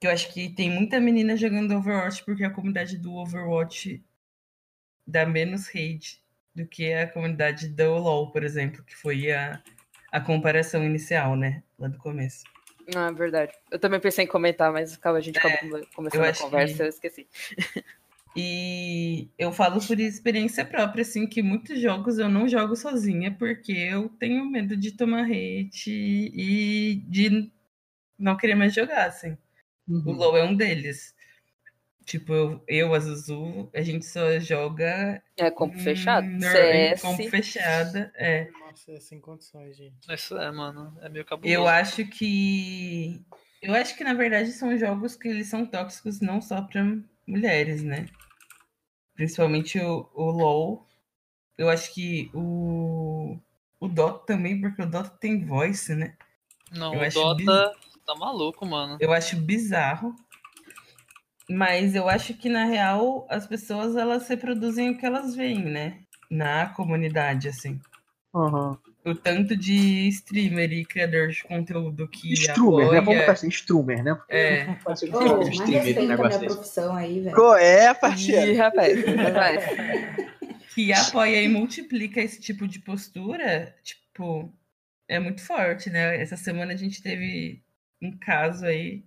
Que 0.00 0.06
eu 0.06 0.12
acho 0.12 0.32
que 0.32 0.48
tem 0.48 0.70
muita 0.70 1.00
menina 1.00 1.36
jogando 1.36 1.74
Overwatch 1.76 2.24
porque 2.24 2.44
a 2.44 2.50
comunidade 2.50 2.98
do 2.98 3.14
Overwatch 3.14 4.02
dá 5.06 5.26
menos 5.26 5.68
hate 5.68 6.22
do 6.54 6.66
que 6.66 6.92
a 6.92 7.08
comunidade 7.08 7.68
do 7.68 7.94
LoL, 7.98 8.30
por 8.30 8.42
exemplo, 8.44 8.84
que 8.84 8.94
foi 8.94 9.32
a, 9.32 9.62
a 10.10 10.20
comparação 10.20 10.84
inicial, 10.84 11.36
né? 11.36 11.62
Lá 11.78 11.88
do 11.88 11.98
começo. 11.98 12.44
Ah, 12.94 13.10
verdade. 13.12 13.52
Eu 13.70 13.78
também 13.78 14.00
pensei 14.00 14.24
em 14.24 14.28
comentar, 14.28 14.72
mas 14.72 14.94
acaba, 14.94 15.18
a 15.18 15.20
gente 15.20 15.38
começando 15.94 16.24
É, 16.24 16.28
eu 16.28 16.30
a 16.30 16.36
conversa 16.36 16.76
que- 16.76 16.82
eu 16.82 16.86
esqueci. 16.88 17.26
E 18.34 19.28
eu 19.38 19.52
falo 19.52 19.78
por 19.86 20.00
experiência 20.00 20.64
própria, 20.64 21.02
assim, 21.02 21.26
que 21.26 21.42
muitos 21.42 21.78
jogos 21.78 22.18
eu 22.18 22.30
não 22.30 22.48
jogo 22.48 22.74
sozinha 22.74 23.30
porque 23.30 23.72
eu 23.72 24.08
tenho 24.08 24.46
medo 24.46 24.74
de 24.74 24.92
tomar 24.92 25.24
hate 25.24 25.90
e 26.34 26.94
de 27.06 27.52
não 28.18 28.34
querer 28.34 28.54
mais 28.54 28.72
jogar, 28.74 29.06
assim. 29.06 29.36
O 29.86 29.92
Uhum. 29.92 30.12
LoL 30.12 30.36
é 30.38 30.44
um 30.44 30.54
deles. 30.56 31.14
Tipo, 32.04 32.32
eu, 32.32 32.64
eu 32.66 32.94
a 32.94 32.98
Zuzu, 32.98 33.70
a 33.74 33.80
gente 33.82 34.04
só 34.04 34.38
joga 34.38 35.22
É 35.36 35.50
compo 35.50 35.78
fechado. 35.78 36.26
Hum, 36.26 36.40
CS. 36.40 37.00
compo 37.00 37.22
fechada. 37.30 38.12
É. 38.16 38.50
Nossa, 38.50 38.92
é 38.92 39.00
sem 39.00 39.20
condições, 39.20 39.76
gente. 39.76 40.12
Isso 40.12 40.36
é, 40.36 40.50
mano. 40.50 40.96
É 41.00 41.08
meio 41.08 41.24
cabuloso. 41.24 41.52
Eu 41.52 41.66
acho 41.68 42.06
que. 42.06 43.24
Eu 43.60 43.74
acho 43.74 43.96
que, 43.96 44.02
na 44.02 44.14
verdade, 44.14 44.50
são 44.50 44.76
jogos 44.76 45.14
que 45.14 45.28
eles 45.28 45.46
são 45.46 45.64
tóxicos 45.64 46.20
não 46.20 46.40
só 46.40 46.62
para 46.62 46.84
mulheres, 47.26 47.82
né? 47.82 48.06
Principalmente 49.14 49.78
o, 49.78 50.08
o 50.14 50.30
LoL. 50.30 50.86
Eu 51.56 51.68
acho 51.68 51.92
que 51.94 52.30
o. 52.34 53.38
O 53.78 53.88
Dota 53.88 54.26
também, 54.26 54.60
porque 54.60 54.82
o 54.82 54.86
Dota 54.88 55.10
tem 55.10 55.44
voice, 55.44 55.94
né? 55.94 56.16
Não, 56.70 56.94
eu 56.94 57.00
o 57.00 57.02
acho 57.02 57.14
Dota 57.18 57.72
tá 58.06 58.14
maluco, 58.14 58.64
mano. 58.66 58.96
Eu 59.00 59.12
acho 59.12 59.36
bizarro. 59.36 60.14
Mas 61.50 61.94
eu 61.94 62.08
acho 62.08 62.34
que, 62.34 62.48
na 62.48 62.64
real, 62.64 63.26
as 63.28 63.46
pessoas 63.46 63.96
elas 63.96 64.28
reproduzem 64.28 64.90
o 64.90 64.98
que 64.98 65.04
elas 65.04 65.34
veem, 65.34 65.64
né? 65.64 65.98
Na 66.30 66.66
comunidade, 66.66 67.48
assim. 67.48 67.80
Aham. 68.34 68.78
O 69.04 69.14
tanto 69.16 69.56
de 69.56 70.06
streamer 70.08 70.72
e 70.72 70.84
criador 70.84 71.28
de 71.28 71.42
conteúdo 71.42 72.06
que 72.06 72.32
Strummer, 72.34 72.86
né? 72.86 73.00
Vamos 73.00 73.02
apoia... 73.02 73.20
botar 73.20 73.32
assim, 73.32 73.48
Strummer, 73.48 74.04
né? 74.04 74.14
Porque 74.14 74.36
É. 74.36 74.64
não 74.64 74.74
pode 74.76 75.00
ser 75.00 75.14
um 75.16 75.42
streamer 75.42 75.80
a 75.80 76.00
minha 76.00 76.08
negócio 76.08 76.40
desse. 76.40 76.54
profissão 76.54 76.94
aí, 76.94 77.20
velho. 77.20 77.34
Qual 77.34 77.56
é, 77.56 77.90
Ih, 78.16 78.52
rapaz, 78.54 79.04
rapaz. 79.04 79.64
que 80.72 80.92
apoia 80.92 81.42
e 81.42 81.48
multiplica 81.48 82.20
esse 82.20 82.40
tipo 82.40 82.66
de 82.68 82.78
postura, 82.78 83.74
tipo, 83.82 84.52
é 85.08 85.18
muito 85.18 85.44
forte, 85.44 85.90
né? 85.90 86.20
Essa 86.22 86.36
semana 86.36 86.72
a 86.72 86.76
gente 86.76 87.02
teve 87.02 87.60
um 88.00 88.16
caso 88.16 88.64
aí 88.64 89.04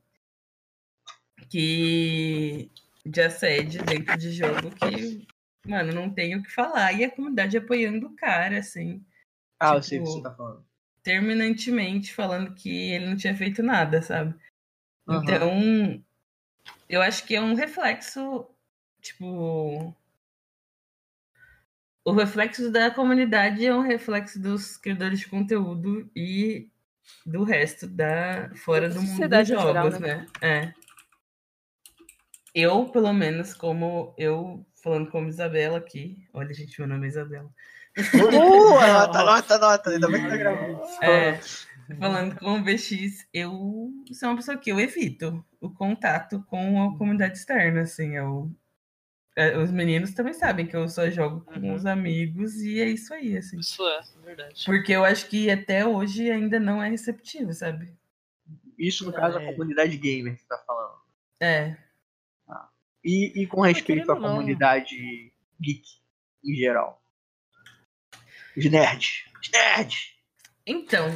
que 1.50 2.70
de 3.06 3.22
assédio 3.22 3.84
dentro 3.84 4.18
de 4.18 4.32
jogo 4.32 4.72
que, 4.72 5.28
mano, 5.66 5.94
não 5.94 6.10
tem 6.10 6.36
o 6.36 6.44
que 6.44 6.52
falar. 6.52 6.94
E 6.94 7.04
a 7.04 7.12
comunidade 7.12 7.58
apoiando 7.58 8.08
o 8.08 8.16
cara, 8.16 8.60
assim, 8.60 9.04
Ah, 9.60 9.76
eu 9.76 9.84
sei 9.84 10.00
o 10.00 10.04
que 10.04 10.08
Tipo, 10.08 10.18
você 10.18 10.24
tá 10.24 10.32
falando. 10.36 10.66
terminantemente 11.04 12.14
falando 12.14 12.54
que 12.56 12.70
ele 12.92 13.06
não 13.08 13.16
tinha 13.16 13.36
feito 13.36 13.62
nada, 13.62 14.02
sabe? 14.02 14.34
Aham. 15.08 15.24
Então, 15.24 16.04
eu 16.90 17.02
acho 17.02 17.26
que 17.26 17.36
é 17.36 17.42
um 17.42 17.54
reflexo, 17.54 18.48
tipo. 19.02 19.94
O 22.04 22.12
reflexo 22.12 22.72
da 22.72 22.92
comunidade 22.92 23.66
é 23.66 23.74
um 23.74 23.82
reflexo 23.82 24.40
dos 24.40 24.78
criadores 24.78 25.20
de 25.20 25.28
conteúdo 25.28 26.10
e 26.16 26.70
do 27.26 27.44
resto 27.44 27.88
da 27.88 28.52
fora 28.56 28.90
do 28.90 29.02
mundo 29.02 29.28
dos 29.28 29.40
em 29.40 29.46
geral, 29.46 29.74
jogos, 29.74 30.00
né? 30.00 30.28
É. 30.42 30.74
Eu, 32.56 32.86
pelo 32.90 33.11
menos, 33.14 33.53
como 33.53 34.14
eu 34.18 34.65
falando 34.82 35.11
como 35.11 35.27
Isabela 35.27 35.77
aqui. 35.77 36.26
Olha, 36.34 36.53
gente, 36.53 36.80
meu 36.80 36.88
nome 36.88 37.06
é 37.06 37.10
Isabela. 37.10 37.49
Uh, 37.98 38.77
anota, 38.80 39.19
anota, 39.19 39.56
anota. 39.56 39.90
Ainda 39.90 40.07
bem 40.10 40.22
que 40.23 40.30
tá 40.30 40.38
gravando. 40.38 40.82
É, 41.02 41.40
falando 41.99 42.36
com 42.40 42.53
o 42.60 42.64
BX, 42.64 43.27
eu 43.34 43.91
sou 44.14 44.30
uma 44.30 44.36
pessoa 44.38 44.57
que 44.57 44.72
eu 44.72 44.80
evito 44.80 45.44
o 45.60 45.69
contato 45.69 46.44
com 46.48 46.82
a 46.84 46.98
comunidade 46.98 47.38
externa, 47.38 47.82
assim, 47.82 48.15
eu, 48.15 48.52
é, 49.36 49.57
os 49.57 49.72
meninos 49.72 50.14
também 50.14 50.34
sabem 50.34 50.65
que 50.68 50.76
eu 50.76 50.88
só 50.88 51.10
jogo 51.10 51.41
com 51.41 51.60
Uhum. 51.60 51.73
os 51.73 51.86
amigos 51.86 52.56
e 52.61 52.80
é 52.80 52.88
isso 52.90 53.14
aí, 53.14 53.38
assim. 53.38 53.60
Isso 53.60 53.86
é, 53.88 54.02
verdade. 54.23 54.64
Porque 54.65 54.91
eu 54.94 55.03
acho 55.03 55.27
que 55.27 55.49
até 55.49 55.86
hoje 55.86 56.30
ainda 56.32 56.60
não 56.60 56.82
é 56.82 56.90
receptivo, 56.90 57.52
sabe? 57.53 57.94
Isso, 58.77 59.06
no 59.06 59.11
caso, 59.14 59.38
a 59.38 59.44
É. 59.44 59.52
comunidade 59.53 59.98
gamer 59.98 60.36
que 60.36 60.41
você 60.41 60.48
tá 60.48 60.57
falando. 60.68 60.95
É, 61.41 61.77
E, 63.06 63.44
e 63.44 63.45
com 63.48 63.61
respeito 63.61 64.11
à 64.11 64.15
comunidade 64.19 65.32
geek 65.61 65.84
em 66.44 66.56
geral. 66.56 66.99
Os 68.57 68.65
nerds. 68.65 69.26
Os 69.41 69.52
nerds. 69.52 70.14
então, 70.65 71.07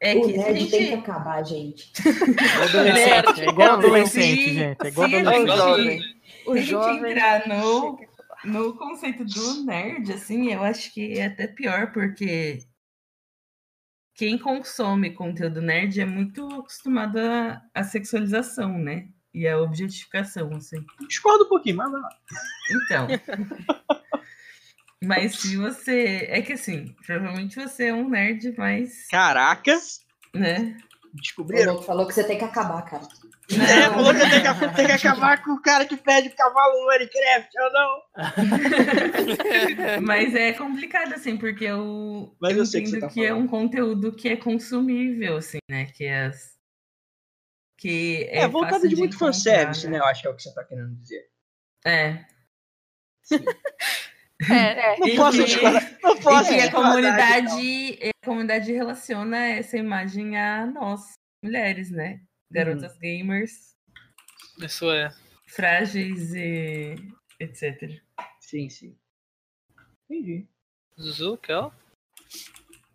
é 0.00 0.14
o 0.14 0.20
que 0.26 0.34
se 0.34 0.38
a 0.40 0.42
nerd 0.44 0.58
tem 0.58 0.68
que 0.68 0.78
gente... 0.78 0.94
acabar, 0.94 1.42
gente. 1.44 1.92
Adolescente, 2.62 3.40
é 3.40 3.48
igual 3.48 3.68
Não, 3.68 3.78
adolescente, 3.78 4.44
se- 4.44 4.54
gente. 4.54 4.84
É 4.84 4.88
igual 4.88 5.08
se 5.08 5.14
a 5.16 5.18
adolescente. 5.20 5.50
O 5.50 5.56
jovem. 5.56 6.00
Se 6.00 6.16
O 6.46 6.56
gente 6.56 6.68
jovem. 6.68 7.10
entrar 7.12 7.48
no, 7.48 7.98
no 8.44 8.76
conceito 8.76 9.24
do 9.24 9.64
nerd, 9.64 10.12
assim, 10.12 10.52
eu 10.52 10.62
acho 10.62 10.92
que 10.94 11.18
é 11.18 11.26
até 11.26 11.48
pior, 11.48 11.92
porque 11.92 12.58
quem 14.14 14.38
consome 14.38 15.10
conteúdo 15.12 15.60
nerd 15.60 16.00
é 16.00 16.04
muito 16.06 16.46
acostumado 16.60 17.18
à, 17.18 17.62
à 17.74 17.82
sexualização, 17.82 18.78
né? 18.78 19.08
E 19.36 19.46
à 19.46 19.60
objetificação, 19.60 20.48
assim. 20.54 20.82
Discordo 21.06 21.44
um 21.44 21.48
pouquinho, 21.48 21.76
mas 21.76 21.92
vai 21.92 22.00
lá. 22.00 22.08
Então. 22.70 23.06
Mas 25.04 25.38
se 25.38 25.58
você. 25.58 26.26
É 26.30 26.40
que 26.40 26.54
assim, 26.54 26.96
provavelmente 27.06 27.54
você 27.54 27.88
é 27.88 27.94
um 27.94 28.08
nerd 28.08 28.56
mais. 28.56 29.06
Caraca. 29.08 29.78
né? 30.34 30.74
Descobriram. 31.12 31.82
falou 31.82 32.06
que 32.06 32.14
você 32.14 32.24
tem 32.24 32.38
que 32.38 32.44
acabar, 32.44 32.80
cara. 32.82 33.06
É, 33.52 33.90
falou 33.90 34.12
que 34.14 34.20
tem 34.20 34.42
que, 34.42 34.74
tem 34.74 34.86
que 34.86 34.92
acabar 35.06 35.42
com 35.42 35.52
o 35.52 35.60
cara 35.60 35.84
que 35.84 35.98
pede 35.98 36.30
cavalo 36.30 36.80
no 36.80 36.86
Minecraft, 36.86 37.50
ou 37.60 37.72
não? 37.72 38.02
Mas 40.02 40.34
é 40.34 40.52
complicado, 40.54 41.12
assim, 41.12 41.36
porque 41.36 41.66
eu, 41.66 42.34
Mas 42.40 42.56
eu 42.56 42.82
que 42.82 42.98
tá 42.98 43.08
que 43.08 43.24
é 43.24 43.34
um 43.34 43.46
conteúdo 43.46 44.12
que 44.12 44.30
é 44.30 44.36
consumível, 44.36 45.36
assim, 45.36 45.58
né? 45.70 45.86
Que 45.94 46.04
é 46.04 46.24
as. 46.24 46.55
Que 47.78 48.24
é, 48.30 48.38
É, 48.40 48.48
voltado 48.48 48.74
fácil 48.76 48.88
de 48.88 48.96
muito 48.96 49.16
encontrar, 49.16 49.32
fanservice, 49.34 49.88
né? 49.88 49.98
Eu 49.98 50.04
acho 50.04 50.22
que 50.22 50.28
é 50.28 50.30
o 50.30 50.34
que 50.36 50.42
você 50.42 50.54
tá 50.54 50.64
querendo 50.64 50.94
dizer. 50.96 51.28
É. 51.84 52.24
É, 54.50 54.92
é. 54.94 54.98
Não 54.98 55.08
E 55.08 55.16
posso 55.16 55.38
que- 55.38 55.44
discordar. 55.44 55.98
Não 56.02 56.14
E 56.16 56.20
posso 56.20 56.48
que 56.50 56.60
a 56.60 56.70
comunidade, 56.70 57.98
a 58.22 58.26
comunidade 58.26 58.70
relaciona 58.70 59.38
essa 59.46 59.78
imagem 59.78 60.36
a 60.36 60.66
nós, 60.66 61.12
mulheres, 61.42 61.90
né? 61.90 62.20
Garotas 62.52 62.92
Uhum. 62.92 62.98
gamers, 63.00 63.74
Isso 64.58 64.90
é. 64.90 65.08
frágeis 65.48 66.34
e 66.34 66.96
etc. 67.40 67.98
Sim, 68.40 68.68
sim. 68.68 68.94
Entendi. 70.10 70.46
Zuzu, 71.00 71.38
Kel? 71.38 71.72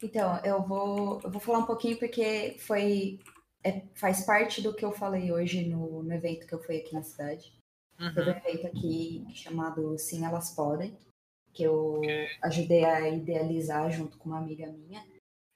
Então, 0.03 0.39
eu 0.45 0.61
vou, 0.61 1.21
eu 1.23 1.31
vou 1.31 1.41
falar 1.41 1.57
um 1.57 1.65
pouquinho 1.65 1.97
porque 1.97 2.55
foi 2.59 3.19
é, 3.63 3.81
faz 3.95 4.25
parte 4.25 4.61
do 4.61 4.73
que 4.73 4.83
eu 4.83 4.91
falei 4.91 5.31
hoje 5.31 5.67
no, 5.67 6.03
no 6.03 6.13
evento 6.13 6.47
que 6.47 6.53
eu 6.53 6.61
fui 6.63 6.77
aqui 6.77 6.93
na 6.93 7.03
cidade. 7.03 7.53
Teve 7.97 8.21
um 8.21 8.33
Uhum. 8.33 8.39
evento 8.39 8.67
aqui 8.67 9.25
chamado 9.33 9.97
Sim 9.99 10.25
Elas 10.25 10.55
Podem, 10.55 10.97
que 11.53 11.61
eu 11.63 12.01
ajudei 12.41 12.83
a 12.83 13.07
idealizar 13.09 13.91
junto 13.91 14.17
com 14.17 14.29
uma 14.29 14.39
amiga 14.39 14.65
minha. 14.67 15.05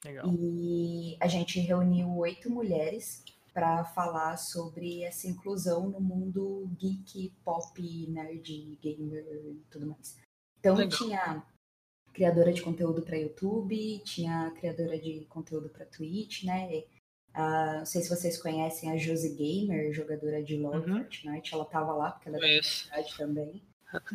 Legal. 0.03 0.27
E 0.27 1.17
a 1.19 1.27
gente 1.27 1.59
reuniu 1.59 2.15
oito 2.17 2.49
mulheres 2.51 3.23
para 3.51 3.83
falar 3.85 4.37
sobre 4.37 5.01
essa 5.03 5.27
inclusão 5.27 5.89
no 5.89 5.99
mundo 5.99 6.69
geek, 6.77 7.33
pop, 7.43 8.07
nerd, 8.09 8.77
gamer 8.81 9.25
e 9.45 9.63
tudo 9.71 9.87
mais. 9.87 10.19
Então 10.59 10.75
Legal. 10.75 10.97
tinha 10.97 11.43
criadora 12.13 12.53
de 12.53 12.61
conteúdo 12.61 13.01
para 13.01 13.17
YouTube, 13.17 13.99
tinha 14.03 14.51
criadora 14.51 14.99
de 14.99 15.25
conteúdo 15.25 15.69
para 15.69 15.85
Twitch, 15.85 16.43
né? 16.43 16.83
Ah, 17.35 17.75
não 17.79 17.85
sei 17.85 18.01
se 18.01 18.09
vocês 18.09 18.41
conhecem 18.41 18.89
a 18.91 18.97
Josie 18.97 19.35
Gamer, 19.35 19.91
jogadora 19.93 20.41
de 20.41 20.55
LoL 20.55 20.75
Uhum. 20.75 20.99
Fortnite, 20.99 21.53
ela 21.53 21.65
tava 21.65 21.91
lá 21.93 22.11
porque 22.11 22.29
ela 22.29 22.37
é 22.41 22.59
da 22.61 23.03
também. 23.17 23.61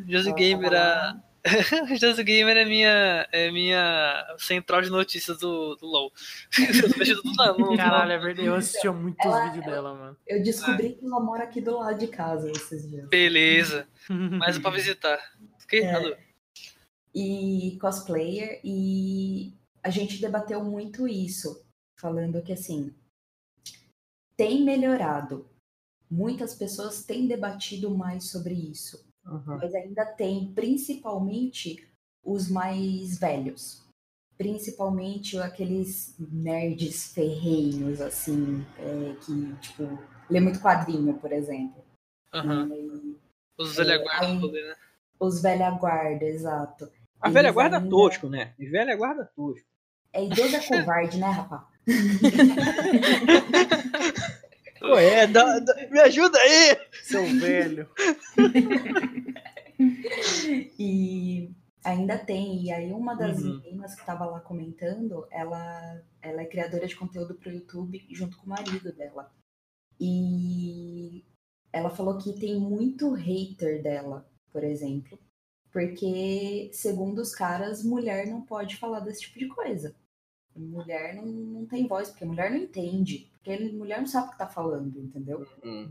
Josie 0.09 0.32
Gamer, 0.32 0.72
a... 0.74 1.22
Josie 2.01 2.24
Gamer 2.24 2.56
é 2.56 2.64
minha, 2.64 3.28
é 3.32 3.51
minha 3.51 4.26
central 4.38 4.82
de 4.82 4.90
notícias 4.90 5.38
do, 5.38 5.74
do 5.76 5.86
LoL. 5.86 6.12
Caralho, 7.76 8.12
é 8.12 8.18
verdade. 8.18 8.48
Eu 8.48 8.55
assistia 8.55 8.92
muitos 8.92 9.24
Ela- 9.24 9.47
vídeos 9.47 9.64
dela, 9.66 9.94
mano. 9.94 10.16
Eu 10.26 10.42
descobri 10.42 10.94
que 10.94 11.05
ela 11.05 11.20
mora 11.20 11.44
aqui 11.44 11.60
do 11.60 11.78
lado 11.78 11.98
de 11.98 12.09
casa 12.09 12.51
esses 12.51 12.88
dias. 12.88 13.09
Beleza. 13.09 13.86
Mais 14.10 14.56
um 14.56 14.62
pra 14.62 14.70
visitar. 14.70 15.18
Fiquei 15.59 15.84
É. 15.84 16.18
e 17.14 17.78
cosplayer 17.80 18.60
e 18.64 19.52
a 19.82 19.90
gente 19.90 20.20
debateu 20.20 20.62
muito 20.64 21.09
isso, 21.09 21.64
falando 21.98 22.42
que 22.42 22.52
assim 22.52 22.94
tem 24.40 24.64
melhorado. 24.64 25.46
Muitas 26.10 26.54
pessoas 26.54 27.04
têm 27.04 27.26
debatido 27.26 27.90
mais 27.90 28.30
sobre 28.30 28.54
isso, 28.54 29.06
Uhum. 29.26 29.58
mas 29.58 29.74
ainda 29.74 30.06
tem 30.06 30.50
principalmente 30.54 31.86
os 32.24 32.48
mais 32.50 33.18
velhos. 33.18 33.84
Principalmente 34.38 35.36
aqueles 35.38 36.16
nerds 36.18 37.12
ferrenhos, 37.12 38.00
assim, 38.00 38.64
é, 38.78 39.14
que, 39.22 39.54
tipo, 39.56 39.82
lê 40.30 40.40
muito 40.40 40.58
quadrinho, 40.60 41.12
por 41.18 41.30
exemplo. 41.32 41.84
Aham. 42.32 42.64
Né? 42.64 42.76
Os 43.58 43.78
É, 43.78 43.84
velha 43.84 43.98
guarda 44.02 44.26
aí- 44.26 44.40
poder, 44.40 44.66
né? 44.68 44.76
Os 45.20 45.42
velha 45.42 45.70
guarda, 45.72 46.24
exato. 46.24 46.90
A 47.20 47.28
velha 47.28 47.48
Eles 47.48 47.54
guarda 47.54 47.76
ainda- 47.76 47.90
tosco, 47.90 48.30
né? 48.30 48.54
A 48.58 48.70
velha 48.70 48.96
guarda 48.96 49.30
tosco. 49.36 49.66
É 50.14 50.24
idoso 50.24 50.56
é 50.56 50.66
covarde, 50.66 51.18
né, 51.18 51.26
rapaz? 51.28 51.62
Pô, 54.78 54.97
é, 54.98 55.27
dá- 55.27 55.59
dá- 55.59 55.89
me 55.90 56.01
ajuda 56.01 56.39
aí! 56.39 56.78
Seu 57.05 57.24
velho. 57.39 57.89
E 60.78 61.51
ainda 61.82 62.19
tem. 62.19 62.65
E 62.65 62.70
aí, 62.73 62.93
uma 62.93 63.15
das 63.15 63.39
Uhum. 63.40 63.61
meninas 63.62 63.94
que 63.94 64.01
estava 64.02 64.27
lá 64.27 64.39
comentando, 64.40 65.27
ela, 65.31 66.02
ela 66.20 66.43
é 66.43 66.47
criadora 66.47 66.86
de 66.86 66.94
conteúdo 66.97 67.35
para 67.35 67.51
o 67.51 67.55
YouTube 67.55 68.07
junto 68.11 68.36
com 68.36 68.44
o 68.47 68.48
marido 68.51 68.93
dela. 68.93 69.32
E 69.98 71.24
ela 71.73 71.89
falou 71.89 72.19
que 72.19 72.39
tem 72.39 72.59
muito 72.61 73.12
hater 73.15 73.82
dela, 73.82 74.28
por 74.52 74.62
exemplo. 74.65 75.19
Porque, 75.73 76.70
segundo 76.74 77.20
os 77.23 77.35
caras, 77.35 77.82
mulher 77.82 78.27
não 78.27 78.43
pode 78.43 78.77
falar 78.77 79.01
desse 79.01 79.23
tipo 79.23 79.39
de 79.39 79.48
coisa. 79.48 79.94
Mulher 80.60 81.14
não, 81.14 81.26
não 81.26 81.66
tem 81.66 81.86
voz, 81.86 82.10
porque 82.10 82.24
mulher 82.24 82.50
não 82.50 82.58
entende. 82.58 83.30
Porque 83.32 83.58
mulher 83.72 83.98
não 83.98 84.06
sabe 84.06 84.28
o 84.28 84.30
que 84.32 84.38
tá 84.38 84.46
falando, 84.46 84.98
entendeu? 84.98 85.46
Hum. 85.64 85.88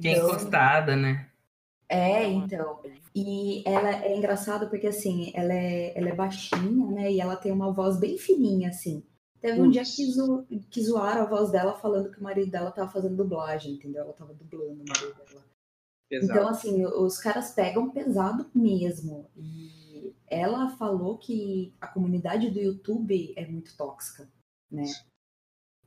Que 0.00 0.08
é 0.08 0.12
Então, 0.12 0.28
encostada, 0.28 0.96
né? 0.96 1.28
é, 1.88 2.26
então. 2.26 2.80
E 3.14 3.62
ela 3.66 3.90
é 4.04 4.16
engraçado 4.16 4.68
porque, 4.68 4.86
assim, 4.86 5.30
ela 5.34 5.52
é, 5.52 5.96
ela 5.96 6.08
é 6.08 6.14
baixinha, 6.14 6.90
né? 6.90 7.12
E 7.12 7.20
ela 7.20 7.36
tem 7.36 7.52
uma 7.52 7.72
voz 7.72 7.98
bem 7.98 8.16
fininha, 8.18 8.70
assim. 8.70 9.02
Teve 9.40 9.60
um 9.60 9.70
dia 9.70 9.82
que, 9.82 10.10
zo, 10.10 10.46
que 10.70 10.82
zoaram 10.82 11.22
a 11.22 11.26
voz 11.26 11.50
dela 11.50 11.74
falando 11.74 12.10
que 12.10 12.18
o 12.18 12.22
marido 12.22 12.50
dela 12.50 12.70
tava 12.70 12.90
fazendo 12.90 13.16
dublagem, 13.16 13.74
entendeu? 13.74 14.02
Ela 14.02 14.12
tava 14.14 14.32
dublando 14.32 14.82
o 14.82 14.84
marido 14.88 15.14
dela. 15.14 15.44
Pesado. 16.08 16.32
Então, 16.32 16.48
assim, 16.48 16.86
os 16.86 17.18
caras 17.18 17.52
pegam 17.52 17.90
pesado 17.90 18.46
mesmo. 18.54 19.28
E 19.36 19.83
ela 20.34 20.68
falou 20.76 21.18
que 21.18 21.74
a 21.80 21.86
comunidade 21.86 22.50
do 22.50 22.60
YouTube 22.60 23.32
é 23.36 23.46
muito 23.46 23.76
tóxica, 23.76 24.28
né? 24.70 24.84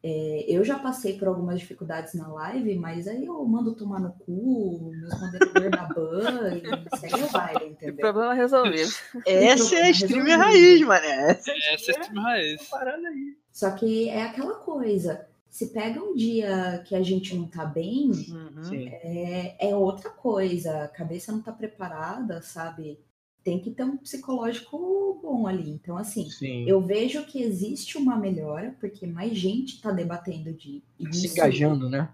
É, 0.03 0.45
eu 0.47 0.63
já 0.63 0.77
passei 0.77 1.17
por 1.17 1.27
algumas 1.27 1.59
dificuldades 1.59 2.13
na 2.13 2.27
live, 2.27 2.75
mas 2.75 3.07
aí 3.07 3.25
eu 3.25 3.43
mando 3.45 3.75
tomar 3.75 3.99
no 3.99 4.13
cu, 4.13 4.91
meus 4.93 5.19
moderadores 5.19 5.71
da 5.71 5.83
ban 5.85 6.55
e 6.55 6.97
segue 6.97 7.23
o 7.23 7.31
baile, 7.31 7.63
O 7.65 7.67
entendeu? 7.73 7.97
problema 7.97 8.33
é 8.33 8.37
resolvido. 8.37 8.91
Essa 9.25 9.75
é 9.75 9.81
a 9.83 9.89
streamer 9.89 10.37
raiz, 10.37 10.81
mané. 10.81 11.31
Essa 11.31 11.51
é 11.51 11.53
a 11.53 11.73
Essa 11.73 11.91
é 11.91 11.97
a 11.97 12.01
stream 12.01 12.23
raiz. 12.23 12.69
parada 12.69 13.07
aí. 13.07 13.37
Só 13.51 13.71
que 13.71 14.07
é 14.09 14.21
aquela 14.21 14.55
coisa. 14.59 15.27
Se 15.49 15.73
pega 15.73 15.99
um 15.99 16.13
dia 16.15 16.83
que 16.85 16.95
a 16.95 17.01
gente 17.01 17.35
não 17.35 17.47
tá 17.47 17.65
bem, 17.65 18.11
Uhum. 18.11 18.71
É, 19.01 19.69
é 19.69 19.75
outra 19.75 20.11
coisa. 20.11 20.83
A 20.83 20.87
cabeça 20.87 21.31
não 21.31 21.41
tá 21.41 21.51
preparada, 21.51 22.41
sabe? 22.43 22.99
Tem 23.47 23.61
que 23.61 23.71
ter 23.71 23.85
um 23.85 23.95
psicológico 23.95 25.21
bom 25.23 25.47
ali. 25.47 25.69
Então, 25.69 25.97
assim, 25.97 26.29
Sim. 26.29 26.67
eu 26.67 26.81
vejo 26.81 27.25
que 27.25 27.41
existe 27.41 27.97
uma 27.97 28.17
melhora, 28.17 28.75
porque 28.77 29.07
mais 29.07 29.37
gente 29.37 29.81
tá 29.81 29.89
debatendo 29.89 30.51
de 30.51 30.83
Se 30.99 31.27
isso, 31.27 31.27
engajando, 31.27 31.89
né? 31.89 32.13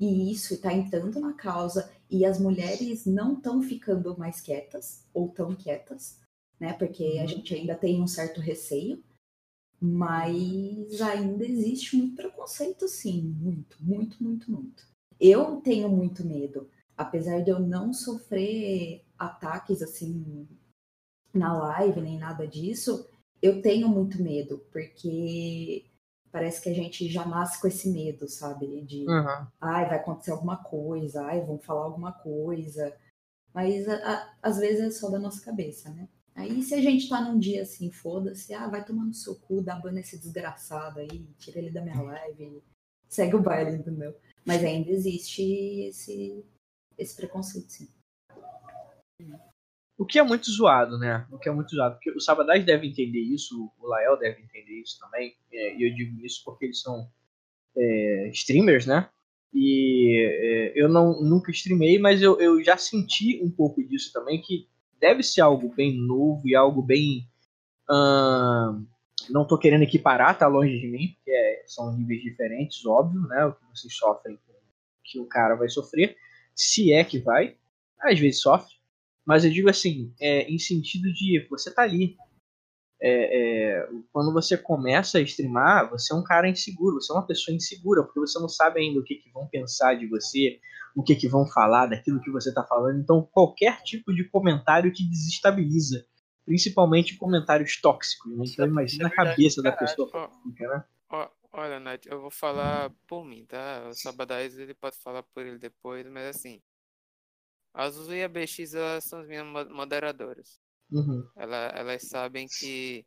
e 0.00 0.32
isso 0.32 0.54
está 0.54 0.72
entrando 0.72 1.20
na 1.20 1.34
causa, 1.34 1.88
e 2.10 2.24
as 2.24 2.40
mulheres 2.40 3.06
não 3.06 3.34
estão 3.34 3.62
ficando 3.62 4.18
mais 4.18 4.40
quietas, 4.40 5.06
ou 5.14 5.28
tão 5.28 5.54
quietas, 5.54 6.18
né? 6.58 6.72
Porque 6.72 7.20
a 7.22 7.26
gente 7.26 7.54
ainda 7.54 7.76
tem 7.76 8.02
um 8.02 8.08
certo 8.08 8.40
receio, 8.40 9.00
mas 9.80 11.00
ainda 11.00 11.44
existe 11.44 11.96
muito 11.96 12.16
preconceito, 12.16 12.88
sim, 12.88 13.22
muito, 13.40 13.76
muito, 13.80 14.20
muito, 14.20 14.50
muito. 14.50 14.84
Eu 15.20 15.60
tenho 15.60 15.88
muito 15.88 16.26
medo, 16.26 16.68
apesar 16.96 17.38
de 17.38 17.50
eu 17.50 17.60
não 17.60 17.92
sofrer 17.92 19.04
ataques 19.16 19.80
assim 19.80 20.48
na 21.32 21.56
live, 21.56 22.00
nem 22.00 22.18
nada 22.18 22.46
disso, 22.46 23.08
eu 23.40 23.60
tenho 23.62 23.88
muito 23.88 24.22
medo, 24.22 24.58
porque 24.72 25.84
parece 26.30 26.62
que 26.62 26.68
a 26.68 26.74
gente 26.74 27.08
já 27.08 27.26
nasce 27.26 27.60
com 27.60 27.66
esse 27.68 27.88
medo, 27.90 28.28
sabe? 28.28 28.82
De 28.82 29.06
Uhum. 29.08 29.46
ai, 29.60 29.86
vai 29.88 29.96
acontecer 29.98 30.30
alguma 30.30 30.56
coisa, 30.56 31.22
ai, 31.24 31.40
vão 31.40 31.58
falar 31.58 31.84
alguma 31.84 32.12
coisa. 32.12 32.96
Mas 33.52 33.86
a- 33.88 33.96
a- 33.96 34.34
às 34.42 34.58
vezes 34.58 34.80
é 34.80 34.90
só 34.90 35.10
da 35.10 35.18
nossa 35.18 35.44
cabeça, 35.44 35.90
né? 35.90 36.08
Aí 36.34 36.62
se 36.62 36.74
a 36.74 36.80
gente 36.80 37.08
tá 37.08 37.20
num 37.20 37.38
dia 37.38 37.62
assim, 37.62 37.90
foda-se, 37.90 38.54
ah, 38.54 38.66
vai 38.66 38.82
tomar 38.84 39.04
no 39.04 39.12
seu 39.12 39.34
cu, 39.34 39.60
dá 39.62 39.76
ban 39.76 39.92
nesse 39.92 40.18
desgraçado 40.18 41.00
aí, 41.00 41.26
tira 41.38 41.58
ele 41.58 41.70
da 41.70 41.82
minha 41.82 42.00
live, 42.00 42.62
segue 43.08 43.36
o 43.36 43.42
baile, 43.42 43.76
entendeu? 43.76 44.14
Mas 44.44 44.64
ainda 44.64 44.90
existe 44.90 45.42
esse, 45.88 46.42
esse 46.96 47.14
preconceito, 47.14 47.70
sim. 47.70 47.88
O 50.02 50.04
que 50.04 50.18
é 50.18 50.22
muito 50.24 50.50
zoado, 50.50 50.98
né? 50.98 51.24
O 51.30 51.38
que 51.38 51.48
é 51.48 51.52
muito 51.52 51.76
zoado. 51.76 51.94
Porque 51.94 52.10
o 52.10 52.20
Sabadás 52.20 52.64
deve 52.64 52.88
entender 52.88 53.20
isso, 53.20 53.70
o 53.78 53.86
Lael 53.86 54.16
deve 54.18 54.42
entender 54.42 54.80
isso 54.80 54.98
também. 54.98 55.32
é, 55.52 55.76
E 55.76 55.88
eu 55.88 55.94
digo 55.94 56.20
isso 56.26 56.42
porque 56.44 56.64
eles 56.64 56.80
são 56.80 57.08
é, 57.76 58.28
streamers, 58.32 58.84
né? 58.84 59.08
E 59.54 60.18
é, 60.18 60.72
eu 60.74 60.88
não, 60.88 61.22
nunca 61.22 61.52
streamei, 61.52 62.00
mas 62.00 62.20
eu, 62.20 62.40
eu 62.40 62.60
já 62.64 62.76
senti 62.76 63.40
um 63.44 63.50
pouco 63.50 63.80
disso 63.80 64.12
também, 64.12 64.42
que 64.42 64.66
deve 64.98 65.22
ser 65.22 65.40
algo 65.40 65.72
bem 65.72 65.96
novo 65.96 66.48
e 66.48 66.56
algo 66.56 66.82
bem. 66.82 67.28
não 69.30 69.46
tô 69.46 69.56
querendo 69.56 69.82
equiparar, 69.82 70.36
tá 70.36 70.48
longe 70.48 70.80
de 70.80 70.88
mim, 70.88 71.14
porque 71.14 71.30
é- 71.30 71.62
são 71.66 71.96
níveis 71.96 72.22
diferentes, 72.22 72.84
óbvio, 72.84 73.20
né? 73.28 73.44
O 73.46 73.52
que 73.52 73.64
vocês 73.72 73.94
sofrem, 73.94 74.36
que 75.04 75.20
o 75.20 75.26
cara 75.26 75.54
vai 75.54 75.68
sofrer, 75.68 76.16
se 76.56 76.92
é 76.92 77.04
que 77.04 77.20
vai, 77.20 77.56
às 78.00 78.18
vezes 78.18 78.40
sofre. 78.40 78.81
Mas 79.24 79.44
eu 79.44 79.50
digo 79.50 79.70
assim, 79.70 80.12
é, 80.20 80.42
em 80.50 80.58
sentido 80.58 81.12
de 81.12 81.46
você 81.48 81.72
tá 81.72 81.82
ali. 81.82 82.16
É, 83.04 83.80
é, 83.80 83.88
quando 84.12 84.32
você 84.32 84.56
começa 84.56 85.18
a 85.18 85.22
streamar, 85.22 85.90
você 85.90 86.12
é 86.12 86.16
um 86.16 86.22
cara 86.22 86.48
inseguro, 86.48 87.00
você 87.00 87.12
é 87.12 87.16
uma 87.16 87.26
pessoa 87.26 87.54
insegura, 87.54 88.04
porque 88.04 88.20
você 88.20 88.38
não 88.38 88.48
sabe 88.48 88.80
ainda 88.80 89.00
o 89.00 89.04
que, 89.04 89.16
que 89.16 89.30
vão 89.32 89.48
pensar 89.48 89.94
de 89.94 90.06
você, 90.06 90.60
o 90.94 91.02
que, 91.02 91.16
que 91.16 91.26
vão 91.26 91.44
falar 91.46 91.86
daquilo 91.86 92.20
que 92.20 92.30
você 92.30 92.54
tá 92.54 92.62
falando. 92.64 93.00
Então, 93.00 93.28
qualquer 93.32 93.82
tipo 93.82 94.14
de 94.14 94.28
comentário 94.28 94.92
te 94.92 95.04
desestabiliza. 95.08 96.06
Principalmente 96.44 97.16
comentários 97.16 97.80
tóxicos, 97.80 98.36
né? 98.36 98.44
Então 98.46 98.66
imagina 98.66 99.04
é 99.04 99.06
a 99.06 99.08
verdade 99.08 99.36
cabeça 99.36 99.62
da 99.62 99.70
pra 99.70 99.78
caralho. 99.78 99.96
pessoa 99.96 100.28
que 100.28 100.42
fica, 100.50 100.68
né? 100.68 100.84
Ó, 101.10 101.28
olha, 101.52 101.78
Nath, 101.80 102.06
eu 102.06 102.20
vou 102.20 102.30
falar 102.30 102.90
por 103.06 103.24
mim, 103.24 103.44
tá? 103.44 103.88
O 103.88 103.94
Sabadais 103.94 104.58
ele 104.58 104.74
pode 104.74 104.96
falar 104.96 105.22
por 105.22 105.46
ele 105.46 105.58
depois, 105.58 106.04
mas 106.08 106.36
assim. 106.36 106.60
A 107.74 107.84
Azul 107.84 108.14
e 108.14 108.22
a 108.22 108.28
BX 108.28 108.74
elas 108.74 109.04
são 109.04 109.20
as 109.20 109.26
minhas 109.26 109.46
mo- 109.46 109.74
moderadoras. 109.74 110.60
Uhum. 110.90 111.28
Ela, 111.36 111.56
elas 111.74 112.08
sabem 112.08 112.48
que 112.48 113.06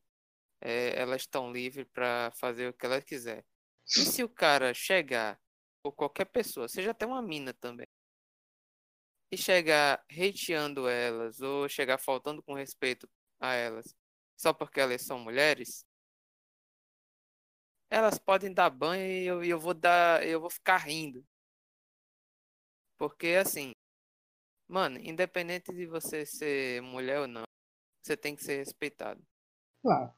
é, 0.61 0.99
elas 1.01 1.23
estão 1.23 1.51
livres 1.51 1.87
para 1.93 2.31
fazer 2.39 2.69
o 2.69 2.73
que 2.73 2.85
elas 2.85 3.03
quiserem. 3.03 3.43
E 3.97 4.05
se 4.05 4.23
o 4.23 4.29
cara 4.29 4.73
chegar, 4.73 5.39
ou 5.83 5.91
qualquer 5.91 6.25
pessoa, 6.25 6.67
seja 6.69 6.91
até 6.91 7.05
uma 7.05 7.21
mina 7.21 7.53
também, 7.53 7.87
e 9.31 9.37
chegar 9.37 10.03
hateando 10.11 10.87
elas, 10.87 11.41
ou 11.41 11.67
chegar 11.69 11.97
faltando 11.97 12.41
com 12.43 12.53
respeito 12.53 13.09
a 13.39 13.53
elas, 13.53 13.95
só 14.37 14.53
porque 14.53 14.79
elas 14.79 15.01
são 15.01 15.19
mulheres, 15.19 15.85
elas 17.89 18.19
podem 18.19 18.53
dar 18.53 18.69
banho 18.69 19.03
e 19.07 19.25
eu, 19.25 19.43
eu 19.43 19.59
vou 19.59 19.73
dar, 19.73 20.23
eu 20.25 20.39
vou 20.39 20.49
ficar 20.51 20.77
rindo. 20.77 21.25
Porque 22.97 23.27
assim, 23.39 23.73
mano, 24.67 24.99
independente 24.99 25.71
de 25.73 25.85
você 25.85 26.25
ser 26.25 26.81
mulher 26.81 27.21
ou 27.21 27.27
não, 27.27 27.43
você 28.01 28.15
tem 28.17 28.35
que 28.35 28.43
ser 28.43 28.57
respeitado, 28.57 29.21
Claro. 29.81 30.13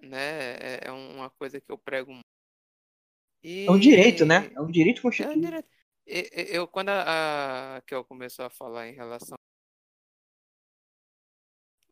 né? 0.00 0.54
É, 0.56 0.80
é 0.88 0.92
uma 0.92 1.30
coisa 1.30 1.60
que 1.60 1.70
eu 1.70 1.78
prego 1.78 2.12
muito. 2.12 2.24
E... 3.42 3.66
É 3.66 3.70
um 3.70 3.78
direito, 3.78 4.24
né? 4.24 4.50
É 4.54 4.60
um 4.60 4.70
direito 4.70 5.02
É 5.22 5.28
um 5.28 5.40
direito. 5.40 5.68
E- 6.06 6.30
e- 6.32 6.56
Eu, 6.56 6.68
quando 6.68 6.90
a, 6.90 7.76
a 7.76 7.82
Kel 7.82 8.04
começou 8.04 8.44
a 8.44 8.50
falar 8.50 8.88
em 8.88 8.94
relação 8.94 9.36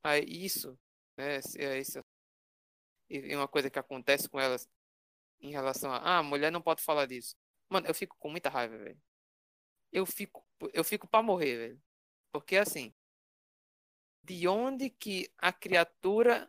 a 0.03 0.19
isso, 0.19 0.79
né? 1.17 1.37
a 1.37 1.77
isso, 1.79 2.01
e 3.09 3.19
e 3.33 3.37
uma 3.37 3.49
coisa 3.49 3.71
que 3.71 3.79
acontece 3.79 4.29
com 4.29 4.41
elas 4.41 4.69
em 5.41 5.51
relação 5.51 5.93
a, 5.93 6.19
ah, 6.19 6.23
mulher 6.23 6.51
não 6.53 6.63
pode 6.63 6.83
falar 6.83 7.07
disso. 7.07 7.37
Mano, 7.69 7.87
eu 7.87 7.95
fico 7.95 8.17
com 8.19 8.31
muita 8.31 8.49
raiva, 8.51 8.77
velho. 8.79 9.01
Eu 9.93 10.07
fico, 10.07 10.45
eu 10.73 10.85
fico 10.85 11.07
pra 11.07 11.23
morrer, 11.23 11.57
velho. 11.57 11.83
Porque 12.33 12.57
assim, 12.57 12.93
de 14.25 14.47
onde 14.49 14.91
que 14.91 15.31
a 15.39 15.53
criatura 15.53 16.49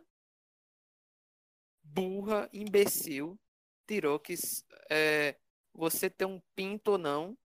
burra, 1.82 2.48
imbecil, 2.52 3.38
tirou 3.86 4.18
que 4.18 4.34
é, 4.90 5.36
você 5.72 6.08
ter 6.08 6.24
um 6.24 6.40
pinto 6.54 6.92
ou 6.92 6.98
não 6.98 7.36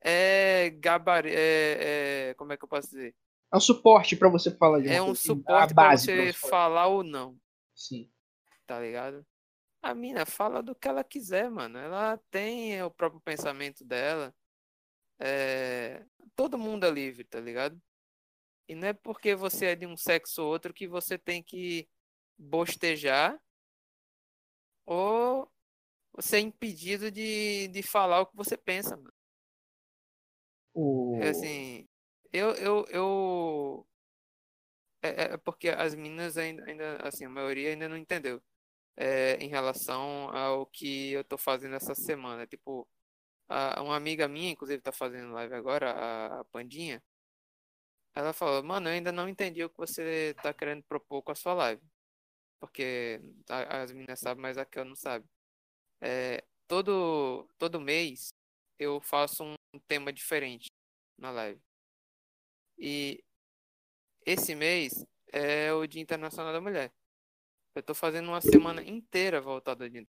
é 0.00 0.70
gabari, 0.70 1.30
é, 1.30 2.28
é, 2.30 2.34
como 2.34 2.52
é 2.52 2.56
que 2.56 2.64
eu 2.64 2.68
posso 2.68 2.88
dizer? 2.90 3.14
É 3.52 3.56
um 3.56 3.60
suporte 3.60 4.16
pra 4.16 4.28
você 4.28 4.50
falar 4.50 4.80
de 4.80 4.88
É 4.88 5.00
um 5.02 5.14
suporte 5.14 5.72
a 5.72 5.74
pra 5.74 5.88
base 5.88 6.06
você 6.06 6.32
falar. 6.32 6.50
falar 6.50 6.86
ou 6.88 7.02
não, 7.02 7.36
Sim. 7.74 8.10
tá 8.66 8.78
ligado? 8.80 9.26
A 9.82 9.94
mina 9.94 10.26
fala 10.26 10.62
do 10.62 10.74
que 10.74 10.88
ela 10.88 11.04
quiser, 11.04 11.50
mano. 11.50 11.78
Ela 11.78 12.18
tem 12.30 12.82
o 12.82 12.90
próprio 12.90 13.20
pensamento 13.20 13.84
dela. 13.84 14.34
É... 15.18 16.04
Todo 16.36 16.58
mundo 16.58 16.84
é 16.86 16.90
livre, 16.90 17.24
tá 17.24 17.40
ligado? 17.40 17.80
E 18.68 18.74
não 18.74 18.88
é 18.88 18.92
porque 18.92 19.34
você 19.34 19.66
é 19.66 19.76
de 19.76 19.86
um 19.86 19.96
sexo 19.96 20.42
ou 20.42 20.50
outro 20.50 20.74
que 20.74 20.86
você 20.86 21.18
tem 21.18 21.42
que 21.42 21.88
bostejar 22.36 23.40
ou 24.86 25.50
você 26.12 26.36
é 26.36 26.40
impedido 26.40 27.10
de, 27.10 27.68
de 27.68 27.82
falar 27.82 28.20
o 28.20 28.26
que 28.26 28.36
você 28.36 28.56
pensa, 28.56 28.96
mano. 28.96 29.12
O... 30.74 31.18
É 31.20 31.28
assim, 31.30 31.88
eu, 32.32 32.52
eu, 32.54 32.86
eu... 32.88 33.88
É, 35.02 35.08
é- 35.08 35.34
é 35.34 35.36
porque 35.36 35.68
as 35.68 35.94
meninas 35.94 36.36
ainda, 36.36 36.64
ainda, 36.64 36.96
assim, 37.06 37.24
a 37.24 37.28
maioria 37.28 37.70
ainda 37.70 37.88
não 37.88 37.96
entendeu 37.96 38.42
é, 38.96 39.34
em 39.36 39.48
relação 39.48 40.28
ao 40.30 40.66
que 40.66 41.12
eu 41.12 41.24
tô 41.24 41.38
fazendo 41.38 41.76
essa 41.76 41.94
semana. 41.94 42.46
Tipo, 42.46 42.88
a- 43.48 43.82
uma 43.82 43.96
amiga 43.96 44.28
minha, 44.28 44.50
inclusive, 44.52 44.82
tá 44.82 44.92
fazendo 44.92 45.32
live 45.32 45.54
agora, 45.54 45.92
a, 45.92 46.40
a 46.40 46.44
Pandinha, 46.46 47.02
ela 48.14 48.32
falou, 48.32 48.62
mano, 48.62 48.88
eu 48.88 48.92
ainda 48.94 49.12
não 49.12 49.28
entendi 49.28 49.62
o 49.64 49.70
que 49.70 49.76
você 49.78 50.34
tá 50.42 50.52
querendo 50.52 50.82
propor 50.84 51.22
com 51.22 51.32
a 51.32 51.34
sua 51.34 51.54
live. 51.54 51.82
Porque 52.60 53.20
a- 53.50 53.82
as 53.82 53.92
meninas 53.92 54.20
sabem, 54.20 54.42
mas 54.42 54.58
a 54.58 54.64
Kel 54.66 54.84
não 54.86 54.96
sabe. 54.96 55.26
É, 56.00 56.44
todo, 56.68 57.48
todo 57.58 57.80
mês 57.80 58.30
eu 58.78 59.00
faço 59.02 59.44
um 59.44 59.56
tema 59.88 60.12
diferente 60.12 60.68
na 61.18 61.30
live. 61.32 61.60
E 62.78 63.22
esse 64.24 64.54
mês 64.54 65.04
é 65.32 65.72
o 65.72 65.86
Dia 65.86 66.02
Internacional 66.02 66.52
da 66.52 66.60
Mulher. 66.60 66.92
Eu 67.74 67.82
tô 67.82 67.94
fazendo 67.94 68.28
uma 68.28 68.40
semana 68.40 68.82
inteira 68.82 69.40
voltada 69.40 69.84
ao 69.84 69.90
Dia. 69.90 70.06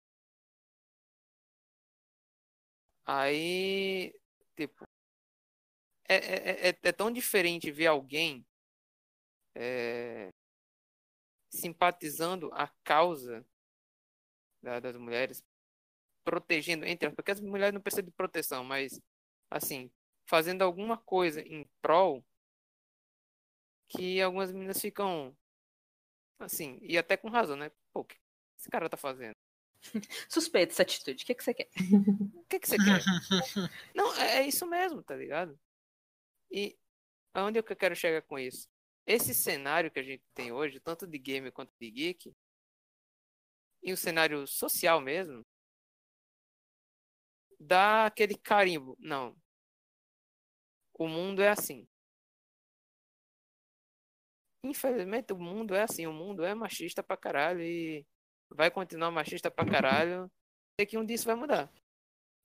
Aí, 3.05 4.13
tipo, 4.55 4.85
é, 6.07 6.15
é, 6.15 6.69
é, 6.69 6.77
é 6.83 6.91
tão 6.91 7.11
diferente 7.11 7.71
ver 7.71 7.87
alguém 7.87 8.45
é, 9.53 10.31
simpatizando 11.49 12.51
a 12.53 12.67
causa 12.83 13.43
da- 14.61 14.79
das 14.79 14.95
mulheres, 14.97 15.43
protegendo, 16.23 16.85
entre 16.85 17.11
porque 17.11 17.31
as 17.31 17.41
mulheres 17.41 17.73
não 17.73 17.81
precisam 17.81 18.05
de 18.05 18.11
proteção, 18.11 18.63
mas, 18.65 18.99
assim, 19.51 19.91
fazendo 20.27 20.63
alguma 20.63 20.97
coisa 20.97 21.41
em 21.41 21.67
prol 21.81 22.25
que 23.87 24.21
algumas 24.21 24.51
meninas 24.51 24.79
ficam 24.81 25.35
assim, 26.39 26.77
e 26.81 26.97
até 26.97 27.17
com 27.17 27.29
razão, 27.29 27.55
né? 27.55 27.71
Pô, 27.93 28.01
o 28.01 28.05
que 28.05 28.17
esse 28.57 28.69
cara 28.69 28.89
tá 28.89 28.97
fazendo? 28.97 29.35
Suspeita 30.29 30.73
essa 30.73 30.83
atitude. 30.83 31.23
O 31.23 31.25
que, 31.25 31.35
que 31.35 31.43
você 31.43 31.53
quer? 31.53 31.69
O 32.35 32.47
que 32.47 32.59
que 32.59 32.67
você 32.67 32.77
quer? 32.77 33.01
Não, 33.95 34.13
é 34.15 34.37
é 34.37 34.47
isso 34.47 34.65
mesmo, 34.67 35.01
tá 35.03 35.15
ligado? 35.15 35.59
E 36.51 36.77
aonde 37.33 37.59
é 37.59 37.63
que 37.63 37.71
eu 37.71 37.77
quero 37.77 37.95
chegar 37.95 38.21
com 38.21 38.37
isso? 38.39 38.67
Esse 39.05 39.33
cenário 39.33 39.91
que 39.91 39.99
a 39.99 40.03
gente 40.03 40.23
tem 40.33 40.51
hoje, 40.51 40.79
tanto 40.79 41.07
de 41.07 41.17
game 41.17 41.51
quanto 41.51 41.71
de 41.79 41.91
geek, 41.91 42.35
e 43.83 43.93
o 43.93 43.97
cenário 43.97 44.47
social 44.47 44.99
mesmo, 45.01 45.45
dá 47.59 48.05
aquele 48.07 48.35
carimbo. 48.37 48.95
Não. 48.99 49.35
O 50.97 51.07
mundo 51.07 51.41
é 51.41 51.49
assim. 51.49 51.87
Infelizmente, 54.63 55.31
o 55.33 55.37
mundo 55.37 55.75
é 55.75 55.83
assim. 55.83 56.07
O 56.07 56.13
mundo 56.13 56.43
é 56.43 56.55
machista 56.55 57.03
pra 57.03 57.17
caralho 57.17 57.61
e 57.61 58.05
vai 58.55 58.71
continuar 58.71 59.11
machista 59.11 59.51
pra 59.51 59.65
caralho. 59.65 60.29
Sei 60.79 60.85
que 60.85 60.97
um 60.97 61.05
dia 61.05 61.15
isso 61.15 61.25
vai 61.25 61.35
mudar. 61.35 61.69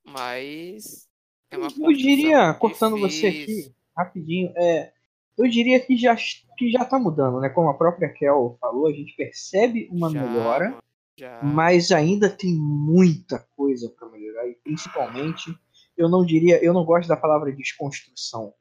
Mas. 0.05 1.09
É 1.51 1.57
uma 1.59 1.69
Eu 1.78 1.93
diria, 1.93 2.55
cortando 2.55 2.99
você 2.99 3.27
aqui, 3.27 3.74
rapidinho, 3.97 4.53
é, 4.57 4.93
eu 5.37 5.49
diria 5.49 5.81
que 5.81 5.97
já, 5.97 6.15
que 6.15 6.70
já 6.70 6.85
tá 6.85 6.99
mudando, 6.99 7.41
né? 7.41 7.49
Como 7.49 7.69
a 7.69 7.74
própria 7.74 8.09
Kel 8.09 8.57
falou, 8.61 8.87
a 8.87 8.93
gente 8.93 9.16
percebe 9.16 9.89
uma 9.91 10.11
Já, 10.11 10.23
melhora, 10.23 10.78
já. 11.16 11.41
mas 11.43 11.91
ainda 11.91 12.31
tem 12.31 12.55
muita 12.55 13.41
coisa 13.57 13.89
para 13.91 14.09
melhorar 14.11 14.47
e 14.49 14.55
principalmente, 14.55 15.53
eu 15.97 16.09
não 16.09 16.24
diria, 16.24 16.62
eu 16.65 16.73
não 16.73 16.85
gosto 16.85 17.09
da 17.09 17.16
palavra 17.16 17.53
desconstrução, 17.53 18.55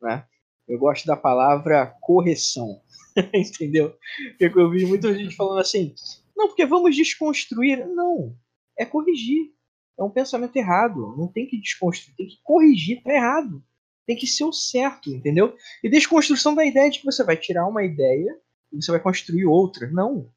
né? 0.00 0.24
Eu 0.68 0.78
gosto 0.78 1.06
da 1.06 1.16
palavra 1.16 1.86
correção, 2.00 2.82
entendeu? 3.34 3.96
Porque 4.38 4.58
eu 4.58 4.70
vi 4.70 4.86
muita 4.86 5.12
gente 5.12 5.34
falando 5.34 5.60
assim, 5.60 5.94
não, 6.38 6.46
porque 6.46 6.64
vamos 6.64 6.94
desconstruir, 6.94 7.84
não, 7.88 8.34
é 8.78 8.84
corrigir. 8.84 9.52
É 9.98 10.04
um 10.04 10.10
pensamento 10.10 10.54
errado. 10.56 11.16
Não 11.16 11.26
tem 11.26 11.48
que 11.48 11.60
desconstruir, 11.60 12.14
tem 12.16 12.28
que 12.28 12.38
corrigir, 12.44 13.02
tá 13.02 13.12
errado. 13.12 13.62
Tem 14.06 14.16
que 14.16 14.26
ser 14.26 14.44
o 14.44 14.52
certo, 14.52 15.10
entendeu? 15.10 15.56
E 15.82 15.90
desconstrução 15.90 16.54
da 16.54 16.64
ideia 16.64 16.88
de 16.88 17.00
que 17.00 17.04
você 17.04 17.24
vai 17.24 17.36
tirar 17.36 17.66
uma 17.66 17.84
ideia 17.84 18.40
e 18.72 18.80
você 18.80 18.92
vai 18.92 19.00
construir 19.00 19.44
outra. 19.44 19.90
Não. 19.90 20.32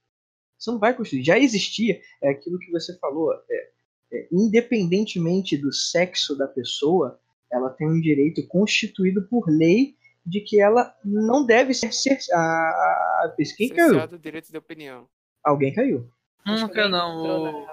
Você 0.57 0.71
não 0.71 0.79
vai 0.79 0.95
construir. 0.95 1.23
Já 1.23 1.37
existia. 1.37 2.01
É 2.21 2.29
aquilo 2.29 2.57
que 2.57 2.71
você 2.71 2.97
falou. 2.97 3.31
é, 3.49 3.71
é, 4.11 4.27
independentemente 4.31 5.55
do 5.55 5.71
sexo 5.71 6.35
da 6.35 6.47
pessoa, 6.47 7.19
ela 7.51 7.69
tem 7.69 7.87
um 7.87 8.01
direito 8.01 8.45
constituído 8.47 9.27
por 9.27 9.47
lei 9.47 9.95
de 10.25 10.41
que 10.41 10.59
ela 10.59 10.93
não 11.05 11.45
deve 11.45 11.73
ser. 11.75 11.93
ser 11.93 12.17
a, 12.33 12.39
a, 12.39 13.25
a, 13.25 13.35
quem 13.55 13.69
o 14.15 14.19
direito 14.19 14.51
de 14.51 14.57
opinião. 14.57 15.07
Alguém 15.43 15.73
caiu. 15.73 16.09
Não, 16.45 16.53
Acho 16.53 16.63
não 16.63 16.69
que 16.69 16.81
O, 16.81 17.67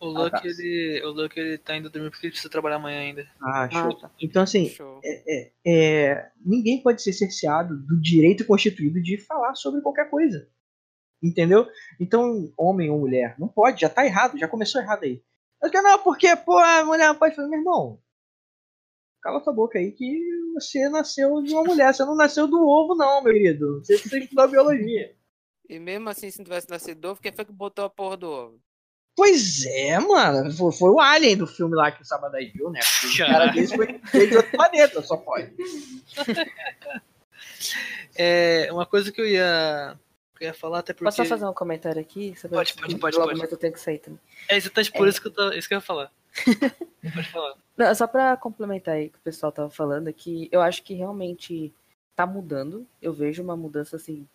o 0.00 0.16
Ah, 0.16 0.22
Luck, 0.24 0.30
tá. 0.30 0.42
ele, 0.44 1.02
o 1.04 1.08
Luck, 1.10 1.38
ele 1.38 1.58
tá 1.58 1.76
indo 1.76 1.90
dormir 1.90 2.10
porque 2.10 2.26
ele 2.26 2.30
precisa 2.32 2.50
trabalhar 2.50 2.76
amanhã 2.76 3.00
ainda. 3.00 3.26
Ah, 3.42 3.68
show. 3.70 3.90
Ah, 3.90 3.94
tá. 4.02 4.10
Então, 4.20 4.42
assim, 4.42 4.68
Show. 4.68 5.00
é, 5.04 5.50
é, 5.66 6.30
ninguém 6.44 6.82
pode 6.82 7.02
ser 7.02 7.12
cerceado 7.12 7.76
do 7.76 8.00
direito 8.00 8.44
constituído 8.46 9.02
de 9.02 9.18
falar 9.18 9.54
sobre 9.54 9.80
qualquer 9.80 10.08
coisa. 10.08 10.48
Entendeu? 11.20 11.66
Então, 11.98 12.52
homem 12.56 12.90
ou 12.90 13.00
mulher, 13.00 13.34
não 13.40 13.48
pode, 13.48 13.80
já 13.80 13.88
tá 13.88 14.06
errado, 14.06 14.38
já 14.38 14.46
começou 14.46 14.80
errado 14.80 15.02
aí. 15.02 15.20
Eu 15.60 15.68
quero, 15.70 15.82
não, 15.82 15.98
porque, 15.98 16.36
pô, 16.36 16.56
a 16.56 16.84
mulher 16.84 17.08
não 17.08 17.16
pode 17.16 17.34
fazer, 17.34 17.48
meu 17.48 17.58
irmão. 17.58 17.98
Cala 19.20 19.40
tua 19.40 19.52
boca 19.52 19.80
aí 19.80 19.90
que 19.90 20.24
você 20.54 20.88
nasceu 20.88 21.42
de 21.42 21.52
uma 21.52 21.64
mulher, 21.64 21.92
você 21.92 22.04
não 22.04 22.14
nasceu 22.14 22.46
do 22.46 22.64
ovo, 22.64 22.94
não, 22.94 23.20
meu 23.20 23.32
querido. 23.32 23.80
Você 23.84 23.94
precisa 23.98 24.18
estudar 24.18 24.46
biologia. 24.46 25.12
E 25.68 25.78
mesmo 25.78 26.08
assim, 26.08 26.30
se 26.30 26.38
não 26.38 26.44
tivesse 26.44 26.68
nascido 26.70 27.04
ovo, 27.04 27.20
quem 27.20 27.32
foi 27.32 27.44
que 27.44 27.52
botou 27.52 27.84
a 27.84 27.90
porra 27.90 28.16
do 28.16 28.30
ovo? 28.30 28.60
Pois 29.14 29.66
é, 29.66 29.98
mano. 29.98 30.50
Foi, 30.52 30.72
foi 30.72 30.90
o 30.90 31.00
Alien 31.00 31.36
do 31.36 31.46
filme 31.46 31.74
lá 31.74 31.90
que 31.90 32.02
o 32.02 32.04
Sábado 32.04 32.36
aí 32.36 32.46
viu, 32.50 32.70
né? 32.70 32.80
Porque 33.00 33.22
O 33.22 33.26
cara 33.26 33.46
desse 33.46 33.74
foi 33.76 34.00
veio 34.12 34.30
de 34.30 34.36
outro 34.36 34.52
planeta, 34.52 35.02
só 35.02 35.16
pode. 35.16 35.52
É, 38.16 38.68
uma 38.72 38.84
coisa 38.84 39.12
que 39.12 39.20
eu 39.20 39.26
ia, 39.26 39.96
que 40.36 40.44
eu 40.44 40.48
ia 40.48 40.54
falar, 40.54 40.80
até 40.80 40.92
porque. 40.92 41.04
Posso 41.04 41.18
só 41.18 41.24
fazer 41.24 41.46
um 41.46 41.52
comentário 41.54 42.00
aqui? 42.00 42.34
Você 42.36 42.48
Pode, 42.48 42.74
pode, 42.74 42.96
pode, 42.98 43.16
Logo 43.16 43.28
pode. 43.28 43.38
mais 43.38 43.52
eu 43.52 43.58
tenho 43.58 43.72
que 43.72 43.80
sair 43.80 43.98
também. 43.98 44.18
É 44.48 44.56
exatamente 44.56 44.92
por 44.92 45.06
isso, 45.06 45.20
que 45.20 45.28
eu 45.28 45.32
tô, 45.32 45.52
isso 45.52 45.68
que 45.68 45.74
eu 45.74 45.78
ia 45.78 45.82
falar. 45.82 46.10
Pode 47.14 47.30
falar. 47.30 47.54
Não, 47.76 47.86
é 47.86 47.94
só 47.94 48.06
pra 48.06 48.36
complementar 48.36 48.94
aí 48.94 49.06
o 49.06 49.10
que 49.10 49.18
o 49.18 49.22
pessoal 49.22 49.50
tava 49.52 49.70
falando, 49.70 50.08
é 50.08 50.12
que 50.12 50.48
eu 50.50 50.60
acho 50.60 50.82
que 50.82 50.94
realmente 50.94 51.72
tá 52.14 52.26
mudando. 52.26 52.86
Eu 53.00 53.12
vejo 53.12 53.42
uma 53.42 53.56
mudança 53.56 53.96
assim 53.96 54.26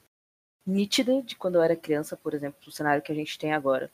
nítida 0.66 1.22
de 1.22 1.36
quando 1.36 1.56
eu 1.56 1.62
era 1.62 1.76
criança, 1.76 2.16
por 2.16 2.34
exemplo, 2.34 2.60
pro 2.62 2.72
cenário 2.72 3.02
que 3.02 3.12
a 3.12 3.16
gente 3.16 3.38
tem 3.38 3.54
agora. 3.54 3.92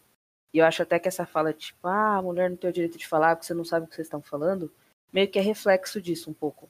E 0.54 0.58
eu 0.58 0.66
acho 0.66 0.82
até 0.82 0.98
que 0.98 1.08
essa 1.08 1.26
fala, 1.26 1.54
tipo, 1.54 1.88
ah, 1.88 2.18
a 2.18 2.22
mulher 2.22 2.50
não 2.50 2.58
tem 2.58 2.70
o 2.70 2.74
direito 2.74 2.98
de 2.98 3.08
falar 3.08 3.36
porque 3.36 3.46
você 3.46 3.54
não 3.54 3.66
sabe 3.66 3.86
o 3.86 3.90
que 3.90 3.96
vocês 3.96 4.08
estão 4.08 4.22
falando, 4.22 4.72
meio 5.14 5.28
que 5.28 5.38
é 5.38 5.42
reflexo 5.42 6.02
disso 6.02 6.30
um 6.30 6.34
pouco. 6.34 6.70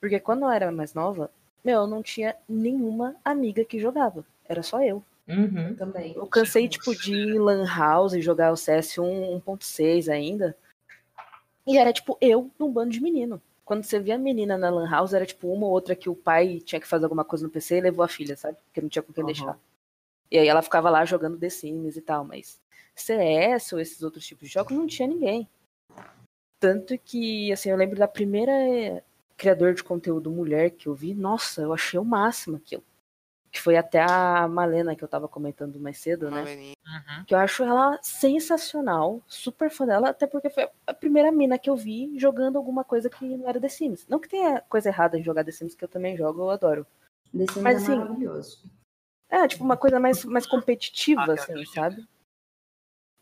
Porque 0.00 0.20
quando 0.20 0.42
eu 0.42 0.50
era 0.50 0.70
mais 0.70 0.94
nova, 0.94 1.30
meu, 1.64 1.80
eu 1.80 1.86
não 1.86 2.02
tinha 2.02 2.36
nenhuma 2.48 3.16
amiga 3.24 3.64
que 3.64 3.80
jogava. 3.80 4.24
Era 4.48 4.62
só 4.62 4.82
eu. 4.82 5.02
Uhum. 5.26 5.74
Também. 5.74 6.12
Eu 6.14 6.26
cansei, 6.26 6.68
tipo, 6.68 6.94
de 6.94 7.12
ir 7.12 7.34
em 7.34 7.38
Lan 7.38 7.66
House 7.66 8.12
e 8.12 8.22
jogar 8.22 8.52
o 8.52 8.56
CS 8.56 8.98
1 8.98 9.40
1.6 9.40 10.08
ainda. 10.08 10.56
E 11.66 11.76
era, 11.76 11.92
tipo, 11.92 12.16
eu 12.20 12.48
num 12.56 12.70
bando 12.70 12.90
de 12.90 13.02
menino. 13.02 13.42
Quando 13.66 13.82
você 13.82 13.98
via 13.98 14.14
a 14.14 14.18
menina 14.18 14.56
na 14.56 14.70
Lan 14.70 14.88
House, 14.88 15.12
era, 15.12 15.26
tipo, 15.26 15.52
uma 15.52 15.66
ou 15.66 15.72
outra 15.72 15.96
que 15.96 16.08
o 16.08 16.14
pai 16.14 16.60
tinha 16.60 16.80
que 16.80 16.86
fazer 16.86 17.04
alguma 17.04 17.24
coisa 17.24 17.44
no 17.44 17.50
PC 17.50 17.78
e 17.78 17.80
levou 17.80 18.04
a 18.04 18.08
filha, 18.08 18.36
sabe? 18.36 18.56
Porque 18.64 18.80
não 18.80 18.88
tinha 18.88 19.02
com 19.02 19.12
quem 19.12 19.24
Aham. 19.24 19.32
deixar. 19.32 19.58
E 20.30 20.38
aí 20.38 20.46
ela 20.46 20.62
ficava 20.62 20.88
lá 20.88 21.04
jogando 21.04 21.36
The 21.36 21.50
Sims 21.50 21.96
e 21.96 22.00
tal, 22.00 22.24
mas 22.24 22.60
CS 22.94 23.74
ou 23.74 23.80
esses 23.80 24.00
outros 24.04 24.24
tipos 24.24 24.46
de 24.46 24.54
jogos 24.54 24.72
não 24.72 24.86
tinha 24.86 25.08
ninguém. 25.08 25.48
Tanto 26.60 26.96
que, 26.96 27.52
assim, 27.52 27.70
eu 27.70 27.76
lembro 27.76 27.98
da 27.98 28.06
primeira 28.06 28.52
eh, 28.52 29.02
criador 29.36 29.74
de 29.74 29.82
conteúdo 29.82 30.30
mulher 30.30 30.70
que 30.70 30.86
eu 30.86 30.94
vi, 30.94 31.12
nossa, 31.12 31.62
eu 31.62 31.72
achei 31.72 31.98
o 31.98 32.04
máximo 32.04 32.58
aquilo. 32.58 32.84
Que 33.50 33.60
foi 33.60 33.76
até 33.76 34.00
a 34.00 34.46
Malena 34.48 34.94
que 34.94 35.02
eu 35.02 35.08
tava 35.08 35.28
comentando 35.28 35.80
mais 35.80 35.98
cedo, 35.98 36.30
né? 36.30 36.42
Maleninha. 36.42 36.74
Uhum. 36.86 37.24
Que 37.24 37.34
eu 37.34 37.38
acho 37.38 37.62
ela 37.62 37.98
sensacional, 38.02 39.22
super 39.26 39.70
fã 39.70 39.86
dela, 39.86 40.10
até 40.10 40.26
porque 40.26 40.50
foi 40.50 40.68
a 40.86 40.94
primeira 40.94 41.32
mina 41.32 41.58
que 41.58 41.70
eu 41.70 41.76
vi 41.76 42.18
jogando 42.18 42.56
alguma 42.56 42.84
coisa 42.84 43.08
que 43.08 43.24
não 43.36 43.48
era 43.48 43.60
The 43.60 43.68
Sims. 43.68 44.06
Não 44.08 44.18
que 44.18 44.28
tenha 44.28 44.60
coisa 44.62 44.88
errada 44.88 45.18
em 45.18 45.22
jogar 45.22 45.44
The 45.44 45.52
Sims, 45.52 45.74
que 45.74 45.84
eu 45.84 45.88
também 45.88 46.16
jogo, 46.16 46.42
eu 46.42 46.50
adoro. 46.50 46.86
The 47.32 47.46
Sims 47.52 47.62
Mas, 47.62 47.80
é 47.80 47.82
assim, 47.82 47.96
maravilhoso. 47.96 48.62
É, 49.28 49.48
tipo, 49.48 49.64
uma 49.64 49.76
coisa 49.76 49.98
mais, 49.98 50.24
mais 50.24 50.46
competitiva, 50.46 51.24
Ah, 51.28 51.34
assim, 51.34 51.64
sabe? 51.66 52.06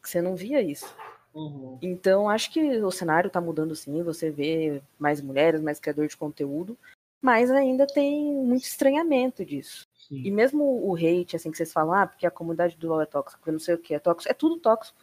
Você 0.03 0.21
não 0.21 0.37
via 0.37 0.61
isso. 0.61 0.95
Uhum. 1.35 1.79
Então, 1.83 2.29
acho 2.29 2.53
que 2.53 2.61
o 2.83 2.91
cenário 2.91 3.31
tá 3.31 3.41
mudando 3.41 3.75
sim, 3.75 4.03
você 4.03 4.31
vê 4.31 4.81
mais 4.99 5.21
mulheres, 5.21 5.61
mais 5.61 5.81
criador 5.81 6.07
de 6.07 6.17
conteúdo, 6.17 6.79
mas 7.21 7.51
ainda 7.51 7.87
tem 7.87 8.33
muito 8.35 8.65
estranhamento 8.65 9.45
disso. 9.45 9.85
Sim. 10.09 10.23
E 10.25 10.31
mesmo 10.31 10.63
o 10.87 10.95
hate, 10.97 11.37
assim, 11.37 11.51
que 11.51 11.57
vocês 11.57 11.73
falam, 11.73 11.95
ah, 11.95 12.07
porque 12.07 12.27
a 12.27 12.31
comunidade 12.31 12.77
do 12.77 12.89
LoL 12.89 13.01
é 13.03 13.07
tóxica, 13.07 13.39
porque 13.39 13.51
não 13.53 13.59
sei 13.59 13.75
o 13.75 13.79
que 13.79 13.95
é 13.95 13.99
tóxico, 13.99 14.31
é 14.31 14.35
tudo 14.35 14.59
tóxico. 14.59 14.99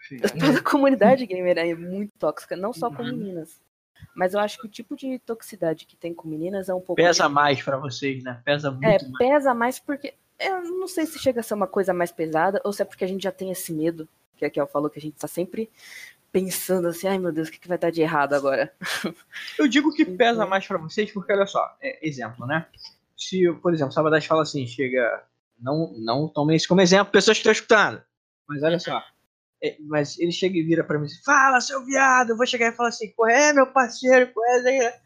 Sim. 0.00 0.18
Toda 0.56 0.58
a 0.58 0.62
comunidade 0.62 1.24
gamer 1.26 1.56
é 1.58 1.74
muito 1.74 2.12
tóxica, 2.18 2.56
não 2.56 2.72
só 2.72 2.90
com 2.90 3.02
Uhum. 3.02 3.10
meninas. 3.16 3.60
Mas 4.14 4.34
eu 4.34 4.40
acho 4.40 4.58
que 4.58 4.66
o 4.66 4.70
tipo 4.70 4.96
de 4.96 5.18
toxicidade 5.20 5.86
que 5.86 5.96
tem 5.96 6.12
com 6.12 6.28
meninas 6.28 6.68
é 6.68 6.74
um 6.74 6.80
pouco. 6.80 6.96
Pesa 6.96 7.28
mais 7.28 7.62
pra 7.62 7.76
vocês, 7.76 8.22
né? 8.22 8.40
Pesa 8.44 8.70
muito 8.70 8.84
É, 8.84 8.98
mais. 9.02 9.12
pesa 9.18 9.54
mais 9.54 9.78
porque. 9.78 10.14
Eu 10.38 10.62
não 10.62 10.88
sei 10.88 11.06
se 11.06 11.18
chega 11.18 11.40
a 11.40 11.42
ser 11.44 11.54
uma 11.54 11.66
coisa 11.68 11.94
mais 11.94 12.10
pesada 12.10 12.60
ou 12.64 12.72
se 12.72 12.82
é 12.82 12.84
porque 12.84 13.04
a 13.04 13.08
gente 13.08 13.22
já 13.22 13.30
tem 13.32 13.50
esse 13.52 13.72
medo, 13.72 14.08
que 14.36 14.44
a 14.44 14.50
Kel 14.50 14.66
falou 14.66 14.90
que 14.90 14.98
a 14.98 15.02
gente 15.02 15.16
tá 15.16 15.28
sempre 15.28 15.70
pensando 16.32 16.88
assim, 16.88 17.06
ai 17.06 17.16
meu 17.18 17.30
Deus, 17.32 17.48
o 17.48 17.52
que, 17.52 17.60
que 17.60 17.68
vai 17.68 17.78
dar 17.78 17.90
de 17.90 18.02
errado 18.02 18.34
agora? 18.34 18.74
Eu 19.56 19.68
digo 19.68 19.92
que 19.94 20.04
pesa 20.18 20.42
Uhum. 20.42 20.50
mais 20.50 20.66
pra 20.66 20.76
vocês 20.76 21.10
porque, 21.12 21.32
olha 21.32 21.46
só, 21.46 21.76
é, 21.80 22.04
exemplo, 22.06 22.44
né? 22.46 22.66
Se, 23.16 23.52
por 23.62 23.72
exemplo, 23.72 23.92
Sabadás 23.92 24.26
fala 24.26 24.42
assim, 24.42 24.66
chega. 24.66 25.24
Não, 25.58 25.92
não 25.98 26.28
tomem 26.28 26.56
isso 26.56 26.68
como 26.68 26.80
exemplo, 26.80 27.12
pessoas 27.12 27.36
que 27.36 27.40
estão 27.40 27.52
escutando. 27.52 28.02
Mas 28.48 28.62
olha 28.62 28.78
só. 28.78 29.02
é, 29.62 29.76
mas 29.80 30.18
ele 30.18 30.32
chega 30.32 30.58
e 30.58 30.62
vira 30.62 30.84
pra 30.84 30.98
mim 30.98 31.06
assim, 31.06 31.22
fala, 31.24 31.60
seu 31.60 31.84
viado, 31.84 32.30
eu 32.30 32.36
vou 32.36 32.46
chegar 32.46 32.68
e 32.68 32.76
falar 32.76 32.90
assim, 32.90 33.12
qual 33.12 33.30
é, 33.30 33.52
meu 33.52 33.66
parceiro, 33.72 34.32
qual 34.32 34.46
é, 34.46 34.62
Zé?" 34.62 35.00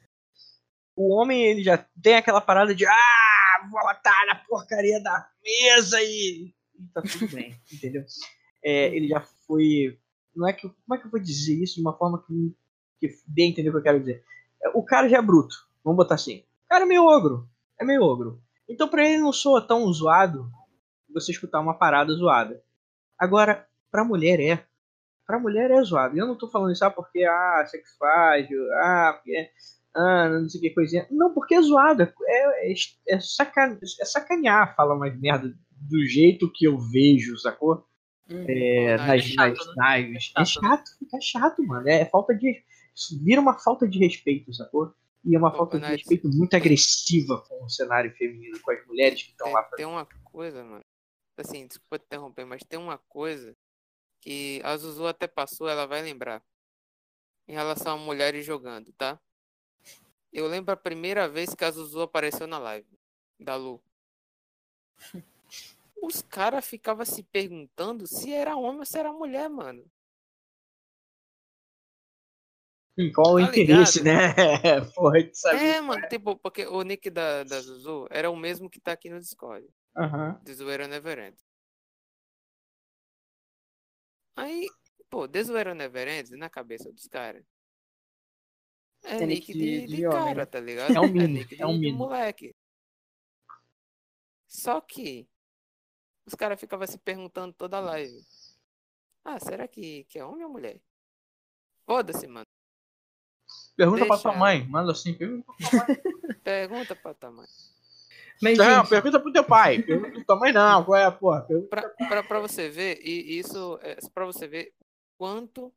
O 0.97 1.15
homem, 1.15 1.45
ele 1.45 1.63
já 1.63 1.79
tem 2.03 2.17
aquela 2.17 2.41
parada 2.41 2.75
de, 2.75 2.85
ah, 2.85 3.69
vou 3.71 3.81
botar 3.81 4.27
na 4.27 4.35
porcaria 4.35 5.01
da 5.01 5.31
mesa 5.45 6.03
e, 6.03 6.53
tá 6.93 7.03
tudo 7.03 7.29
bem, 7.29 7.55
entendeu? 7.73 8.05
É, 8.65 8.87
ele 8.97 9.07
já 9.07 9.21
foi, 9.47 9.97
não 10.35 10.49
é 10.49 10.53
que, 10.53 10.69
como 10.69 10.95
é 10.95 10.99
que 10.99 11.07
eu 11.07 11.11
vou 11.11 11.21
dizer 11.21 11.55
isso 11.63 11.77
de 11.77 11.81
uma 11.81 11.97
forma 11.97 12.25
que, 12.27 12.57
que 12.99 13.15
dê 13.29 13.45
entender 13.45 13.69
o 13.69 13.73
que 13.73 13.79
eu 13.79 13.83
quero 13.83 14.01
dizer? 14.01 14.25
o 14.75 14.85
cara 14.85 15.09
já 15.09 15.19
é 15.19 15.23
bruto, 15.23 15.55
vamos 15.85 15.97
botar 15.97 16.17
assim. 16.17 16.39
O 16.65 16.69
cara 16.69 16.85
é 16.85 16.89
meio 16.89 17.05
ogro, 17.05 17.49
é 17.81 17.85
meio 17.85 18.03
ogro. 18.03 18.41
Então 18.69 18.89
pra 18.89 19.07
ele 19.07 19.19
não 19.19 19.33
soa 19.33 19.61
tão 19.61 19.91
zoado 19.93 20.51
você 21.13 21.33
escutar 21.33 21.61
uma 21.61 21.75
parada 21.75 22.13
zoada. 22.13 22.63
Agora, 23.19 23.67
pra 23.91 24.05
mulher 24.05 24.41
é. 24.41 24.65
Pra 25.27 25.39
mulher 25.39 25.71
é 25.71 25.83
zoado. 25.83 26.17
E 26.17 26.19
eu 26.19 26.27
não 26.27 26.37
tô 26.37 26.49
falando 26.49 26.73
isso 26.73 26.85
ah, 26.85 26.91
porque, 26.91 27.25
ah, 27.25 27.65
sexuágio, 27.67 28.61
ah, 28.75 29.13
porque, 29.15 29.51
ah, 29.95 30.29
não 30.29 30.49
sei 30.49 30.61
que 30.61 30.71
coisinha. 30.71 31.07
Não, 31.11 31.35
porque 31.35 31.55
é 31.55 31.63
zoado. 31.63 32.03
É, 32.03 32.71
é, 32.71 32.75
é, 33.09 33.21
saca, 33.21 33.79
é 34.01 34.05
sacanear 34.05 34.75
falar 34.75 34.97
mais 34.97 35.19
merda 35.19 35.53
do 35.71 36.07
jeito 36.07 36.51
que 36.53 36.67
eu 36.67 36.79
vejo, 36.79 37.37
sacou? 37.39 37.87
É, 38.31 38.97
Não, 38.97 39.07
nas, 39.07 39.21
é 39.21 39.23
chato, 39.23 39.75
nas 39.77 39.99
lives. 39.99 40.33
É 40.37 40.45
chato, 40.45 40.91
fica 40.99 41.19
chato, 41.21 41.67
mano. 41.67 41.89
É 41.89 42.05
falta 42.05 42.35
de. 42.35 42.63
Vira 43.23 43.41
uma 43.41 43.59
falta 43.59 43.89
de 43.89 43.99
respeito, 43.99 44.53
sacou? 44.53 44.93
E 45.25 45.35
é 45.35 45.39
uma 45.39 45.53
falta 45.55 45.79
de 45.79 45.87
respeito 45.87 46.29
muito 46.29 46.55
agressiva 46.55 47.43
com 47.49 47.65
o 47.65 47.69
cenário 47.69 48.15
feminino, 48.17 48.61
com 48.61 48.71
as 48.71 48.87
mulheres 48.87 49.23
que 49.23 49.31
estão 49.31 49.47
Tem, 49.47 49.55
lá 49.55 49.63
tem 49.65 49.87
uma 49.87 50.07
coisa, 50.25 50.65
mano. 50.65 50.85
Assim, 51.37 51.67
desculpa 51.67 51.99
te 51.99 52.05
interromper, 52.07 52.45
mas 52.45 52.63
tem 52.65 52.79
uma 52.79 52.99
coisa 52.99 53.57
que 54.21 54.61
a 54.65 54.77
Zuzu 54.77 55.07
até 55.07 55.27
passou, 55.27 55.69
ela 55.69 55.87
vai 55.87 56.03
lembrar. 56.03 56.43
Em 57.47 57.53
relação 57.53 57.95
a 57.95 57.97
mulheres 57.97 58.45
jogando, 58.45 58.93
tá? 58.93 59.21
Eu 60.33 60.47
lembro 60.47 60.73
a 60.73 60.77
primeira 60.77 61.29
vez 61.29 61.55
que 61.55 61.65
a 61.65 61.71
Zuzu 61.71 62.03
apareceu 62.03 62.47
na 62.47 62.59
live 62.59 62.99
da 63.39 63.57
Lu. 63.57 63.83
Os 66.03 66.23
caras 66.23 66.67
ficavam 66.67 67.05
se 67.05 67.23
perguntando 67.23 68.07
se 68.07 68.33
era 68.33 68.57
homem 68.57 68.81
ou 68.81 68.87
se 68.87 68.99
era 68.99 69.13
mulher, 69.13 69.49
mano. 69.49 69.85
Qual 73.13 73.35
o 73.35 73.39
Tá 73.39 73.45
interesse, 73.49 74.01
ligado? 74.03 74.05
né? 74.05 74.35
Porra, 74.95 75.23
de 75.23 75.35
saber. 75.39 75.63
É, 75.63 75.81
mano, 75.81 76.09
tipo, 76.09 76.37
porque 76.37 76.67
o 76.67 76.83
nick 76.83 77.09
da, 77.11 77.45
da 77.45 77.61
Zuzu 77.61 78.07
era 78.11 78.31
o 78.31 78.37
mesmo 78.37 78.69
que 78.69 78.81
tá 78.81 78.93
aqui 78.93 79.09
no 79.09 79.21
Discord. 79.21 79.67
Aham. 79.97 80.41
De 80.43 80.55
Zoeira 80.55 80.89
Neverend. 80.89 81.37
Aí, 84.37 84.69
pô, 85.11 85.27
de 85.27 85.43
Zoeira 85.45 85.75
Neverend, 85.75 86.31
na 86.37 86.49
cabeça 86.49 86.91
dos 86.93 87.07
caras. 87.09 87.45
É, 89.05 89.17
É 89.23 89.27
nick 89.27 89.53
de, 89.53 89.59
de- 89.59 89.87
de 89.87 89.97
de 89.97 90.07
homem, 90.07 90.25
cara, 90.35 90.35
né? 90.41 90.47
tá 90.47 90.61
ligado? 90.61 90.89
É 90.97 91.01
um 91.01 91.09
mini, 91.13 91.29
nick 91.41 91.57
de, 91.57 91.63
é 91.63 91.67
um 91.67 91.79
mini. 91.79 91.93
moleque. 91.93 92.55
Só 94.49 94.81
que 94.81 95.29
os 96.27 96.35
caras 96.35 96.59
ficavam 96.61 96.87
se 96.87 96.99
perguntando 96.99 97.53
toda 97.55 97.77
a 97.79 97.81
live. 97.81 98.17
Ah, 99.25 99.39
será 99.39 99.69
que, 99.69 100.05
que 100.05 100.19
é 100.19 100.25
homem 100.25 100.45
ou 100.45 100.51
mulher? 100.53 100.81
Foda-se, 101.87 102.27
mano. 102.27 102.47
Pergunta 103.79 104.05
pra 104.05 104.17
Deixa 104.17 104.23
tua 104.23 104.31
ela. 104.33 104.39
mãe. 104.41 104.67
Manda 104.69 104.93
assim. 104.93 105.15
Pergunta 105.15 105.47
pra 105.47 105.71
tua 105.71 105.79
mãe. 105.87 105.97
Pergunta 106.45 106.97
pra 106.97 107.15
tua 107.15 107.31
mãe. 107.31 107.47
Mas, 108.43 108.59
Não, 108.59 108.81
gente, 108.81 108.89
pergunta 108.91 109.19
pro 109.21 109.33
teu 109.33 109.45
pai. 109.45 109.83
Pergunta 109.83 110.11
pra 110.13 110.25
tua 110.25 110.37
mãe, 110.37 110.53
não. 110.53 110.85
Qual 110.85 110.97
é 110.97 111.05
a 111.05 111.11
porra? 111.13 111.41
Pergunta- 111.43 111.69
Pra, 111.69 111.89
pra, 112.09 112.23
pra 112.23 112.41
você 112.41 112.69
ver, 112.69 113.01
e 113.03 113.39
isso 113.39 113.79
é 113.83 113.97
pra 114.13 114.27
você 114.27 114.47
ver 114.47 114.73
quanto 115.19 115.73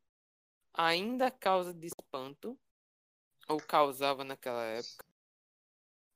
ainda 0.73 1.30
causa 1.32 1.73
de 1.73 1.88
espanto, 1.88 2.57
ou 3.48 3.57
causava 3.57 4.23
naquela 4.23 4.64
época, 4.64 5.03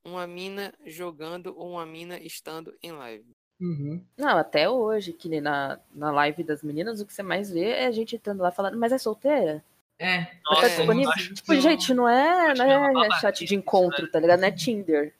uma 0.06 0.26
mina 0.28 0.74
jogando 0.86 1.48
ou 1.58 1.72
uma 1.72 1.86
mina 1.86 2.18
estando 2.20 2.76
em 2.82 2.92
live. 2.92 3.32
Uhum. 3.60 4.04
Não, 4.18 4.38
até 4.38 4.70
hoje, 4.70 5.14
que 5.14 5.28
nem 5.30 5.42
na, 5.42 5.80
na 5.94 6.12
live 6.12 6.44
das 6.44 6.62
meninas, 6.62 7.00
o 7.02 7.06
que 7.06 7.14
você 7.14 7.24
mais 7.24 7.50
vê 7.50 7.70
é 7.72 7.86
a 7.88 7.92
gente 7.92 8.16
entrando 8.16 8.42
lá 8.42 8.52
falando, 8.52 8.78
mas 8.78 8.92
é 8.92 8.98
solteira? 8.98 9.64
É, 10.00 10.26
Tá 10.26 10.32
Nossa, 10.52 10.68
disponível? 10.70 11.12
acho 11.12 11.34
Tipo, 11.34 11.52
que 11.54 11.62
gente, 11.62 11.94
não 11.94 12.08
é, 12.10 12.54
não 12.54 12.66
é 13.04 13.08
é 13.08 13.20
chat 13.20 13.40
de 13.40 13.46
isso, 13.46 13.54
encontro, 13.56 14.08
tá 14.12 14.20
ligado? 14.20 14.40
Não 14.42 14.48
é 14.48 14.52
Tinder. 14.52 15.14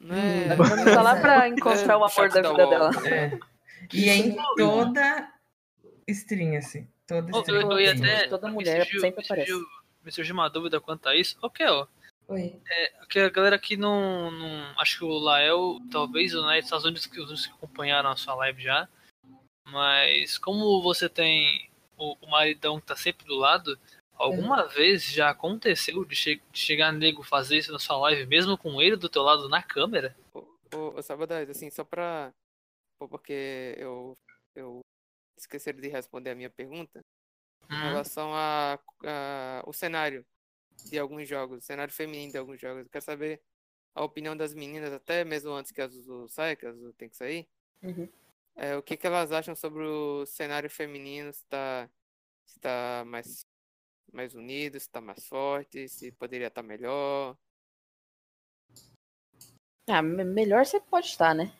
Né? 0.00 0.52
A 0.52 0.56
menina 0.56 0.76
não 0.76 0.94
tá 0.94 1.02
lá 1.02 1.20
pra 1.20 1.48
encontrar 1.48 1.98
o 1.98 2.04
amor 2.04 2.28
da 2.30 2.40
da 2.40 2.50
vida 2.50 2.66
dela. 2.66 2.90
é. 3.08 3.38
E 3.92 4.08
é 4.08 4.16
em 4.16 4.36
toda 4.56 5.32
stream, 6.08 6.56
assim. 6.56 6.88
Toda 7.06 7.30
stream. 7.40 7.78
eu, 7.78 7.90
até. 7.92 8.28
Toda 8.28 8.48
me 8.48 8.54
mulher 8.54 8.82
surgiu- 8.84 9.00
sempre 9.00 9.20
me 9.20 9.24
aparece. 9.26 9.50
surgiu- 9.50 9.68
Me 10.04 10.10
surgiu 10.12 10.34
uma 10.34 10.48
dúvida 10.48 10.80
quanto 10.80 11.08
a 11.08 11.14
isso. 11.14 11.36
Ok, 11.42 11.64
ó. 11.66 11.86
Oi. 12.28 12.56
Que 13.10 13.20
a 13.20 13.28
galera 13.28 13.56
aqui 13.56 13.76
não, 13.76 14.30
não. 14.30 14.64
Acho 14.80 14.98
que 14.98 15.04
o 15.04 15.18
Lael, 15.18 15.78
talvez 15.90 16.34
o 16.34 16.40
Night, 16.42 16.66
são 16.66 16.78
os 16.78 16.84
únicos 16.84 17.04
que, 17.06 17.20
os 17.20 17.46
que 17.46 17.52
acompanharam 17.52 18.10
a 18.10 18.16
sua 18.16 18.34
live 18.36 18.62
já. 18.62 18.88
Mas 19.68 20.38
como 20.38 20.80
você 20.82 21.08
tem 21.08 21.68
o, 21.96 22.16
o 22.20 22.30
maridão 22.30 22.80
que 22.80 22.86
tá 22.86 22.96
sempre 22.96 23.26
do 23.26 23.36
lado, 23.36 23.78
alguma 24.24 24.66
vez 24.68 25.04
já 25.04 25.30
aconteceu 25.30 26.04
de, 26.04 26.14
che 26.16 26.40
de 26.52 26.58
chegar 26.58 26.92
nego 26.92 27.22
fazer 27.22 27.58
isso 27.58 27.72
na 27.72 27.78
sua 27.78 27.96
live, 27.98 28.26
mesmo 28.26 28.56
com 28.58 28.80
ele 28.82 28.96
do 28.96 29.08
teu 29.08 29.22
lado 29.22 29.48
na 29.48 29.62
câmera? 29.62 30.16
Ô, 30.34 30.40
ô, 30.72 30.78
ô, 30.98 31.02
Sabadais, 31.02 31.48
assim, 31.50 31.70
só 31.70 31.84
pra. 31.84 32.34
pô, 32.98 33.08
Porque 33.08 33.74
eu, 33.78 34.18
eu 34.56 34.80
esqueci 35.38 35.72
de 35.74 35.88
responder 35.88 36.30
a 36.32 36.34
minha 36.34 36.50
pergunta. 36.50 37.04
Em 37.70 37.78
Hum, 37.78 37.80
relação 37.80 38.34
a, 38.34 38.74
a- 39.06 39.62
o 39.66 39.72
cenário 39.72 40.26
de 40.84 40.98
alguns 40.98 41.28
jogos, 41.28 41.58
o 41.60 41.62
cenário 41.66 41.94
feminino 41.94 42.32
de 42.32 42.38
alguns 42.38 42.60
jogos. 42.60 42.84
Eu 42.84 42.90
quero 42.90 43.04
saber 43.04 43.42
a 43.94 44.04
opinião 44.04 44.36
das 44.36 44.54
meninas, 44.54 44.92
até 44.92 45.24
mesmo 45.24 45.52
antes 45.52 45.72
que 45.72 45.82
a 45.82 45.88
Zuzu 45.88 46.28
saia, 46.28 46.56
que 46.56 46.66
a 46.66 46.72
Zuzu 46.72 46.92
tem 46.94 47.08
que 47.10 47.16
sair. 47.16 47.48
Uhum. 47.82 48.08
É, 48.54 48.76
o 48.76 48.82
que, 48.82 48.96
que 48.96 49.06
elas 49.06 49.32
acham 49.32 49.54
sobre 49.54 49.82
o 49.84 50.26
cenário 50.26 50.68
feminino, 50.70 51.32
se 51.32 51.44
tá, 51.46 51.90
se 52.46 52.60
tá 52.60 53.04
mais, 53.06 53.46
mais 54.12 54.34
unido, 54.34 54.78
se 54.78 54.88
tá 54.88 55.00
mais 55.00 55.26
forte, 55.26 55.88
se 55.88 56.12
poderia 56.12 56.48
estar 56.48 56.62
melhor. 56.62 57.36
Ah, 59.88 60.02
me- 60.02 60.24
melhor 60.24 60.64
você 60.64 60.80
pode 60.80 61.06
estar, 61.06 61.34
né? 61.34 61.52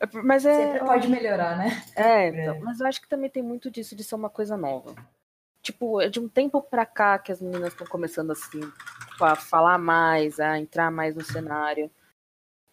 É 0.00 0.06
Mas 0.22 0.44
é. 0.44 0.54
Sempre 0.72 0.84
pode 0.86 1.08
melhorar, 1.08 1.56
né? 1.56 1.70
É, 1.96 2.28
então, 2.28 2.60
mas 2.60 2.78
eu 2.80 2.86
acho 2.86 3.00
que 3.00 3.08
também 3.08 3.28
tem 3.30 3.42
muito 3.42 3.70
disso 3.70 3.96
de 3.96 4.04
ser 4.04 4.14
uma 4.14 4.30
coisa 4.30 4.56
nova. 4.56 4.94
Tipo, 5.62 6.00
é 6.00 6.08
de 6.08 6.20
um 6.20 6.28
tempo 6.28 6.62
pra 6.62 6.86
cá 6.86 7.18
que 7.18 7.32
as 7.32 7.40
meninas 7.42 7.72
estão 7.72 7.86
começando 7.86 8.30
assim, 8.30 8.60
tipo, 8.60 9.24
a 9.24 9.34
falar 9.34 9.78
mais, 9.78 10.38
a 10.38 10.58
entrar 10.58 10.90
mais 10.90 11.14
no 11.16 11.24
cenário. 11.24 11.90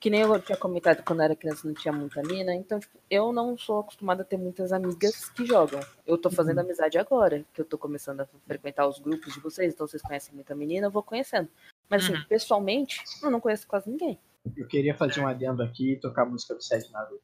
Que 0.06 0.10
nem 0.12 0.22
eu 0.22 0.40
tinha 0.40 0.56
comentado 0.56 1.02
quando 1.04 1.22
eu 1.22 1.26
era 1.26 1.36
criança 1.36 1.68
não 1.68 1.74
tinha 1.74 1.92
muita 1.92 2.22
mina. 2.22 2.54
Então, 2.54 2.80
tipo, 2.80 2.96
eu 3.10 3.34
não 3.34 3.58
sou 3.58 3.80
acostumada 3.80 4.22
a 4.22 4.24
ter 4.24 4.38
muitas 4.38 4.72
amigas 4.72 5.32
que 5.32 5.44
jogam. 5.48 5.80
Eu 6.06 6.16
tô 6.16 6.30
fazendo 6.30 6.60
amizade 6.60 6.96
agora, 7.00 7.44
que 7.52 7.60
eu 7.60 7.66
tô 7.66 7.76
começando 7.76 8.22
a 8.22 8.28
frequentar 8.46 8.88
os 8.88 9.00
grupos 9.00 9.34
de 9.34 9.40
vocês, 9.40 9.74
então 9.74 9.88
vocês 9.88 10.04
conhecem 10.04 10.36
muita 10.36 10.54
menina, 10.54 10.86
eu 10.86 10.92
vou 10.92 11.02
conhecendo. 11.02 11.50
Mas 11.90 12.04
assim, 12.04 12.14
Uhum. 12.14 12.24
pessoalmente, 12.30 13.02
eu 13.24 13.32
não 13.32 13.40
conheço 13.40 13.68
quase 13.68 13.90
ninguém. 13.90 14.20
Eu 14.56 14.68
queria 14.68 14.94
fazer 14.94 15.22
um 15.22 15.28
adendo 15.28 15.64
aqui 15.64 15.94
e 15.94 16.00
tocar 16.00 16.22
a 16.22 16.26
música 16.26 16.54
do 16.54 16.62
Sede 16.62 16.92
Naruto. 16.92 17.24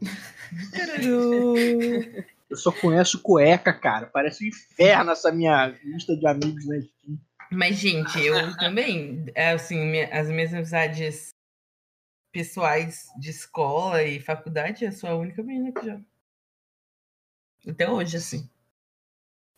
Eu 2.48 2.56
só 2.56 2.72
conheço 2.72 3.20
cueca, 3.20 3.74
cara. 3.74 4.06
Parece 4.06 4.46
um 4.46 4.48
inferno 4.48 5.10
essa 5.10 5.30
minha 5.30 5.66
lista 5.84 6.16
de 6.16 6.26
amigos 6.26 6.66
na 6.66 6.80
Steam. 6.80 7.18
Mas, 7.52 7.76
gente, 7.76 8.18
eu 8.18 8.54
também, 8.58 9.26
é, 9.34 9.52
assim, 9.52 10.00
as 10.02 10.28
minhas 10.28 10.52
amizades 10.54 11.34
pessoais 12.38 13.08
de 13.18 13.30
escola 13.30 14.04
e 14.04 14.20
faculdade, 14.20 14.84
é 14.84 14.92
só 14.92 15.08
a 15.08 15.16
única 15.16 15.42
menina 15.42 15.72
que 15.72 15.84
joga. 15.84 16.04
Até 17.68 17.90
hoje, 17.90 18.16
assim. 18.16 18.48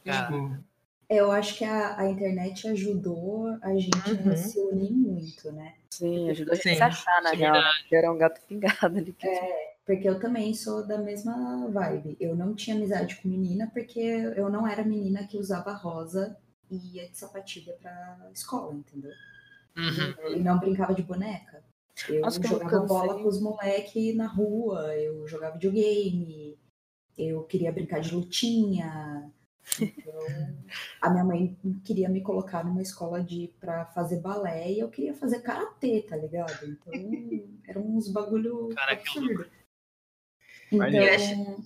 Cara, 0.03 0.27
Tipo, 0.29 0.65
Eu 1.11 1.31
acho 1.31 1.59
que 1.59 1.65
a, 1.65 1.99
a 1.99 2.09
internet 2.09 2.67
ajudou 2.69 3.49
a 3.61 3.75
gente 3.77 4.11
Uhum. 4.11 4.33
a 4.33 4.37
se 4.37 4.59
unir 4.61 4.93
muito, 4.93 5.53
né? 5.53 5.75
Sim, 5.91 6.31
ajudou 6.31 6.53
a 6.53 6.57
gente 6.57 6.69
a 6.69 6.73
se 6.73 6.77
Sim. 6.77 6.83
achar, 6.83 7.23
na 7.23 7.33
é 7.33 7.37
real. 7.37 7.63
era 7.93 8.11
um 8.13 8.17
gato 8.17 8.41
pingado 8.47 8.97
ali. 8.97 9.13
Que... 9.13 9.29
Porque 9.85 10.09
eu 10.09 10.19
também 10.19 10.55
sou 10.55 10.87
da 10.87 10.97
mesma 10.97 11.69
vibe. 11.69 12.17
Eu 12.19 12.35
não 12.35 12.55
tinha 12.55 12.77
amizade 12.77 13.17
com 13.17 13.29
menina 13.29 13.71
porque 13.75 14.01
eu 14.01 14.49
não 14.49 14.67
era 14.67 14.83
menina 14.85 15.27
que 15.27 15.37
usava 15.37 15.73
rosa 15.75 16.35
e 16.71 16.97
ia 16.97 17.09
de 17.11 17.19
sapatilha 17.19 17.75
pra 17.83 18.31
escola, 18.33 18.73
entendeu? 18.75 19.13
uhum. 19.77 20.37
E 20.37 20.41
não 20.41 20.59
brincava 20.59 20.95
de 20.95 21.03
boneca. 21.03 21.63
Eu 22.09 22.23
Nossa, 22.23 22.43
jogava 22.43 22.81
bola 22.87 23.15
com 23.23 23.29
os 23.29 23.41
moleques 23.41 24.15
na 24.17 24.27
rua, 24.27 24.95
eu 24.97 25.27
jogava 25.29 25.55
videogame, 25.55 26.59
eu 27.17 27.43
queria 27.45 27.73
brincar 27.73 28.01
de 28.01 28.15
lutinha. 28.15 29.31
Então, 29.81 30.27
a 31.01 31.11
minha 31.11 31.25
mãe 31.25 31.57
queria 31.85 32.09
me 32.09 32.23
colocar 32.23 32.65
numa 32.65 32.83
escola 32.83 33.23
de 33.23 33.53
para 33.61 33.87
fazer 33.87 34.21
balé 34.21 34.73
e 34.73 34.81
eu 34.81 34.89
queria 34.89 35.15
fazer 35.15 35.41
karatê, 35.41 36.03
tá 36.03 36.17
ligado? 36.17 36.67
Então, 36.67 36.93
eram 37.67 37.83
uns 37.83 38.09
bagulho 38.09 38.71
Cara, 38.75 38.93
absurdo. 38.93 39.47
Então, 40.73 41.65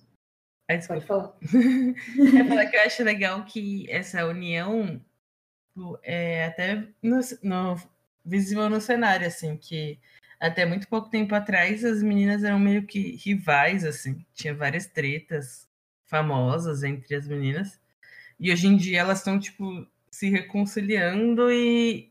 Ai, 0.69 0.81
pode 0.87 1.05
falar. 1.05 1.37
Eu 1.53 2.49
falar 2.49 2.67
que 2.67 2.77
eu 2.77 2.81
acho 2.83 3.03
legal 3.05 3.45
que 3.45 3.91
essa 3.91 4.27
união 4.27 5.01
é 6.03 6.47
até 6.47 6.89
no, 7.03 7.21
no- 7.43 7.77
visível 8.25 8.71
no 8.71 8.81
cenário, 8.81 9.27
assim, 9.27 9.57
que 9.57 9.99
até 10.47 10.67
muito 10.67 10.87
pouco 10.89 11.09
tempo 11.09 11.35
atrás 11.35 11.85
as 11.85 12.03
meninas 12.03 12.45
eram 12.45 12.59
meio 12.59 12.87
que 12.87 13.17
rivais, 13.17 13.85
assim. 13.85 14.25
Tinha 14.35 14.55
várias 14.55 14.87
tretas 14.87 15.67
famosas 16.05 16.83
entre 16.83 17.15
as 17.15 17.27
meninas. 17.27 17.81
E 18.39 18.53
hoje 18.53 18.67
em 18.67 18.77
dia 18.77 19.01
elas 19.01 19.19
estão, 19.19 19.39
tipo, 19.39 19.87
se 20.11 20.29
reconciliando 20.29 21.51
e, 21.51 22.11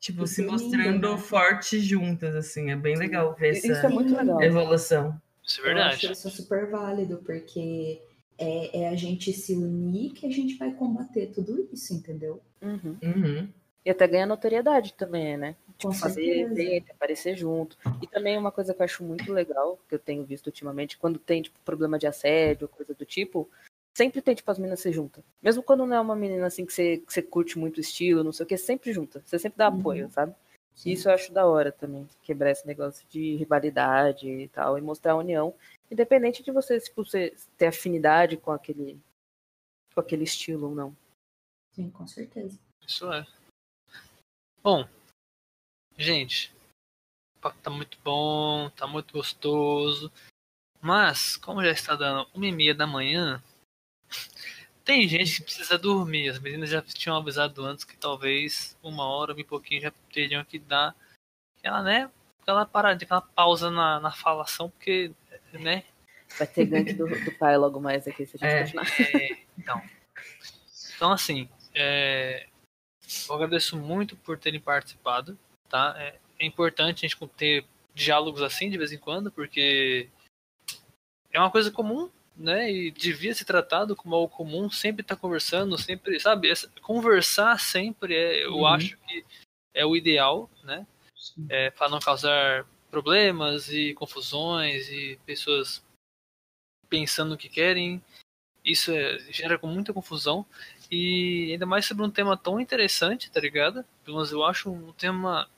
tipo, 0.00 0.26
se 0.26 0.42
mostrando 0.42 1.12
né? 1.12 1.18
fortes 1.18 1.84
juntas, 1.84 2.34
assim. 2.34 2.70
É 2.70 2.76
bem 2.76 2.96
legal 2.96 3.34
ver 3.34 3.52
Isso 3.52 3.68
é 3.68 3.70
essa 3.70 3.88
muito 3.88 4.14
legal. 4.16 4.42
evolução. 4.42 5.20
Isso 5.46 5.60
é 5.60 5.62
Eu 5.62 5.66
verdade. 5.66 5.94
acho 5.94 6.12
isso 6.12 6.30
super 6.30 6.68
válido, 6.68 7.18
porque 7.24 8.02
é, 8.38 8.82
é 8.82 8.88
a 8.88 8.96
gente 8.96 9.32
se 9.32 9.54
unir 9.54 10.12
que 10.14 10.26
a 10.26 10.30
gente 10.30 10.56
vai 10.56 10.72
combater 10.72 11.26
tudo 11.28 11.68
isso, 11.72 11.94
entendeu? 11.94 12.42
Uhum. 12.60 12.96
Uhum. 13.02 13.48
E 13.84 13.90
até 13.90 14.06
ganha 14.06 14.26
notoriedade 14.26 14.92
também, 14.94 15.36
né? 15.36 15.56
Com 15.80 15.92
fazer 15.92 16.42
evento, 16.42 16.90
aparecer 16.92 17.34
junto. 17.36 17.78
E 18.02 18.06
também 18.06 18.36
uma 18.36 18.52
coisa 18.52 18.74
que 18.74 18.80
eu 18.82 18.84
acho 18.84 19.02
muito 19.02 19.32
legal, 19.32 19.78
que 19.88 19.94
eu 19.94 19.98
tenho 19.98 20.24
visto 20.24 20.46
ultimamente, 20.48 20.98
quando 20.98 21.18
tem, 21.18 21.40
tipo, 21.40 21.58
problema 21.64 21.98
de 21.98 22.06
assédio, 22.06 22.68
coisa 22.68 22.92
do 22.92 23.06
tipo, 23.06 23.48
sempre 23.96 24.20
tem, 24.20 24.34
tipo, 24.34 24.50
as 24.50 24.58
meninas 24.58 24.80
se 24.80 24.92
juntam. 24.92 25.24
Mesmo 25.42 25.62
quando 25.62 25.86
não 25.86 25.96
é 25.96 26.00
uma 26.00 26.14
menina, 26.14 26.46
assim, 26.46 26.66
que 26.66 26.72
você, 26.74 26.98
que 26.98 27.10
você 27.12 27.22
curte 27.22 27.58
muito 27.58 27.78
o 27.78 27.80
estilo, 27.80 28.22
não 28.22 28.32
sei 28.32 28.44
o 28.44 28.46
que, 28.46 28.56
sempre 28.58 28.92
junta. 28.92 29.22
Você 29.24 29.38
sempre 29.38 29.56
dá 29.56 29.70
Uhum. 29.70 29.78
apoio, 29.78 30.10
sabe? 30.10 30.34
Sim. 30.74 30.90
Isso 30.92 31.08
eu 31.08 31.14
acho 31.14 31.32
da 31.32 31.46
hora 31.46 31.72
também, 31.72 32.06
quebrar 32.22 32.50
esse 32.50 32.66
negócio 32.66 33.06
de 33.08 33.36
rivalidade 33.36 34.28
e 34.28 34.48
tal, 34.48 34.76
e 34.78 34.82
mostrar 34.82 35.12
a 35.12 35.16
união, 35.16 35.54
independente 35.90 36.42
de 36.42 36.50
você, 36.50 36.78
tipo, 36.78 37.02
você 37.04 37.34
ter 37.56 37.66
afinidade 37.66 38.36
com 38.36 38.52
aquele, 38.52 38.98
com 39.94 40.00
aquele 40.00 40.24
estilo 40.24 40.68
ou 40.68 40.74
não. 40.74 40.96
Sim, 41.72 41.90
com 41.90 42.06
certeza. 42.06 42.58
Isso 42.86 43.10
é. 43.12 43.26
Bom, 44.62 44.86
gente, 45.96 46.52
o 47.36 47.40
papo 47.40 47.58
tá 47.62 47.70
muito 47.70 47.98
bom, 48.04 48.68
tá 48.70 48.86
muito 48.86 49.14
gostoso. 49.14 50.12
Mas, 50.82 51.36
como 51.36 51.64
já 51.64 51.70
está 51.70 51.96
dando 51.96 52.28
uma 52.34 52.46
e 52.46 52.52
meia 52.52 52.74
da 52.74 52.86
manhã, 52.86 53.42
tem 54.84 55.08
gente 55.08 55.36
que 55.36 55.44
precisa 55.44 55.78
dormir. 55.78 56.28
As 56.28 56.38
meninas 56.38 56.68
já 56.68 56.82
tinham 56.82 57.16
avisado 57.16 57.64
antes 57.64 57.84
que 57.84 57.96
talvez 57.96 58.76
uma 58.82 59.06
hora, 59.06 59.32
um 59.34 59.44
pouquinho 59.44 59.80
já 59.80 59.90
teriam 60.12 60.44
que 60.44 60.58
dar 60.58 60.94
aquela, 61.56 61.82
né? 61.82 62.10
Aquela 62.42 62.66
paradinha, 62.66 63.06
aquela 63.06 63.22
pausa 63.22 63.70
na, 63.70 63.98
na 63.98 64.12
falação, 64.12 64.68
porque, 64.68 65.10
né? 65.54 65.84
Vai 66.36 66.46
ter 66.46 66.66
gank 66.66 66.92
do, 66.92 67.06
do 67.06 67.32
pai 67.38 67.56
logo 67.56 67.80
mais 67.80 68.06
aqui, 68.06 68.26
se 68.26 68.36
a 68.36 68.38
gente 68.38 68.46
É. 68.46 68.62
continuar. 68.62 68.86
É, 69.00 69.38
então, 69.58 69.82
então 70.96 71.12
assim, 71.12 71.48
é, 71.74 72.49
eu 73.28 73.34
agradeço 73.34 73.76
muito 73.76 74.16
por 74.16 74.38
terem 74.38 74.60
participado, 74.60 75.38
tá? 75.68 75.94
É, 75.98 76.18
é 76.38 76.46
importante 76.46 77.04
a 77.04 77.08
gente 77.08 77.28
ter 77.36 77.64
diálogos 77.94 78.42
assim 78.42 78.70
de 78.70 78.78
vez 78.78 78.92
em 78.92 78.98
quando, 78.98 79.30
porque 79.30 80.08
é 81.32 81.38
uma 81.38 81.50
coisa 81.50 81.70
comum, 81.70 82.10
né? 82.36 82.70
E 82.70 82.90
devia 82.90 83.34
ser 83.34 83.44
tratado 83.44 83.94
como 83.94 84.14
algo 84.14 84.34
comum, 84.34 84.70
sempre 84.70 85.02
estar 85.02 85.16
conversando, 85.16 85.76
sempre, 85.76 86.18
sabe? 86.18 86.52
Conversar 86.80 87.58
sempre, 87.60 88.14
é, 88.14 88.44
eu 88.44 88.58
Uhum. 88.58 88.66
acho 88.66 88.96
que 88.98 89.24
é 89.74 89.84
o 89.84 89.96
ideal, 89.96 90.50
né? 90.64 90.86
É, 91.48 91.70
para 91.70 91.88
não 91.88 92.00
causar 92.00 92.66
problemas 92.90 93.68
e 93.68 93.94
confusões 93.94 94.88
e 94.88 95.18
pessoas 95.24 95.82
pensando 96.88 97.34
o 97.34 97.38
que 97.38 97.48
querem. 97.48 98.02
Isso 98.64 98.90
é, 98.90 99.18
gera 99.30 99.58
com 99.58 99.66
muita 99.66 99.92
confusão. 99.92 100.44
E 100.90 101.52
ainda 101.52 101.66
mais 101.66 101.86
sobre 101.86 102.04
um 102.04 102.10
tema 102.10 102.36
tão 102.36 102.60
interessante, 102.60 103.30
tá 103.30 103.40
ligado? 103.40 103.84
Pelo 104.04 104.16
menos 104.16 104.32
eu 104.32 104.44
acho 104.44 104.70
um 104.70 104.92
tema 104.92 105.48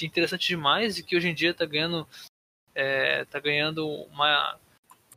interessante 0.00 0.48
demais 0.48 0.98
e 0.98 1.02
que 1.02 1.16
hoje 1.16 1.28
em 1.28 1.34
dia 1.34 1.52
tá 1.52 1.66
ganhando, 1.66 2.08
é, 2.74 3.24
tá 3.26 3.38
ganhando 3.38 3.86
uma 3.86 4.58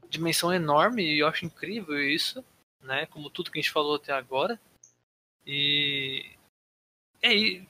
dimensão 0.10 0.54
enorme 0.54 1.04
e 1.04 1.20
eu 1.20 1.28
acho 1.28 1.46
incrível 1.46 1.98
isso, 2.00 2.44
né? 2.82 3.06
Como 3.08 3.30
tudo 3.30 3.50
que 3.50 3.58
a 3.58 3.62
gente 3.62 3.72
falou 3.72 3.96
até 3.96 4.12
agora. 4.12 4.60
E 5.46 6.36
é. 7.22 7.64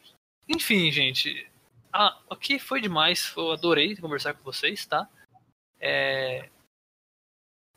Enfim, 0.47 0.91
gente. 0.91 1.49
Ah, 1.93 2.19
aqui 2.29 2.59
foi 2.59 2.81
demais. 2.81 3.33
Eu 3.37 3.51
adorei 3.51 3.95
conversar 3.95 4.33
com 4.33 4.43
vocês, 4.43 4.85
tá? 4.85 5.07
É, 5.79 6.49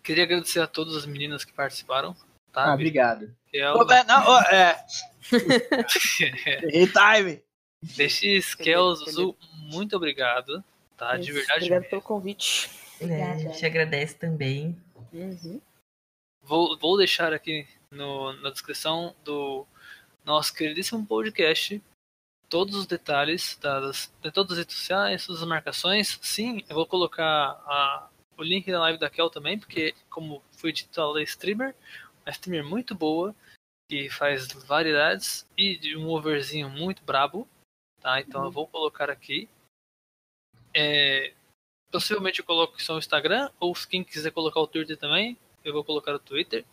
Queria 0.09 0.25
agradecer 0.25 0.59
a 0.61 0.67
todas 0.67 0.97
as 0.97 1.05
meninas 1.05 1.45
que 1.45 1.53
participaram? 1.53 2.17
Ah, 2.55 2.75
obrigado. 2.75 3.35
Ô, 3.77 3.93
é, 3.93 4.05
não, 4.05 4.27
ô, 4.29 4.39
é. 4.41 4.85
Errei 6.20 6.87
time. 6.87 7.43
DX, 7.83 8.55
Kel, 8.57 8.95
Zuzu, 8.97 9.37
muito 9.70 9.97
obrigado, 9.97 10.65
tá? 10.97 11.16
De 11.16 11.25
Isso, 11.31 11.35
verdade. 11.35 11.59
Obrigado 11.61 11.81
mesmo. 11.83 11.91
pelo 11.91 12.03
convite. 12.03 12.69
É, 13.01 13.05
a 13.05 13.07
Obrigada. 13.07 13.39
gente 13.39 13.66
agradece 13.66 14.15
também. 14.16 14.77
Uhum. 15.12 15.61
Vou, 16.43 16.77
vou 16.79 16.97
deixar 16.99 17.33
aqui 17.33 17.66
no, 17.93 18.33
na 18.41 18.51
descrição 18.51 19.15
do 19.25 19.65
nosso 20.25 20.53
queridíssimo 20.55 21.07
podcast 21.07 21.81
todos 22.49 22.75
os 22.75 22.87
detalhes 22.87 23.57
das, 23.61 24.12
de 24.23 24.31
todas 24.33 24.53
as 24.53 24.59
redes 24.59 24.77
sociais, 24.77 25.25
todas 25.27 25.43
as 25.43 25.49
marcações. 25.49 26.19
Sim, 26.23 26.65
eu 26.69 26.75
vou 26.75 26.87
colocar 26.87 27.25
a- 27.66 28.09
o 28.37 28.43
link 28.43 28.70
da 28.70 28.81
live 28.81 28.99
da 28.99 29.11
Kel 29.11 29.31
também, 29.31 29.59
porque, 29.59 29.95
como 30.11 30.43
foi 30.53 30.73
dito, 30.73 31.01
ela 31.01 31.20
é 31.20 31.25
streamer, 31.25 31.75
streamer 32.31 32.65
muito 32.65 32.95
boa, 32.95 33.35
que 33.91 34.11
faz 34.11 34.47
variedades 34.49 35.47
e 35.57 35.77
de 35.77 35.97
um 35.97 36.09
overzinho 36.09 36.69
muito 36.69 37.03
brabo, 37.03 37.49
tá? 38.01 38.21
Então 38.21 38.45
eu 38.45 38.51
vou 38.51 38.67
colocar 38.67 39.11
aqui. 39.11 39.49
É, 40.75 41.33
possivelmente 41.91 42.41
eu 42.41 42.45
coloco 42.45 42.81
só 42.83 42.95
o 42.95 42.99
Instagram, 42.99 43.51
ou 43.59 43.73
quem 43.89 44.05
quiser 44.05 44.31
colocar 44.31 44.61
o 44.61 44.67
Twitter 44.67 44.97
também, 44.97 45.39
eu 45.65 45.73
vou 45.73 45.85
colocar 45.85 46.15
o 46.15 46.19
Twitter. 46.19 46.65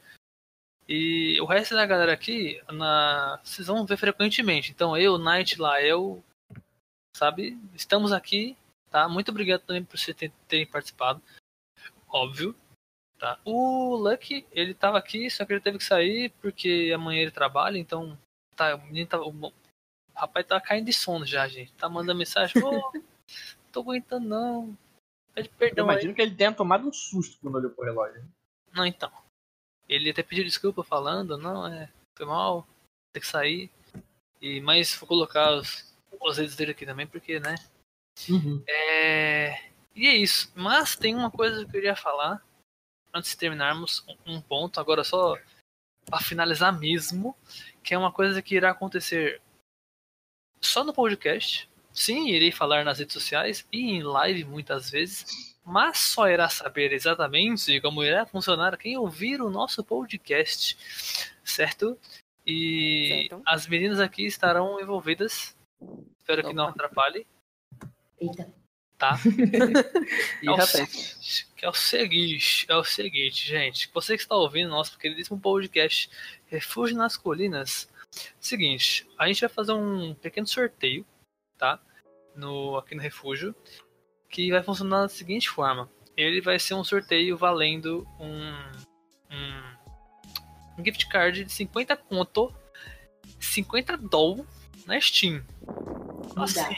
E 0.88 1.40
o 1.41 1.45
resto 1.45 1.73
da 1.73 1.86
galera 1.86 2.14
aqui, 2.14 2.61
na... 2.72 3.40
vocês 3.44 3.68
vão 3.68 3.86
ver 3.86 3.98
frequentemente. 3.98 4.72
Então 4.72 4.95
eu, 4.95 5.18
Night, 5.18 5.60
Lael, 5.60 6.23
sabe? 7.15 7.57
Estamos 7.73 8.11
aqui, 8.11 8.56
tá? 8.91 9.10
Muito 9.10 9.32
obrigado 9.32 9.61
também 9.61 9.84
por 9.84 9.98
vocês 9.98 10.15
ter- 10.15 10.32
terem 10.48 10.68
participado. 10.68 11.22
Óbvio. 12.07 12.56
Tá? 13.17 13.39
O 13.45 13.95
Lucky, 13.95 14.45
ele 14.51 14.73
tava 14.73 14.97
aqui, 14.97 15.29
só 15.29 15.45
que 15.45 15.53
ele 15.53 15.61
teve 15.61 15.77
que 15.77 15.83
sair 15.83 16.31
porque 16.41 16.91
amanhã 16.93 17.21
ele 17.21 17.31
trabalha, 17.31 17.77
então 17.77 18.17
tá, 18.55 18.75
o 18.75 18.81
menino 18.81 19.07
tá, 19.07 19.21
o 19.21 19.53
rapaz 20.13 20.45
tá 20.45 20.59
caindo 20.59 20.85
de 20.85 20.93
sono 20.93 21.25
já, 21.25 21.47
gente. 21.47 21.71
Tá 21.73 21.87
mandando 21.87 22.19
mensagem, 22.19 22.61
ô, 22.61 22.91
tô 23.71 23.81
aguentando 23.81 24.27
não. 24.27 24.77
Pede 25.33 25.49
Eu 25.49 25.55
perdão 25.57 25.89
aí. 25.89 25.95
imagino 25.95 26.13
que 26.13 26.21
ele 26.21 26.35
tenha 26.35 26.53
tomado 26.53 26.87
um 26.87 26.93
susto 26.93 27.37
quando 27.41 27.55
olhou 27.55 27.71
pro 27.71 27.85
relógio. 27.85 28.23
Não, 28.73 28.85
então. 28.85 29.11
Ele 29.87 30.09
até 30.09 30.21
pediu 30.21 30.43
desculpa 30.43 30.83
falando, 30.83 31.37
não, 31.37 31.67
é, 31.67 31.89
foi 32.17 32.25
mal, 32.25 32.67
tem 33.13 33.21
que 33.21 33.27
sair. 33.27 33.71
E, 34.41 34.59
mas 34.59 34.93
vou 34.95 35.07
colocar 35.07 35.53
os, 35.53 35.95
os 36.19 36.37
redes 36.37 36.55
dele 36.55 36.71
aqui 36.71 36.85
também, 36.85 37.07
porque, 37.07 37.39
né? 37.39 37.55
É, 38.67 39.69
e 39.95 40.07
é 40.07 40.15
isso. 40.15 40.51
Mas 40.55 40.95
tem 40.95 41.15
uma 41.15 41.31
coisa 41.31 41.59
que 41.59 41.65
eu 41.65 41.69
queria 41.69 41.95
falar 41.95 42.43
antes 43.15 43.31
de 43.31 43.37
terminarmos 43.37 44.05
um- 44.27 44.41
ponto, 44.41 44.79
agora 44.79 45.03
só 45.03 45.37
para 46.05 46.19
finalizar 46.19 46.77
mesmo, 46.77 47.35
que 47.81 47.93
é 47.93 47.97
uma 47.97 48.11
coisa 48.11 48.41
que 48.41 48.55
irá 48.55 48.71
acontecer 48.71 49.41
só 50.61 50.83
no 50.83 50.93
podcast, 50.93 51.69
Sim, 51.93 52.27
irei 52.27 52.51
falar 52.51 52.83
nas 52.83 52.99
redes 52.99 53.13
sociais 53.13 53.65
e 53.71 53.79
em 53.91 54.03
live 54.03 54.43
muitas 54.43 54.89
vezes, 54.89 55.55
mas 55.63 55.97
só 55.97 56.27
irá 56.27 56.49
saber 56.49 56.91
exatamente 56.91 57.79
como 57.79 58.03
irá 58.03 58.25
funcionar 58.25 58.77
quem 58.77 58.97
ouvir 58.97 59.41
o 59.41 59.49
nosso 59.49 59.81
podcast, 59.81 60.77
certo? 61.41 61.97
E 62.45 63.27
Certo. 63.29 63.41
as 63.45 63.65
meninas 63.65 64.01
aqui 64.01 64.25
estarão 64.25 64.77
envolvidas. 64.81 65.55
Espero 66.19 66.43
que 66.45 66.53
não 66.53 66.65
Opa. 66.65 66.73
atrapalhe, 66.73 67.25
Eita. 68.19 68.53
tá? 68.97 69.17
Ih, 70.43 70.47
É 70.47 70.51
o 70.51 70.55
rapaz. 70.55 71.47
é 71.65 71.69
o 71.69 71.73
seguinte, 71.73 72.67
é 72.69 72.75
o 72.75 72.83
seguinte, 72.83 73.47
gente. 73.47 73.89
Você 73.91 74.15
que 74.15 74.21
está 74.21 74.35
ouvindo 74.35 74.69
nosso 74.69 74.99
queridíssimo 74.99 75.39
podcast 75.39 76.07
Refúgio 76.45 76.95
nas 76.95 77.17
Colinas. 77.17 77.89
Seguinte, 78.39 79.07
a 79.17 79.27
gente 79.27 79.41
vai 79.41 79.49
fazer 79.49 79.73
um 79.73 80.13
pequeno 80.13 80.45
sorteio, 80.45 81.03
tá? 81.57 81.79
No, 82.35 82.77
aqui 82.77 82.93
no 82.93 83.01
Refúgio, 83.01 83.55
que 84.29 84.51
vai 84.51 84.61
funcionar 84.61 85.01
da 85.01 85.09
seguinte 85.09 85.49
forma. 85.49 85.89
Ele 86.15 86.39
vai 86.39 86.59
ser 86.59 86.75
um 86.75 86.83
sorteio 86.83 87.35
valendo 87.35 88.07
um, 88.19 88.53
um, 89.31 90.77
um 90.77 90.85
gift 90.85 91.09
card 91.09 91.45
de 91.45 91.51
50 91.51 91.97
conto, 91.97 92.53
50 93.39 93.97
doll 93.97 94.45
na 94.85 95.01
Steam. 95.01 95.43
Então, 96.29 96.43
assim, 96.43 96.75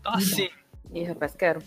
então, 0.00 0.12
assim 0.12 0.50
Ih, 0.92 1.04
rapaz, 1.04 1.36
quero. 1.36 1.62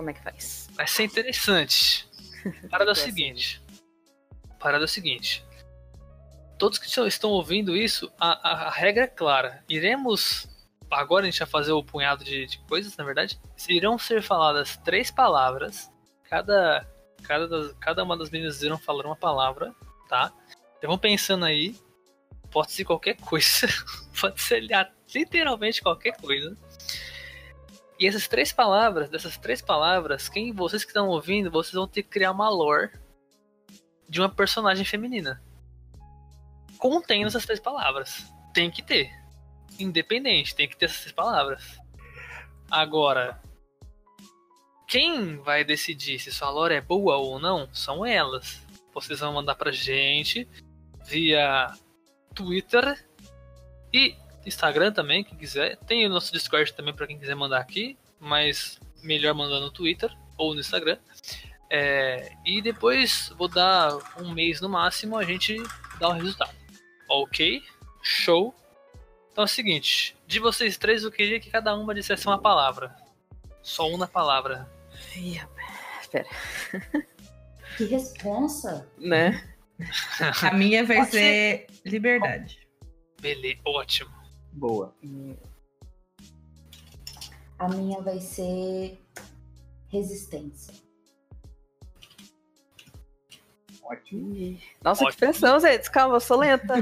Como 0.00 0.08
é 0.08 0.14
que 0.14 0.22
faz? 0.22 0.66
Vai 0.72 0.86
ser 0.86 1.02
interessante. 1.04 2.08
Parada 2.70 2.90
é 2.90 2.92
o 2.92 2.96
seguinte. 2.96 3.62
Parada 4.58 4.82
é 4.84 4.86
o 4.86 4.88
seguinte. 4.88 5.44
Todos 6.58 6.78
que 6.78 6.86
estão- 7.06 7.28
ouvindo 7.30 7.76
isso, 7.76 8.10
a, 8.18 8.30
a- 8.48 8.62
a 8.68 8.70
regra 8.70 9.04
é 9.04 9.06
clara. 9.06 9.62
Iremos. 9.68 10.48
Agora 10.90 11.26
a 11.26 11.30
gente 11.30 11.38
vai 11.38 11.46
fazer 11.48 11.72
o 11.72 11.84
punhado 11.84 12.24
de, 12.24 12.46
de 12.46 12.58
coisas, 12.60 12.96
na 12.96 13.04
verdade. 13.04 13.38
Irão 13.68 13.98
ser 13.98 14.22
faladas 14.22 14.78
três 14.78 15.10
palavras. 15.10 15.90
Cada, 16.30 16.88
cada, 17.22 17.46
das- 17.46 17.74
cada 17.78 18.02
uma 18.02 18.16
das 18.16 18.30
meninas 18.30 18.62
irão 18.62 18.78
falar 18.78 19.04
uma 19.04 19.14
palavra, 19.16 19.74
tá? 20.08 20.32
Então 20.78 20.88
vão 20.88 20.98
pensando 20.98 21.44
aí. 21.44 21.76
Pode 22.50 22.72
ser 22.72 22.86
qualquer 22.86 23.16
coisa. 23.18 23.68
Pode 24.18 24.40
ser 24.40 24.60
li- 24.60 24.72
literalmente 25.14 25.82
qualquer 25.82 26.16
coisa. 26.16 26.56
E 28.00 28.06
essas 28.06 28.26
três 28.26 28.50
palavras, 28.50 29.10
dessas 29.10 29.36
três 29.36 29.60
palavras, 29.60 30.26
quem 30.26 30.54
vocês 30.54 30.84
que 30.84 30.90
estão 30.90 31.08
ouvindo, 31.08 31.50
vocês 31.50 31.74
vão 31.74 31.86
ter 31.86 32.02
que 32.02 32.08
criar 32.08 32.30
uma 32.30 32.48
lore 32.48 32.90
de 34.08 34.22
uma 34.22 34.28
personagem 34.30 34.86
feminina. 34.86 35.42
Contendo 36.78 37.26
essas 37.26 37.44
três 37.44 37.60
palavras. 37.60 38.24
Tem 38.54 38.70
que 38.70 38.82
ter. 38.82 39.10
Independente, 39.78 40.54
tem 40.54 40.66
que 40.66 40.78
ter 40.78 40.86
essas 40.86 41.00
três 41.00 41.12
palavras. 41.12 41.78
Agora, 42.70 43.38
quem 44.88 45.36
vai 45.36 45.62
decidir 45.62 46.18
se 46.18 46.32
sua 46.32 46.48
lore 46.48 46.74
é 46.74 46.80
boa 46.80 47.18
ou 47.18 47.38
não 47.38 47.68
são 47.70 48.04
elas. 48.04 48.66
Vocês 48.94 49.20
vão 49.20 49.34
mandar 49.34 49.56
pra 49.56 49.70
gente 49.70 50.48
via 51.04 51.70
Twitter 52.34 52.98
e 53.92 54.16
Instagram 54.46 54.92
também, 54.92 55.24
quem 55.24 55.36
quiser. 55.36 55.76
Tem 55.78 56.06
o 56.06 56.08
nosso 56.08 56.32
Discord 56.32 56.72
também 56.72 56.94
para 56.94 57.06
quem 57.06 57.18
quiser 57.18 57.34
mandar 57.34 57.58
aqui, 57.58 57.96
mas 58.18 58.78
melhor 59.02 59.34
mandar 59.34 59.60
no 59.60 59.70
Twitter 59.70 60.10
ou 60.36 60.54
no 60.54 60.60
Instagram. 60.60 60.98
É, 61.68 62.32
e 62.44 62.60
depois 62.60 63.32
vou 63.36 63.48
dar 63.48 63.96
um 64.18 64.32
mês 64.32 64.60
no 64.60 64.68
máximo, 64.68 65.16
a 65.16 65.24
gente 65.24 65.56
dá 65.98 66.08
o 66.08 66.12
resultado. 66.12 66.54
Ok? 67.08 67.62
Show. 68.02 68.54
Então 69.30 69.42
é 69.42 69.44
o 69.44 69.48
seguinte, 69.48 70.16
de 70.26 70.40
vocês 70.40 70.76
três 70.76 71.04
eu 71.04 71.12
queria 71.12 71.38
que 71.38 71.50
cada 71.50 71.74
uma 71.74 71.94
dissesse 71.94 72.26
uma 72.26 72.38
palavra. 72.38 72.94
Só 73.62 73.88
uma 73.88 74.08
palavra. 74.08 74.68
Rapaz. 75.38 76.00
Espera. 76.00 76.26
Que 77.76 77.84
responsa. 77.84 78.86
Né? 78.98 79.42
A 80.42 80.52
minha 80.52 80.84
vai 80.84 80.98
Pode 80.98 81.12
ser 81.12 81.66
liberdade. 81.84 82.68
Beleza, 83.20 83.60
ótimo. 83.64 84.10
Boa. 84.52 84.94
A 87.58 87.68
minha 87.68 88.00
vai 88.00 88.20
ser 88.20 88.98
resistência. 89.88 90.72
Ótimo. 93.82 94.58
Nossa, 94.84 95.00
que 95.00 95.06
Ótimo. 95.08 95.18
pressão, 95.18 95.60
gente. 95.60 95.90
Calma, 95.90 96.16
eu 96.16 96.20
sou 96.20 96.38
lenta. 96.38 96.74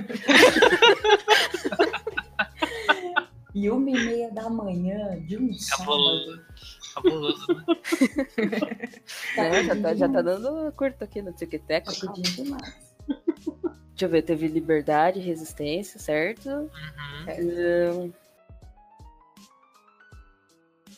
E 3.54 3.70
uma 3.70 3.90
e 3.90 3.94
meia 3.94 4.30
da 4.30 4.48
manhã 4.48 5.18
de 5.20 5.36
um 5.36 5.48
Cabuloso. 5.70 6.26
sábado. 6.26 6.46
Cabuloso, 6.94 7.46
né? 7.54 7.64
É, 9.36 9.64
já, 9.64 9.76
tá, 9.82 9.94
já 9.94 10.08
tá 10.08 10.20
rapidinho, 10.20 10.22
dando 10.22 10.72
curto 10.72 11.02
aqui 11.04 11.22
no 11.22 11.32
TikTok. 11.32 11.88
rapidinho 12.06 12.44
demais. 12.44 12.87
Deixa 13.98 14.06
eu 14.06 14.10
ver, 14.10 14.22
teve 14.22 14.46
liberdade, 14.46 15.18
resistência, 15.18 15.98
certo? 15.98 16.48
Uhum. 16.48 16.70
Hum. 18.06 18.12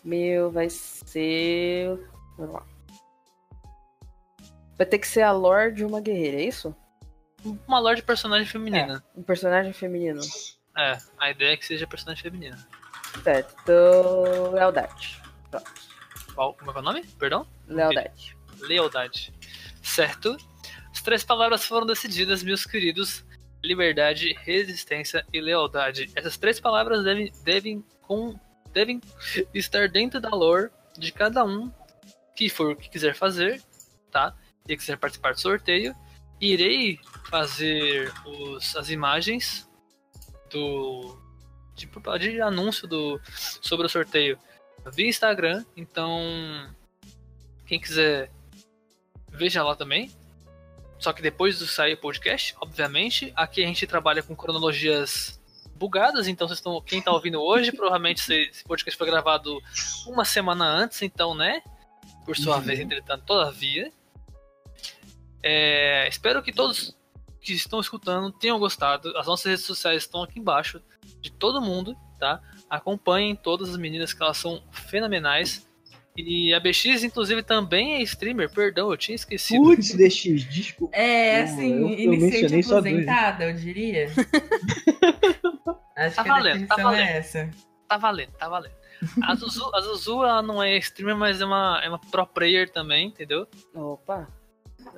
Meu, 0.04 0.50
vai 0.50 0.68
ser. 0.68 1.98
Vamos 2.36 2.56
lá. 2.56 2.66
Vai 4.76 4.86
ter 4.86 4.98
que 4.98 5.08
ser 5.08 5.22
a 5.22 5.32
lore 5.32 5.72
de 5.72 5.82
uma 5.82 5.98
guerreira, 5.98 6.42
é 6.42 6.44
isso? 6.44 6.76
Uma 7.66 7.78
lore 7.78 7.96
de 7.96 8.02
personagem 8.02 8.46
feminina. 8.46 9.02
Um 9.16 9.22
personagem 9.22 9.72
feminino. 9.72 10.20
É, 10.76 10.98
a 11.18 11.30
ideia 11.30 11.54
é 11.54 11.56
que 11.56 11.64
seja 11.64 11.86
personagem 11.86 12.22
feminina. 12.22 12.58
Certo. 13.24 13.56
Então, 13.62 14.52
lealdade. 14.52 15.22
Qual, 16.34 16.52
como 16.52 16.70
é 16.70 16.74
que 16.74 16.78
é 16.78 16.82
o 16.82 16.84
nome? 16.84 17.06
Perdão? 17.18 17.46
Lealdade. 17.66 18.36
Lealdade. 18.60 19.32
Certo? 19.82 20.36
As 21.00 21.04
três 21.04 21.24
palavras 21.24 21.64
foram 21.64 21.86
decididas, 21.86 22.42
meus 22.42 22.66
queridos. 22.66 23.24
Liberdade, 23.64 24.36
resistência 24.44 25.24
e 25.32 25.40
lealdade. 25.40 26.10
Essas 26.14 26.36
três 26.36 26.60
palavras 26.60 27.02
devem, 27.02 27.32
devem, 27.42 27.84
com, 28.02 28.38
devem 28.70 29.00
estar 29.54 29.88
dentro 29.88 30.20
da 30.20 30.28
lore 30.28 30.68
de 30.98 31.10
cada 31.10 31.42
um 31.42 31.72
que 32.36 32.50
for 32.50 32.76
que 32.76 32.90
quiser 32.90 33.14
fazer, 33.14 33.62
tá? 34.10 34.36
E 34.68 34.76
quiser 34.76 34.98
participar 34.98 35.32
do 35.32 35.40
sorteio. 35.40 35.96
Irei 36.38 37.00
fazer 37.30 38.12
os, 38.26 38.76
as 38.76 38.90
imagens 38.90 39.66
do 40.50 41.18
de, 41.74 41.88
de 42.18 42.42
anúncio 42.42 42.86
do, 42.86 43.18
sobre 43.62 43.86
o 43.86 43.88
sorteio 43.88 44.38
via 44.92 45.08
Instagram. 45.08 45.64
Então, 45.74 46.70
quem 47.64 47.80
quiser, 47.80 48.30
veja 49.30 49.64
lá 49.64 49.74
também. 49.74 50.19
Só 51.00 51.12
que 51.14 51.22
depois 51.22 51.58
do 51.58 51.66
sair 51.66 51.94
o 51.94 51.96
podcast, 51.96 52.54
obviamente. 52.60 53.32
Aqui 53.34 53.64
a 53.64 53.66
gente 53.66 53.86
trabalha 53.86 54.22
com 54.22 54.36
cronologias 54.36 55.40
bugadas, 55.74 56.28
então 56.28 56.46
vocês 56.46 56.58
estão, 56.58 56.78
quem 56.82 56.98
está 56.98 57.10
ouvindo 57.10 57.40
hoje, 57.40 57.72
provavelmente 57.74 58.20
esse, 58.30 58.62
podcast 58.64 58.98
foi 58.98 59.06
gravado 59.06 59.58
uma 60.06 60.26
semana 60.26 60.66
antes, 60.66 61.00
então, 61.00 61.34
né? 61.34 61.62
Por 62.26 62.36
sua 62.36 62.56
Uhum. 62.56 62.62
vez, 62.62 62.78
entretanto, 62.80 63.24
todavia. 63.24 63.90
É, 65.42 66.06
espero 66.06 66.42
que 66.42 66.52
todos 66.52 66.94
que 67.40 67.54
estão 67.54 67.80
escutando 67.80 68.30
tenham 68.32 68.58
gostado. 68.58 69.16
As 69.16 69.26
nossas 69.26 69.46
redes 69.46 69.64
sociais 69.64 70.02
estão 70.02 70.22
aqui 70.22 70.38
embaixo 70.38 70.82
de 71.22 71.32
todo 71.32 71.62
mundo, 71.62 71.96
tá? 72.18 72.42
Acompanhem 72.68 73.34
todas 73.34 73.70
as 73.70 73.78
meninas 73.78 74.12
que 74.12 74.22
elas 74.22 74.36
são 74.36 74.62
fenomenais. 74.70 75.66
E 76.16 76.52
a 76.52 76.60
BX, 76.60 77.04
inclusive, 77.04 77.42
também 77.42 77.94
é 77.94 78.02
streamer, 78.02 78.50
perdão, 78.50 78.90
eu 78.90 78.96
tinha 78.96 79.14
esquecido. 79.14 79.62
Putz, 79.62 79.94
DX, 79.94 80.44
desculpa. 80.50 80.94
É, 80.96 81.40
Eu- 81.40 81.44
assim, 81.44 81.70
eu- 81.72 81.78
eu 81.88 81.88
iniciante 82.14 82.32
mencionei 82.42 82.62
só 82.62 82.80
dois. 82.80 82.86
aposentada, 82.94 83.44
eu 83.44 83.54
diria. 83.56 84.06
Acho 85.96 86.16
Tá 86.16 86.22
que 86.22 86.28
a 86.28 86.32
valendo, 86.34 86.66
tá 86.66 86.74
definição 86.76 86.82
valendo. 86.84 87.00
é 87.08 87.16
essa. 87.18 87.50
Tá 87.88 87.96
valendo, 87.96 88.32
tá 88.32 88.48
valendo. 88.48 88.74
A 89.22 89.34
Zuzu, 89.34 89.70
a 89.74 89.80
Zuzu 89.80 90.24
ela 90.24 90.42
não 90.42 90.62
é 90.62 90.76
streamer, 90.78 91.16
mas 91.16 91.40
é 91.40 91.44
uma, 91.44 91.80
é 91.82 91.88
uma 91.88 91.98
pro 91.98 92.26
player 92.26 92.68
também, 92.70 93.08
entendeu? 93.08 93.46
Opa. 93.74 94.28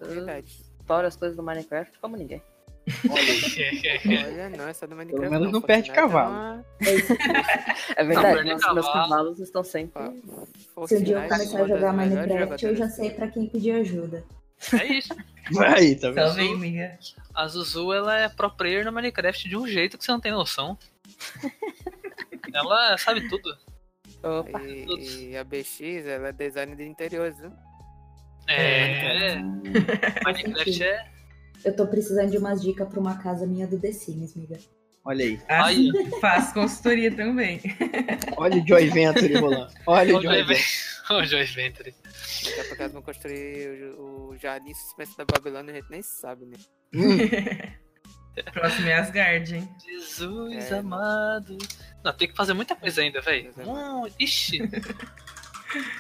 Eu 0.01 0.09
Verdade. 0.09 0.63
As 0.89 1.17
coisas 1.17 1.37
do 1.37 1.43
Minecraft 1.43 1.99
como 2.01 2.17
ninguém. 2.17 2.43
Olha, 4.25 4.49
não, 4.51 4.67
essa 4.69 4.87
do 4.87 4.97
Minecraft. 4.97 5.31
menos 5.31 5.53
não 5.53 5.61
perde 5.61 5.89
Fortnite 5.89 5.91
é 5.91 5.95
cavalo. 5.95 6.33
uma- 6.35 6.65
É 7.97 8.05
verdade, 8.05 8.35
perder 8.35 8.45
meus, 8.45 8.75
meus 8.75 8.87
cavalo. 8.87 8.93
cavalos 9.11 9.39
estão 9.41 9.63
sempre. 9.65 10.03
Se 10.87 10.97
um 10.97 11.03
dia 11.03 11.17
eu 11.17 11.21
é 11.23 11.29
começar 11.29 11.63
a 11.63 11.69
jogar 11.69 11.93
Minecraft, 11.93 12.65
eu 12.67 12.77
já 12.77 12.89
sei 12.89 13.11
pra 13.11 13.29
quem 13.29 13.47
pedir 13.49 13.73
ajuda. 13.73 14.25
É 14.81 14.87
isso. 14.87 15.15
Aí, 15.75 15.97
tá 15.97 16.11
vendo? 16.11 16.53
Amiga. 16.55 16.99
A 17.35 17.47
Zuzu 17.49 17.93
ela 17.93 18.17
é 18.19 18.29
pro 18.29 18.51
player 18.51 18.85
no 18.85 18.93
Minecraft 18.93 19.49
de 19.49 19.57
um 19.57 19.67
jeito 19.67 19.97
que 19.99 20.05
você 20.05 20.13
não 20.13 20.21
tem 20.21 20.33
noção. 20.33 20.77
Ela 22.55 22.97
sabe 22.99 23.29
tudo. 23.29 23.57
Opa. 24.23 24.61
E, 24.63 25.31
e 25.31 25.37
a 25.37 25.43
BX, 25.45 25.81
ela 26.07 26.29
é 26.29 26.33
design 26.33 26.77
de 26.77 26.85
interiores, 26.85 27.37
viu? 27.39 27.53
É. 28.49 29.37
Minecraft 30.25 30.83
é. 30.83 31.07
Eu 31.65 31.75
tô 31.77 31.87
precisando 31.87 32.31
de 32.31 32.39
umas 32.39 32.61
dicas 32.63 32.89
pra 32.89 32.99
uma 33.01 33.19
casa 33.23 33.47
minha 33.47 33.67
do 33.67 33.79
The 33.79 33.93
Sims, 33.93 34.37
amiga. 34.37 34.59
Olha 35.05 35.25
aí. 35.25 35.41
Ah, 35.49 35.67
Aí. 35.67 35.91
Faço 36.21 36.55
consultoria 36.55 37.15
também. 37.15 37.61
Olha 38.37 38.63
o 38.63 38.67
Joy 38.67 38.89
Venture 38.91 39.35
rolando. 39.39 39.73
Olha 39.87 40.15
o 40.15 40.19
O 40.19 40.23
Joy 40.23 40.45
Venture. 40.45 40.65
o 41.11 41.25
Joy 41.25 41.45
Venture. 41.45 41.95
Daqui 42.45 42.61
a 42.61 42.65
pouco 42.65 42.83
elas 42.83 42.93
vão 42.93 43.03
construir 43.03 43.95
o, 43.99 44.31
o 44.31 44.37
Jardim 44.39 44.73
Suspenso 44.75 45.17
da 45.17 45.25
Babilônia, 45.25 45.73
a 45.73 45.77
gente 45.77 45.91
nem 45.91 46.03
sabe, 46.03 46.47
né? 46.47 46.57
Hum, 46.95 47.19
Próximo 48.53 48.89
é 48.89 48.95
Asgard, 48.95 49.55
hein? 49.57 49.69
Jesus 49.85 50.71
É. 50.71 50.79
amado. 50.79 51.59
Não, 52.05 52.13
tem 52.13 52.29
que 52.29 52.37
fazer 52.37 52.55
muita 52.55 52.75
coisa 52.75 53.01
ainda, 53.03 53.21
velho. 53.21 53.53
Hum, 53.59 54.07
ixi. 54.19 54.61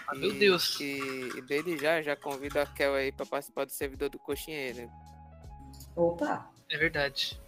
Ah, 0.06 0.14
meu 0.14 0.30
E- 0.34 0.38
Deus. 0.38 0.78
E, 0.80 0.98
e 1.36 1.42
desde 1.42 1.76
já, 1.78 2.00
já 2.02 2.14
convido 2.16 2.58
a 2.60 2.66
Kel 2.66 2.94
aí 2.94 3.10
pra 3.12 3.26
participar 3.26 3.64
do 3.66 3.72
servidor 3.72 4.08
do 4.10 4.18
Coxinha, 4.18 4.72
né? 4.74 4.88
Opa, 5.94 6.50
É 6.70 6.76
verdade. 6.76 7.38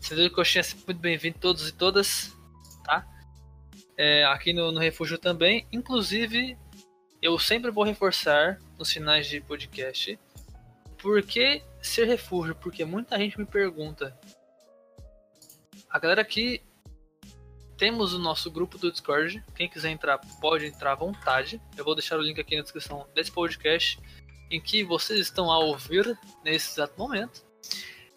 Servidor 0.00 0.30
de 0.30 0.34
Coxinha 0.34 0.64
muito 0.86 1.00
bem-vindo, 1.00 1.38
todos 1.38 1.68
e 1.68 1.72
todas, 1.72 2.36
tá? 2.84 3.06
É, 3.96 4.24
aqui 4.24 4.52
no, 4.52 4.72
no 4.72 4.80
Refúgio 4.80 5.16
também. 5.16 5.66
Inclusive, 5.72 6.58
eu 7.22 7.38
sempre 7.38 7.70
vou 7.70 7.84
reforçar 7.84 8.58
nos 8.78 8.92
finais 8.92 9.26
de 9.26 9.40
podcast 9.40 10.18
por 10.98 11.22
que 11.22 11.62
ser 11.80 12.06
refúgio? 12.06 12.54
Porque 12.54 12.84
muita 12.84 13.16
gente 13.18 13.38
me 13.38 13.46
pergunta. 13.46 14.18
A 15.88 15.98
galera 15.98 16.20
aqui 16.20 16.60
temos 17.78 18.12
o 18.12 18.18
nosso 18.18 18.50
grupo 18.50 18.76
do 18.76 18.90
Discord. 18.90 19.42
Quem 19.54 19.68
quiser 19.68 19.90
entrar, 19.90 20.18
pode 20.40 20.66
entrar 20.66 20.92
à 20.92 20.96
vontade. 20.96 21.60
Eu 21.76 21.84
vou 21.84 21.94
deixar 21.94 22.18
o 22.18 22.22
link 22.22 22.40
aqui 22.40 22.56
na 22.56 22.62
descrição 22.62 23.06
desse 23.14 23.30
podcast 23.30 24.00
em 24.50 24.60
que 24.60 24.84
vocês 24.84 25.20
estão 25.20 25.50
a 25.50 25.58
ouvir 25.58 26.18
nesse 26.44 26.72
exato 26.72 26.94
momento. 26.98 27.44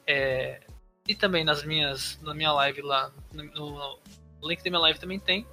É, 0.06 0.61
e 1.07 1.15
também 1.15 1.43
nas 1.43 1.64
minhas, 1.64 2.19
na 2.22 2.34
minha 2.34 2.51
live 2.53 2.81
lá, 2.81 3.11
no, 3.34 3.43
no- 3.43 3.99
link 4.43 4.64
da 4.64 4.69
minha 4.69 4.80
live 4.81 4.99
também 4.99 5.19
tem. 5.19 5.45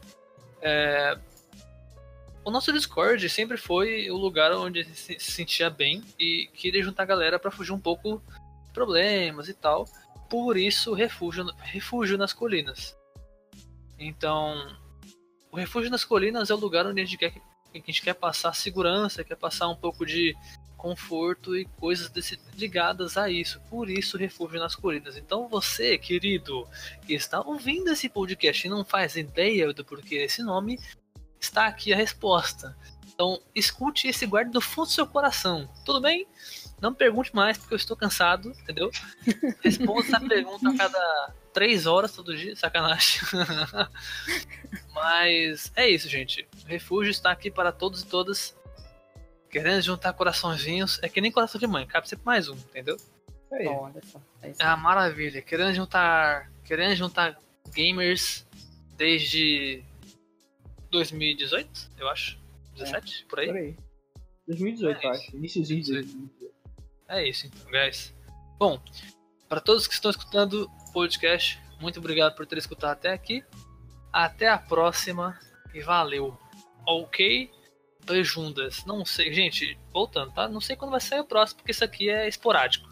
É, 0.61 1.19
o 2.45 2.51
nosso 2.51 2.73
Discord 2.73 3.29
sempre 3.29 3.57
foi 3.57 4.11
o 4.11 4.17
lugar 4.17 4.53
onde 4.53 4.81
a 4.81 4.83
gente 4.83 4.97
se 4.99 5.19
se 5.19 5.33
sentia 5.33 5.69
bem 5.69 6.03
e 6.19 6.49
queria 6.55 6.83
juntar 6.83 7.03
a 7.03 7.07
galera 7.07 7.39
para 7.39 7.51
fugir 7.51 7.73
um 7.73 7.81
pouco 7.81 8.23
de 8.67 8.73
problemas 8.73 9.49
e 9.49 9.55
tal. 9.55 9.87
Por 10.31 10.57
isso, 10.57 10.93
refúgio, 10.95 11.45
refúgio 11.59 12.17
nas 12.19 12.33
colinas. 12.33 12.97
Então, 13.99 14.77
o 15.51 15.57
refúgio 15.57 15.91
nas 15.91 16.05
colinas 16.05 16.51
é 16.51 16.55
o 16.55 16.59
lugar 16.59 16.87
onde 16.87 17.01
a 17.01 17.05
gente 17.05 17.17
quer, 17.17 17.31
que 17.33 17.41
a 17.75 17.79
gente 17.79 18.03
quer 18.03 18.15
passar 18.15 18.53
segurança, 18.55 19.25
quer 19.25 19.37
passar 19.37 19.69
um 19.69 19.77
pouco 19.77 20.05
de 20.05 20.35
conforto 20.77 21.57
e 21.57 21.65
coisas 21.65 22.09
desse- 22.11 22.39
ligadas 22.57 23.17
a 23.17 23.31
isso. 23.31 23.61
Por 23.69 23.89
isso, 23.91 24.17
refúgio 24.17 24.59
nas 24.61 24.75
colinas. 24.75 25.17
Então, 25.17 25.49
você, 25.49 25.99
querido, 25.99 26.67
que 27.07 27.15
está 27.15 27.41
ouvindo 27.41 27.91
esse 27.91 28.09
podcast 28.09 28.67
e 28.67 28.71
não 28.71 28.85
faz 28.85 29.17
ideia 29.17 29.73
do 29.73 29.85
porquê 29.85 30.19
desse 30.19 30.43
nome, 30.43 30.79
está 31.41 31.67
aqui 31.67 31.93
a 31.93 31.97
resposta. 31.97 32.77
Então, 33.13 33.41
escute 33.55 34.09
esse 34.09 34.27
guarde 34.27 34.51
do 34.51 34.61
fundo 34.61 34.87
do 34.89 34.93
seu 34.93 35.07
coração. 35.07 35.69
Tudo 35.85 36.01
bem? 36.03 36.27
Não 36.81 36.93
pergunte 36.93 37.35
mais, 37.35 37.57
porque 37.57 37.73
eu 37.73 37.77
estou 37.79 37.97
cansado, 37.97 38.51
entendeu? 38.51 38.91
Responda 39.65 40.01
essa 40.07 40.21
pergunta 40.21 40.69
a 40.69 40.77
cada 40.77 41.35
três 41.55 41.87
horas 41.87 42.13
todo 42.13 42.37
dia, 42.37 42.55
sacanagem. 42.55 43.23
Mas 44.95 45.73
é 45.75 45.89
isso, 45.89 46.09
gente. 46.09 46.47
O 46.65 46.69
refúgio 46.69 47.11
está 47.11 47.31
aqui 47.31 47.51
para 47.51 47.73
todos 47.73 48.03
e 48.03 48.07
todas. 48.07 48.56
Querendo 49.57 49.81
juntar 49.81 50.13
coraçõezinhos. 50.13 50.99
É 51.03 51.09
que 51.09 51.19
nem 51.19 51.33
coração 51.33 51.59
de 51.59 51.67
mãe, 51.67 51.87
cabe 51.87 52.07
sempre 52.07 52.27
mais 52.27 52.47
um, 52.47 52.55
entendeu? 52.55 52.99
Aí. 53.51 53.67
Olha 53.67 54.03
só. 54.05 54.21
É 54.43 54.51
isso. 54.51 54.59
Ah, 54.63 54.77
maravilha. 54.77 55.41
Querendo 55.41 55.75
juntar. 55.75 56.53
Querendo 56.63 56.95
juntar 56.95 57.39
gamers 57.75 58.47
desde 58.99 59.83
2018, 60.91 61.91
eu 61.97 62.07
acho. 62.07 62.39
17, 62.75 63.25
por 63.31 63.41
aí. 63.41 63.47
Por 63.47 63.57
aí. 63.57 63.77
2018, 64.47 65.03
eu 65.03 65.11
É 65.11 65.17
acho. 65.17 65.35
Iníciozinho 65.35 65.83
de 65.83 65.93
2018. 65.93 66.55
É 67.09 67.27
isso 67.27 67.47
então, 67.47 67.71
guys. 67.71 68.15
Bom, 68.59 68.79
para 69.49 69.63
todos 69.63 69.87
que 69.87 69.95
estão 69.95 70.11
escutando 70.11 70.71
o 70.87 70.93
podcast, 70.93 71.59
muito 71.81 71.99
obrigado 71.99 72.35
por 72.35 72.45
ter 72.45 72.59
escutado 72.59 72.91
até 72.93 73.11
aqui. 73.11 73.43
Até 74.13 74.49
a 74.49 74.59
próxima 74.59 75.41
e 75.73 75.81
valeu. 75.81 76.37
Ok? 76.87 77.51
Beijundas. 78.07 78.85
Não 78.87 79.05
sei, 79.05 79.33
gente, 79.33 79.79
voltando, 79.93 80.33
tá? 80.33 80.49
Não 80.49 80.61
sei 80.61 80.77
quando 80.77 80.93
vai 80.93 81.01
sair 81.01 81.21
o 81.21 81.25
próximo, 81.25 81.59
porque 81.59 81.73
isso 81.73 81.85
aqui 81.85 82.09
é 82.09 82.29
esporádico. 82.29 82.89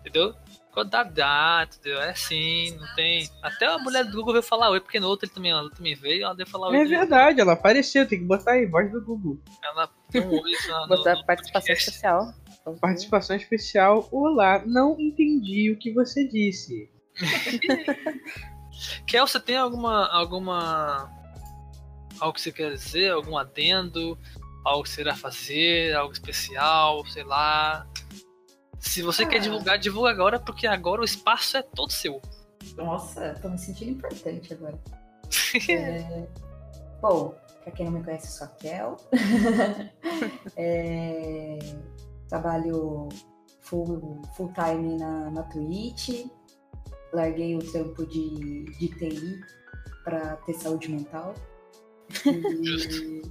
Entendeu? 0.00 0.34
Quando 0.72 0.90
dá, 0.90 1.02
dá, 1.02 1.66
entendeu? 1.68 2.00
É 2.00 2.10
assim, 2.10 2.76
não 2.78 2.94
tem. 2.94 3.28
Até 3.42 3.66
a 3.66 3.78
mulher 3.78 4.04
do 4.04 4.12
Google 4.16 4.34
veio 4.34 4.42
falar 4.42 4.70
oi, 4.70 4.80
porque 4.80 5.00
no 5.00 5.08
outro 5.08 5.26
ele 5.26 5.34
também, 5.34 5.50
ela 5.50 5.68
também 5.70 5.94
veio, 5.96 6.24
ela 6.24 6.34
deu 6.34 6.46
falar 6.46 6.68
oi. 6.68 6.76
É 6.76 6.84
de- 6.84 6.90
verdade, 6.90 7.40
ela 7.40 7.52
apareceu, 7.54 8.06
tem 8.06 8.20
que 8.20 8.24
botar 8.24 8.52
aí, 8.52 8.66
voz 8.66 8.90
do 8.92 9.04
Google. 9.04 9.38
Ela 9.64 9.90
deu 10.10 10.22
um 10.24 10.40
oi 10.40 10.52
na, 10.68 10.86
Botar 10.86 11.16
no 11.16 11.26
participação 11.26 11.66
podcast. 11.66 11.88
especial. 11.90 12.34
Participação 12.80 13.36
especial. 13.36 14.08
Olá, 14.12 14.62
não 14.64 14.96
entendi 15.00 15.72
o 15.72 15.78
que 15.78 15.92
você 15.92 16.26
disse. 16.28 16.88
Kel, 19.06 19.26
você 19.26 19.40
tem 19.40 19.56
alguma. 19.56 20.06
alguma. 20.08 21.10
algo 22.20 22.32
que 22.34 22.40
você 22.40 22.52
quer 22.52 22.72
dizer? 22.74 23.10
Algum 23.10 23.36
adendo? 23.36 24.16
Algo 24.64 24.82
que 24.82 24.90
você 24.90 25.00
irá 25.00 25.14
fazer? 25.16 25.94
Algo 25.94 26.12
especial? 26.12 27.04
Sei 27.06 27.24
lá. 27.24 27.86
Se 28.78 29.02
você 29.02 29.26
quer 29.26 29.36
Ah. 29.36 29.40
divulgar, 29.40 29.78
divulga 29.78 30.10
agora, 30.10 30.38
porque 30.40 30.66
agora 30.66 31.00
o 31.00 31.04
espaço 31.04 31.56
é 31.56 31.62
todo 31.62 31.90
seu. 31.92 32.20
nossa, 32.76 33.34
tô 33.42 33.48
me 33.48 33.58
sentindo 33.58 33.90
importante 33.92 34.52
agora. 34.54 34.78
É, 35.68 36.26
Bom, 37.00 37.34
pra 37.62 37.72
quem 37.72 37.86
não 37.86 37.92
me 37.92 38.04
conhece, 38.04 38.26
eu 38.26 38.30
sou 38.30 38.46
a 38.46 38.50
Kel. 38.50 38.96
É, 40.56 41.58
Trabalho 42.28 43.08
full, 43.60 44.22
full 44.36 44.52
time 44.52 44.96
na, 44.98 45.30
na 45.30 45.42
Twitch. 45.44 46.26
Larguei 47.12 47.56
o 47.56 47.58
trampo 47.58 48.06
de, 48.06 48.64
de 48.78 48.88
TI 48.88 49.40
pra 50.04 50.36
ter 50.36 50.54
saúde 50.54 50.88
mental. 50.90 51.34
E, 52.24 53.22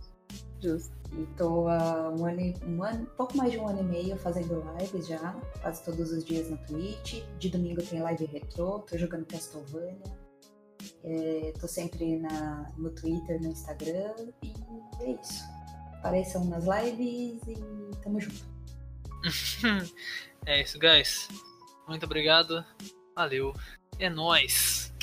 Justo. 0.61 0.99
E 1.14 1.26
tô 1.36 1.68
há 1.68 2.10
um 2.10 2.26
ano, 2.26 2.53
um 2.65 2.84
ano, 2.84 3.06
pouco 3.18 3.36
mais 3.36 3.52
de 3.52 3.57
um 3.57 3.68
ano 3.68 3.80
e 3.80 3.84
meio 3.84 4.18
fazendo 4.18 4.64
lives 4.77 5.07
já, 5.07 5.34
quase 5.61 5.84
todos 5.84 6.11
os 6.11 6.23
dias 6.23 6.49
na 6.49 6.57
Twitch. 6.57 7.23
De 7.40 7.49
domingo 7.49 7.81
tem 7.81 8.02
live 8.02 8.26
retrô, 8.26 8.80
tô 8.80 8.98
jogando 8.98 9.26
Castlevania. 9.26 9.98
É, 11.03 11.53
tô 11.60 11.68
sempre 11.68 12.18
na, 12.18 12.72
no 12.77 12.90
Twitter, 12.91 13.41
no 13.41 13.49
Instagram 13.49 14.14
e 14.44 14.53
é 15.02 15.11
isso. 15.11 15.44
Apareçam 15.95 16.45
nas 16.45 16.65
lives 16.65 17.41
e 17.48 17.95
tamo 18.02 18.19
junto. 18.19 18.45
é 20.45 20.61
isso, 20.61 20.80
guys. 20.80 21.27
Muito 21.88 22.06
obrigado. 22.06 22.64
Valeu. 23.15 23.53
É 23.98 24.10
nóis. 24.10 24.94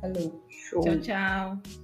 Falou! 0.00 0.44
Show. 0.48 0.82
Tchau, 0.82 1.00
tchau. 1.00 1.83